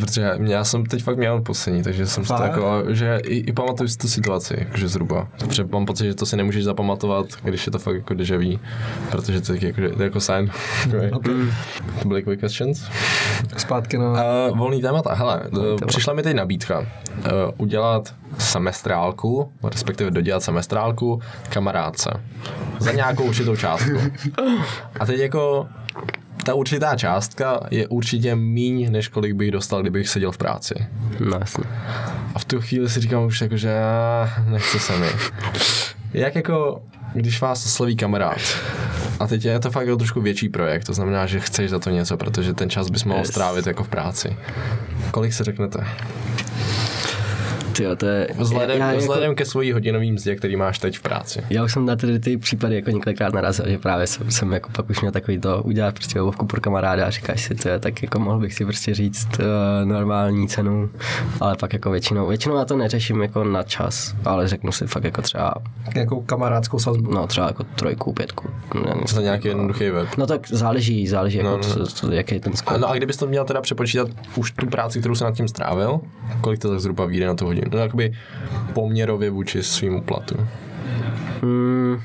protože 0.00 0.30
já 0.44 0.64
jsem 0.64 0.86
teď 0.86 1.02
fakt 1.02 1.16
měl 1.16 1.40
poslední, 1.40 1.82
takže 1.82 2.06
jsem 2.06 2.24
si 2.24 2.32
to 2.36 2.42
jako, 2.42 2.82
že 2.88 3.20
i, 3.24 3.36
i 3.36 3.52
pamatuju 3.52 3.88
si 3.88 3.96
tu 3.96 4.08
situaci, 4.08 4.54
jakože 4.58 4.88
zhruba. 4.88 5.28
Protože 5.38 5.64
mám 5.72 5.86
pocit, 5.86 6.04
že 6.04 6.14
to 6.14 6.26
si 6.26 6.36
nemůžeš 6.36 6.64
zapamatovat, 6.64 7.07
když 7.42 7.66
je 7.66 7.72
to 7.72 7.78
fakt 7.78 7.94
jako 7.94 8.14
deja 8.14 8.38
vu, 8.38 8.58
protože 9.10 9.40
to 9.40 9.52
je 9.52 9.66
jako, 9.66 9.80
to 9.96 10.02
je 10.02 10.04
jako 10.04 10.20
sign. 10.20 10.50
to 12.02 12.08
byly 12.08 12.22
quick 12.22 12.40
questions. 12.40 12.84
Zpátky 13.56 13.98
na... 13.98 14.10
Uh, 14.10 14.58
volný 14.58 14.82
témata. 14.82 15.14
Hele, 15.14 15.40
uh, 15.50 15.76
přišla 15.86 16.14
mi 16.14 16.22
teď 16.22 16.36
nabídka 16.36 16.78
uh, 16.78 16.86
udělat 17.56 18.14
semestrálku, 18.38 19.52
respektive 19.64 20.10
dodělat 20.10 20.42
semestrálku 20.42 21.20
kamarádce. 21.48 22.10
Za 22.78 22.92
nějakou 22.92 23.24
určitou 23.24 23.56
částku. 23.56 23.98
A 25.00 25.06
teď 25.06 25.20
jako 25.20 25.68
ta 26.48 26.54
určitá 26.54 26.96
částka 26.96 27.60
je 27.70 27.88
určitě 27.88 28.36
míň, 28.36 28.92
než 28.92 29.08
kolik 29.08 29.32
bych 29.32 29.50
dostal, 29.50 29.80
kdybych 29.80 30.08
seděl 30.08 30.32
v 30.32 30.38
práci. 30.38 30.74
No 31.20 31.38
jasně. 31.40 31.64
A 32.34 32.38
v 32.38 32.44
tu 32.44 32.60
chvíli 32.60 32.88
si 32.88 33.00
říkám 33.00 33.24
už 33.24 33.40
jako, 33.40 33.56
že 33.56 33.74
nechce 34.46 34.78
se 34.78 34.96
mi. 34.96 35.06
Jak 36.14 36.34
jako, 36.34 36.82
když 37.14 37.40
vás 37.40 37.66
osloví 37.66 37.96
kamarád, 37.96 38.38
a 39.20 39.26
teď 39.26 39.44
je 39.44 39.60
to 39.60 39.70
fakt 39.70 39.86
trošku 39.98 40.20
větší 40.20 40.48
projekt, 40.48 40.84
to 40.84 40.94
znamená, 40.94 41.26
že 41.26 41.40
chceš 41.40 41.70
za 41.70 41.78
to 41.78 41.90
něco, 41.90 42.16
protože 42.16 42.54
ten 42.54 42.70
čas 42.70 42.90
bys 42.90 43.04
mohl 43.04 43.24
strávit 43.24 43.66
jako 43.66 43.84
v 43.84 43.88
práci. 43.88 44.36
Kolik 45.10 45.32
se 45.32 45.44
řeknete? 45.44 45.86
Tyjo, 47.78 47.96
to 47.96 48.06
je... 48.06 48.28
Vzhledem, 48.38 48.78
já, 48.80 48.94
vzhledem 48.94 49.34
ke 49.34 49.44
svojí 49.44 49.72
hodinový 49.72 50.12
mzdě, 50.12 50.36
který 50.36 50.56
máš 50.56 50.78
teď 50.78 50.98
v 50.98 51.02
práci. 51.02 51.42
Já 51.50 51.64
už 51.64 51.72
jsem 51.72 51.86
na 51.86 51.96
ty, 51.96 52.18
ty 52.18 52.36
případy 52.36 52.74
jako 52.74 52.90
několikrát 52.90 53.34
narazil, 53.34 53.68
že 53.68 53.78
právě 53.78 54.06
jsem, 54.06 54.30
jsem 54.30 54.52
jako 54.52 54.70
pak 54.72 54.90
už 54.90 55.00
měl 55.00 55.12
takový 55.12 55.38
to 55.38 55.62
udělat 55.62 55.94
prostě 55.94 56.20
obovku 56.20 56.46
pro 56.46 56.60
kamaráda 56.60 57.06
a 57.06 57.10
říkáš 57.10 57.42
si, 57.44 57.54
to 57.54 57.68
je, 57.68 57.78
tak 57.78 58.02
jako 58.02 58.18
mohl 58.18 58.38
bych 58.38 58.54
si 58.54 58.64
prostě 58.64 58.94
říct 58.94 59.28
uh, 59.38 59.44
normální 59.84 60.48
cenu, 60.48 60.90
ale 61.40 61.56
pak 61.56 61.72
jako 61.72 61.90
většinou, 61.90 62.26
většinou 62.26 62.56
já 62.56 62.64
to 62.64 62.76
neřeším 62.76 63.22
jako 63.22 63.44
na 63.44 63.62
čas, 63.62 64.14
ale 64.24 64.48
řeknu 64.48 64.72
si 64.72 64.86
fakt 64.86 65.04
jako 65.04 65.22
třeba, 65.22 65.54
Nějakou 65.94 66.20
kamarádskou 66.20 66.78
sazbu. 66.78 67.12
no 67.14 67.26
třeba 67.26 67.46
jako 67.46 67.64
trojku, 67.64 68.12
pětku. 68.12 68.48
Ne, 68.74 68.94
Za 69.08 69.20
nějaký 69.22 69.48
jednoduchý 69.48 69.90
web. 69.90 70.08
No 70.18 70.26
tak 70.26 70.48
záleží, 70.48 71.06
záleží 71.08 71.38
jako 71.38 71.50
No, 71.50 71.56
no, 71.56 71.62
no. 71.68 71.74
no. 71.78 71.86
Co, 71.86 71.92
co, 71.94 72.12
jaký 72.12 72.34
je 72.34 72.40
ten 72.40 72.52
skok. 72.56 72.78
No 72.78 72.90
a 72.90 72.94
kdybys 72.96 73.16
to 73.16 73.26
měl 73.26 73.44
teda 73.44 73.60
přepočítat 73.60 74.08
už 74.36 74.52
tu 74.52 74.66
práci, 74.66 74.98
kterou 74.98 75.14
se 75.14 75.24
nad 75.24 75.34
tím 75.34 75.48
strávil, 75.48 76.00
kolik 76.40 76.60
to 76.60 76.70
tak 76.70 76.80
zhruba 76.80 77.04
vyjde 77.06 77.26
na 77.26 77.34
tu 77.34 77.44
hodinu? 77.44 77.67
Jakoby 77.76 78.12
poměrově 78.72 79.30
vůči 79.30 79.62
svýmu 79.62 80.02
platu. 80.02 80.34
Mm, 81.42 82.00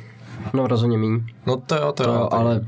no 0.54 0.68
rozhodně 0.68 0.98
míň, 0.98 1.24
No 1.46 1.58
to 1.58 1.76
jo, 1.76 1.92
to 1.92 2.04
jo. 2.04 2.14
to, 2.14 2.28
tak- 2.30 2.40
ale 2.40 2.62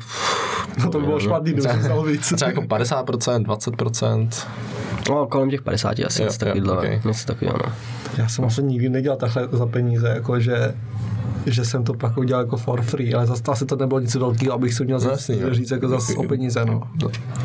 No 0.83 0.89
to 0.91 0.99
by 0.99 1.05
bylo 1.05 1.19
špatný, 1.19 1.51
kdyby 1.53 1.67
víc. 2.11 2.33
Třeba 2.35 2.49
jako 2.49 2.61
50%, 2.61 3.43
20%. 3.43 4.29
no, 5.09 5.27
kolem 5.27 5.49
těch 5.49 5.61
50 5.61 5.89
asi 6.05 6.21
Jo, 6.21 6.27
něco 6.27 6.45
jo, 6.45 6.53
takového, 6.53 6.77
ok. 6.97 7.05
něco 7.05 7.25
takového, 7.25 7.57
no. 7.65 7.71
Já 8.17 8.27
jsem 8.27 8.45
asi 8.45 8.63
nikdy 8.63 8.89
nedělal 8.89 9.17
takhle 9.17 9.47
za 9.51 9.65
peníze, 9.65 10.07
jakože 10.09 10.51
že 10.51 10.73
jsem 11.51 11.83
to 11.83 11.93
pak 11.93 12.17
udělal 12.17 12.43
jako 12.43 12.57
for 12.57 12.81
free, 12.81 13.13
ale 13.13 13.25
zase 13.25 13.43
asi 13.47 13.65
to 13.65 13.75
nebylo 13.75 13.99
nic 13.99 14.15
velkého, 14.15 14.53
abych 14.53 14.73
si 14.73 14.85
měl 14.85 14.99
No 14.99 15.11
no, 15.47 15.53
říct 15.53 15.71
jako 15.71 15.87
zase 15.87 16.13
o 16.15 16.23
peníze, 16.23 16.65
no. 16.65 16.81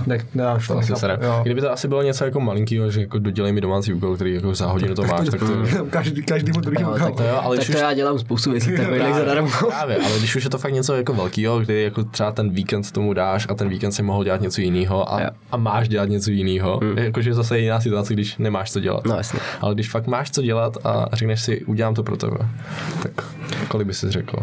Ne, 0.07 0.19
ne, 0.35 0.47
až 0.47 0.67
To 0.69 0.79
asi 0.79 0.97
sere. 0.97 1.19
jo. 1.23 1.41
Kdyby 1.43 1.61
to 1.61 1.73
asi 1.73 1.89
bylo 1.89 2.03
něco 2.03 2.25
jako 2.25 2.41
malinkého, 2.41 2.91
že 2.91 3.01
jako 3.01 3.19
dodělej 3.19 3.53
mi 3.53 3.61
domácí 3.61 3.93
úkol, 3.93 4.15
který 4.15 4.35
jako 4.35 4.55
za 4.55 4.67
hodinu 4.67 4.95
to 4.95 5.03
máš, 5.03 5.29
tak 5.29 5.41
to... 5.41 5.47
Každý, 5.91 6.23
každému 6.23 6.61
druhému. 6.61 6.91
No, 6.91 6.99
tak 6.99 7.15
to 7.15 7.23
jo, 7.23 7.39
ale 7.43 7.57
tak 7.57 7.65
když 7.65 7.67
to 7.67 7.73
už- 7.79 7.83
já 7.83 7.95
dělám 7.95 8.19
spoustu 8.19 8.51
věcí 8.51 8.77
takových 8.77 9.15
zadarmo. 9.15 9.49
Právě, 9.69 9.97
ale 9.97 10.19
když 10.19 10.37
už 10.37 10.45
je 10.45 10.51
to 10.51 10.59
fakt 10.59 10.73
něco 10.73 10.95
jako 10.95 11.13
velkého, 11.15 11.61
kdy 11.61 11.83
jako 11.83 12.05
třeba 12.05 12.33
ten 12.33 12.51
víkend 12.51 12.91
tomu 12.93 13.13
dáš 13.13 13.47
a 13.51 13.55
ten 13.55 13.69
víkend 13.69 13.93
si 13.93 14.03
mohl 14.03 14.25
dělat 14.25 14.41
něco 14.41 14.61
jiného 14.61 15.15
a, 15.15 15.31
a 15.53 15.57
máš 15.57 15.89
dělat 15.89 16.09
něco 16.09 16.31
jiného, 16.31 16.81
hmm. 16.83 16.99
jakože 16.99 17.35
zase 17.35 17.59
jiná 17.59 17.81
situace, 17.81 18.13
když 18.15 18.39
nemáš 18.39 18.73
co 18.73 18.81
dělat. 18.81 19.05
No 19.07 19.17
jasně. 19.17 19.41
Ale 19.61 19.75
když 19.75 19.91
fakt 19.91 20.07
máš 20.07 20.31
co 20.31 20.43
dělat 20.43 20.77
a 20.85 21.07
řekneš 21.13 21.41
si, 21.43 21.65
udělám 21.65 21.95
to 21.95 22.03
pro 22.03 22.17
tebe, 22.17 22.37
tak 23.03 23.25
kolik 23.69 23.87
by 23.91 23.95
si 23.95 24.11
řekl 24.11 24.37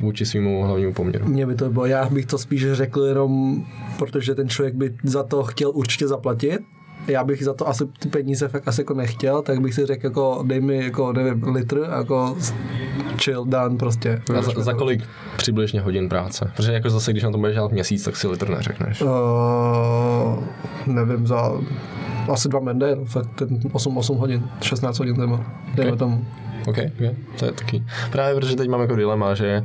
vůči 0.00 0.26
svýmu 0.26 0.64
hlavnímu 0.64 0.92
poměru? 0.92 1.24
Mně 1.28 1.46
by 1.46 1.54
to 1.54 1.70
bylo, 1.70 1.86
já 1.86 2.08
bych 2.08 2.26
to 2.26 2.38
spíš 2.38 2.72
řekl 2.72 3.02
jenom, 3.02 3.64
protože 3.98 4.34
ten 4.34 4.48
člověk 4.48 4.74
by 4.74 4.94
za 5.04 5.22
to 5.22 5.42
chtěl 5.42 5.70
určitě 5.74 6.08
zaplatit. 6.08 6.60
Já 7.06 7.24
bych 7.24 7.44
za 7.44 7.54
to 7.54 7.68
asi 7.68 7.84
ty 7.98 8.08
peníze 8.08 8.48
fakt 8.48 8.68
asi 8.68 8.80
jako 8.80 8.94
nechtěl, 8.94 9.42
tak 9.42 9.60
bych 9.60 9.74
si 9.74 9.86
řekl 9.86 10.06
jako 10.06 10.44
dej 10.46 10.60
mi 10.60 10.84
jako 10.84 11.12
nevím, 11.12 11.44
litr, 11.54 11.86
jako 11.98 12.36
chill 13.22 13.44
done 13.44 13.76
prostě. 13.76 14.22
A 14.38 14.42
za, 14.42 14.52
za 14.56 14.72
kolik 14.72 15.00
přibližně 15.36 15.80
hodin 15.80 16.08
práce? 16.08 16.50
Protože 16.56 16.72
jako 16.72 16.90
zase, 16.90 17.10
když 17.12 17.24
na 17.24 17.30
to 17.30 17.38
budeš 17.38 17.54
dělat 17.54 17.72
měsíc, 17.72 18.04
tak 18.04 18.16
si 18.16 18.26
litr 18.28 18.48
neřekneš. 18.48 19.02
Uh, 19.02 19.08
nevím, 20.86 21.26
za 21.26 21.52
asi 22.28 22.48
dva 22.48 22.60
mende, 22.60 22.96
no, 22.96 23.04
fakt 23.04 23.28
ten 23.34 23.60
8, 23.72 23.98
8 23.98 24.16
hodin, 24.16 24.42
16 24.60 24.98
hodin 24.98 25.16
téma, 25.16 25.44
dejme 25.74 25.92
Ok. 25.92 25.98
tomu. 25.98 26.24
OK, 26.60 26.68
okay. 26.68 26.90
to 27.38 27.44
je 27.44 27.52
taky. 27.52 27.84
Právě 28.12 28.34
protože 28.34 28.56
teď 28.56 28.68
mám 28.68 28.80
jako 28.80 28.96
dilema, 28.96 29.34
že 29.34 29.62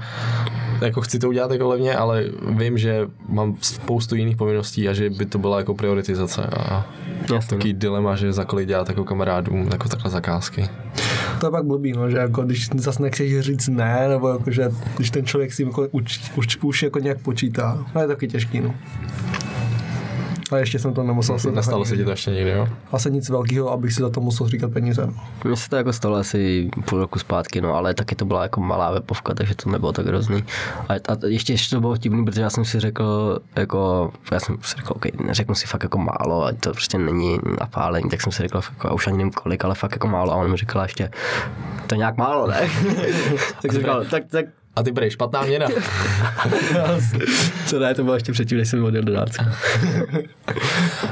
jako 0.81 1.01
chci 1.01 1.19
to 1.19 1.27
udělat 1.29 1.51
jako 1.51 1.67
levně, 1.67 1.95
ale 1.95 2.23
vím, 2.49 2.77
že 2.77 3.07
mám 3.29 3.55
spoustu 3.61 4.15
jiných 4.15 4.37
povinností 4.37 4.89
a 4.89 4.93
že 4.93 5.09
by 5.09 5.25
to 5.25 5.37
byla 5.37 5.57
jako 5.57 5.75
prioritizace 5.75 6.43
a 6.43 6.87
Jasně, 7.33 7.57
takový 7.57 7.73
dilema, 7.73 8.15
že 8.15 8.33
za 8.33 8.45
kolik 8.45 8.67
dělat 8.67 8.89
jako 8.89 9.03
kamarádům 9.03 9.69
jako 9.71 9.89
takhle 9.89 10.11
zakázky. 10.11 10.69
To 11.39 11.47
je 11.47 11.51
pak 11.51 11.65
blbý, 11.65 11.91
no, 11.91 12.09
že 12.09 12.17
jako 12.17 12.41
když 12.41 12.69
zase 12.75 13.03
nechceš 13.03 13.39
říct 13.39 13.67
ne, 13.67 14.05
nebo 14.09 14.29
jako, 14.29 14.51
že 14.51 14.71
když 14.97 15.11
ten 15.11 15.25
člověk 15.25 15.53
si 15.53 15.63
jako 15.63 15.87
už, 15.91 16.31
už, 16.35 16.57
už 16.63 16.83
jako 16.83 16.99
nějak 16.99 17.19
počítá, 17.19 17.85
no 17.95 18.01
je 18.01 18.07
taky 18.07 18.27
těžký, 18.27 18.61
no. 18.61 18.75
A 20.51 20.57
ještě 20.57 20.79
jsem 20.79 20.93
to 20.93 21.03
nemusel 21.03 21.39
se 21.39 21.51
Nestalo 21.51 21.85
se 21.85 21.97
ti 21.97 22.03
to 22.03 22.09
ještě 22.09 22.31
někdy, 22.31 22.51
jo? 22.51 22.67
Asi 22.91 23.11
nic 23.11 23.29
velkého, 23.29 23.71
abych 23.71 23.93
si 23.93 24.01
za 24.01 24.09
to 24.09 24.21
musel 24.21 24.47
říkat 24.47 24.71
peníze. 24.71 25.05
No. 25.07 25.13
Mně 25.43 25.55
se 25.55 25.69
to 25.69 25.75
jako 25.75 25.93
stalo 25.93 26.15
asi 26.15 26.69
půl 26.85 26.99
roku 26.99 27.19
zpátky, 27.19 27.61
no, 27.61 27.75
ale 27.75 27.93
taky 27.93 28.15
to 28.15 28.25
byla 28.25 28.43
jako 28.43 28.61
malá 28.61 28.91
webovka, 28.91 29.33
takže 29.33 29.55
to 29.55 29.69
nebylo 29.69 29.91
tak 29.91 30.05
hrozný. 30.05 30.43
A, 30.89 30.93
a 30.93 31.17
ještě, 31.25 31.53
ještě 31.53 31.75
to 31.75 31.81
bylo 31.81 31.95
vtipný, 31.95 32.25
protože 32.25 32.41
já 32.41 32.49
jsem 32.49 32.65
si 32.65 32.79
řekl, 32.79 33.39
jako, 33.55 34.11
já 34.31 34.39
jsem 34.39 34.57
si 34.61 34.75
řekl, 34.77 34.93
OK, 34.95 35.05
neřeknu 35.25 35.55
si 35.55 35.67
fakt 35.67 35.83
jako 35.83 35.97
málo, 35.97 36.45
ať 36.45 36.59
to 36.59 36.71
prostě 36.71 36.97
není 36.97 37.39
napálení, 37.59 38.09
tak 38.09 38.21
jsem 38.21 38.31
si 38.31 38.41
řekl, 38.41 38.61
jako, 38.69 38.87
já 38.87 38.93
už 38.93 39.07
ani 39.07 39.17
nevím 39.17 39.31
kolik, 39.31 39.65
ale 39.65 39.75
fakt 39.75 39.91
jako 39.91 40.07
málo. 40.07 40.31
A 40.31 40.35
on 40.35 40.51
mi 40.51 40.57
říkal 40.57 40.81
ještě, 40.81 41.09
to 41.87 41.95
je 41.95 41.97
nějak 41.97 42.17
málo, 42.17 42.47
ne? 42.47 42.59
tak 43.61 43.71
jsem 43.71 43.81
říkal, 43.81 44.05
tak, 44.05 44.23
tak, 44.25 44.45
A 44.76 44.84
ty 44.84 44.91
budeš 44.91 45.13
špatná 45.13 45.41
měna. 45.41 45.67
co 47.67 47.80
ne, 47.80 47.93
to 47.93 48.03
bylo 48.03 48.15
ještě 48.15 48.32
předtím, 48.32 48.57
než 48.57 48.69
jsem 48.69 48.84
odjel 48.84 49.03
do 49.03 49.13
Dánska. 49.13 49.43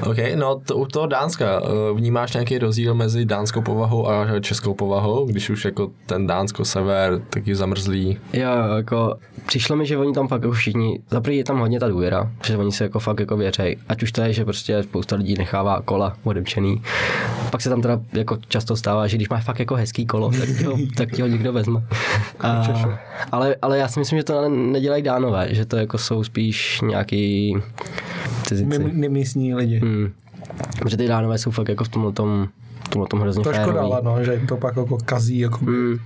OK, 0.02 0.18
no 0.36 0.62
to, 0.66 0.78
u 0.78 0.86
toho 0.86 1.08
Dánska, 1.08 1.62
eh, 1.64 1.94
vnímáš 1.94 2.34
nějaký 2.34 2.58
rozdíl 2.58 2.94
mezi 2.94 3.26
dánskou 3.26 3.62
povahou 3.62 4.10
a 4.10 4.40
českou 4.40 4.74
povahou, 4.74 5.26
když 5.26 5.50
už 5.50 5.66
jako 5.66 5.92
ten 6.06 6.28
dánsko 6.28 6.66
sever 6.66 7.22
taky 7.30 7.56
zamrzlý. 7.56 8.18
Jo, 8.34 8.50
jako 8.78 9.16
přišlo 9.46 9.76
mi, 9.76 9.86
že 9.86 9.98
oni 9.98 10.14
tam 10.14 10.28
fakt 10.28 10.42
jako 10.42 10.54
všichni, 10.54 11.00
za 11.10 11.22
je 11.30 11.44
tam 11.44 11.60
hodně 11.60 11.80
ta 11.80 11.88
důvěra, 11.88 12.32
že 12.46 12.58
oni 12.58 12.72
se 12.72 12.84
jako 12.84 13.00
fakt 13.00 13.20
jako 13.20 13.38
věřej. 13.38 13.78
Ať 13.90 14.04
už 14.04 14.12
to 14.12 14.22
je, 14.22 14.34
že 14.34 14.46
prostě 14.46 14.84
spousta 14.84 15.16
lidí 15.16 15.36
nechává 15.38 15.82
kola 15.82 16.18
odemčený. 16.24 16.82
Pak 17.50 17.62
se 17.62 17.70
tam 17.70 17.82
teda 17.82 18.00
jako 18.14 18.38
často 18.48 18.76
stává, 18.76 19.08
že 19.08 19.18
když 19.18 19.30
máš 19.30 19.44
fakt 19.44 19.60
jako 19.60 19.76
hezký 19.76 20.06
kolo, 20.06 20.32
tak 20.32 20.50
ti 20.58 20.64
ho, 20.64 20.78
tak 20.98 21.12
ti 21.12 21.22
ho 21.22 21.28
někdo 21.28 21.54
vezme. 21.54 21.84
A, 22.40 22.68
ale, 23.32 23.53
ale 23.62 23.78
já 23.78 23.88
si 23.88 24.00
myslím, 24.00 24.20
že 24.20 24.24
to 24.24 24.50
nedělají 24.50 25.04
dánové, 25.04 25.48
že 25.52 25.66
to 25.66 25.78
jako 25.78 25.98
jsou 25.98 26.24
spíš 26.24 26.82
nějaký 26.82 27.56
cizinci. 28.44 28.80
Nemístní 28.94 29.54
lidi. 29.54 29.80
Hmm. 29.80 30.12
Protože 30.80 30.98
ty 30.98 31.08
dánové 31.08 31.38
jsou 31.38 31.52
fakt 31.52 31.70
jako 31.70 31.84
v 31.84 31.90
tomhle 31.90 32.12
tom, 32.12 32.48
tomhle 32.94 33.08
tom 33.08 33.20
hrozně 33.20 33.44
To 33.44 33.54
škoda, 33.54 33.84
no, 34.04 34.24
že 34.24 34.34
jim 34.34 34.48
to 34.48 34.58
pak 34.58 34.78
jako 34.78 34.98
kazí. 35.06 35.40
Jako... 35.40 35.66
Mm. 35.66 35.98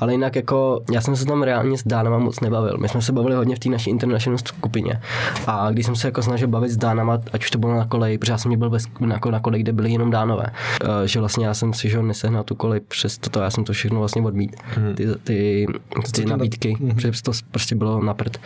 Ale 0.00 0.12
jinak 0.12 0.36
jako, 0.36 0.80
já 0.92 1.00
jsem 1.00 1.16
se 1.16 1.26
tam 1.26 1.42
reálně 1.42 1.78
s 1.78 1.82
Dánama 1.86 2.18
moc 2.18 2.40
nebavil. 2.40 2.78
My 2.78 2.88
jsme 2.88 3.02
se 3.02 3.12
bavili 3.12 3.34
hodně 3.34 3.56
v 3.56 3.58
té 3.58 3.68
naší 3.68 3.90
international 3.90 4.38
skupině. 4.38 5.00
A 5.46 5.70
když 5.70 5.86
jsem 5.86 5.96
se 5.96 6.08
jako 6.08 6.22
snažil 6.22 6.48
bavit 6.48 6.70
s 6.70 6.76
Dánama, 6.76 7.18
ať 7.32 7.42
už 7.42 7.50
to 7.50 7.58
bylo 7.58 7.76
na 7.76 7.84
koleji, 7.84 8.18
protože 8.18 8.32
já 8.32 8.38
jsem 8.38 8.58
byl 8.58 8.70
sk- 8.70 9.06
na, 9.06 9.20
na 9.30 9.40
koleji, 9.40 9.62
kde 9.62 9.72
byli 9.72 9.90
jenom 9.90 10.10
Dánové. 10.10 10.46
Uh, 10.84 10.88
že 11.04 11.20
vlastně 11.20 11.46
já 11.46 11.54
jsem 11.54 11.72
si 11.74 11.88
že 11.88 12.02
nesehnal 12.02 12.44
tu 12.44 12.54
kolej 12.54 12.80
přes 12.80 13.18
toto, 13.18 13.40
já 13.40 13.50
jsem 13.50 13.64
to 13.64 13.72
všechno 13.72 13.98
vlastně 13.98 14.22
odmít. 14.22 14.56
Ty, 14.94 15.06
ty, 15.24 15.66
ty 16.12 16.24
nabídky, 16.24 16.76
protože 16.94 17.22
to 17.22 17.32
prostě 17.50 17.74
bylo 17.74 18.04
na 18.04 18.14
prd. 18.14 18.38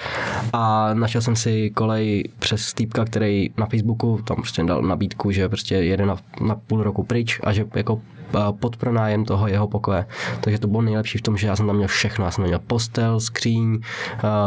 A 0.52 0.94
našel 0.94 1.20
jsem 1.20 1.36
si 1.36 1.70
kolej 1.70 2.24
přes 2.38 2.74
týpka, 2.74 3.04
který 3.04 3.50
na 3.56 3.66
Facebooku 3.66 4.20
tam 4.24 4.36
prostě 4.36 4.62
dal 4.62 4.82
nabídku, 4.82 5.30
že 5.30 5.48
prostě 5.48 5.74
jede 5.74 6.06
na, 6.06 6.16
na 6.40 6.54
půl 6.54 6.82
roku 6.82 7.02
pryč 7.02 7.40
a 7.44 7.52
že 7.52 7.64
jako 7.74 8.00
a, 8.34 8.52
pod 8.52 8.76
pronájem 8.76 9.24
toho 9.24 9.48
jeho 9.48 9.68
pokoje. 9.68 10.06
Takže 10.40 10.58
to 10.58 10.68
bylo 10.68 10.82
nejlepší 10.82 11.18
v 11.18 11.22
tom, 11.22 11.36
že 11.36 11.46
já 11.46 11.56
jsem 11.56 11.66
tam 11.66 11.76
měl 11.76 11.88
všechno. 11.88 12.24
Já 12.24 12.30
jsem 12.30 12.42
tam 12.42 12.48
měl 12.48 12.60
postel, 12.66 13.20
skříň, 13.20 13.80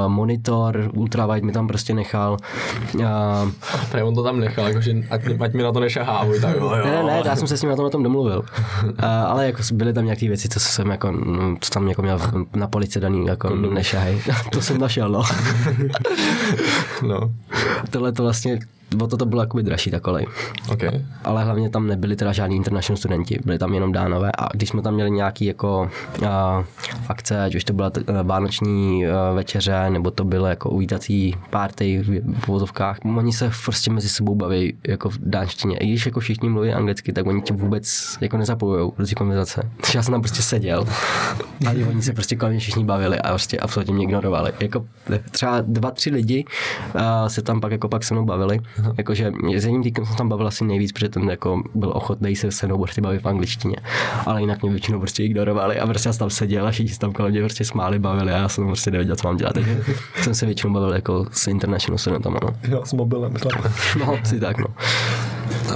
monitor, 0.07 0.91
ultrawide 0.93 1.45
mi 1.45 1.51
tam 1.51 1.67
prostě 1.67 1.93
nechal. 1.93 2.38
A, 3.07 3.51
Právě 3.91 4.03
on 4.03 4.15
to 4.15 4.24
tam 4.24 4.39
nechal, 4.39 4.67
jakože 4.67 4.93
ať, 5.09 5.22
ať 5.39 5.53
mi 5.53 5.63
na 5.63 5.72
to 5.72 5.80
nešahá, 5.80 6.26
tak 6.41 6.55
jo, 6.55 6.76
jo. 6.76 6.86
ne, 6.86 6.91
ne, 6.91 7.03
ne, 7.03 7.22
já 7.26 7.36
jsem 7.36 7.47
se 7.47 7.57
s 7.57 7.61
ním 7.61 7.70
na 7.70 7.76
tom, 7.76 7.86
na 7.86 7.89
tom 7.89 8.03
domluvil. 8.03 8.43
A, 8.97 9.24
ale 9.24 9.45
jako 9.45 9.61
byly 9.74 9.93
tam 9.93 10.05
nějaké 10.05 10.28
věci, 10.28 10.49
co 10.49 10.59
jsem 10.59 10.89
jako, 10.89 11.11
no, 11.11 11.57
co 11.61 11.70
tam 11.70 11.89
jako 11.89 12.01
měl 12.01 12.20
na 12.55 12.67
polici 12.67 12.99
daný, 12.99 13.26
jako 13.26 13.55
nešahej. 13.55 14.22
to 14.51 14.61
jsem 14.61 14.78
našel, 14.78 15.09
no. 15.09 15.24
No, 17.07 17.20
Tohle 17.89 18.11
to 18.11 18.24
vlastně, 18.24 18.59
o 19.02 19.08
to 19.08 19.18
to 19.18 19.26
bylo 19.26 19.42
jakoby 19.42 19.64
dražší 19.64 19.92
ta 19.92 20.00
kolej. 20.00 20.28
OK. 20.72 20.84
ale 21.24 21.44
hlavně 21.44 21.70
tam 21.70 21.88
nebyli 21.88 22.16
teda 22.16 22.34
žádní 22.34 22.56
international 22.56 22.98
studenti, 22.98 23.40
byli 23.46 23.58
tam 23.58 23.74
jenom 23.74 23.92
dánové 23.92 24.32
a 24.38 24.48
když 24.54 24.70
jsme 24.70 24.82
tam 24.82 24.94
měli 24.94 25.12
nějaký 25.12 25.46
jako 25.46 25.90
a, 26.28 26.64
akce, 27.10 27.44
ať 27.44 27.56
už 27.56 27.64
to 27.64 27.74
byla 27.74 27.90
t- 27.90 28.04
eh, 28.08 28.24
vánoční 28.24 29.08
a, 29.08 29.32
večeře, 29.34 29.90
nebo 29.90 30.12
to 30.12 30.24
bylo 30.24 30.48
jako 30.48 30.70
uvítací 30.70 31.36
party 31.50 32.04
v 32.40 32.48
vozovkách, 32.48 32.98
oni 33.18 33.34
se 33.34 33.52
prostě 33.66 33.92
mezi 33.92 34.10
sebou 34.10 34.36
baví 34.36 34.78
jako 34.88 35.10
v 35.10 35.18
dánštině. 35.20 35.78
I 35.78 35.88
když 35.88 36.06
jako 36.06 36.20
všichni 36.20 36.50
mluví 36.50 36.74
anglicky, 36.74 37.14
tak 37.14 37.28
oni 37.28 37.42
tě 37.42 37.54
vůbec 37.54 38.18
jako 38.22 38.38
nezapojují 38.38 38.92
do 39.00 39.06
té 39.08 39.16
konverzace. 39.16 39.70
Takže 39.82 39.98
já 39.98 40.04
jsem 40.04 40.12
tam 40.12 40.22
prostě 40.22 40.42
seděl 40.42 40.86
a 41.68 41.72
oni 41.90 42.02
se 42.02 42.14
prostě 42.14 42.36
kolem 42.36 42.52
mě 42.54 42.60
všichni 42.60 42.84
bavili 42.86 43.20
a 43.20 43.30
prostě 43.30 43.60
absolutně 43.60 43.94
mě 43.94 44.04
ignorovali. 44.04 44.52
Jako 44.60 44.86
třeba 45.32 45.62
dva, 45.62 45.92
tři 45.92 46.10
lidi 46.10 46.46
a, 46.96 47.30
se 47.30 47.42
tam 47.42 47.62
pak 47.62 47.72
jako 47.72 47.90
pak 47.90 48.04
se 48.04 48.14
mnou 48.14 48.26
bavili, 48.26 48.60
jakože 48.98 49.32
s 49.56 49.66
jedním 49.66 49.84
týkem 49.84 50.06
jsem 50.06 50.16
tam 50.16 50.30
bavil 50.30 50.48
asi 50.48 50.66
nejvíc, 50.66 50.92
protože 50.92 51.10
ten 51.10 51.30
jako 51.30 51.64
byl 51.76 51.92
ochotný 51.96 52.36
se 52.36 52.52
se 52.52 52.68
mnou 52.68 52.78
prostě 52.78 53.02
bavit 53.02 53.22
v 53.22 53.28
angličtině, 53.28 53.76
ale 54.26 54.42
jinak 54.42 54.62
mě 54.62 54.72
většinou 54.72 55.00
prostě 55.00 55.24
ignorovali 55.24 55.80
a 55.80 55.88
prostě 55.88 56.10
já 56.10 56.14
jsem 56.14 56.20
tam 56.20 56.30
seděl 56.30 56.68
a 56.68 56.72
všichni 56.72 56.94
se 56.94 57.00
tam 57.00 57.12
kolem 57.12 57.32
mě 57.32 57.42
prostě 57.42 57.66
smáli, 57.66 58.00
bavili 58.00 58.32
a 58.32 58.38
já 58.38 58.50
jsem 58.50 58.68
prostě 58.68 58.92
nevěděl, 58.92 59.16
co 59.16 59.28
mám 59.28 59.38
dělat, 59.38 59.54
takže 59.54 59.84
jsem 60.22 60.36
se 60.36 60.46
většinou 60.46 60.74
bavil 60.74 60.94
jako 60.94 61.26
s 61.32 61.48
international 61.48 61.98
studentama, 61.98 62.40
no. 62.44 62.50
Jo, 62.68 62.82
s 62.86 62.94
mobilem. 62.94 63.34
tam. 63.34 63.52
No, 64.00 64.20
si 64.24 64.40
tak, 64.40 64.58
no. 64.58 64.66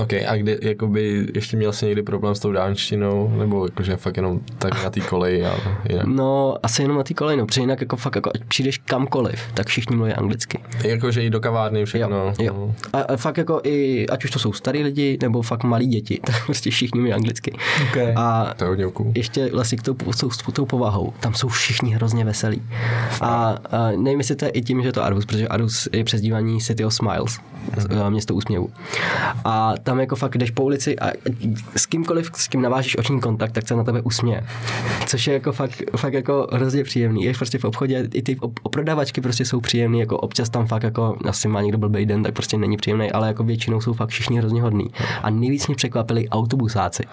OK, 0.02 0.14
a 0.28 0.36
kdy, 0.36 0.58
jakoby, 0.62 1.28
ještě 1.36 1.58
měl 1.58 1.74
jsi 1.74 1.86
někdy 1.86 2.04
problém 2.04 2.36
s 2.36 2.40
tou 2.40 2.52
dánštinou, 2.52 3.34
nebo 3.38 3.66
jakože 3.66 3.96
fakt 3.96 4.18
jenom 4.18 4.40
tak 4.58 4.84
na 4.84 4.90
té 4.90 5.00
koleji 5.00 5.46
a 5.46 5.56
jinak? 5.90 6.06
No, 6.06 6.56
asi 6.64 6.82
jenom 6.82 6.98
na 6.98 7.04
té 7.04 7.14
koleji, 7.14 7.38
no, 7.38 7.46
protože 7.46 7.62
jinak 7.62 7.82
jako 7.82 7.96
fakt, 7.96 8.16
jako, 8.16 8.32
ať 8.36 8.44
přijdeš 8.44 8.78
kamkoliv, 8.78 9.42
tak 9.54 9.68
všichni 9.68 9.96
mluví 9.96 10.14
anglicky. 10.14 10.60
Jakože 10.84 11.24
i 11.24 11.30
do 11.30 11.40
kavárny 11.40 11.86
všechno. 11.86 12.18
Jo, 12.18 12.34
jo. 12.40 12.76
A, 12.94 13.02
a 13.02 13.18
fakt 13.18 13.38
jako 13.38 13.62
i, 13.64 14.08
ať 14.08 14.26
už 14.26 14.32
to 14.32 14.40
jsou 14.40 14.54
starý 14.54 14.84
lidi, 14.84 15.18
nebo 15.22 15.42
fakt 15.42 15.64
malí 15.64 15.88
děti, 15.88 16.20
tak 16.26 16.46
prostě 16.46 16.72
všichni 16.72 17.00
mluví 17.00 17.14
anglicky. 17.14 17.54
Okay. 17.90 18.14
A 18.16 18.54
To 18.58 18.66
je 18.66 18.88
ještě 19.16 19.50
vlastně 19.54 19.78
k 19.78 19.82
tou, 19.82 19.96
s 20.12 20.18
tou, 20.18 20.52
tou 20.52 20.66
povahou, 20.66 21.14
tam 21.20 21.34
jsou 21.34 21.48
všichni 21.48 21.96
hrozně 21.96 22.26
veselí. 22.26 22.62
A, 23.22 23.58
a 23.72 23.92
nevím, 23.92 24.20
jestli 24.20 24.36
to 24.36 24.46
je 24.46 24.52
i 24.52 24.62
tím, 24.62 24.82
že 24.82 24.88
je 24.88 24.94
to 24.94 25.04
Arhus, 25.04 25.26
protože 25.26 25.48
Arhus 25.48 25.88
je 25.94 26.04
přezdívaný 26.04 26.62
City 26.62 26.86
of 26.86 26.94
Smiles, 26.94 27.40
mm-hmm. 27.76 28.10
město 28.10 28.36
úsměvu. 28.36 28.70
A 29.46 29.74
tam 29.84 30.00
jako 30.00 30.16
fakt 30.16 30.38
jdeš 30.38 30.52
po 30.52 30.64
ulici 30.64 31.00
a 31.00 31.12
s 31.76 31.86
kýmkoliv, 31.86 32.32
s 32.36 32.48
kým 32.48 32.62
navážíš 32.62 32.98
oční 32.98 33.22
kontakt, 33.22 33.52
tak 33.52 33.68
se 33.68 33.76
na 33.76 33.84
tebe 33.84 34.02
usměje. 34.02 34.44
Což 35.06 35.28
je 35.28 35.34
jako 35.34 35.52
fakt, 35.52 35.84
fakt 35.98 36.14
jako 36.14 36.48
hrozně 36.52 36.84
příjemný. 36.84 37.24
Je 37.24 37.34
prostě 37.34 37.58
v 37.58 37.66
obchodě, 37.66 38.10
i 38.14 38.22
ty 38.22 38.36
op- 38.36 38.70
prodavačky 38.70 39.22
prostě 39.22 39.46
jsou 39.46 39.60
příjemný, 39.60 40.00
jako 40.00 40.18
občas 40.18 40.50
tam 40.50 40.68
fakt 40.68 40.84
jako, 40.84 41.18
asi 41.26 41.48
má 41.48 41.62
někdo 41.62 41.78
blbý 41.78 42.06
den, 42.06 42.24
tak 42.24 42.34
prostě 42.34 42.58
není 42.58 42.78
příjemný, 42.84 43.12
ale 43.12 43.28
jako 43.28 43.44
většinou 43.44 43.82
jsou 43.82 43.94
fakt 43.94 44.10
všichni 44.10 44.38
hrozně 44.38 44.62
hodný. 44.62 44.88
A 45.24 45.30
nejvíc 45.30 45.68
mě 45.68 45.76
překvapili 45.76 46.30
autobusáci. 46.30 47.04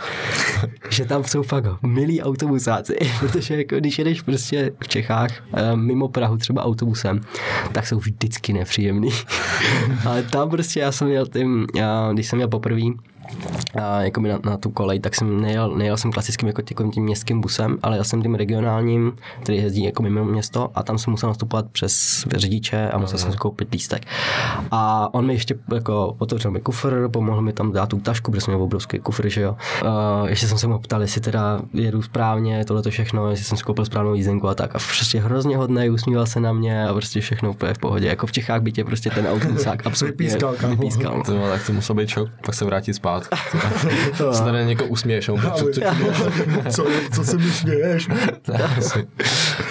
že 0.90 1.04
tam 1.04 1.24
jsou 1.24 1.42
fakt 1.42 1.82
milí 1.82 2.22
autobusáci, 2.22 2.96
protože 3.20 3.56
jako 3.56 3.76
když 3.76 3.98
jedeš 3.98 4.22
prostě 4.22 4.72
v 4.82 4.88
Čechách 4.88 5.30
eh, 5.30 5.76
mimo 5.76 6.08
Prahu 6.08 6.36
třeba 6.36 6.64
autobusem, 6.64 7.20
tak 7.72 7.86
jsou 7.86 7.98
vždycky 7.98 8.52
nepříjemný. 8.52 9.10
Ale 10.06 10.22
tam 10.22 10.50
prostě 10.50 10.80
já 10.80 10.92
jsem 10.92 11.08
měl 11.08 11.26
tím, 11.26 11.66
já, 11.74 12.10
když 12.12 12.26
jsem 12.26 12.36
měl 12.36 12.48
poprvé, 12.48 12.82
a 13.82 14.02
jako 14.02 14.20
na, 14.20 14.38
na, 14.44 14.56
tu 14.56 14.70
kolej, 14.70 15.00
tak 15.00 15.14
jsem 15.14 15.40
nejel, 15.40 15.76
nejel 15.76 15.96
jsem 15.96 16.12
klasickým 16.12 16.46
jako 16.46 16.62
tím, 16.62 16.90
tím 16.90 17.04
městským 17.04 17.40
busem, 17.40 17.78
ale 17.82 17.96
já 17.96 18.04
jsem 18.04 18.22
tím 18.22 18.34
regionálním, 18.34 19.12
který 19.42 19.58
jezdí 19.58 19.84
jako 19.84 20.02
mimo 20.02 20.24
město 20.24 20.70
a 20.74 20.82
tam 20.82 20.98
jsem 20.98 21.10
musel 21.10 21.28
nastupovat 21.28 21.66
přes 21.72 22.26
řidiče 22.36 22.90
a 22.90 22.98
musel 22.98 23.18
jsem 23.18 23.32
si 23.32 23.38
koupit 23.38 23.68
lístek. 23.72 24.02
A 24.70 25.08
on 25.14 25.26
mi 25.26 25.32
ještě 25.32 25.54
jako 25.74 26.14
otevřel 26.18 26.50
mi 26.50 26.60
kufr, 26.60 27.08
pomohl 27.08 27.42
mi 27.42 27.52
tam 27.52 27.72
dát 27.72 27.88
tu 27.88 27.98
tašku, 27.98 28.30
protože 28.30 28.40
jsem 28.40 28.54
měl 28.54 28.62
obrovský 28.62 28.98
kufr, 28.98 29.28
že 29.28 29.40
jo. 29.40 29.56
Uh, 29.82 30.28
ještě 30.28 30.48
jsem 30.48 30.58
se 30.58 30.66
mu 30.66 30.78
ptal, 30.78 31.02
jestli 31.02 31.20
teda 31.20 31.62
jedu 31.72 32.02
správně, 32.02 32.64
tohle 32.64 32.82
to 32.82 32.90
všechno, 32.90 33.30
jestli 33.30 33.44
jsem 33.44 33.58
si 33.58 33.64
koupil 33.64 33.84
správnou 33.84 34.14
jízdenku 34.14 34.48
a 34.48 34.54
tak. 34.54 34.70
A 34.70 34.78
prostě 34.98 35.20
hrozně 35.20 35.56
hodný, 35.56 35.90
usmíval 35.90 36.26
se 36.26 36.40
na 36.40 36.52
mě 36.52 36.86
a 36.86 36.92
prostě 36.92 37.20
všechno 37.20 37.50
úplně 37.50 37.74
v 37.74 37.78
pohodě. 37.78 38.08
Jako 38.08 38.26
v 38.26 38.32
Čechách 38.32 38.62
by 38.62 38.72
tě 38.72 38.84
prostě 38.84 39.10
ten 39.10 39.26
autobusák 39.26 39.82
absolutně 39.86 40.26
Vypískal, 40.26 40.54
vypískal. 40.68 41.16
no. 41.18 41.24
To, 41.24 41.48
tak 41.48 41.66
to 41.66 41.72
musel 41.72 41.94
být 41.94 42.08
šok, 42.08 42.28
pak 42.46 42.54
se 42.54 42.64
vrátit 42.64 42.94
spát. 43.18 43.28
Se 44.32 44.44
tady 44.44 44.64
někoho 44.64 44.88
usměješ, 44.88 45.26
co, 45.26 45.36
co, 45.72 45.80
co, 46.70 46.86
co 47.14 47.24
se 47.24 47.36
mi 47.36 47.50
směješ? 47.50 48.08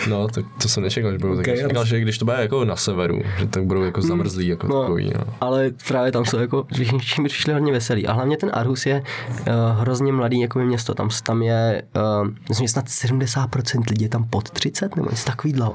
No, 0.10 0.28
tak 0.28 0.46
to 0.62 0.68
jsem 0.70 0.84
nečekal, 0.84 1.12
že 1.12 1.18
budou 1.18 1.34
Ok, 1.34 1.40
okay, 1.40 1.58
já- 1.58 1.68
Čekal, 1.68 1.86
že 1.86 2.00
když 2.00 2.18
to 2.18 2.26
bude 2.26 2.38
jako 2.42 2.66
na 2.66 2.76
severu, 2.76 3.22
že 3.40 3.48
tak 3.48 3.64
budou 3.64 3.84
jako 3.84 4.02
zamrzlí, 4.02 4.48
jako 4.48 4.68
No. 4.68 4.82
takový, 4.82 5.12
no. 5.16 5.34
Ale 5.42 5.72
právě 5.88 6.12
tam 6.12 6.26
jsou 6.26 6.38
jako, 6.40 6.66
všichni 6.74 7.28
přišli 7.28 7.54
hodně 7.54 7.72
veselí. 7.72 8.08
A 8.08 8.14
hlavně 8.14 8.38
ten 8.38 8.50
Arhus 8.54 8.86
je 8.86 9.02
uh, 9.02 9.82
hrozně 9.82 10.12
mladý 10.14 10.40
jako 10.40 10.60
město. 10.60 10.94
Tam, 10.94 11.10
tam 11.24 11.42
je, 11.42 11.82
uh, 12.22 12.28
myslím, 12.50 12.68
snad 12.68 12.86
70% 12.86 13.82
lidí 13.90 14.04
je 14.06 14.10
tam 14.10 14.24
pod 14.30 14.50
30 14.50 14.96
nebo 14.96 15.10
něco 15.10 15.26
takového. 15.26 15.72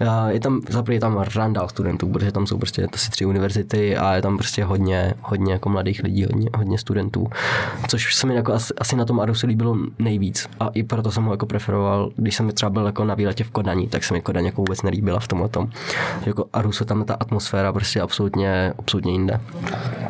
Uh, 0.00 0.08
je 0.28 0.40
tam, 0.40 0.60
zaprvé 0.68 0.94
je 0.94 1.00
tam 1.00 1.24
randál 1.36 1.68
studentů, 1.68 2.08
protože 2.08 2.32
tam 2.32 2.46
jsou 2.46 2.58
prostě 2.58 2.86
asi 2.94 3.10
tři 3.10 3.24
univerzity 3.24 3.96
a 3.96 4.14
je 4.14 4.22
tam 4.22 4.36
prostě 4.38 4.64
hodně, 4.64 5.14
hodně 5.22 5.52
jako 5.52 5.68
mladých 5.68 6.02
lidí, 6.04 6.24
hodně, 6.24 6.48
hodně 6.56 6.78
studentů. 6.78 6.93
Což 7.88 8.14
se 8.14 8.26
mi 8.26 8.34
jako 8.34 8.52
asi, 8.52 8.74
asi 8.78 8.96
na 8.96 9.04
tom 9.04 9.20
Arhusu 9.20 9.46
líbilo 9.46 9.76
nejvíc. 9.98 10.48
A 10.60 10.68
i 10.68 10.82
proto 10.82 11.10
jsem 11.10 11.24
ho 11.24 11.32
jako 11.32 11.46
preferoval, 11.46 12.10
když 12.16 12.36
jsem 12.36 12.52
třeba 12.52 12.70
byl 12.70 12.86
jako 12.86 13.04
na 13.04 13.14
výletě 13.14 13.44
v 13.44 13.50
Kodani, 13.50 13.88
tak 13.88 14.04
se 14.04 14.14
mi 14.14 14.20
Kodaň 14.20 14.44
jako 14.44 14.60
vůbec 14.60 14.82
nelíbila 14.82 15.20
v 15.20 15.28
tomhle 15.28 15.48
tom. 15.48 15.70
Jako 16.26 16.44
Arhusu 16.52 16.84
tam 16.84 17.04
ta 17.04 17.14
atmosféra 17.14 17.72
prostě 17.72 18.00
absolutně, 18.00 18.72
absolutně 18.78 19.12
jinde. 19.12 19.40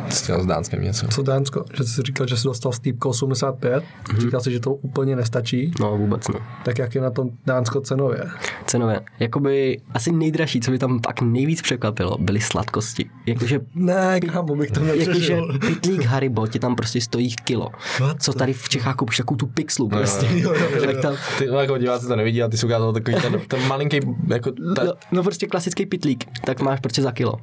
S 0.08 0.22
tím 0.22 0.34
s 0.34 0.46
Dánskem 0.46 0.82
něco. 0.82 1.08
Co 1.08 1.22
Dánsko? 1.22 1.64
Že 1.76 1.84
jsi 1.84 2.02
říkal, 2.02 2.26
že 2.26 2.36
jsi 2.36 2.44
dostal 2.44 2.72
stýpko 2.72 3.08
85, 3.08 3.84
říkal 4.18 4.40
jsi, 4.40 4.52
že 4.52 4.60
to 4.60 4.74
úplně 4.74 5.16
nestačí. 5.16 5.72
No 5.80 5.98
vůbec 5.98 6.28
no. 6.28 6.40
Tak 6.64 6.78
jak 6.78 6.94
je 6.94 7.00
na 7.00 7.10
tom 7.10 7.30
Dánsko 7.46 7.80
cenově? 7.80 8.24
Cenově. 8.66 9.00
Jakoby 9.20 9.80
asi 9.94 10.12
nejdražší, 10.12 10.60
co 10.60 10.70
by 10.70 10.78
tam 10.78 11.00
pak 11.00 11.20
nejvíc 11.22 11.62
překvapilo, 11.62 12.16
byly 12.20 12.40
sladkosti. 12.40 13.10
Jakože 13.26 13.60
Ne, 13.74 14.20
kámo, 14.20 14.56
bych 14.56 14.70
to 14.70 14.80
Jakože 14.80 15.06
nepřežil. 15.06 15.58
pitlík 15.66 16.04
Haribo 16.04 16.46
ti 16.46 16.58
tam 16.58 16.73
prostě 16.74 17.00
stojí 17.00 17.34
kilo. 17.44 17.68
What 18.00 18.22
Co 18.22 18.32
tady 18.32 18.52
v 18.52 18.68
Čechách 18.68 18.96
koupíš 18.96 19.16
takovou 19.16 19.36
tu 19.36 19.46
pixlu 19.46 19.88
prostě. 19.88 20.26
jo, 20.32 20.54
jo. 20.54 20.86
Tak 20.86 21.00
tam, 21.02 21.14
Ty 21.38 21.46
no, 21.46 21.58
jako 21.60 21.78
diváci 21.78 22.06
to 22.06 22.16
nevidí 22.16 22.42
a 22.42 22.48
ty 22.48 22.56
jsi 22.56 22.66
ukázal 22.66 22.92
takový 22.92 23.16
ten, 23.22 23.40
ten 23.48 23.66
malinký, 23.68 24.00
jako, 24.28 24.50
ta, 24.76 24.84
no, 24.84 24.92
no, 25.12 25.22
prostě 25.22 25.46
klasický 25.46 25.86
pitlík, 25.86 26.24
tak 26.44 26.60
máš 26.60 26.80
prostě 26.80 27.02
za 27.02 27.12
kilo. 27.12 27.34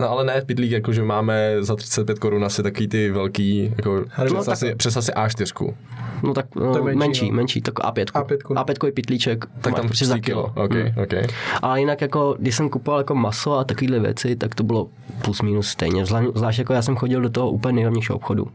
no, 0.00 0.10
ale 0.10 0.24
ne 0.24 0.42
pitlík, 0.46 0.70
jako 0.70 0.92
že 0.92 1.02
máme 1.02 1.56
za 1.60 1.76
35 1.76 2.18
korun 2.18 2.44
asi 2.44 2.62
takový 2.62 2.88
ty 2.88 3.10
velký, 3.10 3.72
jako 3.76 4.04
Haribo, 4.10 4.34
přes, 4.36 4.46
tak- 4.46 4.52
asi, 4.52 4.74
přes 4.74 4.96
asi 4.96 5.12
A4. 5.12 5.74
No 6.22 6.34
tak 6.34 6.54
no, 6.54 6.72
To 6.72 6.78
je 6.78 6.84
menší, 6.84 6.98
menší, 6.98 7.30
no. 7.30 7.36
menší, 7.36 7.60
tak 7.60 7.74
A5. 7.74 8.04
A5, 8.04 8.36
no. 8.54 8.62
A5 8.62 8.92
pitlíček, 8.92 9.44
Tak 9.60 9.74
tam 9.74 9.86
prostě 9.86 10.06
za 10.06 10.18
kilo. 10.18 10.52
Ok, 10.56 10.72
Hmm. 10.74 11.02
ok. 11.02 11.30
Ale 11.62 11.80
jinak 11.80 12.00
jako, 12.00 12.36
když 12.38 12.56
jsem 12.56 12.68
kupoval 12.68 13.00
jako 13.00 13.14
maso 13.14 13.52
a 13.58 13.64
takovéhle 13.64 13.98
věci, 14.00 14.36
tak 14.36 14.54
to 14.54 14.62
bylo 14.64 14.88
plus 15.24 15.42
minus 15.42 15.68
stejně. 15.68 16.04
Zvlá- 16.04 16.32
Zvlášť 16.34 16.58
jako 16.58 16.72
já 16.72 16.82
jsem 16.82 16.96
chodil 16.96 17.20
do 17.20 17.30
toho 17.30 17.50
úplně 17.50 17.72
nejlevnějšího 17.74 18.16
obchodu. 18.16 18.46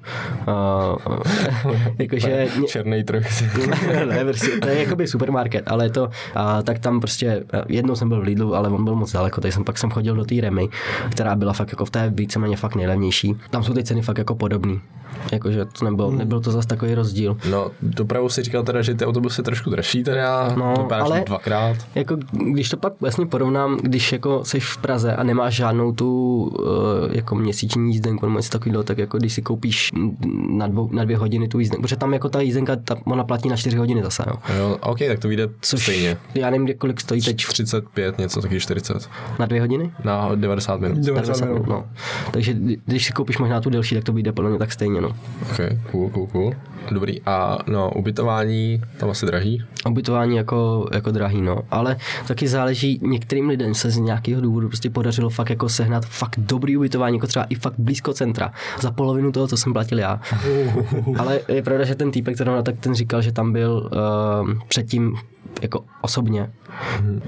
Uh, 0.48 1.18
jakože... 2.00 2.48
Černý 2.68 3.04
trh. 3.04 3.26
ne, 4.10 4.26
prostě, 4.26 4.48
to 4.62 4.68
je 4.68 4.80
jakoby 4.80 5.08
supermarket, 5.08 5.64
ale 5.68 5.86
je 5.86 5.90
to, 5.90 6.10
a, 6.36 6.62
tak 6.62 6.80
tam 6.80 7.00
prostě, 7.00 7.44
a, 7.54 7.58
jednou 7.68 7.96
jsem 7.96 8.10
byl 8.10 8.22
v 8.22 8.24
Lidlu, 8.24 8.56
ale 8.56 8.70
on 8.70 8.84
byl 8.84 8.96
moc 8.96 9.12
daleko, 9.12 9.42
takže 9.42 9.56
jsem 9.56 9.64
pak 9.64 9.78
jsem 9.78 9.90
chodil 9.92 10.16
do 10.16 10.26
té 10.26 10.36
Remy, 10.42 10.70
která 11.12 11.36
byla 11.36 11.54
fakt 11.54 11.72
jako 11.72 11.86
v 11.86 11.90
té 11.90 12.12
víceméně 12.16 12.58
fakt 12.58 12.76
nejlevnější. 12.76 13.36
Tam 13.50 13.64
jsou 13.64 13.74
ty 13.74 13.84
ceny 13.84 14.02
fakt 14.02 14.18
jako 14.18 14.36
podobný. 14.36 14.82
Jakože 15.32 15.66
to 15.66 15.86
nebylo, 15.86 16.12
nebyl 16.12 16.40
to 16.40 16.52
zase 16.52 16.68
takový 16.68 16.94
rozdíl. 16.96 17.38
No, 17.50 17.72
dopravu 17.82 18.30
si 18.30 18.44
říkal 18.44 18.64
teda, 18.64 18.82
že 18.82 18.96
ty 18.96 19.06
autobusy 19.06 19.44
trošku 19.44 19.70
dražší 19.70 20.04
teda, 20.04 20.54
No, 20.58 20.88
ale- 20.92 21.24
dvakrát. 21.28 21.78
Jako, 21.96 22.18
když 22.32 22.70
to 22.70 22.78
pak 22.78 22.94
vlastně 23.02 23.26
porovnám, 23.26 23.78
když 23.82 24.12
jako 24.12 24.46
jsi 24.46 24.60
v 24.60 24.78
Praze 24.78 25.16
a 25.16 25.24
nemáš 25.24 25.56
žádnou 25.56 25.92
tu 25.92 26.42
uh, 26.44 26.68
jako 27.12 27.36
měsíční 27.36 27.94
jízdenku 27.94 28.26
nebo 28.26 28.40
něco 28.40 28.50
takového, 28.50 28.84
tak 28.84 28.98
jako 28.98 29.18
když 29.18 29.34
si 29.34 29.42
koupíš 29.42 29.92
na, 30.50 30.68
dvou, 30.68 30.90
na 30.92 31.04
dvě 31.04 31.18
hodiny 31.18 31.48
tu 31.48 31.60
jízdenku, 31.60 31.82
protože 31.82 31.96
tam 31.96 32.14
jako 32.14 32.30
ta 32.30 32.42
jízdenka, 32.42 32.76
ta, 32.76 32.96
ona 33.06 33.24
platí 33.24 33.50
na 33.50 33.56
čtyři 33.56 33.78
hodiny 33.78 34.04
zase, 34.04 34.24
jo. 34.28 34.34
Jo, 34.58 34.78
ok, 34.82 35.00
tak 35.08 35.20
to 35.20 35.28
vyjde 35.28 35.48
Což 35.62 35.84
stejně. 35.84 36.18
já 36.36 36.50
nevím, 36.50 36.66
kde 36.66 36.74
kolik 36.74 37.02
stojí 37.02 37.22
teď 37.22 37.46
35, 37.48 38.18
něco 38.18 38.42
taky 38.42 38.60
40. 38.60 39.10
na 39.40 39.46
dvě 39.46 39.62
hodiny. 39.62 39.92
Na 40.04 40.36
90 40.36 40.80
minut. 40.82 40.98
Na 40.98 41.04
90 41.04 41.14
90 41.40 41.46
minut, 41.46 41.68
no. 41.68 41.86
Takže 42.32 42.54
kdy- 42.54 42.78
když 42.86 43.06
si 43.06 43.14
koupíš 43.14 43.38
možná 43.38 43.62
tu 43.62 43.70
delší, 43.70 43.96
tak 43.96 44.04
to 44.04 44.14
vyjde 44.14 44.32
podle 44.32 44.50
mě 44.50 44.60
tak 44.60 44.72
stejně, 44.72 45.02
no. 45.02 45.10
Ok, 45.52 45.60
cool, 45.92 46.10
cool, 46.10 46.28
cool. 46.28 46.54
Dobrý. 46.92 47.22
A 47.22 47.58
no, 47.68 47.92
ubytování 47.96 48.82
tam 48.98 49.10
asi 49.10 49.26
drahý. 49.26 49.64
Ubytování 49.90 50.36
jako, 50.36 50.90
jako 50.94 51.12
drahý, 51.12 51.42
no. 51.42 51.60
Ale 51.72 51.98
taky 52.28 52.48
záleží, 52.48 53.00
některým 53.04 53.50
lidem 53.50 53.76
se 53.76 53.92
z 53.92 53.98
nějakého 53.98 54.42
důvodu 54.42 54.68
prostě 54.68 54.90
podařilo 54.90 55.30
fakt 55.30 55.50
jako 55.50 55.70
sehnat 55.70 56.06
fakt 56.06 56.40
dobrý 56.40 56.78
ubytování, 56.78 57.18
jako 57.18 57.28
třeba 57.28 57.46
i 57.46 57.56
fakt 57.56 57.76
blízko 57.78 58.14
centra, 58.14 58.52
za 58.82 58.92
polovinu 58.92 59.32
toho, 59.32 59.48
co 59.48 59.58
jsem 59.58 59.74
platil 59.74 60.00
já. 60.00 60.22
Ale 61.18 61.40
je 61.48 61.62
pravda, 61.62 61.86
že 61.86 61.96
ten 61.96 62.12
týpek, 62.12 62.36
který 62.36 62.52
tak 62.64 62.76
ten 62.80 62.96
říkal, 62.96 63.22
že 63.22 63.32
tam 63.32 63.54
byl 63.54 63.90
uh, 63.94 64.54
předtím 64.68 65.18
jako 65.62 65.84
osobně. 66.02 66.52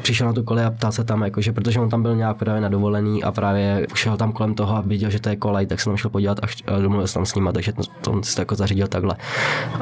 Přišel 0.01 0.27
na 0.27 0.33
tu 0.33 0.43
kolej 0.43 0.65
a 0.65 0.71
ptal 0.71 0.91
se 0.91 1.03
tam, 1.03 1.21
jakože, 1.21 1.51
protože 1.51 1.79
on 1.79 1.89
tam 1.89 2.01
byl 2.01 2.15
nějak 2.15 2.37
právě 2.37 2.61
na 2.61 2.69
dovolený 2.69 3.23
a 3.23 3.31
právě 3.31 3.87
šel 3.95 4.17
tam 4.17 4.31
kolem 4.31 4.53
toho 4.53 4.75
a 4.75 4.81
viděl, 4.81 5.09
že 5.09 5.19
to 5.19 5.29
je 5.29 5.35
kolej, 5.35 5.65
tak 5.65 5.79
se 5.79 5.85
tam 5.85 5.97
šel 5.97 6.11
podívat 6.11 6.39
a 6.67 6.79
domluvil 6.79 7.07
se 7.07 7.13
tam 7.13 7.25
s 7.25 7.35
nima, 7.35 7.51
takže 7.51 7.73
to, 7.73 7.81
to 8.01 8.11
on 8.11 8.23
si 8.23 8.35
to 8.35 8.41
jako 8.41 8.55
zařídil 8.55 8.87
takhle. 8.87 9.15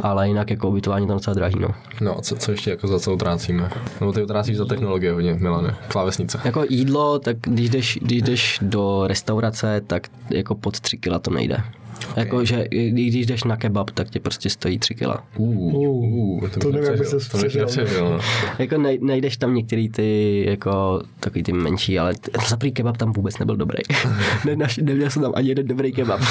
Ale 0.03 0.27
jinak 0.27 0.49
jako 0.49 0.69
ubytování 0.69 1.07
tam 1.07 1.17
docela 1.17 1.33
drahý, 1.33 1.55
no. 1.59 1.67
No 2.01 2.17
a 2.17 2.21
co, 2.21 2.35
co 2.35 2.51
ještě 2.51 2.69
jako 2.69 2.87
za 2.87 2.99
co 2.99 3.13
utrácíme? 3.13 3.69
Nebo 3.99 4.11
ty 4.11 4.23
utrácíš 4.23 4.57
za 4.57 4.65
technologie 4.65 5.13
hodně, 5.13 5.33
Milane. 5.33 5.75
Klávesnice. 5.87 6.41
Jako 6.45 6.63
jídlo, 6.69 7.19
tak 7.19 7.37
když 7.41 7.69
jdeš, 7.69 7.99
když 8.01 8.21
jdeš 8.21 8.59
do 8.61 9.07
restaurace, 9.07 9.81
tak 9.87 10.07
jako 10.29 10.55
pod 10.55 10.79
3 10.79 10.97
kila 10.97 11.19
to 11.19 11.31
nejde. 11.31 11.63
Okay. 12.11 12.23
Jako, 12.23 12.45
že 12.45 12.61
i 12.61 12.91
když 12.91 13.25
jdeš 13.25 13.43
na 13.43 13.57
kebab, 13.57 13.91
tak 13.91 14.09
tě 14.09 14.19
prostě 14.19 14.49
stojí 14.49 14.79
3 14.79 14.95
kila. 14.95 15.23
Uh, 15.37 15.75
uh, 15.75 16.49
to 16.49 16.71
nevím, 16.71 16.89
jak 16.89 16.99
by 16.99 17.05
to 17.05 17.37
nepřežil, 17.37 18.09
no. 18.09 18.19
Jako 18.59 18.77
nej, 18.77 18.99
najdeš 19.01 19.37
tam 19.37 19.55
některý 19.55 19.89
ty, 19.89 20.43
jako 20.47 21.01
takový 21.19 21.43
ty 21.43 21.53
menší, 21.53 21.99
ale 21.99 22.13
za 22.49 22.57
prý 22.57 22.71
kebab 22.71 22.97
tam 22.97 23.11
vůbec 23.11 23.37
nebyl 23.37 23.55
dobrý. 23.55 23.79
Nenaš, 24.45 24.77
neměl 24.77 25.09
jsem 25.09 25.21
tam 25.21 25.31
ani 25.35 25.49
jeden 25.49 25.67
dobrý 25.67 25.91
kebab. 25.91 26.21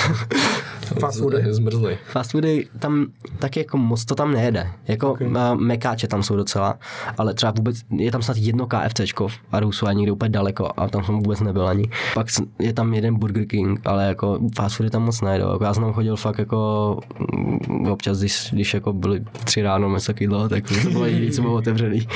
Fast 1.00 1.18
foody. 1.18 1.36
Je 1.46 1.54
zmrzlý. 1.54 1.98
Fast 2.04 2.30
foody 2.30 2.68
tam 2.78 3.06
taky 3.38 3.60
jako 3.60 3.78
moc 3.78 4.04
to 4.04 4.14
tam 4.14 4.32
nejede. 4.32 4.70
Jako 4.88 5.12
okay. 5.12 5.28
mekáče 5.54 6.08
tam 6.08 6.22
jsou 6.22 6.36
docela, 6.36 6.78
ale 7.18 7.34
třeba 7.34 7.52
vůbec, 7.56 7.76
je 7.90 8.10
tam 8.10 8.22
snad 8.22 8.36
jedno 8.36 8.66
KFCčko 8.66 9.28
v 9.28 9.38
Arusu 9.52 9.86
a 9.86 9.92
někde 9.92 10.12
úplně 10.12 10.30
daleko 10.30 10.70
a 10.76 10.88
tam 10.88 11.04
jsem 11.04 11.14
vůbec 11.14 11.40
nebyl 11.40 11.68
ani. 11.68 11.90
Pak 12.14 12.26
je 12.58 12.72
tam 12.72 12.94
jeden 12.94 13.18
Burger 13.18 13.46
King, 13.46 13.80
ale 13.84 14.06
jako 14.06 14.38
fast 14.56 14.76
foody 14.76 14.90
tam 14.90 15.02
moc 15.02 15.20
nejedou. 15.20 15.52
Jako 15.52 15.64
já 15.68 15.74
jsem 15.74 15.82
tam 15.82 15.92
chodil 15.92 16.16
fakt 16.16 16.38
jako 16.38 17.00
mm, 17.36 17.86
občas, 17.90 18.18
když, 18.18 18.48
když 18.52 18.74
jako 18.74 18.92
byly 18.92 19.24
tři 19.44 19.62
ráno, 19.62 19.94
něco 19.94 20.12
takového, 20.12 20.48
tak 20.48 20.64
to 20.82 20.90
bylo 20.90 21.06
jediný, 21.06 21.30
co 21.30 21.42
bylo 21.42 21.54
otevřený. 21.54 22.08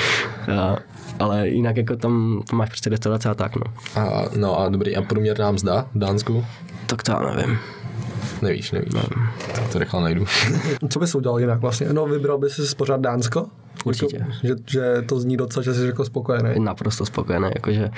A, 0.61 0.76
ale 1.18 1.48
jinak 1.48 1.76
jako 1.76 1.96
tam, 1.96 2.42
tam 2.50 2.59
máš 2.59 2.68
prostě 2.68 2.90
restaurace 2.90 3.28
a 3.28 3.34
tak, 3.34 3.57
no. 3.57 3.64
A, 4.03 4.24
no 4.36 4.61
a 4.61 4.68
dobrý, 4.68 4.96
a 4.96 5.03
průměrná 5.03 5.50
mzda 5.50 5.86
v 5.94 5.98
Dánsku? 5.98 6.44
Tak 6.86 7.03
to 7.03 7.12
já 7.12 7.34
nevím. 7.34 7.59
Nevíš, 8.43 8.72
nevíš. 8.72 8.95
Tak 9.55 9.72
to 9.72 9.78
rychle 9.78 10.01
najdu. 10.01 10.24
Co 10.88 10.99
bys 10.99 11.14
udělal 11.14 11.40
jinak 11.40 11.61
vlastně? 11.61 11.93
No, 11.93 12.07
vybral 12.07 12.38
bys 12.38 12.53
si 12.53 12.76
pořád 12.76 13.01
Dánsko? 13.01 13.47
určitě. 13.84 14.16
Jako, 14.16 14.32
že, 14.43 14.55
že, 14.66 15.03
to 15.07 15.20
zní 15.20 15.36
docela, 15.36 15.62
že 15.62 15.74
jsi 15.74 15.86
jako 15.86 16.05
spokojený. 16.05 16.49
Naprosto 16.59 17.07
spokojený, 17.07 17.49
jakože 17.55 17.90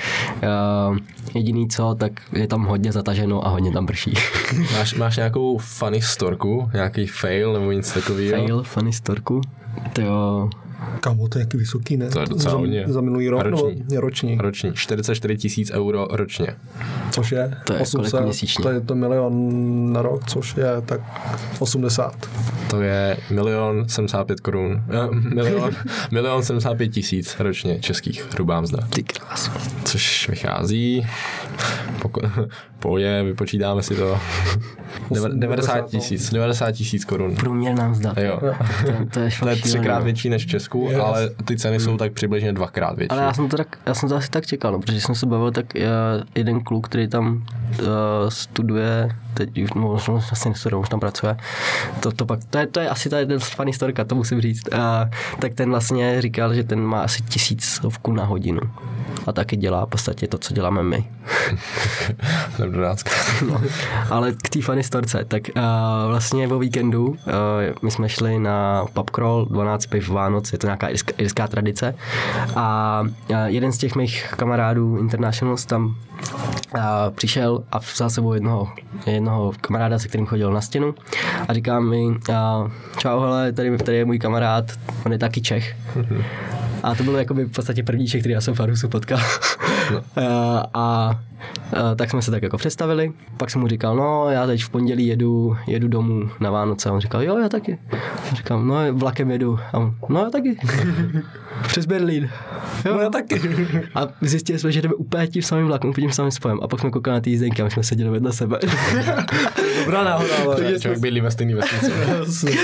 uh, 0.90 0.96
jediný 1.34 1.68
co, 1.68 1.96
tak 1.98 2.12
je 2.32 2.46
tam 2.46 2.64
hodně 2.64 2.92
zataženo 2.92 3.46
a 3.46 3.50
hodně 3.50 3.72
tam 3.72 3.86
prší. 3.86 4.14
Máš, 4.72 4.94
máš 4.94 5.16
nějakou 5.16 5.58
funny 5.58 6.02
storku, 6.02 6.70
nějaký 6.72 7.06
fail 7.06 7.52
nebo 7.52 7.72
nic 7.72 7.92
takového? 7.92 8.30
Fail, 8.30 8.62
funny 8.62 8.92
storku. 8.92 9.40
To 9.92 10.00
jo, 10.00 10.50
Kamo, 11.00 11.28
to 11.28 11.38
je 11.38 11.42
jaký 11.42 11.56
vysoký, 11.56 11.96
ne? 11.96 12.08
To 12.08 12.20
je 12.20 12.26
docela 12.26 12.52
za, 12.52 12.58
hodně. 12.58 12.84
za 12.88 13.00
minulý 13.00 13.28
rok, 13.28 13.42
Roční. 13.42 13.84
nebo 13.90 14.00
roční. 14.00 14.36
Roční. 14.40 14.72
44 14.74 15.36
tisíc 15.36 15.70
euro 15.70 16.06
ročně. 16.10 16.46
Což 17.10 17.32
je, 17.32 17.54
To 17.64 17.72
je 17.72 17.82
kolik 17.96 18.14
měsíčně? 18.24 18.62
To 18.62 18.70
je 18.70 18.80
to 18.80 18.94
milion 18.94 19.92
na 19.92 20.02
rok, 20.02 20.24
což 20.26 20.56
je 20.56 20.66
tak 20.86 21.00
80. 21.58 22.28
To 22.70 22.82
je 22.82 23.16
milion 23.30 23.88
75 23.88 24.40
korun. 24.40 24.82
Eh, 24.90 25.08
milion, 25.34 25.70
milion 26.10 26.42
75 26.42 26.88
tisíc 26.88 27.36
ročně 27.38 27.80
českých 27.80 28.32
hrubá 28.32 28.60
mzda. 28.60 28.78
ty 28.90 29.02
krás. 29.02 29.50
Což 29.84 30.28
vychází, 30.28 31.06
poko- 32.02 32.48
pohodě, 32.78 33.22
vypočítáme 33.22 33.82
si 33.82 33.94
to, 33.94 34.18
Deva- 35.10 35.38
90 35.38 35.88
tisíc, 35.90 36.30
90 36.30 36.72
tisíc 36.72 37.04
korun. 37.04 37.34
Průměrná 37.34 37.88
mzda. 37.88 38.14
Jo. 38.20 38.38
To, 38.40 38.46
to 39.10 39.20
je, 39.20 39.30
To 39.40 39.48
je 39.48 39.56
třikrát 39.56 39.98
no. 39.98 40.04
větší 40.04 40.28
než 40.28 40.44
v 40.44 40.48
Česku, 40.48 40.73
Yes. 40.82 41.00
ale 41.00 41.30
ty 41.44 41.56
ceny 41.56 41.80
jsou 41.80 41.96
tak 41.96 42.12
přibližně 42.12 42.52
dvakrát 42.52 42.98
větší. 42.98 43.10
Ale 43.10 43.22
já 43.22 43.32
jsem 43.32 43.48
to, 43.48 43.56
tak, 43.56 43.78
já 43.86 43.94
jsem 43.94 44.08
to 44.08 44.16
asi 44.16 44.30
tak 44.30 44.46
čekal, 44.46 44.72
no, 44.72 44.80
protože 44.80 45.00
jsem 45.00 45.14
se 45.14 45.26
bavil, 45.26 45.50
tak 45.50 45.74
já, 45.74 45.90
jeden 46.34 46.60
kluk, 46.60 46.86
který 46.88 47.08
tam 47.08 47.44
uh, 47.80 47.86
studuje, 48.28 49.10
teď 49.34 49.58
už, 49.58 49.74
no, 49.74 49.82
možná 49.82 50.14
asi 50.32 50.48
nestuduje, 50.48 50.80
už 50.80 50.88
tam 50.88 51.00
pracuje, 51.00 51.36
to, 52.00 52.12
to, 52.12 52.26
pak, 52.26 52.40
to, 52.50 52.58
je, 52.58 52.66
to 52.66 52.80
je 52.80 52.88
asi 52.88 53.08
ta 53.08 53.18
jeden 53.18 53.38
funny 53.38 53.72
storka, 53.72 54.04
to 54.04 54.14
musím 54.14 54.40
říct, 54.40 54.74
a, 54.74 55.10
tak 55.38 55.54
ten 55.54 55.70
vlastně 55.70 56.22
říkal, 56.22 56.54
že 56.54 56.64
ten 56.64 56.80
má 56.80 57.02
asi 57.02 57.22
tisícovku 57.22 58.12
na 58.12 58.24
hodinu 58.24 58.60
a 59.26 59.32
taky 59.32 59.56
dělá 59.56 59.86
v 59.86 59.88
podstatě 59.88 60.26
to, 60.26 60.38
co 60.38 60.54
děláme 60.54 60.82
my. 60.82 61.04
No, 63.48 63.60
ale 64.10 64.32
k 64.32 64.48
té 64.48 64.62
funny 64.62 64.82
storce, 64.82 65.24
tak 65.28 65.42
uh, 65.56 65.62
vlastně 66.08 66.48
o 66.48 66.58
víkendu 66.58 67.06
uh, 67.06 67.16
my 67.82 67.90
jsme 67.90 68.08
šli 68.08 68.38
na 68.38 68.84
pub 68.92 69.10
crawl 69.10 69.46
12 69.50 69.86
piv 69.86 70.08
Vánoc, 70.08 70.52
je 70.52 70.58
to 70.58 70.63
nějaká 70.64 70.88
irská, 70.88 71.12
irská 71.18 71.48
tradice 71.48 71.94
a 72.56 73.02
jeden 73.46 73.72
z 73.72 73.78
těch 73.78 73.94
mých 73.94 74.34
kamarádů 74.36 74.98
Internationals 74.98 75.64
tam 75.64 75.84
uh, 75.84 76.82
přišel 77.14 77.64
a 77.72 77.78
vzal 77.78 78.10
sebou 78.10 78.32
jednoho, 78.32 78.68
jednoho 79.06 79.52
kamaráda, 79.60 79.98
se 79.98 80.08
kterým 80.08 80.26
chodil 80.26 80.52
na 80.52 80.60
stěnu 80.60 80.94
a 81.48 81.54
říká 81.54 81.80
mi, 81.80 82.18
čau, 82.98 83.20
hele, 83.20 83.52
tady, 83.52 83.78
tady 83.78 83.96
je 83.96 84.04
můj 84.04 84.18
kamarád, 84.18 84.64
on 85.06 85.12
je 85.12 85.18
taky 85.18 85.40
Čech. 85.40 85.76
A 86.82 86.94
to 86.94 87.02
bylo 87.02 87.18
jakoby 87.18 87.44
v 87.44 87.52
podstatě 87.52 87.82
první 87.82 88.06
Čech, 88.06 88.20
který 88.22 88.34
já 88.34 88.40
jsem 88.40 88.54
v 88.54 88.60
Arusu 88.60 88.88
potkal. 88.88 89.20
a, 90.16 90.64
a 90.74 91.10
a 91.72 91.94
tak 91.94 92.10
jsme 92.10 92.22
se 92.22 92.30
tak 92.30 92.42
jako 92.42 92.56
představili. 92.56 93.12
Pak 93.36 93.50
jsem 93.50 93.60
mu 93.60 93.68
říkal, 93.68 93.96
no 93.96 94.26
já 94.30 94.46
teď 94.46 94.64
v 94.64 94.68
pondělí 94.68 95.06
jedu, 95.06 95.56
jedu 95.66 95.88
domů 95.88 96.30
na 96.40 96.50
Vánoce. 96.50 96.88
A 96.88 96.92
on 96.92 97.00
říkal, 97.00 97.22
jo, 97.22 97.38
já 97.38 97.48
taky. 97.48 97.78
A 98.32 98.34
říkám, 98.34 98.66
no 98.68 98.76
vlakem 98.92 99.30
jedu. 99.30 99.58
A 99.72 99.78
on, 99.78 99.94
no 100.08 100.20
já 100.20 100.30
taky. 100.30 100.56
Přes 101.66 101.86
Berlín. 101.86 102.28
Jo, 102.84 102.94
No 102.94 103.00
já 103.00 103.10
taky. 103.10 103.40
A 103.94 104.08
zjistili 104.20 104.58
jsme, 104.58 104.72
že 104.72 104.82
jdeme 104.82 104.94
úplně 104.94 105.26
tím 105.26 105.42
samým 105.42 105.66
vlakem, 105.66 105.90
úplně 105.90 106.04
tím 106.06 106.12
samým 106.12 106.30
spojem. 106.30 106.58
A 106.62 106.68
pak 106.68 106.80
jsme 106.80 106.90
koukali 106.90 107.14
na 107.14 107.20
ty 107.20 107.30
jízdenky 107.30 107.62
a 107.62 107.64
my 107.64 107.70
jsme 107.70 107.82
seděli 107.82 108.10
vedle 108.10 108.32
sebe. 108.32 108.58
Dobrá 109.84 110.04
náhoda, 110.04 110.34
ale... 110.44 110.56
Člověk- 110.56 110.80
Člověk 110.80 111.00
bydlí 111.00 111.20
ve 111.20 111.30
stejný 111.30 111.54
vesnici. 111.54 111.92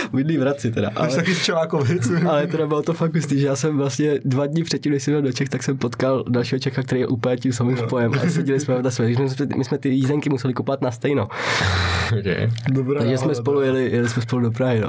Bydlí 0.12 0.36
v 0.36 0.40
Hradci 0.40 0.70
teda. 0.70 0.90
Ale, 0.96 1.08
taky 1.08 1.34
z 1.34 1.44
Čelákovic. 1.44 2.10
ale 2.28 2.46
teda 2.46 2.66
bylo 2.66 2.82
to 2.82 2.92
fakt 2.92 3.14
hustý, 3.14 3.40
že 3.40 3.46
já 3.46 3.56
jsem 3.56 3.76
vlastně 3.76 4.18
dva 4.24 4.46
dny 4.46 4.64
předtím, 4.64 4.92
než 4.92 5.02
jsem 5.02 5.14
jel 5.14 5.22
do 5.22 5.32
Čech, 5.32 5.48
tak 5.48 5.62
jsem 5.62 5.78
potkal 5.78 6.24
dalšího 6.28 6.58
Čecha, 6.58 6.82
který 6.82 7.06
úplně 7.10 7.36
tím 7.36 7.52
samým 7.52 7.76
spojem. 7.76 8.12
A 8.14 8.30
seděli 8.30 8.60
jsme 8.60 8.74
vedle 8.74 8.90
sebe. 8.90 9.08
Takže 9.08 9.22
My 9.22 9.28
jsme, 9.30 9.46
my 9.56 9.64
jsme 9.64 9.78
ty 9.78 9.88
jízdenky 9.88 10.30
museli 10.30 10.54
kupovat 10.54 10.80
na 10.82 10.90
stejno. 10.90 11.28
okay. 12.20 12.50
Dobrá 12.70 13.00
Takže 13.00 13.18
jsme 13.18 13.34
spolu 13.34 13.60
jeli, 13.60 13.90
jeli 13.92 14.08
jsme 14.08 14.22
spolu 14.22 14.42
do 14.42 14.50
Prahy, 14.50 14.80
no. 14.80 14.88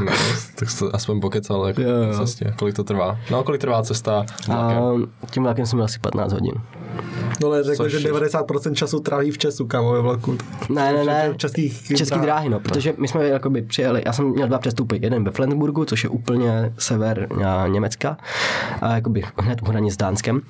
Nice. 0.00 0.52
Tak 0.54 0.70
jsi 0.70 0.78
to 0.78 0.94
aspoň 0.96 1.20
pokecal 1.20 1.66
jako 1.66 1.80
Jo, 1.80 1.88
jo. 1.88 2.06
na 2.12 2.18
cestě. 2.18 2.54
Kolik 2.58 2.76
to 2.76 2.84
trvá? 2.84 3.18
No, 3.30 3.42
kolik 3.42 3.60
trvá 3.60 3.82
cesta 3.82 4.24
A 4.52 4.72
tím 5.30 5.42
vlakem 5.42 5.66
jsem 5.66 5.82
asi 5.82 5.98
15 5.98 6.32
hodin. 6.32 6.52
No 7.42 7.48
ale 7.48 7.64
řekl, 7.64 7.88
že 7.88 7.96
je- 7.96 8.12
90% 8.12 8.74
času 8.74 9.00
tráví 9.00 9.30
v 9.30 9.38
Česu, 9.38 9.66
kámo, 9.66 9.92
ve 9.92 10.00
vlaku. 10.00 10.38
Ne, 10.68 10.92
ne, 10.92 11.04
ne. 11.04 11.34
Českých 11.36 11.82
Český 11.96 12.18
dráhy, 12.18 12.48
no, 12.48 12.60
protože 12.60 12.94
my 12.98 13.08
jsme 13.08 13.28
jakoby 13.28 13.62
přijeli, 13.62 14.02
já 14.06 14.12
jsem 14.12 14.24
měl 14.30 14.48
dva 14.48 14.58
přestupy, 14.58 14.98
jeden 15.02 15.24
ve 15.24 15.30
Flensburgu, 15.30 15.84
což 15.84 16.04
je 16.04 16.10
úplně 16.10 16.72
sever 16.78 17.28
Německa, 17.68 18.16
a 18.80 18.94
jakoby 18.94 19.22
hned 19.38 19.62
u 19.62 19.64
hranic 19.66 19.94
s 19.94 19.96
Dánskem, 19.96 20.40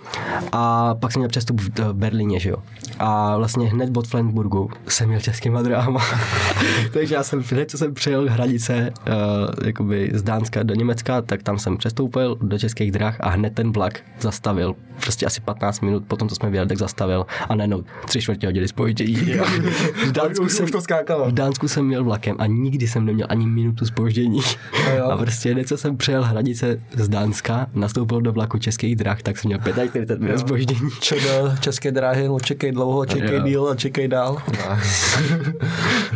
a 0.53 0.95
pak 0.95 1.06
jsem 1.13 1.21
měl 1.21 1.29
přestup 1.29 1.61
v, 1.61 1.79
v 1.79 1.93
Berlíně, 1.93 2.41
že 2.41 2.51
jo. 2.51 2.57
A 2.99 3.37
vlastně 3.37 3.69
hned 3.69 3.97
od 3.97 4.07
Flensburgu 4.07 4.71
jsem 4.89 5.09
měl 5.09 5.21
českýma 5.21 5.63
dráhama. 5.63 6.01
Takže 6.93 7.15
já 7.15 7.23
jsem 7.23 7.45
hned, 7.51 7.71
co 7.71 7.79
jsem 7.79 7.95
přijel 7.95 8.27
hranice 8.31 8.93
uh, 9.07 9.67
jakoby 9.67 10.11
z 10.15 10.23
Dánska 10.23 10.63
do 10.63 10.75
Německa, 10.75 11.23
tak 11.23 11.43
tam 11.43 11.59
jsem 11.59 11.77
přestoupil 11.77 12.37
do 12.43 12.59
českých 12.59 12.93
drah 12.93 13.17
a 13.21 13.29
hned 13.29 13.55
ten 13.55 13.73
vlak 13.73 14.01
zastavil. 14.21 14.75
Prostě 15.01 15.27
asi 15.27 15.41
15 15.41 15.81
minut 15.81 16.05
potom, 16.09 16.29
co 16.29 16.35
jsme 16.35 16.51
vyjeli, 16.51 16.69
tak 16.69 16.79
zastavil 16.79 17.27
a 17.49 17.55
najednou 17.55 17.85
tři 18.07 18.23
čtvrtě 18.23 18.47
hodiny 18.47 18.69
spoždění. 18.69 19.17
V 20.07 20.13
Dánsku, 20.13 20.49
jsem, 20.49 20.69
to 20.69 20.81
skákalo. 20.81 21.29
v 21.29 21.33
Dánsku 21.33 21.69
jsem 21.69 21.87
měl 21.87 22.05
vlakem 22.05 22.37
a 22.39 22.47
nikdy 22.47 22.89
jsem 22.89 23.05
neměl 23.05 23.27
ani 23.31 23.47
minutu 23.47 23.87
spoždění. 23.87 24.41
Jo. 24.97 25.05
A 25.11 25.17
prostě 25.17 25.53
hned, 25.53 25.69
co 25.69 25.77
jsem 25.77 25.97
přijel 25.97 26.23
hranice 26.25 26.81
z 26.97 27.09
Dánska, 27.09 27.67
nastoupil 27.75 28.21
do 28.21 28.33
vlaku 28.33 28.59
českých 28.59 28.97
drah, 28.97 29.23
tak 29.23 29.39
jsem 29.39 29.49
měl 29.49 29.59
45 29.59 30.21
minut 30.21 30.39
spoždění. 30.39 30.91
Čeda, 31.01 31.57
české 31.61 31.93
dráhy, 31.93 32.29
no 32.29 32.41
čekej 32.41 32.73
dlouho, 32.73 33.07
čekej 33.07 33.41
díl 33.43 33.69
a 33.69 33.75
čekej 33.75 34.09
dál. 34.09 34.43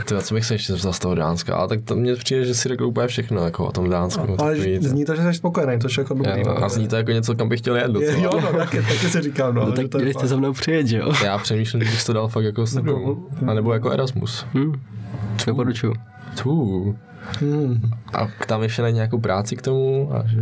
Ty, 0.05 0.15
co 0.23 0.35
bych 0.35 0.45
se 0.45 0.55
ještě 0.55 0.73
vzal 0.73 0.93
z 0.93 0.99
toho 0.99 1.15
Dánska? 1.15 1.55
Ale 1.57 1.69
tak 1.69 1.81
to 1.85 1.97
mně 1.97 2.15
přijde, 2.15 2.45
že 2.45 2.55
si 2.55 2.69
řekl 2.69 2.85
úplně 2.85 3.07
všechno 3.07 3.45
jako 3.45 3.67
o 3.67 3.73
tom 3.73 3.91
Dánsku. 3.91 4.37
Ale 4.39 4.57
Takový- 4.57 4.79
zní 4.89 5.05
to, 5.05 5.17
že 5.17 5.23
jsi 5.23 5.35
spokojený, 5.35 5.81
což 5.81 5.97
je 5.97 6.01
jako 6.01 6.15
dobrý. 6.15 6.43
No. 6.47 6.65
a 6.65 6.69
zní 6.69 6.89
to 6.89 6.97
jako 6.97 7.11
něco, 7.11 7.35
kam 7.35 7.49
bych 7.49 7.61
chtěl 7.61 7.77
jet 7.77 7.87
Je, 7.87 7.93
docela. 7.93 8.19
jo, 8.23 8.41
no, 8.41 8.59
taky, 8.59 8.77
taky 8.83 8.95
si 9.11 9.21
říkám, 9.21 9.55
no. 9.55 9.67
No 9.67 9.73
tak 9.73 9.89
to 9.89 9.99
měli 9.99 10.15
jste 10.15 10.27
za 10.27 10.37
mnou 10.37 10.53
přijet, 10.53 10.87
že 10.87 10.99
jo? 10.99 11.13
Já 11.25 11.39
přemýšlím, 11.39 11.85
že 11.85 11.91
bych 11.91 12.05
to 12.05 12.13
dal 12.13 12.29
fakt 12.29 12.45
jako 12.45 12.67
studium. 12.67 13.27
A 13.47 13.55
nebo 13.55 13.73
jako 13.73 13.91
Erasmus. 13.91 14.47
Hm. 14.55 14.73
Doporučuju. 15.47 15.95
Tu. 16.43 16.97
Hmm, 17.41 17.81
A 18.15 18.29
tam 18.47 18.63
ještě 18.63 18.83
na 18.83 18.91
nějakou 18.91 19.19
práci 19.19 19.57
k 19.57 19.63
tomu. 19.63 20.11
A 20.15 20.25
že... 20.27 20.39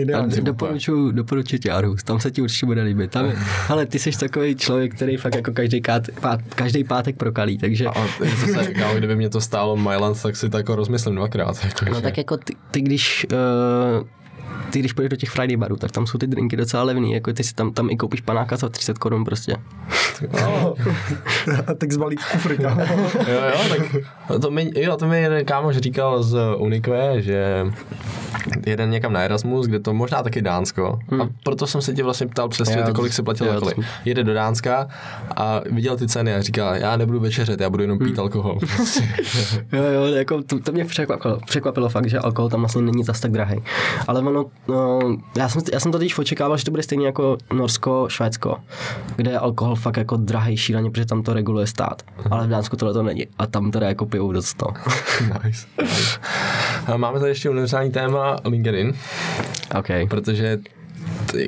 ideálně. 0.00 0.40
Doporučuju, 0.40 1.10
doporučuji 1.12 1.58
ti 1.58 1.70
Aarhus, 1.70 2.02
tam 2.02 2.20
se 2.20 2.30
ti 2.30 2.42
určitě 2.42 2.66
bude 2.66 2.82
líbit. 2.82 3.10
Tam 3.10 3.24
je, 3.26 3.36
ale 3.68 3.86
ty 3.86 3.98
jsi 3.98 4.10
takový 4.18 4.54
člověk, 4.56 4.94
který 4.94 5.16
fakt 5.16 5.34
jako 5.34 5.52
každý, 5.52 5.80
kát, 5.80 6.02
pát, 6.20 6.40
každý 6.54 6.84
pátek 6.84 7.16
prokalí, 7.16 7.58
takže... 7.58 7.86
A 7.86 8.06
zase, 8.54 8.74
kámo, 8.74 8.94
kdyby 8.94 9.16
mě 9.16 9.30
to 9.30 9.40
stálo 9.40 9.76
Mailand, 9.76 10.22
tak 10.22 10.36
si 10.36 10.48
to 10.48 10.56
jako 10.56 10.76
rozmyslím 10.76 11.14
dvakrát. 11.14 11.64
Jako, 11.64 11.84
No 11.84 11.94
že- 11.96 12.02
tak 12.02 12.18
jako 12.18 12.36
ty, 12.36 12.52
ty 12.70 12.80
když... 12.80 13.26
Uh, 14.00 14.06
ty 14.74 14.80
když 14.80 14.92
půjdeš 14.92 15.08
do 15.10 15.16
těch 15.16 15.30
Friday 15.30 15.56
barů, 15.56 15.76
tak 15.76 15.90
tam 15.90 16.06
jsou 16.06 16.18
ty 16.18 16.26
drinky 16.26 16.56
docela 16.56 16.82
levný, 16.82 17.12
jako 17.12 17.32
ty 17.32 17.44
si 17.44 17.54
tam, 17.54 17.72
tam 17.72 17.90
i 17.90 17.96
koupíš 17.96 18.20
panáka 18.20 18.56
za 18.56 18.68
30 18.68 18.98
korun 18.98 19.24
prostě. 19.24 19.56
A 21.66 21.74
tak 21.74 21.92
zbalí 21.92 22.16
kufr, 22.32 22.56
kámo. 22.56 22.80
Jo, 23.28 23.40
jo, 23.54 23.60
tak 23.68 24.40
to 24.42 24.50
mi, 24.50 24.70
jo, 24.76 24.96
to 24.96 25.06
mi 25.06 25.22
jeden 25.22 25.44
kámoš 25.44 25.76
říkal 25.76 26.22
z 26.22 26.38
Unikve, 26.58 27.22
že 27.22 27.66
jeden 28.66 28.90
někam 28.90 29.12
na 29.12 29.20
Erasmus, 29.20 29.66
kde 29.66 29.80
to 29.80 29.94
možná 29.94 30.22
taky 30.22 30.42
Dánsko. 30.42 30.98
Hmm. 31.10 31.20
A 31.22 31.28
proto 31.44 31.66
jsem 31.66 31.80
se 31.82 31.92
tě 31.92 32.02
vlastně 32.02 32.26
ptal 32.26 32.48
přesně, 32.48 32.76
Jo, 32.78 32.84
ty, 32.86 32.92
kolik 32.92 33.12
si 33.12 33.22
platil 33.22 33.52
za 33.52 33.58
kolik. 33.60 33.76
to- 33.76 33.82
Jede 34.04 34.24
do 34.24 34.34
Dánska 34.34 34.88
a 35.36 35.60
viděl 35.70 35.96
ty 35.96 36.08
ceny 36.08 36.34
a 36.34 36.42
říkal, 36.42 36.74
já 36.74 36.96
nebudu 36.96 37.20
večeřet, 37.20 37.60
já 37.60 37.70
budu 37.70 37.82
jenom 37.82 37.98
pít 37.98 38.18
alkohol. 38.18 38.58
Prostě. 38.76 39.08
Jo, 39.72 39.82
jo, 39.84 40.04
jako 40.14 40.42
to, 40.42 40.60
to 40.60 40.72
mě 40.72 40.84
překvapilo, 40.84 41.38
překvapilo 41.46 41.88
fakt, 41.88 42.08
že 42.10 42.18
alkohol 42.18 42.50
tam 42.50 42.60
vlastně 42.60 42.82
není 42.82 43.04
zas 43.04 43.20
tak 43.20 43.30
drahý. 43.30 43.62
Ale 44.08 44.20
ono, 44.20 44.44
no, 44.68 45.00
já, 45.36 45.48
jsem, 45.48 45.62
já 45.72 45.80
jsem 45.80 45.92
to 45.92 45.98
totiž 45.98 46.18
očekával, 46.18 46.56
že 46.56 46.64
to 46.64 46.70
bude 46.70 46.82
stejně 46.82 47.06
jako 47.06 47.38
Norsko, 47.52 48.06
Švédsko, 48.08 48.56
kde 49.16 49.30
je 49.30 49.38
alkohol 49.38 49.76
fakt 49.76 49.96
jako 49.96 50.16
drahý 50.16 50.56
šíleně, 50.56 50.90
protože 50.90 51.06
tam 51.06 51.22
to 51.22 51.32
reguluje 51.32 51.66
stát. 51.66 52.02
Ale 52.30 52.46
v 52.46 52.50
Dánsku 52.50 52.76
tohle 52.76 52.94
to 52.94 53.02
není. 53.02 53.26
A 53.38 53.46
tam 53.46 53.70
teda 53.70 53.88
jako 53.88 54.06
pijou 54.06 54.32
dost 54.32 54.54
to. 54.54 54.66
nice. 55.44 55.66
nice. 55.82 56.20
A 56.86 56.96
máme 56.96 57.18
tady 57.18 57.30
ještě 57.30 57.50
univerzální 57.50 57.90
téma 57.90 58.36
LinkedIn, 58.44 58.92
OK. 59.78 59.88
protože 60.08 60.58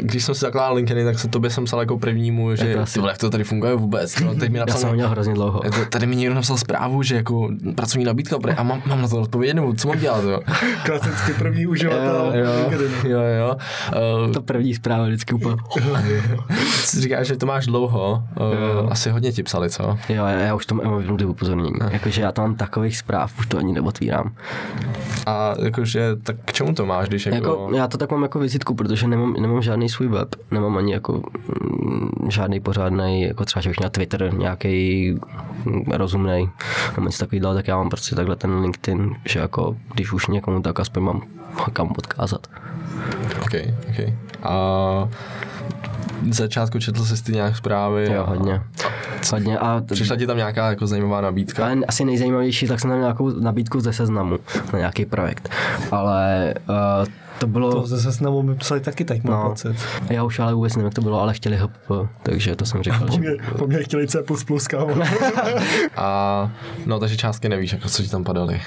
když 0.01 0.25
jsem 0.25 0.35
si 0.35 0.41
zakládal 0.41 0.75
LinkedIn, 0.77 1.05
tak 1.07 1.19
se 1.19 1.29
tobě 1.29 1.51
jsem 1.51 1.65
psal 1.65 1.81
jako 1.81 1.99
prvnímu, 1.99 2.57
že 2.57 2.75
to 2.75 2.81
asi- 2.81 2.93
ty 2.95 3.01
vole, 3.01 3.13
jak 3.13 3.19
to 3.19 3.31
tady 3.31 3.45
funguje 3.45 3.75
vůbec. 3.75 4.21
No, 4.21 4.35
teď 4.35 4.51
mi 4.51 4.59
Já 4.59 4.63
napsal, 4.63 4.81
jsem 4.81 4.89
ho 4.89 4.95
měl 4.95 5.09
hrozně 5.09 5.35
dlouho. 5.35 5.61
jako, 5.65 5.77
tady 5.91 6.07
mi 6.07 6.17
někdo 6.17 6.35
napsal 6.35 6.57
zprávu, 6.57 7.03
že 7.03 7.17
jako 7.17 7.49
pracovní 7.75 8.05
nabídka, 8.05 8.37
a 8.57 8.63
mám, 8.63 8.83
mám 8.87 9.03
na 9.03 9.09
to 9.09 9.17
odpovědět, 9.21 9.55
nebo 9.55 9.75
co 9.75 9.89
mám 9.89 9.99
dělat, 9.99 10.25
jo? 10.25 10.41
Klasicky 10.85 11.33
první 11.33 11.67
uživatel 11.67 12.33
jo, 12.35 12.51
LinkedInu. 12.61 13.11
jo, 13.11 13.21
jo. 13.21 13.57
Uh, 14.27 14.33
To 14.33 14.43
první 14.43 14.75
zpráva 14.75 15.05
vždycky 15.07 15.35
úplně. 15.35 15.57
říkáš, 17.01 17.27
že 17.27 17.37
to 17.37 17.47
máš 17.47 17.67
dlouho, 17.67 18.23
uh, 18.83 18.93
asi 18.93 19.11
hodně 19.11 19.33
ti 19.33 19.43
psali, 19.43 19.71
co? 19.71 19.83
Jo, 20.09 20.25
já, 20.27 20.31
já 20.31 20.55
už 20.55 20.67
tomu 20.67 20.83
emotím 20.85 21.17
ty 21.17 21.25
upozornění. 21.25 21.71
Jakože 21.91 22.23
já 22.23 22.33
tam 22.33 22.45
mám 22.45 22.55
takových 22.55 22.99
zpráv, 22.99 23.39
už 23.39 23.47
to 23.47 23.59
ani 23.59 23.73
neotvírám. 23.73 24.35
A 25.27 25.55
jakože, 25.63 26.17
tak 26.23 26.37
k 26.45 26.53
čemu 26.53 26.75
to 26.75 26.87
máš, 26.87 27.09
když 27.09 27.27
jako... 27.27 27.37
Jako, 27.37 27.69
já 27.77 27.89
to 27.89 27.99
tak 27.99 28.11
mám 28.11 28.23
jako 28.23 28.39
vizitku, 28.39 28.75
protože 28.75 29.07
nemám, 29.09 29.35
nemám 29.47 29.63
žádný 29.63 29.89
svůj 29.89 30.09
web, 30.09 30.29
nemám 30.51 30.77
ani 30.77 30.93
jako 30.93 31.13
mm, 31.13 32.31
žádný 32.31 32.61
pořádný, 32.61 33.23
jako 33.23 33.45
třeba, 33.45 33.61
že 33.61 33.69
bych 33.71 33.79
měl 33.79 33.91
Twitter 33.91 34.35
nějaký 34.35 35.15
rozumný, 35.91 36.51
nebo 36.97 37.07
něco 37.07 37.19
takového, 37.19 37.55
tak 37.55 37.69
já 37.69 37.77
mám 37.77 37.89
prostě 37.89 38.15
takhle 38.15 38.37
ten 38.37 38.61
LinkedIn, 38.61 39.17
že 39.29 39.39
jako 39.41 39.77
když 39.95 40.13
už 40.13 40.27
někomu, 40.27 40.63
tak 40.63 40.81
aspoň 40.81 41.03
mám 41.03 41.23
kam 41.73 41.93
odkázat. 41.99 42.47
OK, 43.43 43.53
OK. 43.89 44.13
A 44.43 44.53
v 46.23 46.33
začátku 46.33 46.79
četl 46.79 47.05
jsi 47.05 47.25
ty 47.25 47.33
nějak 47.33 47.57
zprávy? 47.57 48.09
Jo, 48.13 48.23
a- 48.23 48.31
hodně. 48.31 48.63
Hodně 49.33 49.59
a 49.59 49.83
Přišla 49.93 50.17
ti 50.17 50.27
tam 50.27 50.37
nějaká 50.37 50.69
jako 50.69 50.87
zajímavá 50.87 51.21
nabídka? 51.21 51.65
Ale 51.65 51.77
asi 51.89 52.05
nejzajímavější, 52.05 52.67
tak 52.69 52.81
jsem 52.81 52.91
tam 52.91 53.01
nějakou 53.01 53.41
nabídku 53.41 53.81
ze 53.81 53.93
seznamu 53.93 54.39
na 54.73 54.79
nějaký 54.79 55.05
projekt. 55.05 55.49
Ale 55.91 56.55
uh, 57.01 57.07
to 57.41 57.47
bylo... 57.47 57.73
To 57.73 57.87
ze 57.87 58.01
seznamu 58.01 58.43
mi 58.43 58.55
psali 58.55 58.81
taky 58.81 59.05
teď, 59.05 59.25
mám 59.25 59.43
No. 59.45 59.49
pocit. 59.49 59.77
Já 60.11 60.25
už 60.25 60.39
ale 60.39 60.55
vůbec 60.55 60.77
nevím, 60.77 60.85
jak 60.85 60.95
to 60.95 61.01
bylo, 61.01 61.21
ale 61.21 61.35
chtěli 61.35 61.57
HPP, 61.57 61.91
takže 62.23 62.57
to 62.57 62.67
jsem 62.67 62.83
říkal, 62.83 63.07
Po 63.07 63.13
že... 63.13 63.31
po 63.59 63.67
mě 63.67 63.79
chtěli 63.83 64.09
C++, 64.09 64.19
kámo. 64.71 64.95
A 65.97 66.51
no, 66.87 66.99
takže 67.01 67.17
částky 67.17 67.49
nevíš, 67.49 67.73
jako 67.73 67.89
co 67.89 68.03
ti 68.03 68.09
tam 68.09 68.25
padaly. 68.25 68.61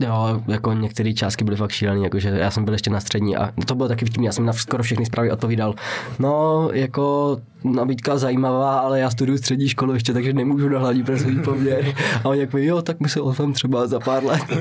Jo, 0.00 0.42
jako 0.48 0.72
některé 0.72 1.12
částky 1.12 1.44
byly 1.44 1.56
fakt 1.56 1.70
šílené, 1.70 2.00
jakože 2.00 2.28
já 2.28 2.50
jsem 2.50 2.64
byl 2.64 2.74
ještě 2.74 2.90
na 2.90 3.00
střední 3.00 3.36
a 3.36 3.50
to 3.66 3.74
bylo 3.74 3.88
taky 3.88 4.04
vtipný, 4.04 4.26
já 4.26 4.32
jsem 4.32 4.46
na 4.46 4.52
skoro 4.52 4.82
všechny 4.82 5.06
zprávy 5.06 5.30
odpovídal. 5.32 5.74
No, 6.18 6.68
jako 6.72 7.36
nabídka 7.64 8.18
zajímavá, 8.18 8.78
ale 8.78 9.00
já 9.00 9.10
studuju 9.10 9.38
střední 9.38 9.68
školu 9.68 9.94
ještě, 9.94 10.12
takže 10.12 10.32
nemůžu 10.32 10.68
na 10.68 10.78
hladí 10.78 11.02
pracovní 11.02 11.42
poměr. 11.42 11.84
A 12.24 12.28
oni 12.28 12.40
jako, 12.40 12.58
jo, 12.58 12.82
tak 12.82 13.00
my 13.00 13.08
se 13.08 13.20
o 13.20 13.32
tom 13.34 13.52
třeba 13.52 13.86
za 13.86 14.00
pár 14.00 14.24
let. 14.24 14.40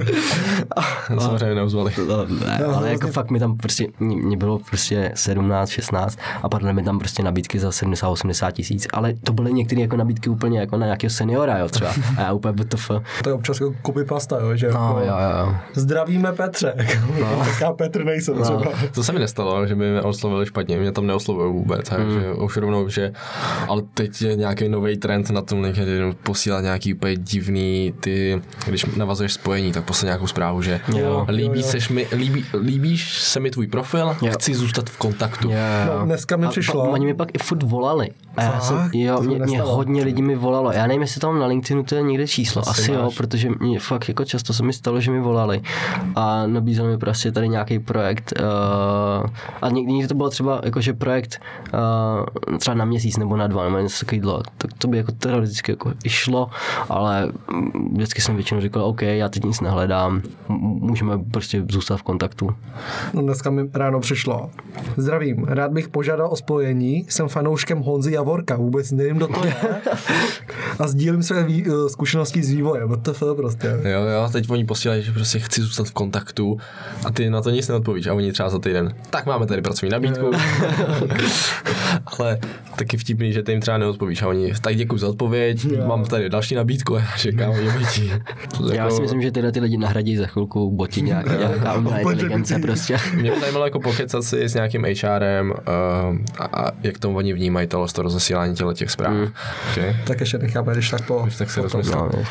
No. 1.09 1.19
Samozřejmě 1.21 1.55
neozvali. 1.55 1.91
No, 2.07 2.25
ne, 2.25 2.59
Jo, 2.61 2.73
ale 2.75 2.89
jako 2.89 2.99
vlastně- 2.99 3.11
fakt 3.11 3.31
mi 3.31 3.39
tam 3.39 3.57
prostě, 3.57 3.87
mě 3.99 4.15
mě 4.15 4.37
bylo 4.37 4.59
prostě 4.59 5.11
17, 5.15 5.69
16 5.69 6.19
a 6.43 6.49
padly 6.49 6.73
mi 6.73 6.83
tam 6.83 6.99
prostě 6.99 7.23
nabídky 7.23 7.59
za 7.59 7.71
70, 7.71 8.09
80 8.09 8.51
tisíc, 8.51 8.87
ale 8.93 9.13
to 9.13 9.33
byly 9.33 9.53
některé 9.53 9.81
jako 9.81 9.97
nabídky 9.97 10.29
úplně 10.29 10.59
jako 10.59 10.77
na 10.77 10.85
nějakého 10.85 11.11
seniora, 11.11 11.57
jo, 11.57 11.69
třeba. 11.69 11.91
A 12.17 12.21
já 12.21 12.33
úplně 12.33 12.53
BTF. 12.53 12.91
To 13.23 13.29
je 13.29 13.33
občas 13.33 13.59
jako 13.61 13.73
copy 13.85 14.03
pasta, 14.03 14.39
jo, 14.39 14.55
že 14.55 14.67
No, 14.67 14.73
jako, 14.73 14.99
jo, 14.99 15.15
jo. 15.39 15.55
Zdravíme 15.73 16.31
Petře. 16.31 16.73
No. 17.19 17.27
tak 17.45 17.61
já 17.61 17.73
Petr 17.73 18.03
nejsem 18.05 18.35
no. 18.37 18.43
třeba. 18.43 18.61
To 18.95 19.03
se 19.03 19.11
mi 19.13 19.19
nestalo, 19.19 19.67
že 19.67 19.75
by 19.75 19.89
mě 19.91 20.01
oslovili 20.01 20.45
špatně, 20.45 20.77
mě 20.77 20.91
tam 20.91 21.07
neoslovují 21.07 21.53
vůbec, 21.53 21.89
takže 21.89 22.31
už 22.33 22.57
rovnou, 22.57 22.89
že, 22.89 23.11
ale 23.67 23.81
teď 23.93 24.21
je 24.21 24.35
nějaký 24.35 24.69
nový 24.69 24.97
trend 24.97 25.29
na 25.29 25.41
tom 25.41 25.61
LinkedInu, 25.61 26.13
posílat 26.23 26.61
nějaký 26.63 26.93
úplně 26.93 27.15
divný, 27.15 27.93
ty, 27.99 28.41
když 28.67 28.85
navazuješ 28.85 29.33
spojení, 29.33 29.71
tak 29.71 29.83
poslat 29.83 30.05
nějakou 30.05 30.27
zprávu, 30.27 30.61
že 30.61 30.79
Jo. 30.97 31.25
líbí, 31.29 31.43
Jo, 31.59 31.65
jo. 31.65 31.71
Seš 31.71 31.89
mi, 31.89 32.07
líbí, 32.15 32.45
líbíš 32.63 33.19
se 33.21 33.39
mi 33.39 33.51
tvůj 33.51 33.67
profil, 33.67 34.15
Jo. 34.21 34.31
chci 34.33 34.53
zůstat 34.55 34.89
v 34.89 34.97
kontaktu. 34.97 35.49
Jo. 35.51 35.57
No, 35.99 36.05
dneska 36.05 36.37
mi 36.37 36.45
A 36.45 36.49
přišlo. 36.49 36.81
pa- 36.85 36.89
Oni 36.89 37.05
mi 37.05 37.13
pak 37.13 37.29
i 37.33 37.37
furt 37.37 37.63
volali. 37.63 38.09
A 38.37 38.43
já 38.43 38.59
jsem, 38.59 38.89
jo, 38.93 39.21
mě, 39.21 39.39
mě 39.39 39.61
hodně 39.61 40.03
lidí 40.03 40.21
mi 40.21 40.35
volalo. 40.35 40.71
Já 40.71 40.87
nevím, 40.87 41.01
jestli 41.01 41.21
tam 41.21 41.39
na 41.39 41.45
LinkedInu 41.45 41.83
to 41.83 41.95
je 41.95 42.01
někde 42.01 42.27
číslo. 42.27 42.61
Asi 42.69 42.81
Asi, 42.81 42.91
jo, 42.91 43.09
protože 43.17 43.49
mě 43.59 43.79
fakt 43.79 44.07
jako 44.07 44.25
často 44.25 44.53
se 44.53 44.63
mi 44.63 44.73
stalo, 44.73 44.99
že 45.01 45.11
mi 45.13 45.19
volali. 45.19 45.61
A 46.15 46.47
nabízeli 46.47 46.89
mi 46.89 46.97
prostě 46.97 47.31
tady 47.31 47.49
nějaký 47.49 47.79
projekt. 47.79 48.33
Uh, 48.39 49.29
a 49.61 49.69
někdy, 49.69 50.07
to 50.07 50.15
bylo 50.15 50.29
třeba 50.29 50.61
jakože 50.63 50.93
projekt 50.93 51.41
uh, 51.73 52.57
třeba 52.57 52.75
na 52.75 52.85
měsíc 52.85 53.17
nebo 53.17 53.37
na 53.37 53.47
dva, 53.47 53.63
nebo 53.63 53.77
něco 53.77 54.05
takového. 54.05 54.43
Tak 54.57 54.73
to 54.77 54.87
by 54.87 54.97
jako 54.97 55.11
teoreticky 55.11 55.71
jako 55.71 55.93
i 56.03 56.09
šlo, 56.09 56.49
ale 56.89 57.31
vždycky 57.93 58.21
jsem 58.21 58.35
většinou 58.35 58.61
říkal, 58.61 58.83
OK, 58.83 59.01
já 59.01 59.29
teď 59.29 59.43
nic 59.43 59.61
nehledám, 59.61 60.21
můžeme 60.63 61.17
prostě 61.17 61.63
zůstat 61.69 61.97
v 61.97 62.03
kontaktu. 62.03 62.49
No, 63.13 63.21
dneska 63.21 63.49
mi 63.49 63.69
ráno 63.73 63.99
přišlo. 63.99 64.49
Zdravím, 64.97 65.43
rád 65.43 65.71
bych 65.71 65.87
požádal 65.87 66.27
o 66.31 66.35
spojení. 66.35 67.05
Jsem 67.09 67.27
fanouškem 67.27 67.79
Honzy 67.79 68.11
Javorka, 68.11 68.55
vůbec 68.55 68.91
nevím, 68.91 69.17
kdo 69.17 69.27
to 69.27 69.45
je. 69.45 69.55
A 70.79 70.87
sdílím 70.87 71.23
své 71.23 71.43
vý, 71.43 71.65
eh, 71.67 71.89
zkušenosti 71.89 72.43
z 72.43 72.49
vývoje. 72.49 72.85
WTF 72.85 73.23
prostě. 73.35 73.67
Jo, 73.67 74.01
jo, 74.01 74.29
teď 74.31 74.49
oni 74.49 74.65
posílají, 74.65 75.02
že 75.03 75.11
prostě 75.11 75.39
chci 75.39 75.61
zůstat 75.61 75.87
v 75.87 75.91
kontaktu 75.91 76.57
a 77.05 77.11
ty 77.11 77.29
na 77.29 77.41
to 77.41 77.49
nic 77.49 77.67
neodpovíš 77.67 78.07
a 78.07 78.13
oni 78.13 78.31
třeba 78.31 78.49
za 78.49 78.59
týden. 78.59 78.95
Tak 79.09 79.25
máme 79.25 79.45
tady 79.45 79.61
pracovní 79.61 79.91
nabídku. 79.91 80.31
Ale 82.05 82.37
taky 82.75 82.97
vtipný, 82.97 83.33
že 83.33 83.43
ty 83.43 83.51
jim 83.51 83.61
třeba 83.61 83.77
neodpovíš 83.77 84.21
a 84.21 84.27
oni, 84.27 84.53
tak 84.61 84.75
děkuji 84.75 84.97
za 84.97 85.07
odpověď, 85.07 85.65
Jo. 85.65 85.87
mám 85.87 86.05
tady 86.05 86.29
další 86.29 86.55
nabídku 86.55 86.95
a 86.95 86.99
já 87.11 87.17
říkám, 87.17 87.51
je 87.51 87.71
ti. 87.93 88.11
Já 88.73 88.89
si 88.89 89.01
myslím, 89.01 89.21
že 89.21 89.31
tyhle 89.31 89.51
ty 89.51 89.59
lidi 89.59 89.77
nahradí 89.77 90.17
za 90.17 90.27
chvilku 90.27 90.71
boti 90.71 91.01
nějak, 91.13 91.39
nějaká 91.39 91.73
umělá 91.73 91.99
inteligence 91.99 92.59
prostě. 92.59 92.97
Mě 93.13 93.31
by 93.31 93.39
zajímalo 93.39 93.65
jako 93.65 93.79
pokecat 93.79 94.23
si 94.23 94.43
s 94.43 94.53
nějakým 94.53 94.85
HRem 95.01 95.51
uh, 95.51 95.57
a, 96.37 96.45
a, 96.45 96.71
jak 96.83 96.97
to 96.97 97.11
oni 97.11 97.33
vnímají 97.33 97.67
tohle 97.67 97.87
to 97.87 98.01
rozesílání 98.01 98.55
těle 98.55 98.73
těch 98.73 98.91
zpráv. 98.91 99.13
Mm. 99.13 99.27
Okay? 99.71 99.95
Tak 100.07 100.19
ještě 100.19 100.37
necháme, 100.37 100.73
když 100.73 100.89
tak 100.89 101.05
po... 101.07 101.27
Tak 101.37 101.51
si 101.51 101.61
po 101.61 101.69
tom. 101.69 101.81
rozmyslím. 101.81 102.09
No, 102.13 102.23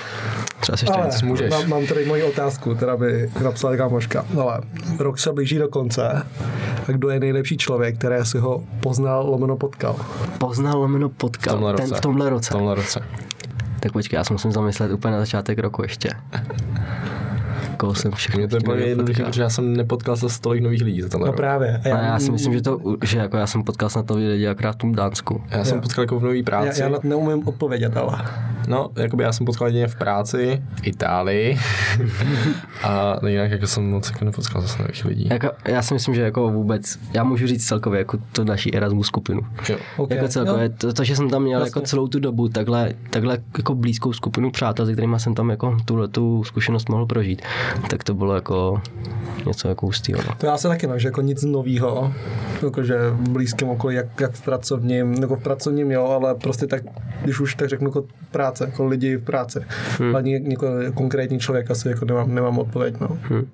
třeba 0.61 0.77
se 0.77 0.85
ještě 0.85 0.99
Ale 0.99 1.07
něco. 1.07 1.27
můžeš. 1.27 1.51
mám, 1.51 1.69
mám 1.69 1.87
tady 1.87 2.05
moji 2.05 2.23
otázku, 2.23 2.62
která 2.77 2.97
by 2.97 3.31
napsala 3.43 3.77
kámoška. 3.77 4.25
Ale 4.41 4.61
rok 4.99 5.19
se 5.19 5.33
blíží 5.33 5.59
do 5.59 5.69
konce. 5.69 6.09
A 6.89 6.93
kdo 6.93 7.11
je 7.11 7.21
nejlepší 7.21 7.57
člověk, 7.57 7.99
který 7.99 8.17
si 8.25 8.39
ho 8.39 8.63
poznal, 8.81 9.31
lomeno 9.31 9.57
potkal? 9.57 9.97
Poznal 10.39 10.79
lomeno 10.81 11.09
V 11.09 11.13
potkal. 11.13 11.55
tomhle 11.55 11.75
Ten, 11.75 11.85
roce. 11.85 11.95
v 11.99 12.01
tomhle 12.01 12.31
roce. 12.31 12.51
V 12.51 12.53
tomhle 12.53 12.75
roce. 12.75 13.01
Tak 13.81 13.93
počkej, 13.93 14.17
já 14.17 14.25
se 14.25 14.33
musím 14.33 14.53
zamyslet 14.53 14.93
úplně 14.93 15.13
na 15.13 15.21
začátek 15.21 15.59
roku 15.59 15.83
ještě. 15.83 16.11
Koho 17.77 17.95
jsem 17.95 18.11
všechno 18.13 18.39
Mě 18.39 18.49
to 18.49 18.57
je 18.57 18.61
úplně 18.61 18.83
jednoduché, 18.85 19.25
protože 19.25 19.43
já 19.43 19.51
jsem 19.51 19.77
nepotkal 19.77 20.17
se 20.17 20.41
tolik 20.41 20.63
nových 20.63 20.83
lidí 20.83 21.03
za 21.03 21.09
tenhle 21.09 21.27
No 21.27 21.33
rok. 21.33 21.37
právě. 21.37 21.81
A 21.93 21.97
A 21.97 22.03
já 22.03 22.19
si 22.19 22.31
myslím, 22.33 22.53
že 22.53 22.63
to, 22.63 22.79
že 23.05 23.19
jako 23.19 23.37
já 23.37 23.47
jsem 23.47 23.63
potkal 23.63 23.89
snad 23.91 24.11
nový 24.11 24.29
lidi 24.29 24.49
akorát 24.49 24.73
v 24.73 24.77
tom 24.77 24.93
Dánsku. 24.95 25.43
Já 25.51 25.65
jsem 25.65 25.77
Jo. 25.77 25.83
potkal 25.83 26.03
jako 26.03 26.19
v 26.19 26.23
nový 26.23 26.39
já, 26.39 26.45
práci. 26.45 26.81
já 26.83 26.89
na 26.89 26.99
to 26.99 27.09
neumím 27.09 27.49
odpovědět, 27.49 27.97
ale... 27.97 28.19
No, 28.69 28.91
jakoby 28.97 29.25
já 29.25 29.33
jsem 29.33 29.47
potkal 29.47 29.69
jedině 29.69 29.89
v 29.89 29.97
práci, 29.97 30.63
v 30.83 30.87
Itálii. 30.87 31.59
a 32.83 33.17
jinak 33.27 33.51
jako 33.51 33.67
jsem 33.67 33.91
moc 33.91 34.11
jako 34.11 34.25
nepotkal 34.25 34.63
zase 34.63 34.83
nových 34.83 35.05
lidí. 35.05 35.29
Jako, 35.31 35.51
já 35.65 35.83
si 35.83 35.95
myslím, 35.95 36.15
že 36.15 36.23
jako 36.23 36.49
vůbec, 36.51 36.99
já 37.15 37.25
můžu 37.25 37.47
říct 37.47 37.67
celkově 37.67 37.99
jako 37.99 38.19
to 38.33 38.45
naší 38.45 38.75
Erasmus 38.75 39.07
skupinu. 39.07 39.41
Jo. 39.69 39.77
Okay. 39.97 40.17
Jako 40.17 40.29
celkově, 40.29 40.69
to, 40.69 40.93
to, 40.93 41.05
že 41.05 41.17
jsem 41.17 41.31
tam 41.31 41.43
měl 41.43 41.61
Jasně. 41.61 41.69
jako 41.69 41.81
celou 41.81 42.09
tu 42.09 42.19
dobu 42.19 42.49
takhle, 42.49 42.93
takhle 43.11 43.39
jako 43.57 43.75
blízkou 43.75 44.13
skupinu 44.13 44.51
přátel, 44.51 44.87
se 44.87 44.93
kterými 44.93 45.21
jsem 45.21 45.35
tam 45.35 45.51
jako 45.51 45.77
tuhle 45.85 46.09
tu 46.09 46.45
zkušenost 46.45 46.89
mohl 46.89 47.07
prožít, 47.07 47.43
tak 47.91 48.05
to 48.05 48.15
bylo 48.15 48.35
jako 48.35 48.83
něco 49.47 49.69
jako 49.69 49.87
hustýho. 49.87 50.21
No. 50.29 50.35
To 50.39 50.47
já 50.47 50.57
se 50.57 50.69
taky 50.69 50.87
ne, 50.87 50.99
že 50.99 51.09
jako 51.09 51.21
nic 51.21 51.43
novýho, 51.43 52.13
jakože 52.63 53.11
v 53.11 53.29
blízkém 53.29 53.69
okolí, 53.69 53.95
jak, 53.95 54.21
jak 54.21 54.33
v 54.33 54.43
pracovním, 54.43 55.15
jako 55.15 55.37
v 55.37 55.43
pracovním 55.43 55.91
jo, 55.91 56.07
ale 56.07 56.35
prostě 56.35 56.67
tak, 56.67 56.83
když 57.23 57.41
už 57.41 57.55
tak 57.55 57.69
řeknu 57.69 57.89
jako 57.89 58.05
práce, 58.53 58.65
jako 58.65 58.87
lidi 58.87 59.17
v 59.17 59.25
práci. 59.25 59.61
Hmm. 59.99 60.15
Ale 60.15 60.23
ně, 60.23 60.39
něko, 60.39 60.67
konkrétní 60.95 61.39
člověk 61.39 61.71
asi 61.71 61.89
jako 61.89 62.05
nemám, 62.05 62.35
nemám 62.35 62.59
odpověď, 62.59 63.01
no. 63.01 63.19
Hm. 63.31 63.49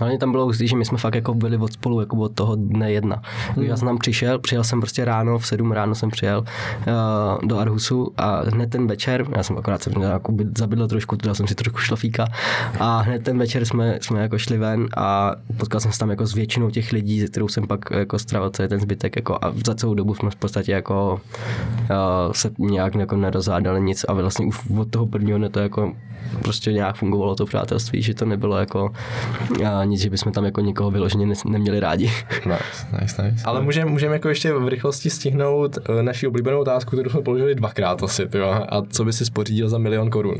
Ale 0.00 0.10
mě 0.10 0.18
tam 0.18 0.32
bylo 0.32 0.44
hustý, 0.44 0.68
že 0.68 0.76
my 0.76 0.84
jsme 0.84 0.98
fakt 0.98 1.14
jako 1.14 1.34
byli 1.34 1.56
od 1.56 1.72
spolu 1.72 2.00
jako 2.00 2.16
od 2.16 2.34
toho 2.34 2.56
dne 2.56 2.92
jedna. 2.92 3.22
Hmm. 3.56 3.64
Já 3.64 3.76
jsem 3.76 3.88
tam 3.88 3.98
přišel, 3.98 4.38
přijel 4.38 4.64
jsem 4.64 4.80
prostě 4.80 5.04
ráno, 5.04 5.38
v 5.38 5.46
sedm 5.46 5.72
ráno 5.72 5.94
jsem 5.94 6.10
přijel 6.10 6.38
uh, 6.40 7.48
do 7.48 7.58
Arhusu 7.58 8.12
a 8.16 8.42
hned 8.50 8.70
ten 8.70 8.86
večer, 8.86 9.26
já 9.36 9.42
jsem 9.42 9.58
akorát 9.58 9.82
jsem 9.82 10.02
jako 10.02 10.32
by- 10.32 10.46
zabydl 10.58 10.88
trošku, 10.88 11.16
dal 11.16 11.34
jsem 11.34 11.46
si 11.46 11.54
trošku 11.54 11.78
šlofíka 11.78 12.26
a 12.80 13.00
hned 13.00 13.24
ten 13.24 13.38
večer 13.38 13.64
jsme, 13.64 13.98
jsme 14.00 14.20
jako 14.20 14.38
šli 14.38 14.58
ven 14.58 14.88
a 14.96 15.34
potkal 15.56 15.80
jsem 15.80 15.92
se 15.92 15.98
tam 15.98 16.10
jako 16.10 16.26
s 16.26 16.34
většinou 16.34 16.70
těch 16.70 16.92
lidí, 16.92 17.20
se 17.20 17.26
kterou 17.26 17.48
jsem 17.48 17.66
pak 17.66 17.80
jako 17.90 18.18
strávil 18.18 18.50
celý 18.50 18.68
ten 18.68 18.80
zbytek 18.80 19.16
jako 19.16 19.38
a 19.42 19.52
za 19.66 19.74
celou 19.74 19.94
dobu 19.94 20.14
jsme 20.14 20.30
v 20.30 20.36
podstatě 20.36 20.72
jako 20.72 21.20
uh, 21.90 22.32
se 22.32 22.50
nějak 22.58 22.94
jako 22.94 23.16
nerozhádali 23.16 23.80
nic 23.82 24.04
a 24.08 24.12
vlastně 24.12 24.46
už 24.46 24.60
od 24.78 24.90
toho 24.90 25.06
prvního 25.06 25.38
dne 25.38 25.48
to 25.48 25.60
jako 25.60 25.92
prostě 26.42 26.72
nějak 26.72 26.96
fungovalo 26.96 27.34
to 27.34 27.46
přátelství, 27.46 28.02
že 28.02 28.14
to 28.14 28.24
nebylo 28.24 28.56
jako 28.56 28.92
a 29.70 29.84
nic, 29.84 30.00
že 30.00 30.10
bychom 30.10 30.32
tam 30.32 30.44
jako 30.44 30.60
nikoho 30.60 30.90
vyloženě 30.90 31.26
ne- 31.26 31.34
neměli 31.46 31.80
rádi. 31.80 32.12
Nice, 32.46 32.86
nice, 33.00 33.22
nice. 33.22 33.42
Ale 33.44 33.62
můžeme 33.62 33.90
můžem 33.90 34.12
jako 34.12 34.28
ještě 34.28 34.52
v 34.52 34.68
rychlosti 34.68 35.10
stihnout 35.10 35.78
eh, 35.98 36.02
naši 36.02 36.26
oblíbenou 36.26 36.60
otázku, 36.60 36.90
kterou 36.90 37.10
jsme 37.10 37.22
položili 37.22 37.54
dvakrát 37.54 38.02
asi, 38.02 38.26
tyjo. 38.28 38.48
A 38.68 38.82
co 38.90 39.04
by 39.04 39.12
si 39.12 39.24
spořídil 39.24 39.68
za 39.68 39.78
milion 39.78 40.10
korun? 40.10 40.36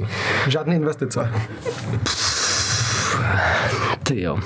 Žádné 0.48 0.74
investice. 0.74 1.30
Ty 4.02 4.20
jo. 4.20 4.38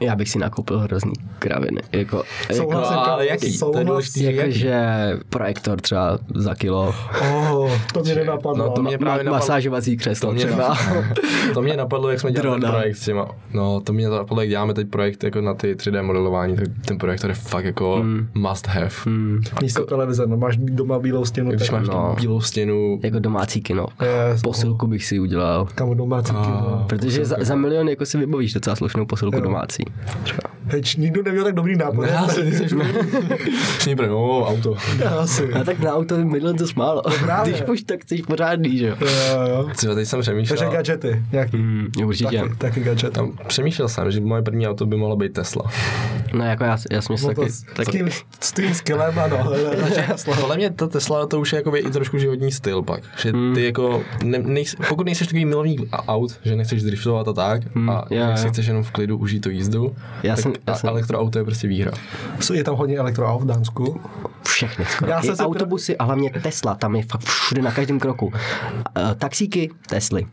Já 0.00 0.16
bych 0.16 0.28
si 0.28 0.38
nakoupil 0.38 0.78
hrozný 0.78 1.12
kraviny. 1.38 1.80
Jako, 1.92 2.22
jako, 2.48 2.54
Souhlasím, 2.54 2.96
ale 2.98 3.26
jaký? 3.26 3.58
To 3.58 3.78
je 3.78 3.84
důležitý. 3.84 4.22
jakože 4.24 4.82
projektor 5.30 5.80
třeba 5.80 6.18
za 6.34 6.54
kilo. 6.54 6.94
Oh, 7.42 7.72
to 7.92 8.00
mě 8.00 8.14
nenapadlo. 8.14 8.66
No, 8.66 8.70
to 8.72 8.82
mě 8.82 8.98
právě 8.98 9.24
napadlo- 9.24 9.30
masážovací 9.32 9.96
křeslo 9.96 10.28
To 10.28 10.34
mě, 10.34 10.44
třeba. 10.46 10.76
to 11.54 11.62
mě 11.62 11.76
napadlo, 11.76 12.10
jak 12.10 12.20
jsme 12.20 12.32
dělali 12.32 12.50
ten 12.50 12.60
Drona. 12.60 12.72
projekt 12.78 12.96
s 12.96 13.04
těma, 13.04 13.28
no 13.52 13.80
to 13.80 13.92
mě 13.92 14.08
napadlo, 14.08 14.40
jak 14.42 14.48
děláme 14.50 14.74
teď 14.74 14.88
projekt 14.88 15.24
jako 15.24 15.40
na 15.40 15.54
ty 15.54 15.74
3D 15.74 16.02
modelování, 16.02 16.56
tak 16.56 16.64
ten 16.86 16.98
projektor 16.98 17.30
je 17.30 17.34
fakt 17.34 17.64
jako 17.64 17.96
Hmm. 17.96 18.28
must 18.34 18.66
have. 18.66 18.90
Místo 19.62 19.84
televize, 19.86 20.26
no 20.26 20.36
máš 20.36 20.56
doma 20.56 20.98
bílou 20.98 21.24
stěnu. 21.24 21.50
Když 21.50 21.68
tak 21.68 21.78
máš 21.78 21.88
No. 21.88 22.16
bílou 22.20 22.40
stěnu, 22.40 23.00
jako 23.02 23.18
domácí 23.18 23.60
kino. 23.62 23.86
Je, 24.02 24.36
Posilku 24.42 24.86
bych 24.86 25.04
si 25.04 25.18
udělal. 25.18 25.66
Kamo 25.74 25.94
domácí 25.94 26.32
kino. 26.32 26.84
Protože 26.88 27.24
za, 27.24 27.36
za 27.40 27.54
milion 27.54 27.88
jako 27.88 28.06
si 28.06 28.18
vybavíš 28.18 28.52
docela 28.52 28.76
slušnou 28.76 29.06
posilku 29.06 29.40
domácí. 29.40 29.84
Třeba. 30.22 30.38
Heč, 30.66 30.96
nikdo 30.96 31.22
neměl 31.22 31.44
tak 31.44 31.54
dobrý 31.54 31.76
nápad. 31.76 32.06
já 32.06 32.28
si 32.28 32.42
ty 32.42 32.52
jsi 32.56 32.66
Všichni 33.78 33.96
pro, 33.96 34.06
no, 34.06 34.46
auto. 34.46 34.76
Asi. 35.18 35.52
A 35.52 35.64
tak 35.64 35.78
na 35.78 35.94
auto 35.94 36.16
milion 36.24 36.56
to 36.56 36.64
málo. 36.76 37.02
právě. 37.20 37.52
Když 37.52 37.68
už 37.68 37.82
tak 37.82 38.00
chceš 38.00 38.22
pořádný, 38.22 38.78
že 38.78 38.86
jo? 38.86 38.96
Jo, 39.00 39.40
jo. 39.48 39.70
Třeba 39.76 39.94
teď 39.94 40.08
jsem 40.08 40.20
přemýšlel, 40.20 40.58
Takže 40.58 40.76
gadgety. 40.76 41.22
Nějaký. 41.32 41.56
Mm, 41.56 41.86
určitě. 42.04 42.38
Taky, 42.40 42.54
taky 42.58 42.80
gadget. 42.80 43.12
tam 43.12 43.32
přemýšlel 43.46 43.88
jsem, 43.88 44.10
že 44.10 44.20
moje 44.20 44.42
první 44.42 44.68
auto 44.68 44.86
by 44.86 44.96
mohlo 44.96 45.16
být 45.16 45.32
Tesla. 45.32 45.62
No 46.34 46.44
jako 46.44 46.64
já, 46.64 46.78
já 46.90 47.02
jsem 47.02 47.16
si 47.18 47.26
No 47.26 47.34
to 47.34 47.40
taky, 47.40 47.50
s, 47.52 47.54
s, 47.54 47.64
taky 47.76 47.90
tím, 47.92 48.08
s 48.40 48.52
tím 48.52 48.74
skillem, 48.74 49.18
ano. 49.18 49.38
Podle 50.40 50.56
mě 50.56 50.70
ta 50.70 50.86
Tesla 50.86 51.26
to 51.26 51.40
už 51.40 51.52
je 51.52 51.56
jako 51.56 51.76
i 51.76 51.82
trošku 51.82 52.18
životní 52.18 52.52
styl 52.52 52.82
pak. 52.82 53.02
Že 53.18 53.30
Hmm. 53.30 53.54
ty 53.54 53.64
jako, 53.64 54.02
ne, 54.24 54.38
nejsi, 54.38 54.76
pokud 54.88 55.06
nejsi 55.06 55.24
takový 55.24 55.44
milovník 55.44 55.80
aut, 55.92 56.38
že 56.44 56.56
nechceš 56.56 56.82
driftovat 56.82 57.28
a 57.28 57.32
tak, 57.32 57.62
a 57.90 58.04
jo, 58.10 58.26
že 58.30 58.36
si 58.42 58.48
chceš 58.48 58.66
jenom 58.66 58.82
v 58.82 58.90
klidu 58.90 59.18
užít 59.18 59.42
tu 59.42 59.50
jízdu, 59.50 59.73
Já 60.22 60.34
tak 60.34 60.42
jsem- 60.42 60.52
já 60.66 60.74
jsem- 60.74 60.90
elektroauto 60.90 61.38
je 61.38 61.44
prostě 61.44 61.68
výhra. 61.68 61.92
Je 62.54 62.64
tam 62.64 62.76
hodně 62.76 62.98
elektroaut 62.98 63.42
v 63.42 63.46
Dánsku. 63.46 64.00
Všechny 64.48 64.84
skoro. 64.84 65.10
Já 65.10 65.22
jsem 65.22 65.36
se 65.36 65.44
autobusy 65.44 65.96
a 65.96 66.04
hlavně 66.04 66.30
Tesla, 66.30 66.74
tam 66.74 66.96
je 66.96 67.02
fakt 67.02 67.24
všude 67.24 67.62
na 67.62 67.72
každém 67.72 67.98
kroku. 67.98 68.26
Uh, 68.26 68.32
taxíky, 69.18 69.70
Tesly. 69.88 70.26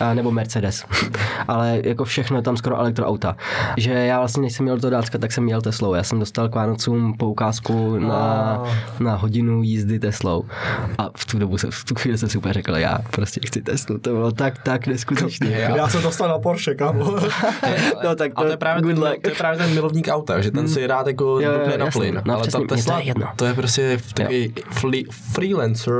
Uh, 0.00 0.14
nebo 0.14 0.30
Mercedes. 0.30 0.84
Ale 1.48 1.80
jako 1.84 2.04
všechno 2.04 2.36
je 2.36 2.42
tam 2.42 2.56
skoro 2.56 2.78
elektroauta. 2.78 3.36
Že 3.76 3.92
já 3.92 4.18
vlastně, 4.18 4.42
než 4.42 4.52
jsem 4.52 4.64
měl 4.64 4.78
do 4.78 4.90
Dánska, 4.90 5.18
tak 5.18 5.32
jsem 5.32 5.44
měl 5.44 5.60
Teslou. 5.60 5.94
Já 5.94 6.02
jsem 6.02 6.18
dostal 6.18 6.48
k 6.48 6.54
Vánocům 6.54 7.14
poukázku 7.16 7.98
na, 7.98 8.62
na 9.00 9.14
hodinu 9.14 9.62
jízdy 9.62 9.98
Teslou. 9.98 10.44
A 10.98 11.10
v 11.16 11.24
tu 11.24 11.38
dobu 11.38 11.58
jsem, 11.58 11.70
v 11.70 11.84
tu 11.84 11.94
chvíli 11.94 12.18
jsem 12.18 12.28
si 12.28 12.38
úplně 12.38 12.54
řekl, 12.54 12.76
já 12.76 12.98
prostě 13.10 13.40
chci 13.46 13.62
Teslu. 13.62 13.98
To 13.98 14.10
bylo 14.10 14.32
tak, 14.32 14.62
tak 14.62 14.86
neskutečný. 14.86 15.52
Já, 15.52 15.76
já 15.76 15.88
jsem 15.88 16.02
dostal 16.02 16.28
na 16.28 16.38
Porsche, 16.38 16.74
kámo. 16.74 17.04
no 18.04 18.14
tak 18.14 18.32
A 18.36 18.42
to 18.42 18.48
je, 18.48 18.56
právě 18.56 18.82
ten, 18.82 18.96
to 18.96 19.28
je 19.28 19.34
právě 19.38 19.58
ten 19.58 19.74
milovník 19.74 20.08
auta, 20.08 20.40
že 20.40 20.50
ten 20.50 20.68
si 20.68 20.86
rád 20.86 21.06
jako 21.06 21.40
Jo, 21.40 21.52
jo, 21.52 21.78
na 21.78 21.86
plyn. 21.86 22.22
No, 22.24 22.34
Ale 22.34 22.42
přesně, 22.42 22.52
ta 22.52 22.58
mně 22.58 22.68
to 22.68 22.74
je 22.74 22.78
Tesla, 22.78 23.00
jedno. 23.00 23.28
to 23.36 23.45
je 23.46 23.54
prostě 23.54 23.98
takový 24.14 24.54
free, 24.70 25.04
freelancer, 25.10 25.94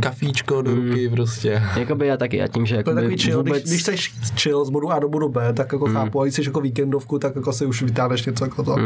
kafíčko 0.00 0.62
do 0.62 0.74
ruky 0.74 1.08
prostě. 1.08 1.62
Jakoby 1.76 2.06
já 2.06 2.16
taky, 2.16 2.42
a 2.42 2.46
tím, 2.48 2.66
že 2.66 2.74
To 2.74 2.76
je 2.76 2.78
jakoby 2.78 2.94
takový 2.96 3.16
chill, 3.18 3.36
vůbec... 3.36 3.62
když, 3.62 3.82
když 3.84 3.84
jsi 4.02 4.32
chill 4.36 4.64
z 4.64 4.70
bodu 4.70 4.90
A 4.92 4.98
do 4.98 5.08
bodu 5.08 5.28
B, 5.28 5.52
tak 5.52 5.72
jako 5.72 5.84
Hmm. 5.88 5.94
chápu, 5.96 6.20
a 6.20 6.24
když 6.24 6.34
jsi 6.34 6.44
jako 6.44 6.60
víkendovku, 6.60 7.18
tak 7.18 7.36
jako 7.36 7.52
si 7.52 7.66
už 7.66 7.82
vytáhneš 7.82 8.26
něco 8.26 8.44
jako 8.44 8.62
to. 8.62 8.76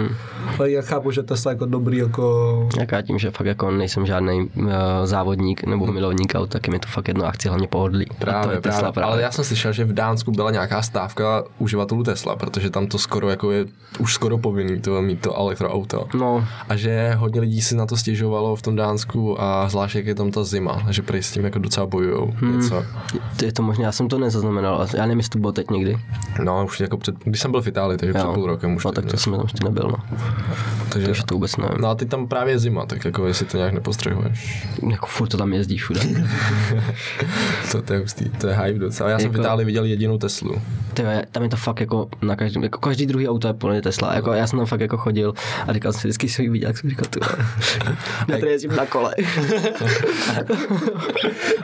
Ale 0.59 0.71
já 0.71 0.83
chápu, 0.83 1.11
že 1.11 1.23
Tesla 1.23 1.53
jako 1.53 1.67
dobrý 1.67 1.97
jako... 1.99 2.69
Jak 2.79 2.93
já 2.93 3.03
tím, 3.03 3.19
že 3.19 3.31
fakt 3.31 3.47
jako 3.47 3.71
nejsem 3.71 4.07
žádný 4.07 4.41
uh, 4.55 4.67
závodník 5.05 5.65
nebo 5.65 5.87
milovník 5.87 6.35
aut, 6.35 6.51
tak 6.51 6.67
je 6.67 6.73
mi 6.73 6.79
to 6.79 6.89
fakt 6.89 7.09
jedno 7.09 7.25
a 7.27 7.31
chci 7.31 7.49
hlavně 7.49 7.67
pohodlí. 7.69 8.07
a 8.11 8.15
to 8.15 8.21
Právě, 8.21 8.57
je 8.57 8.61
Tesla 8.61 8.79
právě. 8.81 8.93
právě. 8.93 9.13
Ale 9.13 9.23
já 9.23 9.31
jsem 9.31 9.45
slyšel, 9.45 9.73
že 9.73 9.85
v 9.85 9.93
Dánsku 9.93 10.33
byla 10.33 10.51
nějaká 10.51 10.83
stávka 10.83 11.45
uživatelů 11.59 12.03
Tesla, 12.03 12.37
protože 12.37 12.71
tam 12.71 12.87
to 12.87 12.99
skoro 12.99 13.31
jako 13.31 13.51
je 13.51 13.65
už 13.99 14.15
skoro 14.15 14.39
povinný 14.39 14.81
to 14.81 15.03
mít 15.03 15.21
to 15.21 15.37
elektroauto. 15.37 16.07
No, 16.15 16.45
A 16.69 16.77
že 16.77 17.15
hodně 17.19 17.41
lidí 17.41 17.63
si 17.63 17.77
na 17.77 17.87
to 17.87 17.92
stěžovalo 17.97 18.57
v 18.57 18.63
tom 18.63 18.77
Dánsku 18.77 19.43
a 19.43 19.69
zvlášť 19.69 19.95
jak 19.97 20.07
je 20.07 20.15
tam 20.15 20.31
ta 20.31 20.45
zima, 20.45 20.83
že 20.91 21.03
prý 21.03 21.23
s 21.23 21.33
tím 21.33 21.45
jako 21.45 21.59
docela 21.59 21.87
bojujou 21.87 22.33
Hmm. 22.37 22.57
něco. 22.61 22.85
to 23.37 23.45
je 23.45 23.53
to 23.53 23.63
možná, 23.63 23.85
já 23.85 23.93
jsem 23.93 24.09
to 24.09 24.19
nezaznamenal, 24.19 24.87
já 24.97 25.03
nevím, 25.03 25.19
jestli 25.19 25.31
to 25.31 25.39
bylo 25.39 25.53
teď 25.53 25.71
někdy. 25.71 25.99
No, 26.45 26.65
už 26.65 26.81
jako 26.81 26.97
před, 26.97 27.15
když 27.25 27.41
jsem 27.41 27.51
byl 27.51 27.63
v 27.63 27.67
Itálii, 27.67 27.99
takže 27.99 28.13
před 28.15 28.27
půl 28.35 28.47
rokem 28.47 28.75
už. 28.77 28.85
No, 28.85 28.93
tak 28.93 29.05
to 29.07 29.17
jsem 29.17 29.33
tam 29.33 29.43
ještě 29.43 29.65
nebyl, 29.65 29.89
no. 29.91 30.17
takže, 30.89 31.07
Takže 31.07 31.23
to 31.27 31.35
vůbec 31.35 31.57
nevím. 31.57 31.77
No 31.81 31.89
a 31.89 31.95
teď 31.95 32.09
tam 32.09 32.27
právě 32.29 32.59
zima, 32.59 32.87
tak 32.87 33.05
jako 33.05 33.27
jestli 33.27 33.47
to 33.47 33.57
nějak 33.57 33.73
nepostřehuješ. 33.73 34.67
Jako 34.91 35.07
furt 35.07 35.29
to 35.29 35.37
tam 35.37 35.53
jezdí 35.53 35.79
všude. 35.79 36.01
To, 37.73 37.83
to 37.83 37.93
je 37.93 37.99
hustý, 37.99 38.25
to 38.29 38.47
je 38.47 38.55
hype 38.57 38.79
docela. 38.79 39.11
Já 39.11 39.19
jsem 39.19 39.31
v 39.31 39.33
Jako- 39.33 39.43
Itálii 39.43 39.67
viděl 39.67 39.85
jedinou 39.85 40.19
Teslu. 40.19 40.55
Ty, 40.95 41.03
vole, 41.03 41.23
tam 41.33 41.43
je 41.43 41.49
to 41.49 41.57
fakt 41.57 41.81
jako 41.81 42.09
na 42.23 42.37
každém, 42.37 42.63
jako 42.63 42.79
každý 42.79 43.07
druhý 43.07 43.29
auto 43.29 43.49
je 43.49 43.55
plně 43.55 43.83
Tesla. 43.83 44.15
Jako 44.15 44.33
já 44.33 44.47
jsem 44.47 44.59
tam 44.59 44.67
fakt 44.67 44.81
jako 44.81 44.97
chodil 44.97 45.35
a 45.67 45.73
říkal 45.73 45.93
jsem 45.93 46.01
si 46.01 46.09
vždycky 46.09 46.29
svůj 46.29 46.49
viděl, 46.49 46.69
jak 46.69 46.79
jsem 46.79 46.91
říkal, 46.91 47.07
ty 47.11 47.21
já 48.29 48.39
tady 48.39 48.51
jezdím 48.51 48.77
na 48.77 48.87
kole. 48.87 49.15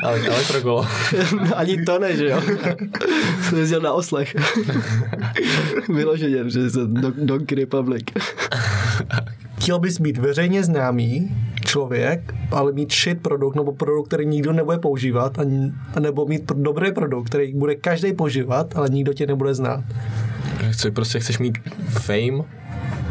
Ale 0.05 0.19
elektrokolo. 0.27 0.87
No, 1.33 1.57
Ani 1.57 1.83
to 1.85 1.99
ne, 1.99 2.17
že 2.17 2.29
jo. 2.29 2.43
Jsem 3.43 3.59
jezdil 3.59 3.81
na 3.81 3.93
oslech. 3.93 4.37
Vyloženě, 5.89 6.51
že 6.51 6.71
jsem 6.71 6.95
Don- 6.95 7.27
Donkey 7.27 7.59
Republic. 7.59 8.05
Chtěl 9.61 9.79
bys 9.79 10.01
být 10.01 10.19
veřejně 10.19 10.65
známý 10.65 11.37
člověk, 11.65 12.35
ale 12.51 12.73
mít 12.73 12.93
shit 12.93 13.21
produkt 13.23 13.55
nebo 13.55 13.73
produkt, 13.73 14.07
který 14.07 14.27
nikdo 14.27 14.53
nebude 14.53 14.79
používat, 14.79 15.39
a, 15.39 15.43
nebo 16.01 16.27
mít 16.27 16.53
dobrý 16.55 16.93
produkt, 16.93 17.27
který 17.27 17.55
bude 17.55 17.75
každý 17.75 18.13
používat, 18.13 18.77
ale 18.77 18.89
nikdo 18.89 19.13
tě 19.13 19.27
nebude 19.27 19.55
znát. 19.55 19.85
Chci, 20.71 20.91
prostě 20.91 21.21
chceš 21.21 21.39
mít 21.39 21.59
fame, 21.89 22.45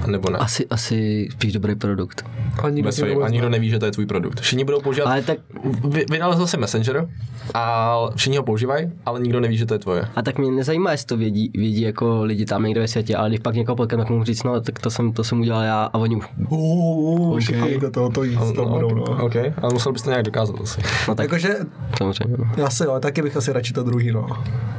nebo 0.06 0.30
ne? 0.30 0.38
Asi, 0.38 0.68
asi 0.70 1.28
spíš 1.32 1.54
dobrý 1.54 1.76
produkt. 1.76 2.26
A 2.64 2.70
nikdo 2.70 2.92
nebude 2.98 3.26
A 3.26 3.30
nikdo 3.30 3.50
neví, 3.50 3.70
že 3.70 3.80
to 3.80 3.86
je 3.86 3.92
tvůj 3.92 4.06
produkt. 4.06 4.42
Všichni 4.42 4.64
budou 4.64 4.82
používat. 4.82 5.12
Ale 5.12 5.22
tak, 5.22 5.38
Vy, 5.90 6.06
vynalezl 6.10 6.48
si 6.48 6.58
Messenger 6.58 7.08
a 7.54 8.00
všichni 8.16 8.38
ho 8.38 8.44
používají, 8.44 8.92
ale 9.06 9.20
nikdo 9.20 9.40
neví, 9.40 9.58
že 9.58 9.66
to 9.66 9.74
je 9.74 9.80
tvoje. 9.80 10.08
a 10.16 10.22
tak 10.22 10.38
mě 10.38 10.52
nezajímá, 10.52 10.92
jestli 10.92 11.08
to 11.08 11.18
vědí, 11.18 11.52
vědí 11.54 11.82
jako 11.82 12.24
lidi 12.24 12.46
tam 12.46 12.64
někde 12.64 12.82
ve 12.82 12.88
světě, 12.88 13.16
ale 13.16 13.30
když 13.30 13.40
pak 13.40 13.56
někoho 13.56 13.76
potkám, 13.76 14.00
tak 14.00 14.10
mohu 14.10 14.24
říct, 14.24 14.44
no, 14.44 14.62
tak 14.62 14.80
to 14.80 14.90
jsem, 14.90 15.14
to 15.14 15.24
jsem 15.24 15.40
udělal 15.40 15.64
já 15.64 15.84
a 15.84 15.98
oni 15.98 16.16
už, 16.16 16.26
Uh, 16.50 16.60
uh, 16.60 17.40
šikovný 17.40 17.80
to, 17.80 17.92
to, 17.92 18.10
to 18.10 18.24
jíst, 18.24 18.54
to 18.56 18.66
budou, 18.66 18.96
no. 18.96 19.04
OK, 19.04 19.36
ale 19.36 19.74
musel 19.74 19.94
bys 19.94 20.02
to 20.02 20.10
nějak 20.10 20.26
dokázat 20.26 20.62
asi. 20.62 20.82
no 21.08 21.16
tak 21.16 21.24
Jakože, 21.24 21.56
samozřejmě, 21.98 22.36
no. 22.38 22.52
já 22.58 22.70
se 22.70 22.86
jo, 22.86 23.00
taky 23.00 23.22
bych 23.22 23.38
asi 23.38 23.54
radši 23.54 23.74
to 23.74 23.84
druhý, 23.84 24.12
no. 24.12 24.28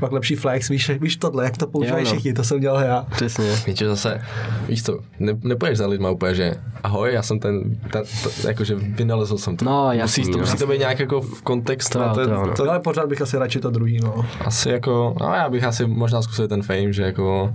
Pak 0.01 0.12
lepší 0.12 0.35
flex, 0.35 0.69
víš, 0.69 0.90
víš 1.01 1.16
tohle, 1.16 1.45
jak 1.45 1.57
to 1.57 1.66
používají 1.66 2.05
no. 2.05 2.11
všichni, 2.11 2.32
to 2.32 2.45
jsem 2.45 2.61
dělal 2.61 2.82
já. 2.82 3.07
Přesně. 3.11 3.51
Víš, 3.66 3.78
že 3.78 3.89
zase, 3.89 4.20
víš 4.69 4.82
co, 4.82 4.99
ne, 5.20 5.32
nepoješ 5.43 5.78
za 5.78 5.86
lidma 5.86 6.11
úplně, 6.11 6.35
že 6.35 6.55
ahoj, 6.82 7.12
já 7.15 7.23
jsem 7.23 7.39
ten, 7.40 7.62
ten, 7.93 8.03
ten 8.23 8.32
jakože 8.49 8.74
vynalezl 8.74 9.39
jsem 9.39 9.57
to. 9.57 9.65
No, 9.65 9.85
musí, 9.86 9.99
jasný, 9.99 10.24
to, 10.24 10.31
no. 10.31 10.39
musí 10.39 10.57
to 10.57 10.66
být 10.66 10.78
nějak 10.78 10.99
jako 11.01 11.20
v 11.20 11.43
kontext 11.43 11.93
To 11.93 11.99
na 11.99 12.07
jo, 12.07 12.15
ten, 12.15 12.24
to 12.24 12.31
jo, 12.35 12.47
no. 12.47 12.55
to, 12.55 12.70
Ale 12.70 12.81
pořád 12.81 13.07
bych 13.09 13.23
asi 13.23 13.39
radši 13.39 13.61
to 13.61 13.70
druhý, 13.70 14.01
no. 14.01 14.24
asi 14.45 14.69
jako, 14.70 15.15
no 15.20 15.27
já 15.35 15.51
bych 15.51 15.65
asi 15.65 15.86
možná 15.86 16.23
zkusil 16.23 16.49
ten 16.49 16.62
fame, 16.62 16.93
že 16.93 17.03
jako, 17.03 17.55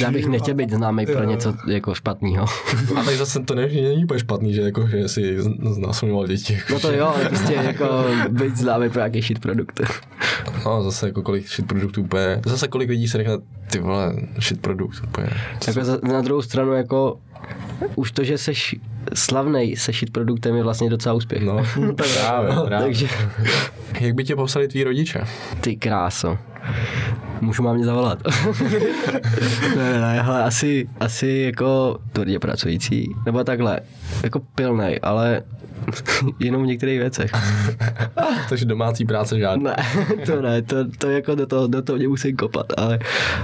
Já 0.00 0.10
bych 0.10 0.26
nechtěl 0.26 0.54
být 0.54 0.70
známý 0.70 1.06
pro 1.06 1.22
Jo. 1.22 1.30
něco 1.30 1.54
jako 1.68 1.94
špatného. 1.94 2.46
a 3.00 3.02
tak 3.04 3.14
zase 3.14 3.40
to 3.40 3.54
není, 3.54 3.82
není 3.82 4.04
úplně 4.04 4.20
špatný, 4.20 4.54
že 4.54 4.60
jako, 4.62 4.86
že 4.86 5.08
si 5.08 5.42
z- 5.42 5.74
znásilňoval 5.74 6.26
děti. 6.26 6.52
Jako, 6.52 6.72
No 6.72 6.80
to 6.80 6.92
jo, 6.92 7.12
ale 7.16 7.24
prostě 7.24 7.54
jako 7.54 8.04
být 8.28 8.56
známý 8.56 8.90
pro 8.90 8.98
nějaký 9.00 9.22
shit 9.22 9.38
produkt. 9.38 9.80
No, 10.66 10.82
zase 10.82 11.06
jako 11.06 11.22
kolik 11.22 11.48
shit 11.48 11.66
produktů 11.68 12.02
úplně, 12.02 12.40
zase 12.46 12.68
kolik 12.68 12.88
lidí 12.90 13.08
se 13.08 13.18
řekne, 13.18 13.32
ty 13.70 13.78
vole, 13.78 14.14
shit 14.40 14.60
produkt 14.60 15.02
úplně. 15.04 15.28
Jako 15.66 15.84
za, 15.84 15.98
na 16.02 16.20
druhou 16.20 16.42
stranu 16.42 16.72
jako 16.72 17.18
už 17.94 18.12
to, 18.12 18.24
že 18.24 18.38
seš 18.38 18.76
slavnej 19.14 19.76
se 19.76 19.92
shit 19.92 20.10
produktem 20.12 20.56
je 20.56 20.62
vlastně 20.62 20.90
docela 20.90 21.14
úspěch. 21.14 21.42
No, 21.42 21.56
právě, 21.96 22.54
právě. 22.66 22.78
Takže 22.86 23.08
Jak 24.00 24.14
by 24.14 24.24
tě 24.24 24.36
popsali 24.36 24.68
tví 24.68 24.84
rodiče? 24.84 25.20
ty 25.60 25.76
kráso. 25.76 26.38
Můžu 27.40 27.62
mám 27.62 27.76
mě 27.76 27.84
zavolat. 27.84 28.18
ne, 29.76 29.92
ne, 29.92 30.00
ne, 30.00 30.22
hele, 30.22 30.44
asi, 30.44 30.88
asi 31.00 31.28
jako 31.28 31.98
tvrdě 32.12 32.38
pracující, 32.38 33.14
nebo 33.26 33.44
takhle, 33.44 33.80
jako 34.22 34.40
pilnej, 34.54 35.00
ale 35.02 35.42
jenom 36.38 36.62
v 36.62 36.66
některých 36.66 36.98
věcech. 36.98 37.30
Takže 38.48 38.64
domácí 38.64 39.04
práce 39.04 39.38
žádná. 39.38 39.70
Ne, 39.70 40.26
to 40.26 40.42
ne, 40.42 40.62
to, 40.62 40.76
to 40.98 41.10
jako 41.10 41.34
do 41.34 41.46
toho, 41.46 41.66
do 41.66 41.82
toho 41.82 41.96
mě 41.96 42.08
musím 42.08 42.36
kopat, 42.36 42.66
ale, 42.76 42.98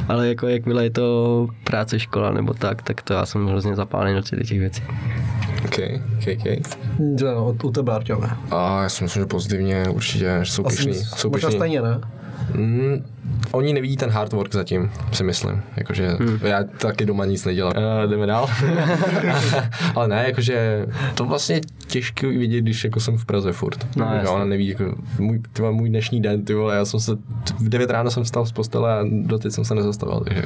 ale 0.09 0.29
jako 0.29 0.49
jakmile 0.49 0.85
je 0.85 0.91
to 0.91 1.49
práce, 1.65 1.99
škola 1.99 2.31
nebo 2.31 2.55
tak, 2.55 2.83
tak 2.83 3.03
to 3.03 3.13
já 3.13 3.27
jsem 3.27 3.47
hrozně 3.47 3.77
zapálený 3.77 4.15
do 4.15 4.23
těch 4.23 4.49
těch 4.49 4.59
věcí. 4.59 4.83
OK, 5.65 5.79
OK, 6.19 6.29
OK. 6.33 6.69
Že 7.19 7.25
no, 7.25 7.57
u 7.63 7.71
tebe, 7.71 7.93
Arťome. 7.93 8.31
A 8.51 8.83
já 8.83 8.89
si 8.89 9.05
myslím, 9.05 9.23
že 9.23 9.27
pozitivně 9.27 9.85
určitě, 9.89 10.39
že 10.43 10.53
jsou. 10.53 10.65
Jsou 11.17 11.31
možná 11.31 11.51
stejně, 11.51 11.83
ne? 11.83 12.01
Mm, 12.55 13.05
oni 13.53 13.73
nevidí 13.73 13.97
ten 13.97 14.11
hard 14.11 14.33
work 14.33 14.55
zatím, 14.55 14.91
si 15.13 15.25
myslím. 15.25 15.63
Jakože 15.77 16.09
hmm. 16.09 16.39
já 16.43 16.65
taky 16.65 17.07
doma 17.07 17.25
nic 17.25 17.45
nedělám. 17.45 17.73
Uh, 17.77 18.11
jdeme 18.11 18.27
dál. 18.27 18.51
Ale 19.95 20.09
ne, 20.09 20.25
jakože 20.27 20.87
to 21.15 21.25
vlastně 21.25 21.61
těžké 21.87 22.27
vidět, 22.27 22.61
když 22.61 22.85
jako 22.85 23.01
jsem 23.01 23.17
v 23.17 23.25
Praze 23.25 23.53
furt. 23.53 23.87
No, 23.97 24.15
jasně. 24.15 24.29
ona 24.29 24.45
neví, 24.45 24.69
jako 24.69 24.95
můj, 25.19 25.41
tyva, 25.53 25.71
můj 25.71 25.89
dnešní 25.89 26.23
den, 26.23 26.45
ty 26.45 26.55
vole, 26.55 26.77
já 26.77 26.85
jsem 26.85 27.01
se, 27.01 27.13
v 27.59 27.69
9 27.69 27.91
ráno 27.91 28.11
jsem 28.11 28.25
vstal 28.25 28.47
z 28.47 28.53
postele 28.53 28.93
a 28.93 29.05
doteď 29.11 29.53
jsem 29.53 29.65
se 29.65 29.75
nezastavil. 29.75 30.21
Takže, 30.21 30.43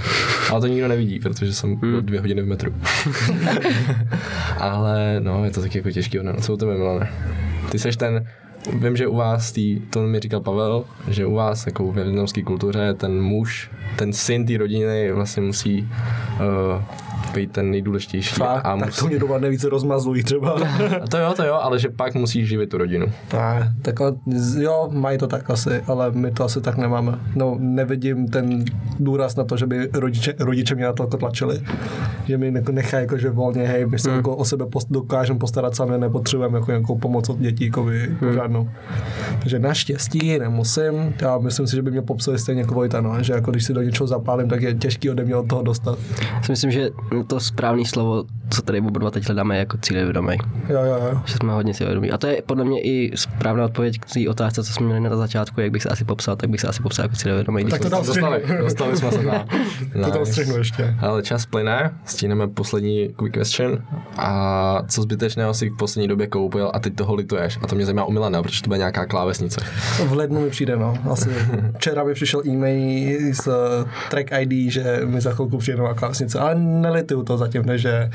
ale 0.51 0.61
to 0.61 0.67
nikdo 0.67 0.89
nevidí, 0.89 1.21
protože 1.21 1.55
jsem 1.55 1.77
byl 1.77 2.03
dvě 2.03 2.21
hodiny 2.21 2.43
v 2.43 2.47
metru. 2.47 2.75
Ale 4.59 5.21
no, 5.21 5.45
je 5.45 5.51
to 5.51 5.61
taky 5.61 5.79
jako 5.79 5.91
těžký 5.91 6.21
odhad. 6.21 6.45
Co 6.45 6.55
u 6.55 6.57
tebe, 6.57 6.77
Milane? 6.77 7.11
Ty 7.71 7.79
seš 7.79 7.97
ten, 7.97 8.27
vím, 8.73 8.97
že 8.97 9.07
u 9.07 9.17
vás, 9.17 9.53
tý, 9.53 9.81
to 9.81 10.03
mi 10.03 10.21
říkal 10.21 10.41
Pavel, 10.41 10.85
že 11.09 11.27
u 11.27 11.35
vás 11.35 11.67
jako 11.67 11.93
ve 11.93 12.05
větnamské 12.05 12.43
kultuře 12.43 12.95
ten 12.95 13.23
muž, 13.23 13.71
ten 13.97 14.13
syn 14.13 14.47
té 14.47 14.57
rodiny 14.57 15.13
vlastně 15.13 15.43
musí 15.43 15.89
uh, 16.41 16.83
být 17.31 17.53
ten 17.53 17.71
nejdůležitější. 17.71 18.35
Fakt, 18.35 18.67
a 18.67 18.77
tak 18.77 18.87
musí, 18.87 19.01
to 19.01 19.07
mě 19.07 19.19
doma 19.19 19.39
nejvíce 19.39 19.69
rozmazlují 19.69 20.23
třeba. 20.23 20.51
a 21.03 21.07
to 21.07 21.19
jo, 21.19 21.33
to 21.37 21.45
jo, 21.45 21.55
ale 21.55 21.79
že 21.79 21.89
pak 21.89 22.15
musíš 22.15 22.49
živit 22.49 22.71
tu 22.71 22.79
rodinu. 22.79 23.07
Ne, 23.33 23.75
tak 23.83 23.95
jo, 24.59 24.89
mají 24.93 25.19
to 25.19 25.27
tak 25.27 25.51
asi, 25.51 25.81
ale 25.87 26.11
my 26.11 26.31
to 26.31 26.45
asi 26.45 26.61
tak 26.61 26.77
nemáme. 26.77 27.19
No, 27.35 27.57
nevidím 27.59 28.29
ten 28.29 28.65
důraz 29.01 29.37
na 29.37 29.45
to, 29.45 29.57
že 29.57 29.67
by 29.67 29.89
rodiče, 29.95 30.35
rodiče 30.39 30.75
mě 30.75 30.85
na 30.85 30.93
to 30.93 31.03
jako 31.03 31.17
tlačili. 31.17 31.61
Že 32.25 32.39
mi 32.39 32.53
jako 32.55 32.73
nechají 32.73 33.03
jako, 33.03 33.19
že 33.19 33.31
volně, 33.31 33.63
hej, 33.63 33.87
my 33.87 33.99
se 33.99 34.11
jako 34.11 34.37
o 34.37 34.45
sebe 34.45 34.67
post, 34.67 34.87
dokážeme 34.91 35.39
postarat 35.39 35.77
sami, 35.77 35.99
nepotřebujeme 35.99 36.59
jako 36.59 36.71
nějakou 36.71 36.99
pomoc 36.99 37.29
od 37.29 37.39
dětí, 37.39 37.65
jako 37.65 37.83
by 37.83 38.17
pořádnou. 38.19 38.69
Takže 39.41 39.59
naštěstí 39.59 40.39
nemusím, 40.39 41.15
já 41.21 41.39
myslím 41.39 41.67
si, 41.67 41.77
že 41.77 41.83
by 41.83 41.91
mě 41.91 42.03
popsali 42.03 42.39
stejně 42.39 42.61
jako 42.61 42.75
Vojta, 42.75 43.01
no, 43.01 43.23
že 43.23 43.33
jako 43.33 43.51
když 43.51 43.65
si 43.65 43.73
do 43.75 43.83
něčeho 43.83 44.07
zapálím, 44.07 44.49
tak 44.49 44.63
je 44.63 44.75
těžký 44.75 45.11
ode 45.11 45.25
mě 45.25 45.37
od 45.37 45.49
toho 45.49 45.63
dostat. 45.63 45.99
Si 46.43 46.53
myslím, 46.53 46.71
že 46.71 46.91
to 47.25 47.41
správné 47.41 47.85
slovo, 47.85 48.25
co 48.51 48.63
tady 48.63 48.81
oba 48.81 49.01
dva 49.01 49.11
teď 49.11 49.27
hledáme, 49.27 49.55
je 49.55 49.59
jako 49.59 49.79
cílevědomý. 49.79 50.37
Jo, 50.69 50.81
jo, 50.85 50.99
jo. 51.13 51.21
Že 51.27 51.35
jsme 51.35 51.53
hodně 51.53 51.75
cílevědomí. 51.75 52.11
A 52.11 52.19
to 52.19 52.27
je 52.27 52.43
podle 52.47 52.65
mě 52.65 52.81
i 52.81 53.17
správná 53.17 53.65
odpověď 53.65 53.99
k 53.99 54.07
té 54.15 54.29
otázce, 54.29 54.65
co 54.65 54.73
jsme 54.73 54.87
měli 54.87 55.01
na 55.01 55.17
začátku, 55.17 55.61
jak 55.61 55.71
bych 55.71 55.83
se 55.83 55.89
asi 55.89 56.05
popsal, 56.05 56.37
tak 56.37 56.51
bych 56.51 56.61
se 56.61 56.69
asi 56.69 56.83
popsal 56.83 57.05
jako 57.05 57.17
cílevědomý. 57.17 57.65
Tak 57.65 57.81
to 57.81 57.91
tam 57.91 58.07
Dostali, 58.07 58.43
dostali 58.59 58.97
jsme 58.97 59.13
se 59.13 59.23
na... 59.23 59.45
To 60.05 60.11
tam 60.11 60.27
střihnu 60.27 60.57
ještě. 60.57 60.95
Ale 61.01 61.23
čas 61.23 61.47
plyne, 61.47 61.91
stíneme 62.05 62.49
poslední 62.49 63.09
quick 63.09 63.35
question. 63.35 63.83
A 64.17 64.83
co 64.89 65.03
zbytečného 65.03 65.55
si 65.55 65.71
v 65.71 65.77
poslední 65.77 66.09
době 66.09 66.27
koupil 66.27 66.71
a 66.75 66.79
teď 66.79 66.95
toho 66.95 67.15
lituješ? 67.15 67.59
A 67.63 67.67
to 67.67 67.75
mě 67.75 67.85
zajímá 67.85 68.05
u 68.05 68.13
Milana, 68.13 68.43
protože 68.43 68.63
to 68.63 68.69
bude 68.69 68.79
nějaká 68.79 69.07
klávesnice. 69.07 69.61
V 70.07 70.13
lednu 70.13 70.41
mi 70.41 70.51
přijde, 70.51 70.77
no. 70.77 70.95
Asi 71.11 71.29
včera 71.77 72.05
mi 72.05 72.15
přišel 72.15 72.43
e-mail 72.47 73.35
z 73.35 73.47
uh, 73.47 73.55
track 74.11 74.29
ID, 74.41 74.73
že 74.73 75.01
mi 75.05 75.21
za 75.21 75.33
chvilku 75.33 75.59
přijde 75.59 75.79
nová 75.79 75.95
klávesnice, 75.95 76.39
ale 76.39 76.55
nelituju 76.99 77.23
to 77.23 77.39
zatím, 77.39 77.63
ne, 77.67 77.79
že 77.79 78.11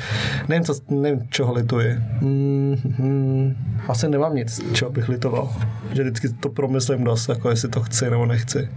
nevím, 0.49 0.63
co, 0.63 0.73
nevím 0.89 1.27
čeho 1.29 1.53
lituji. 1.53 1.99
Mm, 2.21 2.75
mm, 2.97 3.55
asi 3.87 4.09
nemám 4.09 4.35
nic, 4.35 4.61
čeho 4.73 4.91
bych 4.91 5.09
litoval. 5.09 5.49
Že 5.91 6.03
vždycky 6.03 6.29
to 6.29 6.49
promyslím 6.49 7.03
dost, 7.03 7.29
jako 7.29 7.49
jestli 7.49 7.69
to 7.69 7.81
chci 7.81 8.09
nebo 8.09 8.25
nechci. 8.25 8.69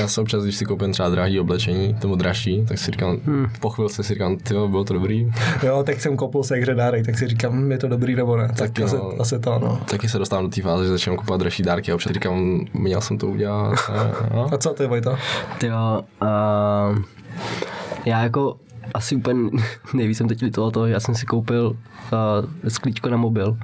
Já 0.00 0.08
se 0.08 0.20
občas, 0.20 0.42
když 0.42 0.56
si 0.56 0.64
koupím 0.64 0.92
třeba 0.92 1.08
drahý 1.08 1.40
oblečení, 1.40 1.94
tomu 1.94 2.16
dražší, 2.16 2.64
tak 2.68 2.78
si 2.78 2.90
říkám, 2.90 3.18
hmm. 3.26 3.46
po 3.60 3.70
chvilce 3.70 4.02
si 4.02 4.14
říkám, 4.14 4.36
ty 4.36 4.54
bylo 4.54 4.84
to 4.84 4.94
dobrý. 4.94 5.32
Jo, 5.62 5.82
tak 5.86 6.00
jsem 6.00 6.16
koupil 6.16 6.42
se 6.42 6.56
hře 6.56 6.74
dárek, 6.74 7.06
tak 7.06 7.18
si 7.18 7.26
říkám, 7.26 7.52
hm, 7.52 7.72
je 7.72 7.78
to 7.78 7.88
dobrý 7.88 8.14
nebo 8.14 8.36
ne. 8.36 8.48
Tak, 8.48 8.56
Taky, 8.56 8.82
asi, 8.82 8.96
no. 8.96 9.12
asi 9.20 9.38
to, 9.38 9.58
no. 9.58 9.80
Taky 9.90 10.08
se 10.08 10.18
dostávám 10.18 10.44
do 10.44 10.50
té 10.50 10.62
fáze, 10.62 10.84
že 10.84 10.90
začínám 10.90 11.16
kupovat 11.16 11.40
dražší 11.40 11.62
dárky 11.62 11.92
a 11.92 11.94
občas 11.94 12.12
říkám, 12.12 12.60
měl 12.74 13.00
jsem 13.00 13.18
to 13.18 13.26
udělat. 13.26 13.74
A, 13.88 14.10
no. 14.34 14.54
A 14.54 14.58
co 14.58 14.70
ty, 14.70 14.86
Vojta? 14.86 15.18
Ty 15.58 15.66
jo, 15.66 16.04
uh, 16.22 17.02
já 18.04 18.22
jako 18.22 18.56
asi 18.94 19.16
úplně 19.16 19.50
nejvíc 19.94 20.18
jsem 20.18 20.28
teď 20.28 20.42
litoval 20.42 20.70
toho, 20.70 20.86
já 20.86 21.00
jsem 21.00 21.14
si 21.14 21.26
koupil 21.26 21.76
uh, 22.12 22.68
sklíčko 22.68 23.08
na 23.10 23.16
mobil, 23.16 23.56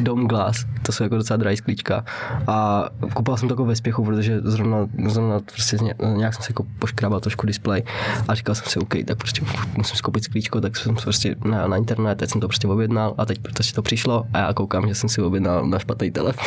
Dome 0.00 0.24
Glass, 0.26 0.64
to 0.82 0.92
jsou 0.92 1.02
jako 1.02 1.16
docela 1.16 1.36
drahý 1.36 1.56
sklíčka 1.56 2.04
a 2.46 2.84
kupoval 3.14 3.38
jsem 3.38 3.48
to 3.48 3.52
jako 3.52 3.64
ve 3.64 3.76
spěchu, 3.76 4.04
protože 4.04 4.40
zrovna, 4.44 4.76
zrovna 5.08 5.40
prostě 5.40 5.76
ně- 5.76 5.94
nějak 6.16 6.34
jsem 6.34 6.42
se 6.42 6.50
jako 6.50 6.66
poškrabal 6.78 7.20
trošku 7.20 7.46
display 7.46 7.82
a 8.28 8.34
říkal 8.34 8.54
jsem 8.54 8.66
si, 8.68 8.78
OK, 8.78 8.94
tak 9.06 9.18
prostě 9.18 9.42
musím 9.76 9.96
skoupit 9.96 10.24
sklíčko, 10.24 10.60
tak 10.60 10.76
jsem 10.76 10.94
prostě 10.94 11.36
na, 11.44 11.66
na 11.66 11.76
internet, 11.76 12.14
teď 12.18 12.30
jsem 12.30 12.40
to 12.40 12.48
prostě 12.48 12.68
objednal 12.68 13.14
a 13.18 13.24
teď 13.26 13.38
protože 13.38 13.74
to 13.74 13.82
přišlo 13.82 14.24
a 14.32 14.38
já 14.38 14.52
koukám, 14.52 14.88
že 14.88 14.94
jsem 14.94 15.08
si 15.08 15.22
objednal 15.22 15.66
na 15.66 15.78
špatný 15.78 16.10
telefon. 16.10 16.44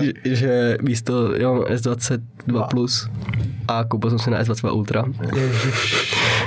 Že, 0.00 0.12
že 0.36 0.76
místo, 0.82 1.34
já 1.34 1.48
mám 1.48 1.60
S22 1.60 2.66
Plus 2.70 3.08
a 3.68 3.84
koupil 3.84 4.10
jsem 4.10 4.18
si 4.18 4.30
na 4.30 4.42
S22 4.42 4.74
Ultra. 4.74 5.04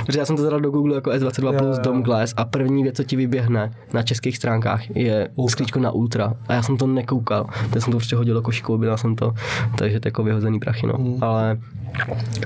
Protože 0.06 0.18
já 0.18 0.24
jsem 0.26 0.36
to 0.36 0.42
zadal 0.42 0.60
do 0.60 0.70
Google 0.70 0.94
jako 0.94 1.10
S22 1.10 1.52
Jo, 1.52 1.58
Plus. 1.58 1.78
Dom 1.78 2.02
Glass 2.02 2.34
a 2.36 2.44
první 2.44 2.82
věc, 2.82 2.96
co 2.96 3.04
ti 3.04 3.16
vyběhne 3.16 3.70
na 3.92 4.02
českých 4.02 4.36
stránkách, 4.36 4.96
je 4.96 5.28
Ultra. 5.34 5.52
sklíčko 5.52 5.78
na 5.80 5.90
Ultra. 5.90 6.34
A 6.48 6.52
já 6.52 6.62
jsem 6.62 6.76
to 6.76 6.86
nekoukal. 6.86 7.46
Tak 7.70 7.82
jsem 7.82 7.92
to 7.92 7.98
prostě 7.98 8.16
hodil 8.16 8.34
do 8.34 8.42
košíku, 8.42 8.74
objednal 8.74 8.98
jsem 8.98 9.16
to. 9.16 9.32
Takže 9.78 10.00
to 10.00 10.06
je 10.06 10.10
jako 10.10 10.22
vyhozený 10.22 10.58
prachy, 10.60 10.86
no. 10.86 10.94
Hmm. 10.98 11.16
Ale 11.20 11.58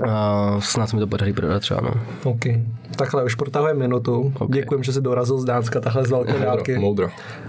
uh, 0.00 0.60
snad 0.60 0.88
se 0.88 0.96
mi 0.96 1.00
to 1.00 1.06
podaří 1.06 1.32
prodat 1.32 1.60
třeba, 1.60 1.80
no. 1.80 1.94
OK. 2.24 2.44
Takhle, 2.96 3.24
už 3.24 3.34
protahujeme 3.34 3.80
minutu. 3.80 4.32
OK. 4.38 4.52
Děkujeme, 4.52 4.84
že 4.84 4.92
jsi 4.92 5.00
dorazil 5.00 5.38
z 5.38 5.44
Dánska 5.44 5.80
takhle 5.80 6.04
z 6.04 6.10
velké 6.10 6.38
dálky. 6.38 6.78
Moudro. 6.78 7.08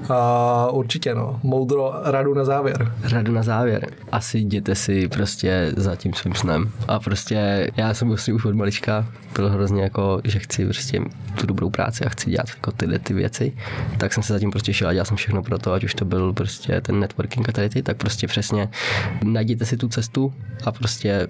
A 0.10 0.68
určitě, 0.72 1.16
no. 1.16 1.40
Moudro 1.44 1.94
radu 2.04 2.34
na 2.34 2.46
závěr. 2.46 2.92
Radu 3.12 3.34
na 3.34 3.44
závěr. 3.44 3.88
Asi 4.12 4.38
jděte 4.38 4.76
si 4.76 5.08
prostě 5.08 5.72
za 5.78 5.96
tím 5.96 6.14
svým 6.14 6.36
snem. 6.36 6.70
A 6.88 7.00
prostě 7.00 7.72
já 7.78 7.94
jsem 7.94 8.08
prostě 8.08 8.34
už 8.34 8.46
od 8.46 8.56
malička 8.56 9.06
byl 9.36 9.50
hrozně 9.50 9.82
jako, 9.84 10.22
že 10.24 10.40
chci 10.40 10.66
prostě 10.66 11.02
tu 11.40 11.48
dobrou 11.48 11.70
práci 11.70 12.06
a 12.06 12.10
chci 12.10 12.30
dělat 12.30 12.48
jako 12.50 12.72
tyhle 12.72 13.00
ty 13.00 13.14
věci. 13.14 13.54
Tak 13.98 14.14
jsem 14.14 14.24
se 14.24 14.34
zatím 14.34 14.52
prostě 14.52 14.74
šel 14.74 14.88
a 14.90 14.94
dělal 14.94 15.06
jsem 15.06 15.18
všechno 15.18 15.44
pro 15.44 15.58
to, 15.58 15.74
ať 15.74 15.84
už 15.84 15.94
to 15.94 16.06
byl 16.06 16.34
prostě 16.34 16.82
ten 16.82 17.00
networking 17.00 17.50
a 17.50 17.52
tady 17.52 17.70
ty, 17.70 17.84
tak 17.84 17.98
prostě 17.98 18.28
přesně 18.28 18.70
najděte 19.24 19.66
si 19.66 19.78
tu 19.78 19.90
cestu 19.90 20.34
a 20.66 20.72
prostě 20.72 21.28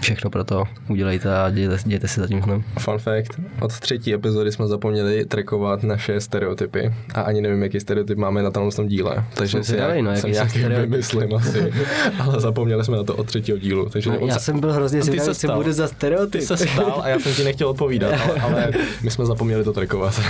všechno 0.00 0.30
pro 0.30 0.44
to 0.44 0.64
udělejte 0.88 1.36
a 1.38 1.48
jděte, 1.48 1.76
jděte 1.86 2.08
si 2.08 2.20
za 2.20 2.26
tím 2.26 2.42
snem. 2.42 2.64
Fun 2.78 2.98
fact, 2.98 3.40
od 3.60 3.80
třetí 3.80 4.14
epizody 4.14 4.52
jsme 4.52 4.66
zapomněli 4.66 5.24
trackovat 5.24 5.82
naše 5.82 6.20
stereotypy 6.20 6.94
a 7.14 7.20
ani 7.20 7.40
nevím, 7.40 7.62
jaký 7.62 7.80
stereotyp 7.80 8.18
máme 8.18 8.42
na 8.42 8.50
tomhle 8.50 8.72
tom 8.72 8.88
díle. 8.88 9.24
Takže 9.34 9.52
Jsem 9.52 9.64
si 9.64 9.70
zvědavej, 9.70 10.02
no, 10.02 10.16
jsem 10.16 10.32
nějaký 10.32 10.50
stereotypy. 10.50 10.80
vymyslím 10.90 11.34
asi. 11.34 11.72
Ale 12.20 12.40
zapomněli 12.40 12.84
jsme 12.84 12.96
na 12.96 13.02
to 13.02 13.16
od 13.16 13.26
třetího 13.26 13.58
dílu. 13.58 13.88
Takže 13.88 14.10
No, 14.10 14.26
já 14.26 14.38
jsem 14.38 14.60
byl 14.60 14.72
hrozně 14.72 15.00
Ty 15.00 15.04
se 15.04 15.10
zvědavý, 15.10 15.34
co 15.38 15.48
bude 15.52 15.72
za 15.72 15.88
stereotyp. 15.88 16.40
Ty 16.40 16.46
se 16.46 16.56
stál 16.56 17.00
a 17.02 17.08
já 17.08 17.18
jsem 17.18 17.34
ti 17.34 17.44
nechtěl 17.44 17.68
odpovídat, 17.68 18.12
ale, 18.12 18.40
ale 18.40 18.70
my 19.02 19.10
jsme 19.10 19.26
zapomněli 19.26 19.64
to 19.64 19.72
trackovat. 19.72 20.20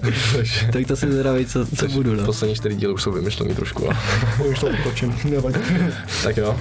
takže, 0.00 0.66
tak 0.72 0.86
to 0.86 0.96
si 0.96 1.12
zvědavý, 1.12 1.46
co, 1.46 1.66
co 1.76 1.88
budu, 1.88 2.14
no. 2.14 2.24
Poslední 2.24 2.54
čtyři 2.56 2.74
díly 2.74 2.92
už 2.92 3.02
jsou 3.02 3.12
vymyšlený 3.12 3.54
trošku. 3.54 3.88
Už 4.50 4.60
to 4.60 4.66
tak 6.24 6.36
jo. 6.36 6.56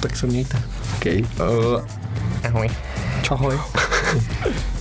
tak 0.00 0.16
se 0.16 0.26
mějte. 0.26 0.62
Okay. 0.96 1.22
Uh, 1.22 1.69
Ahoj. 2.44 2.68
Ahoj. 3.30 3.56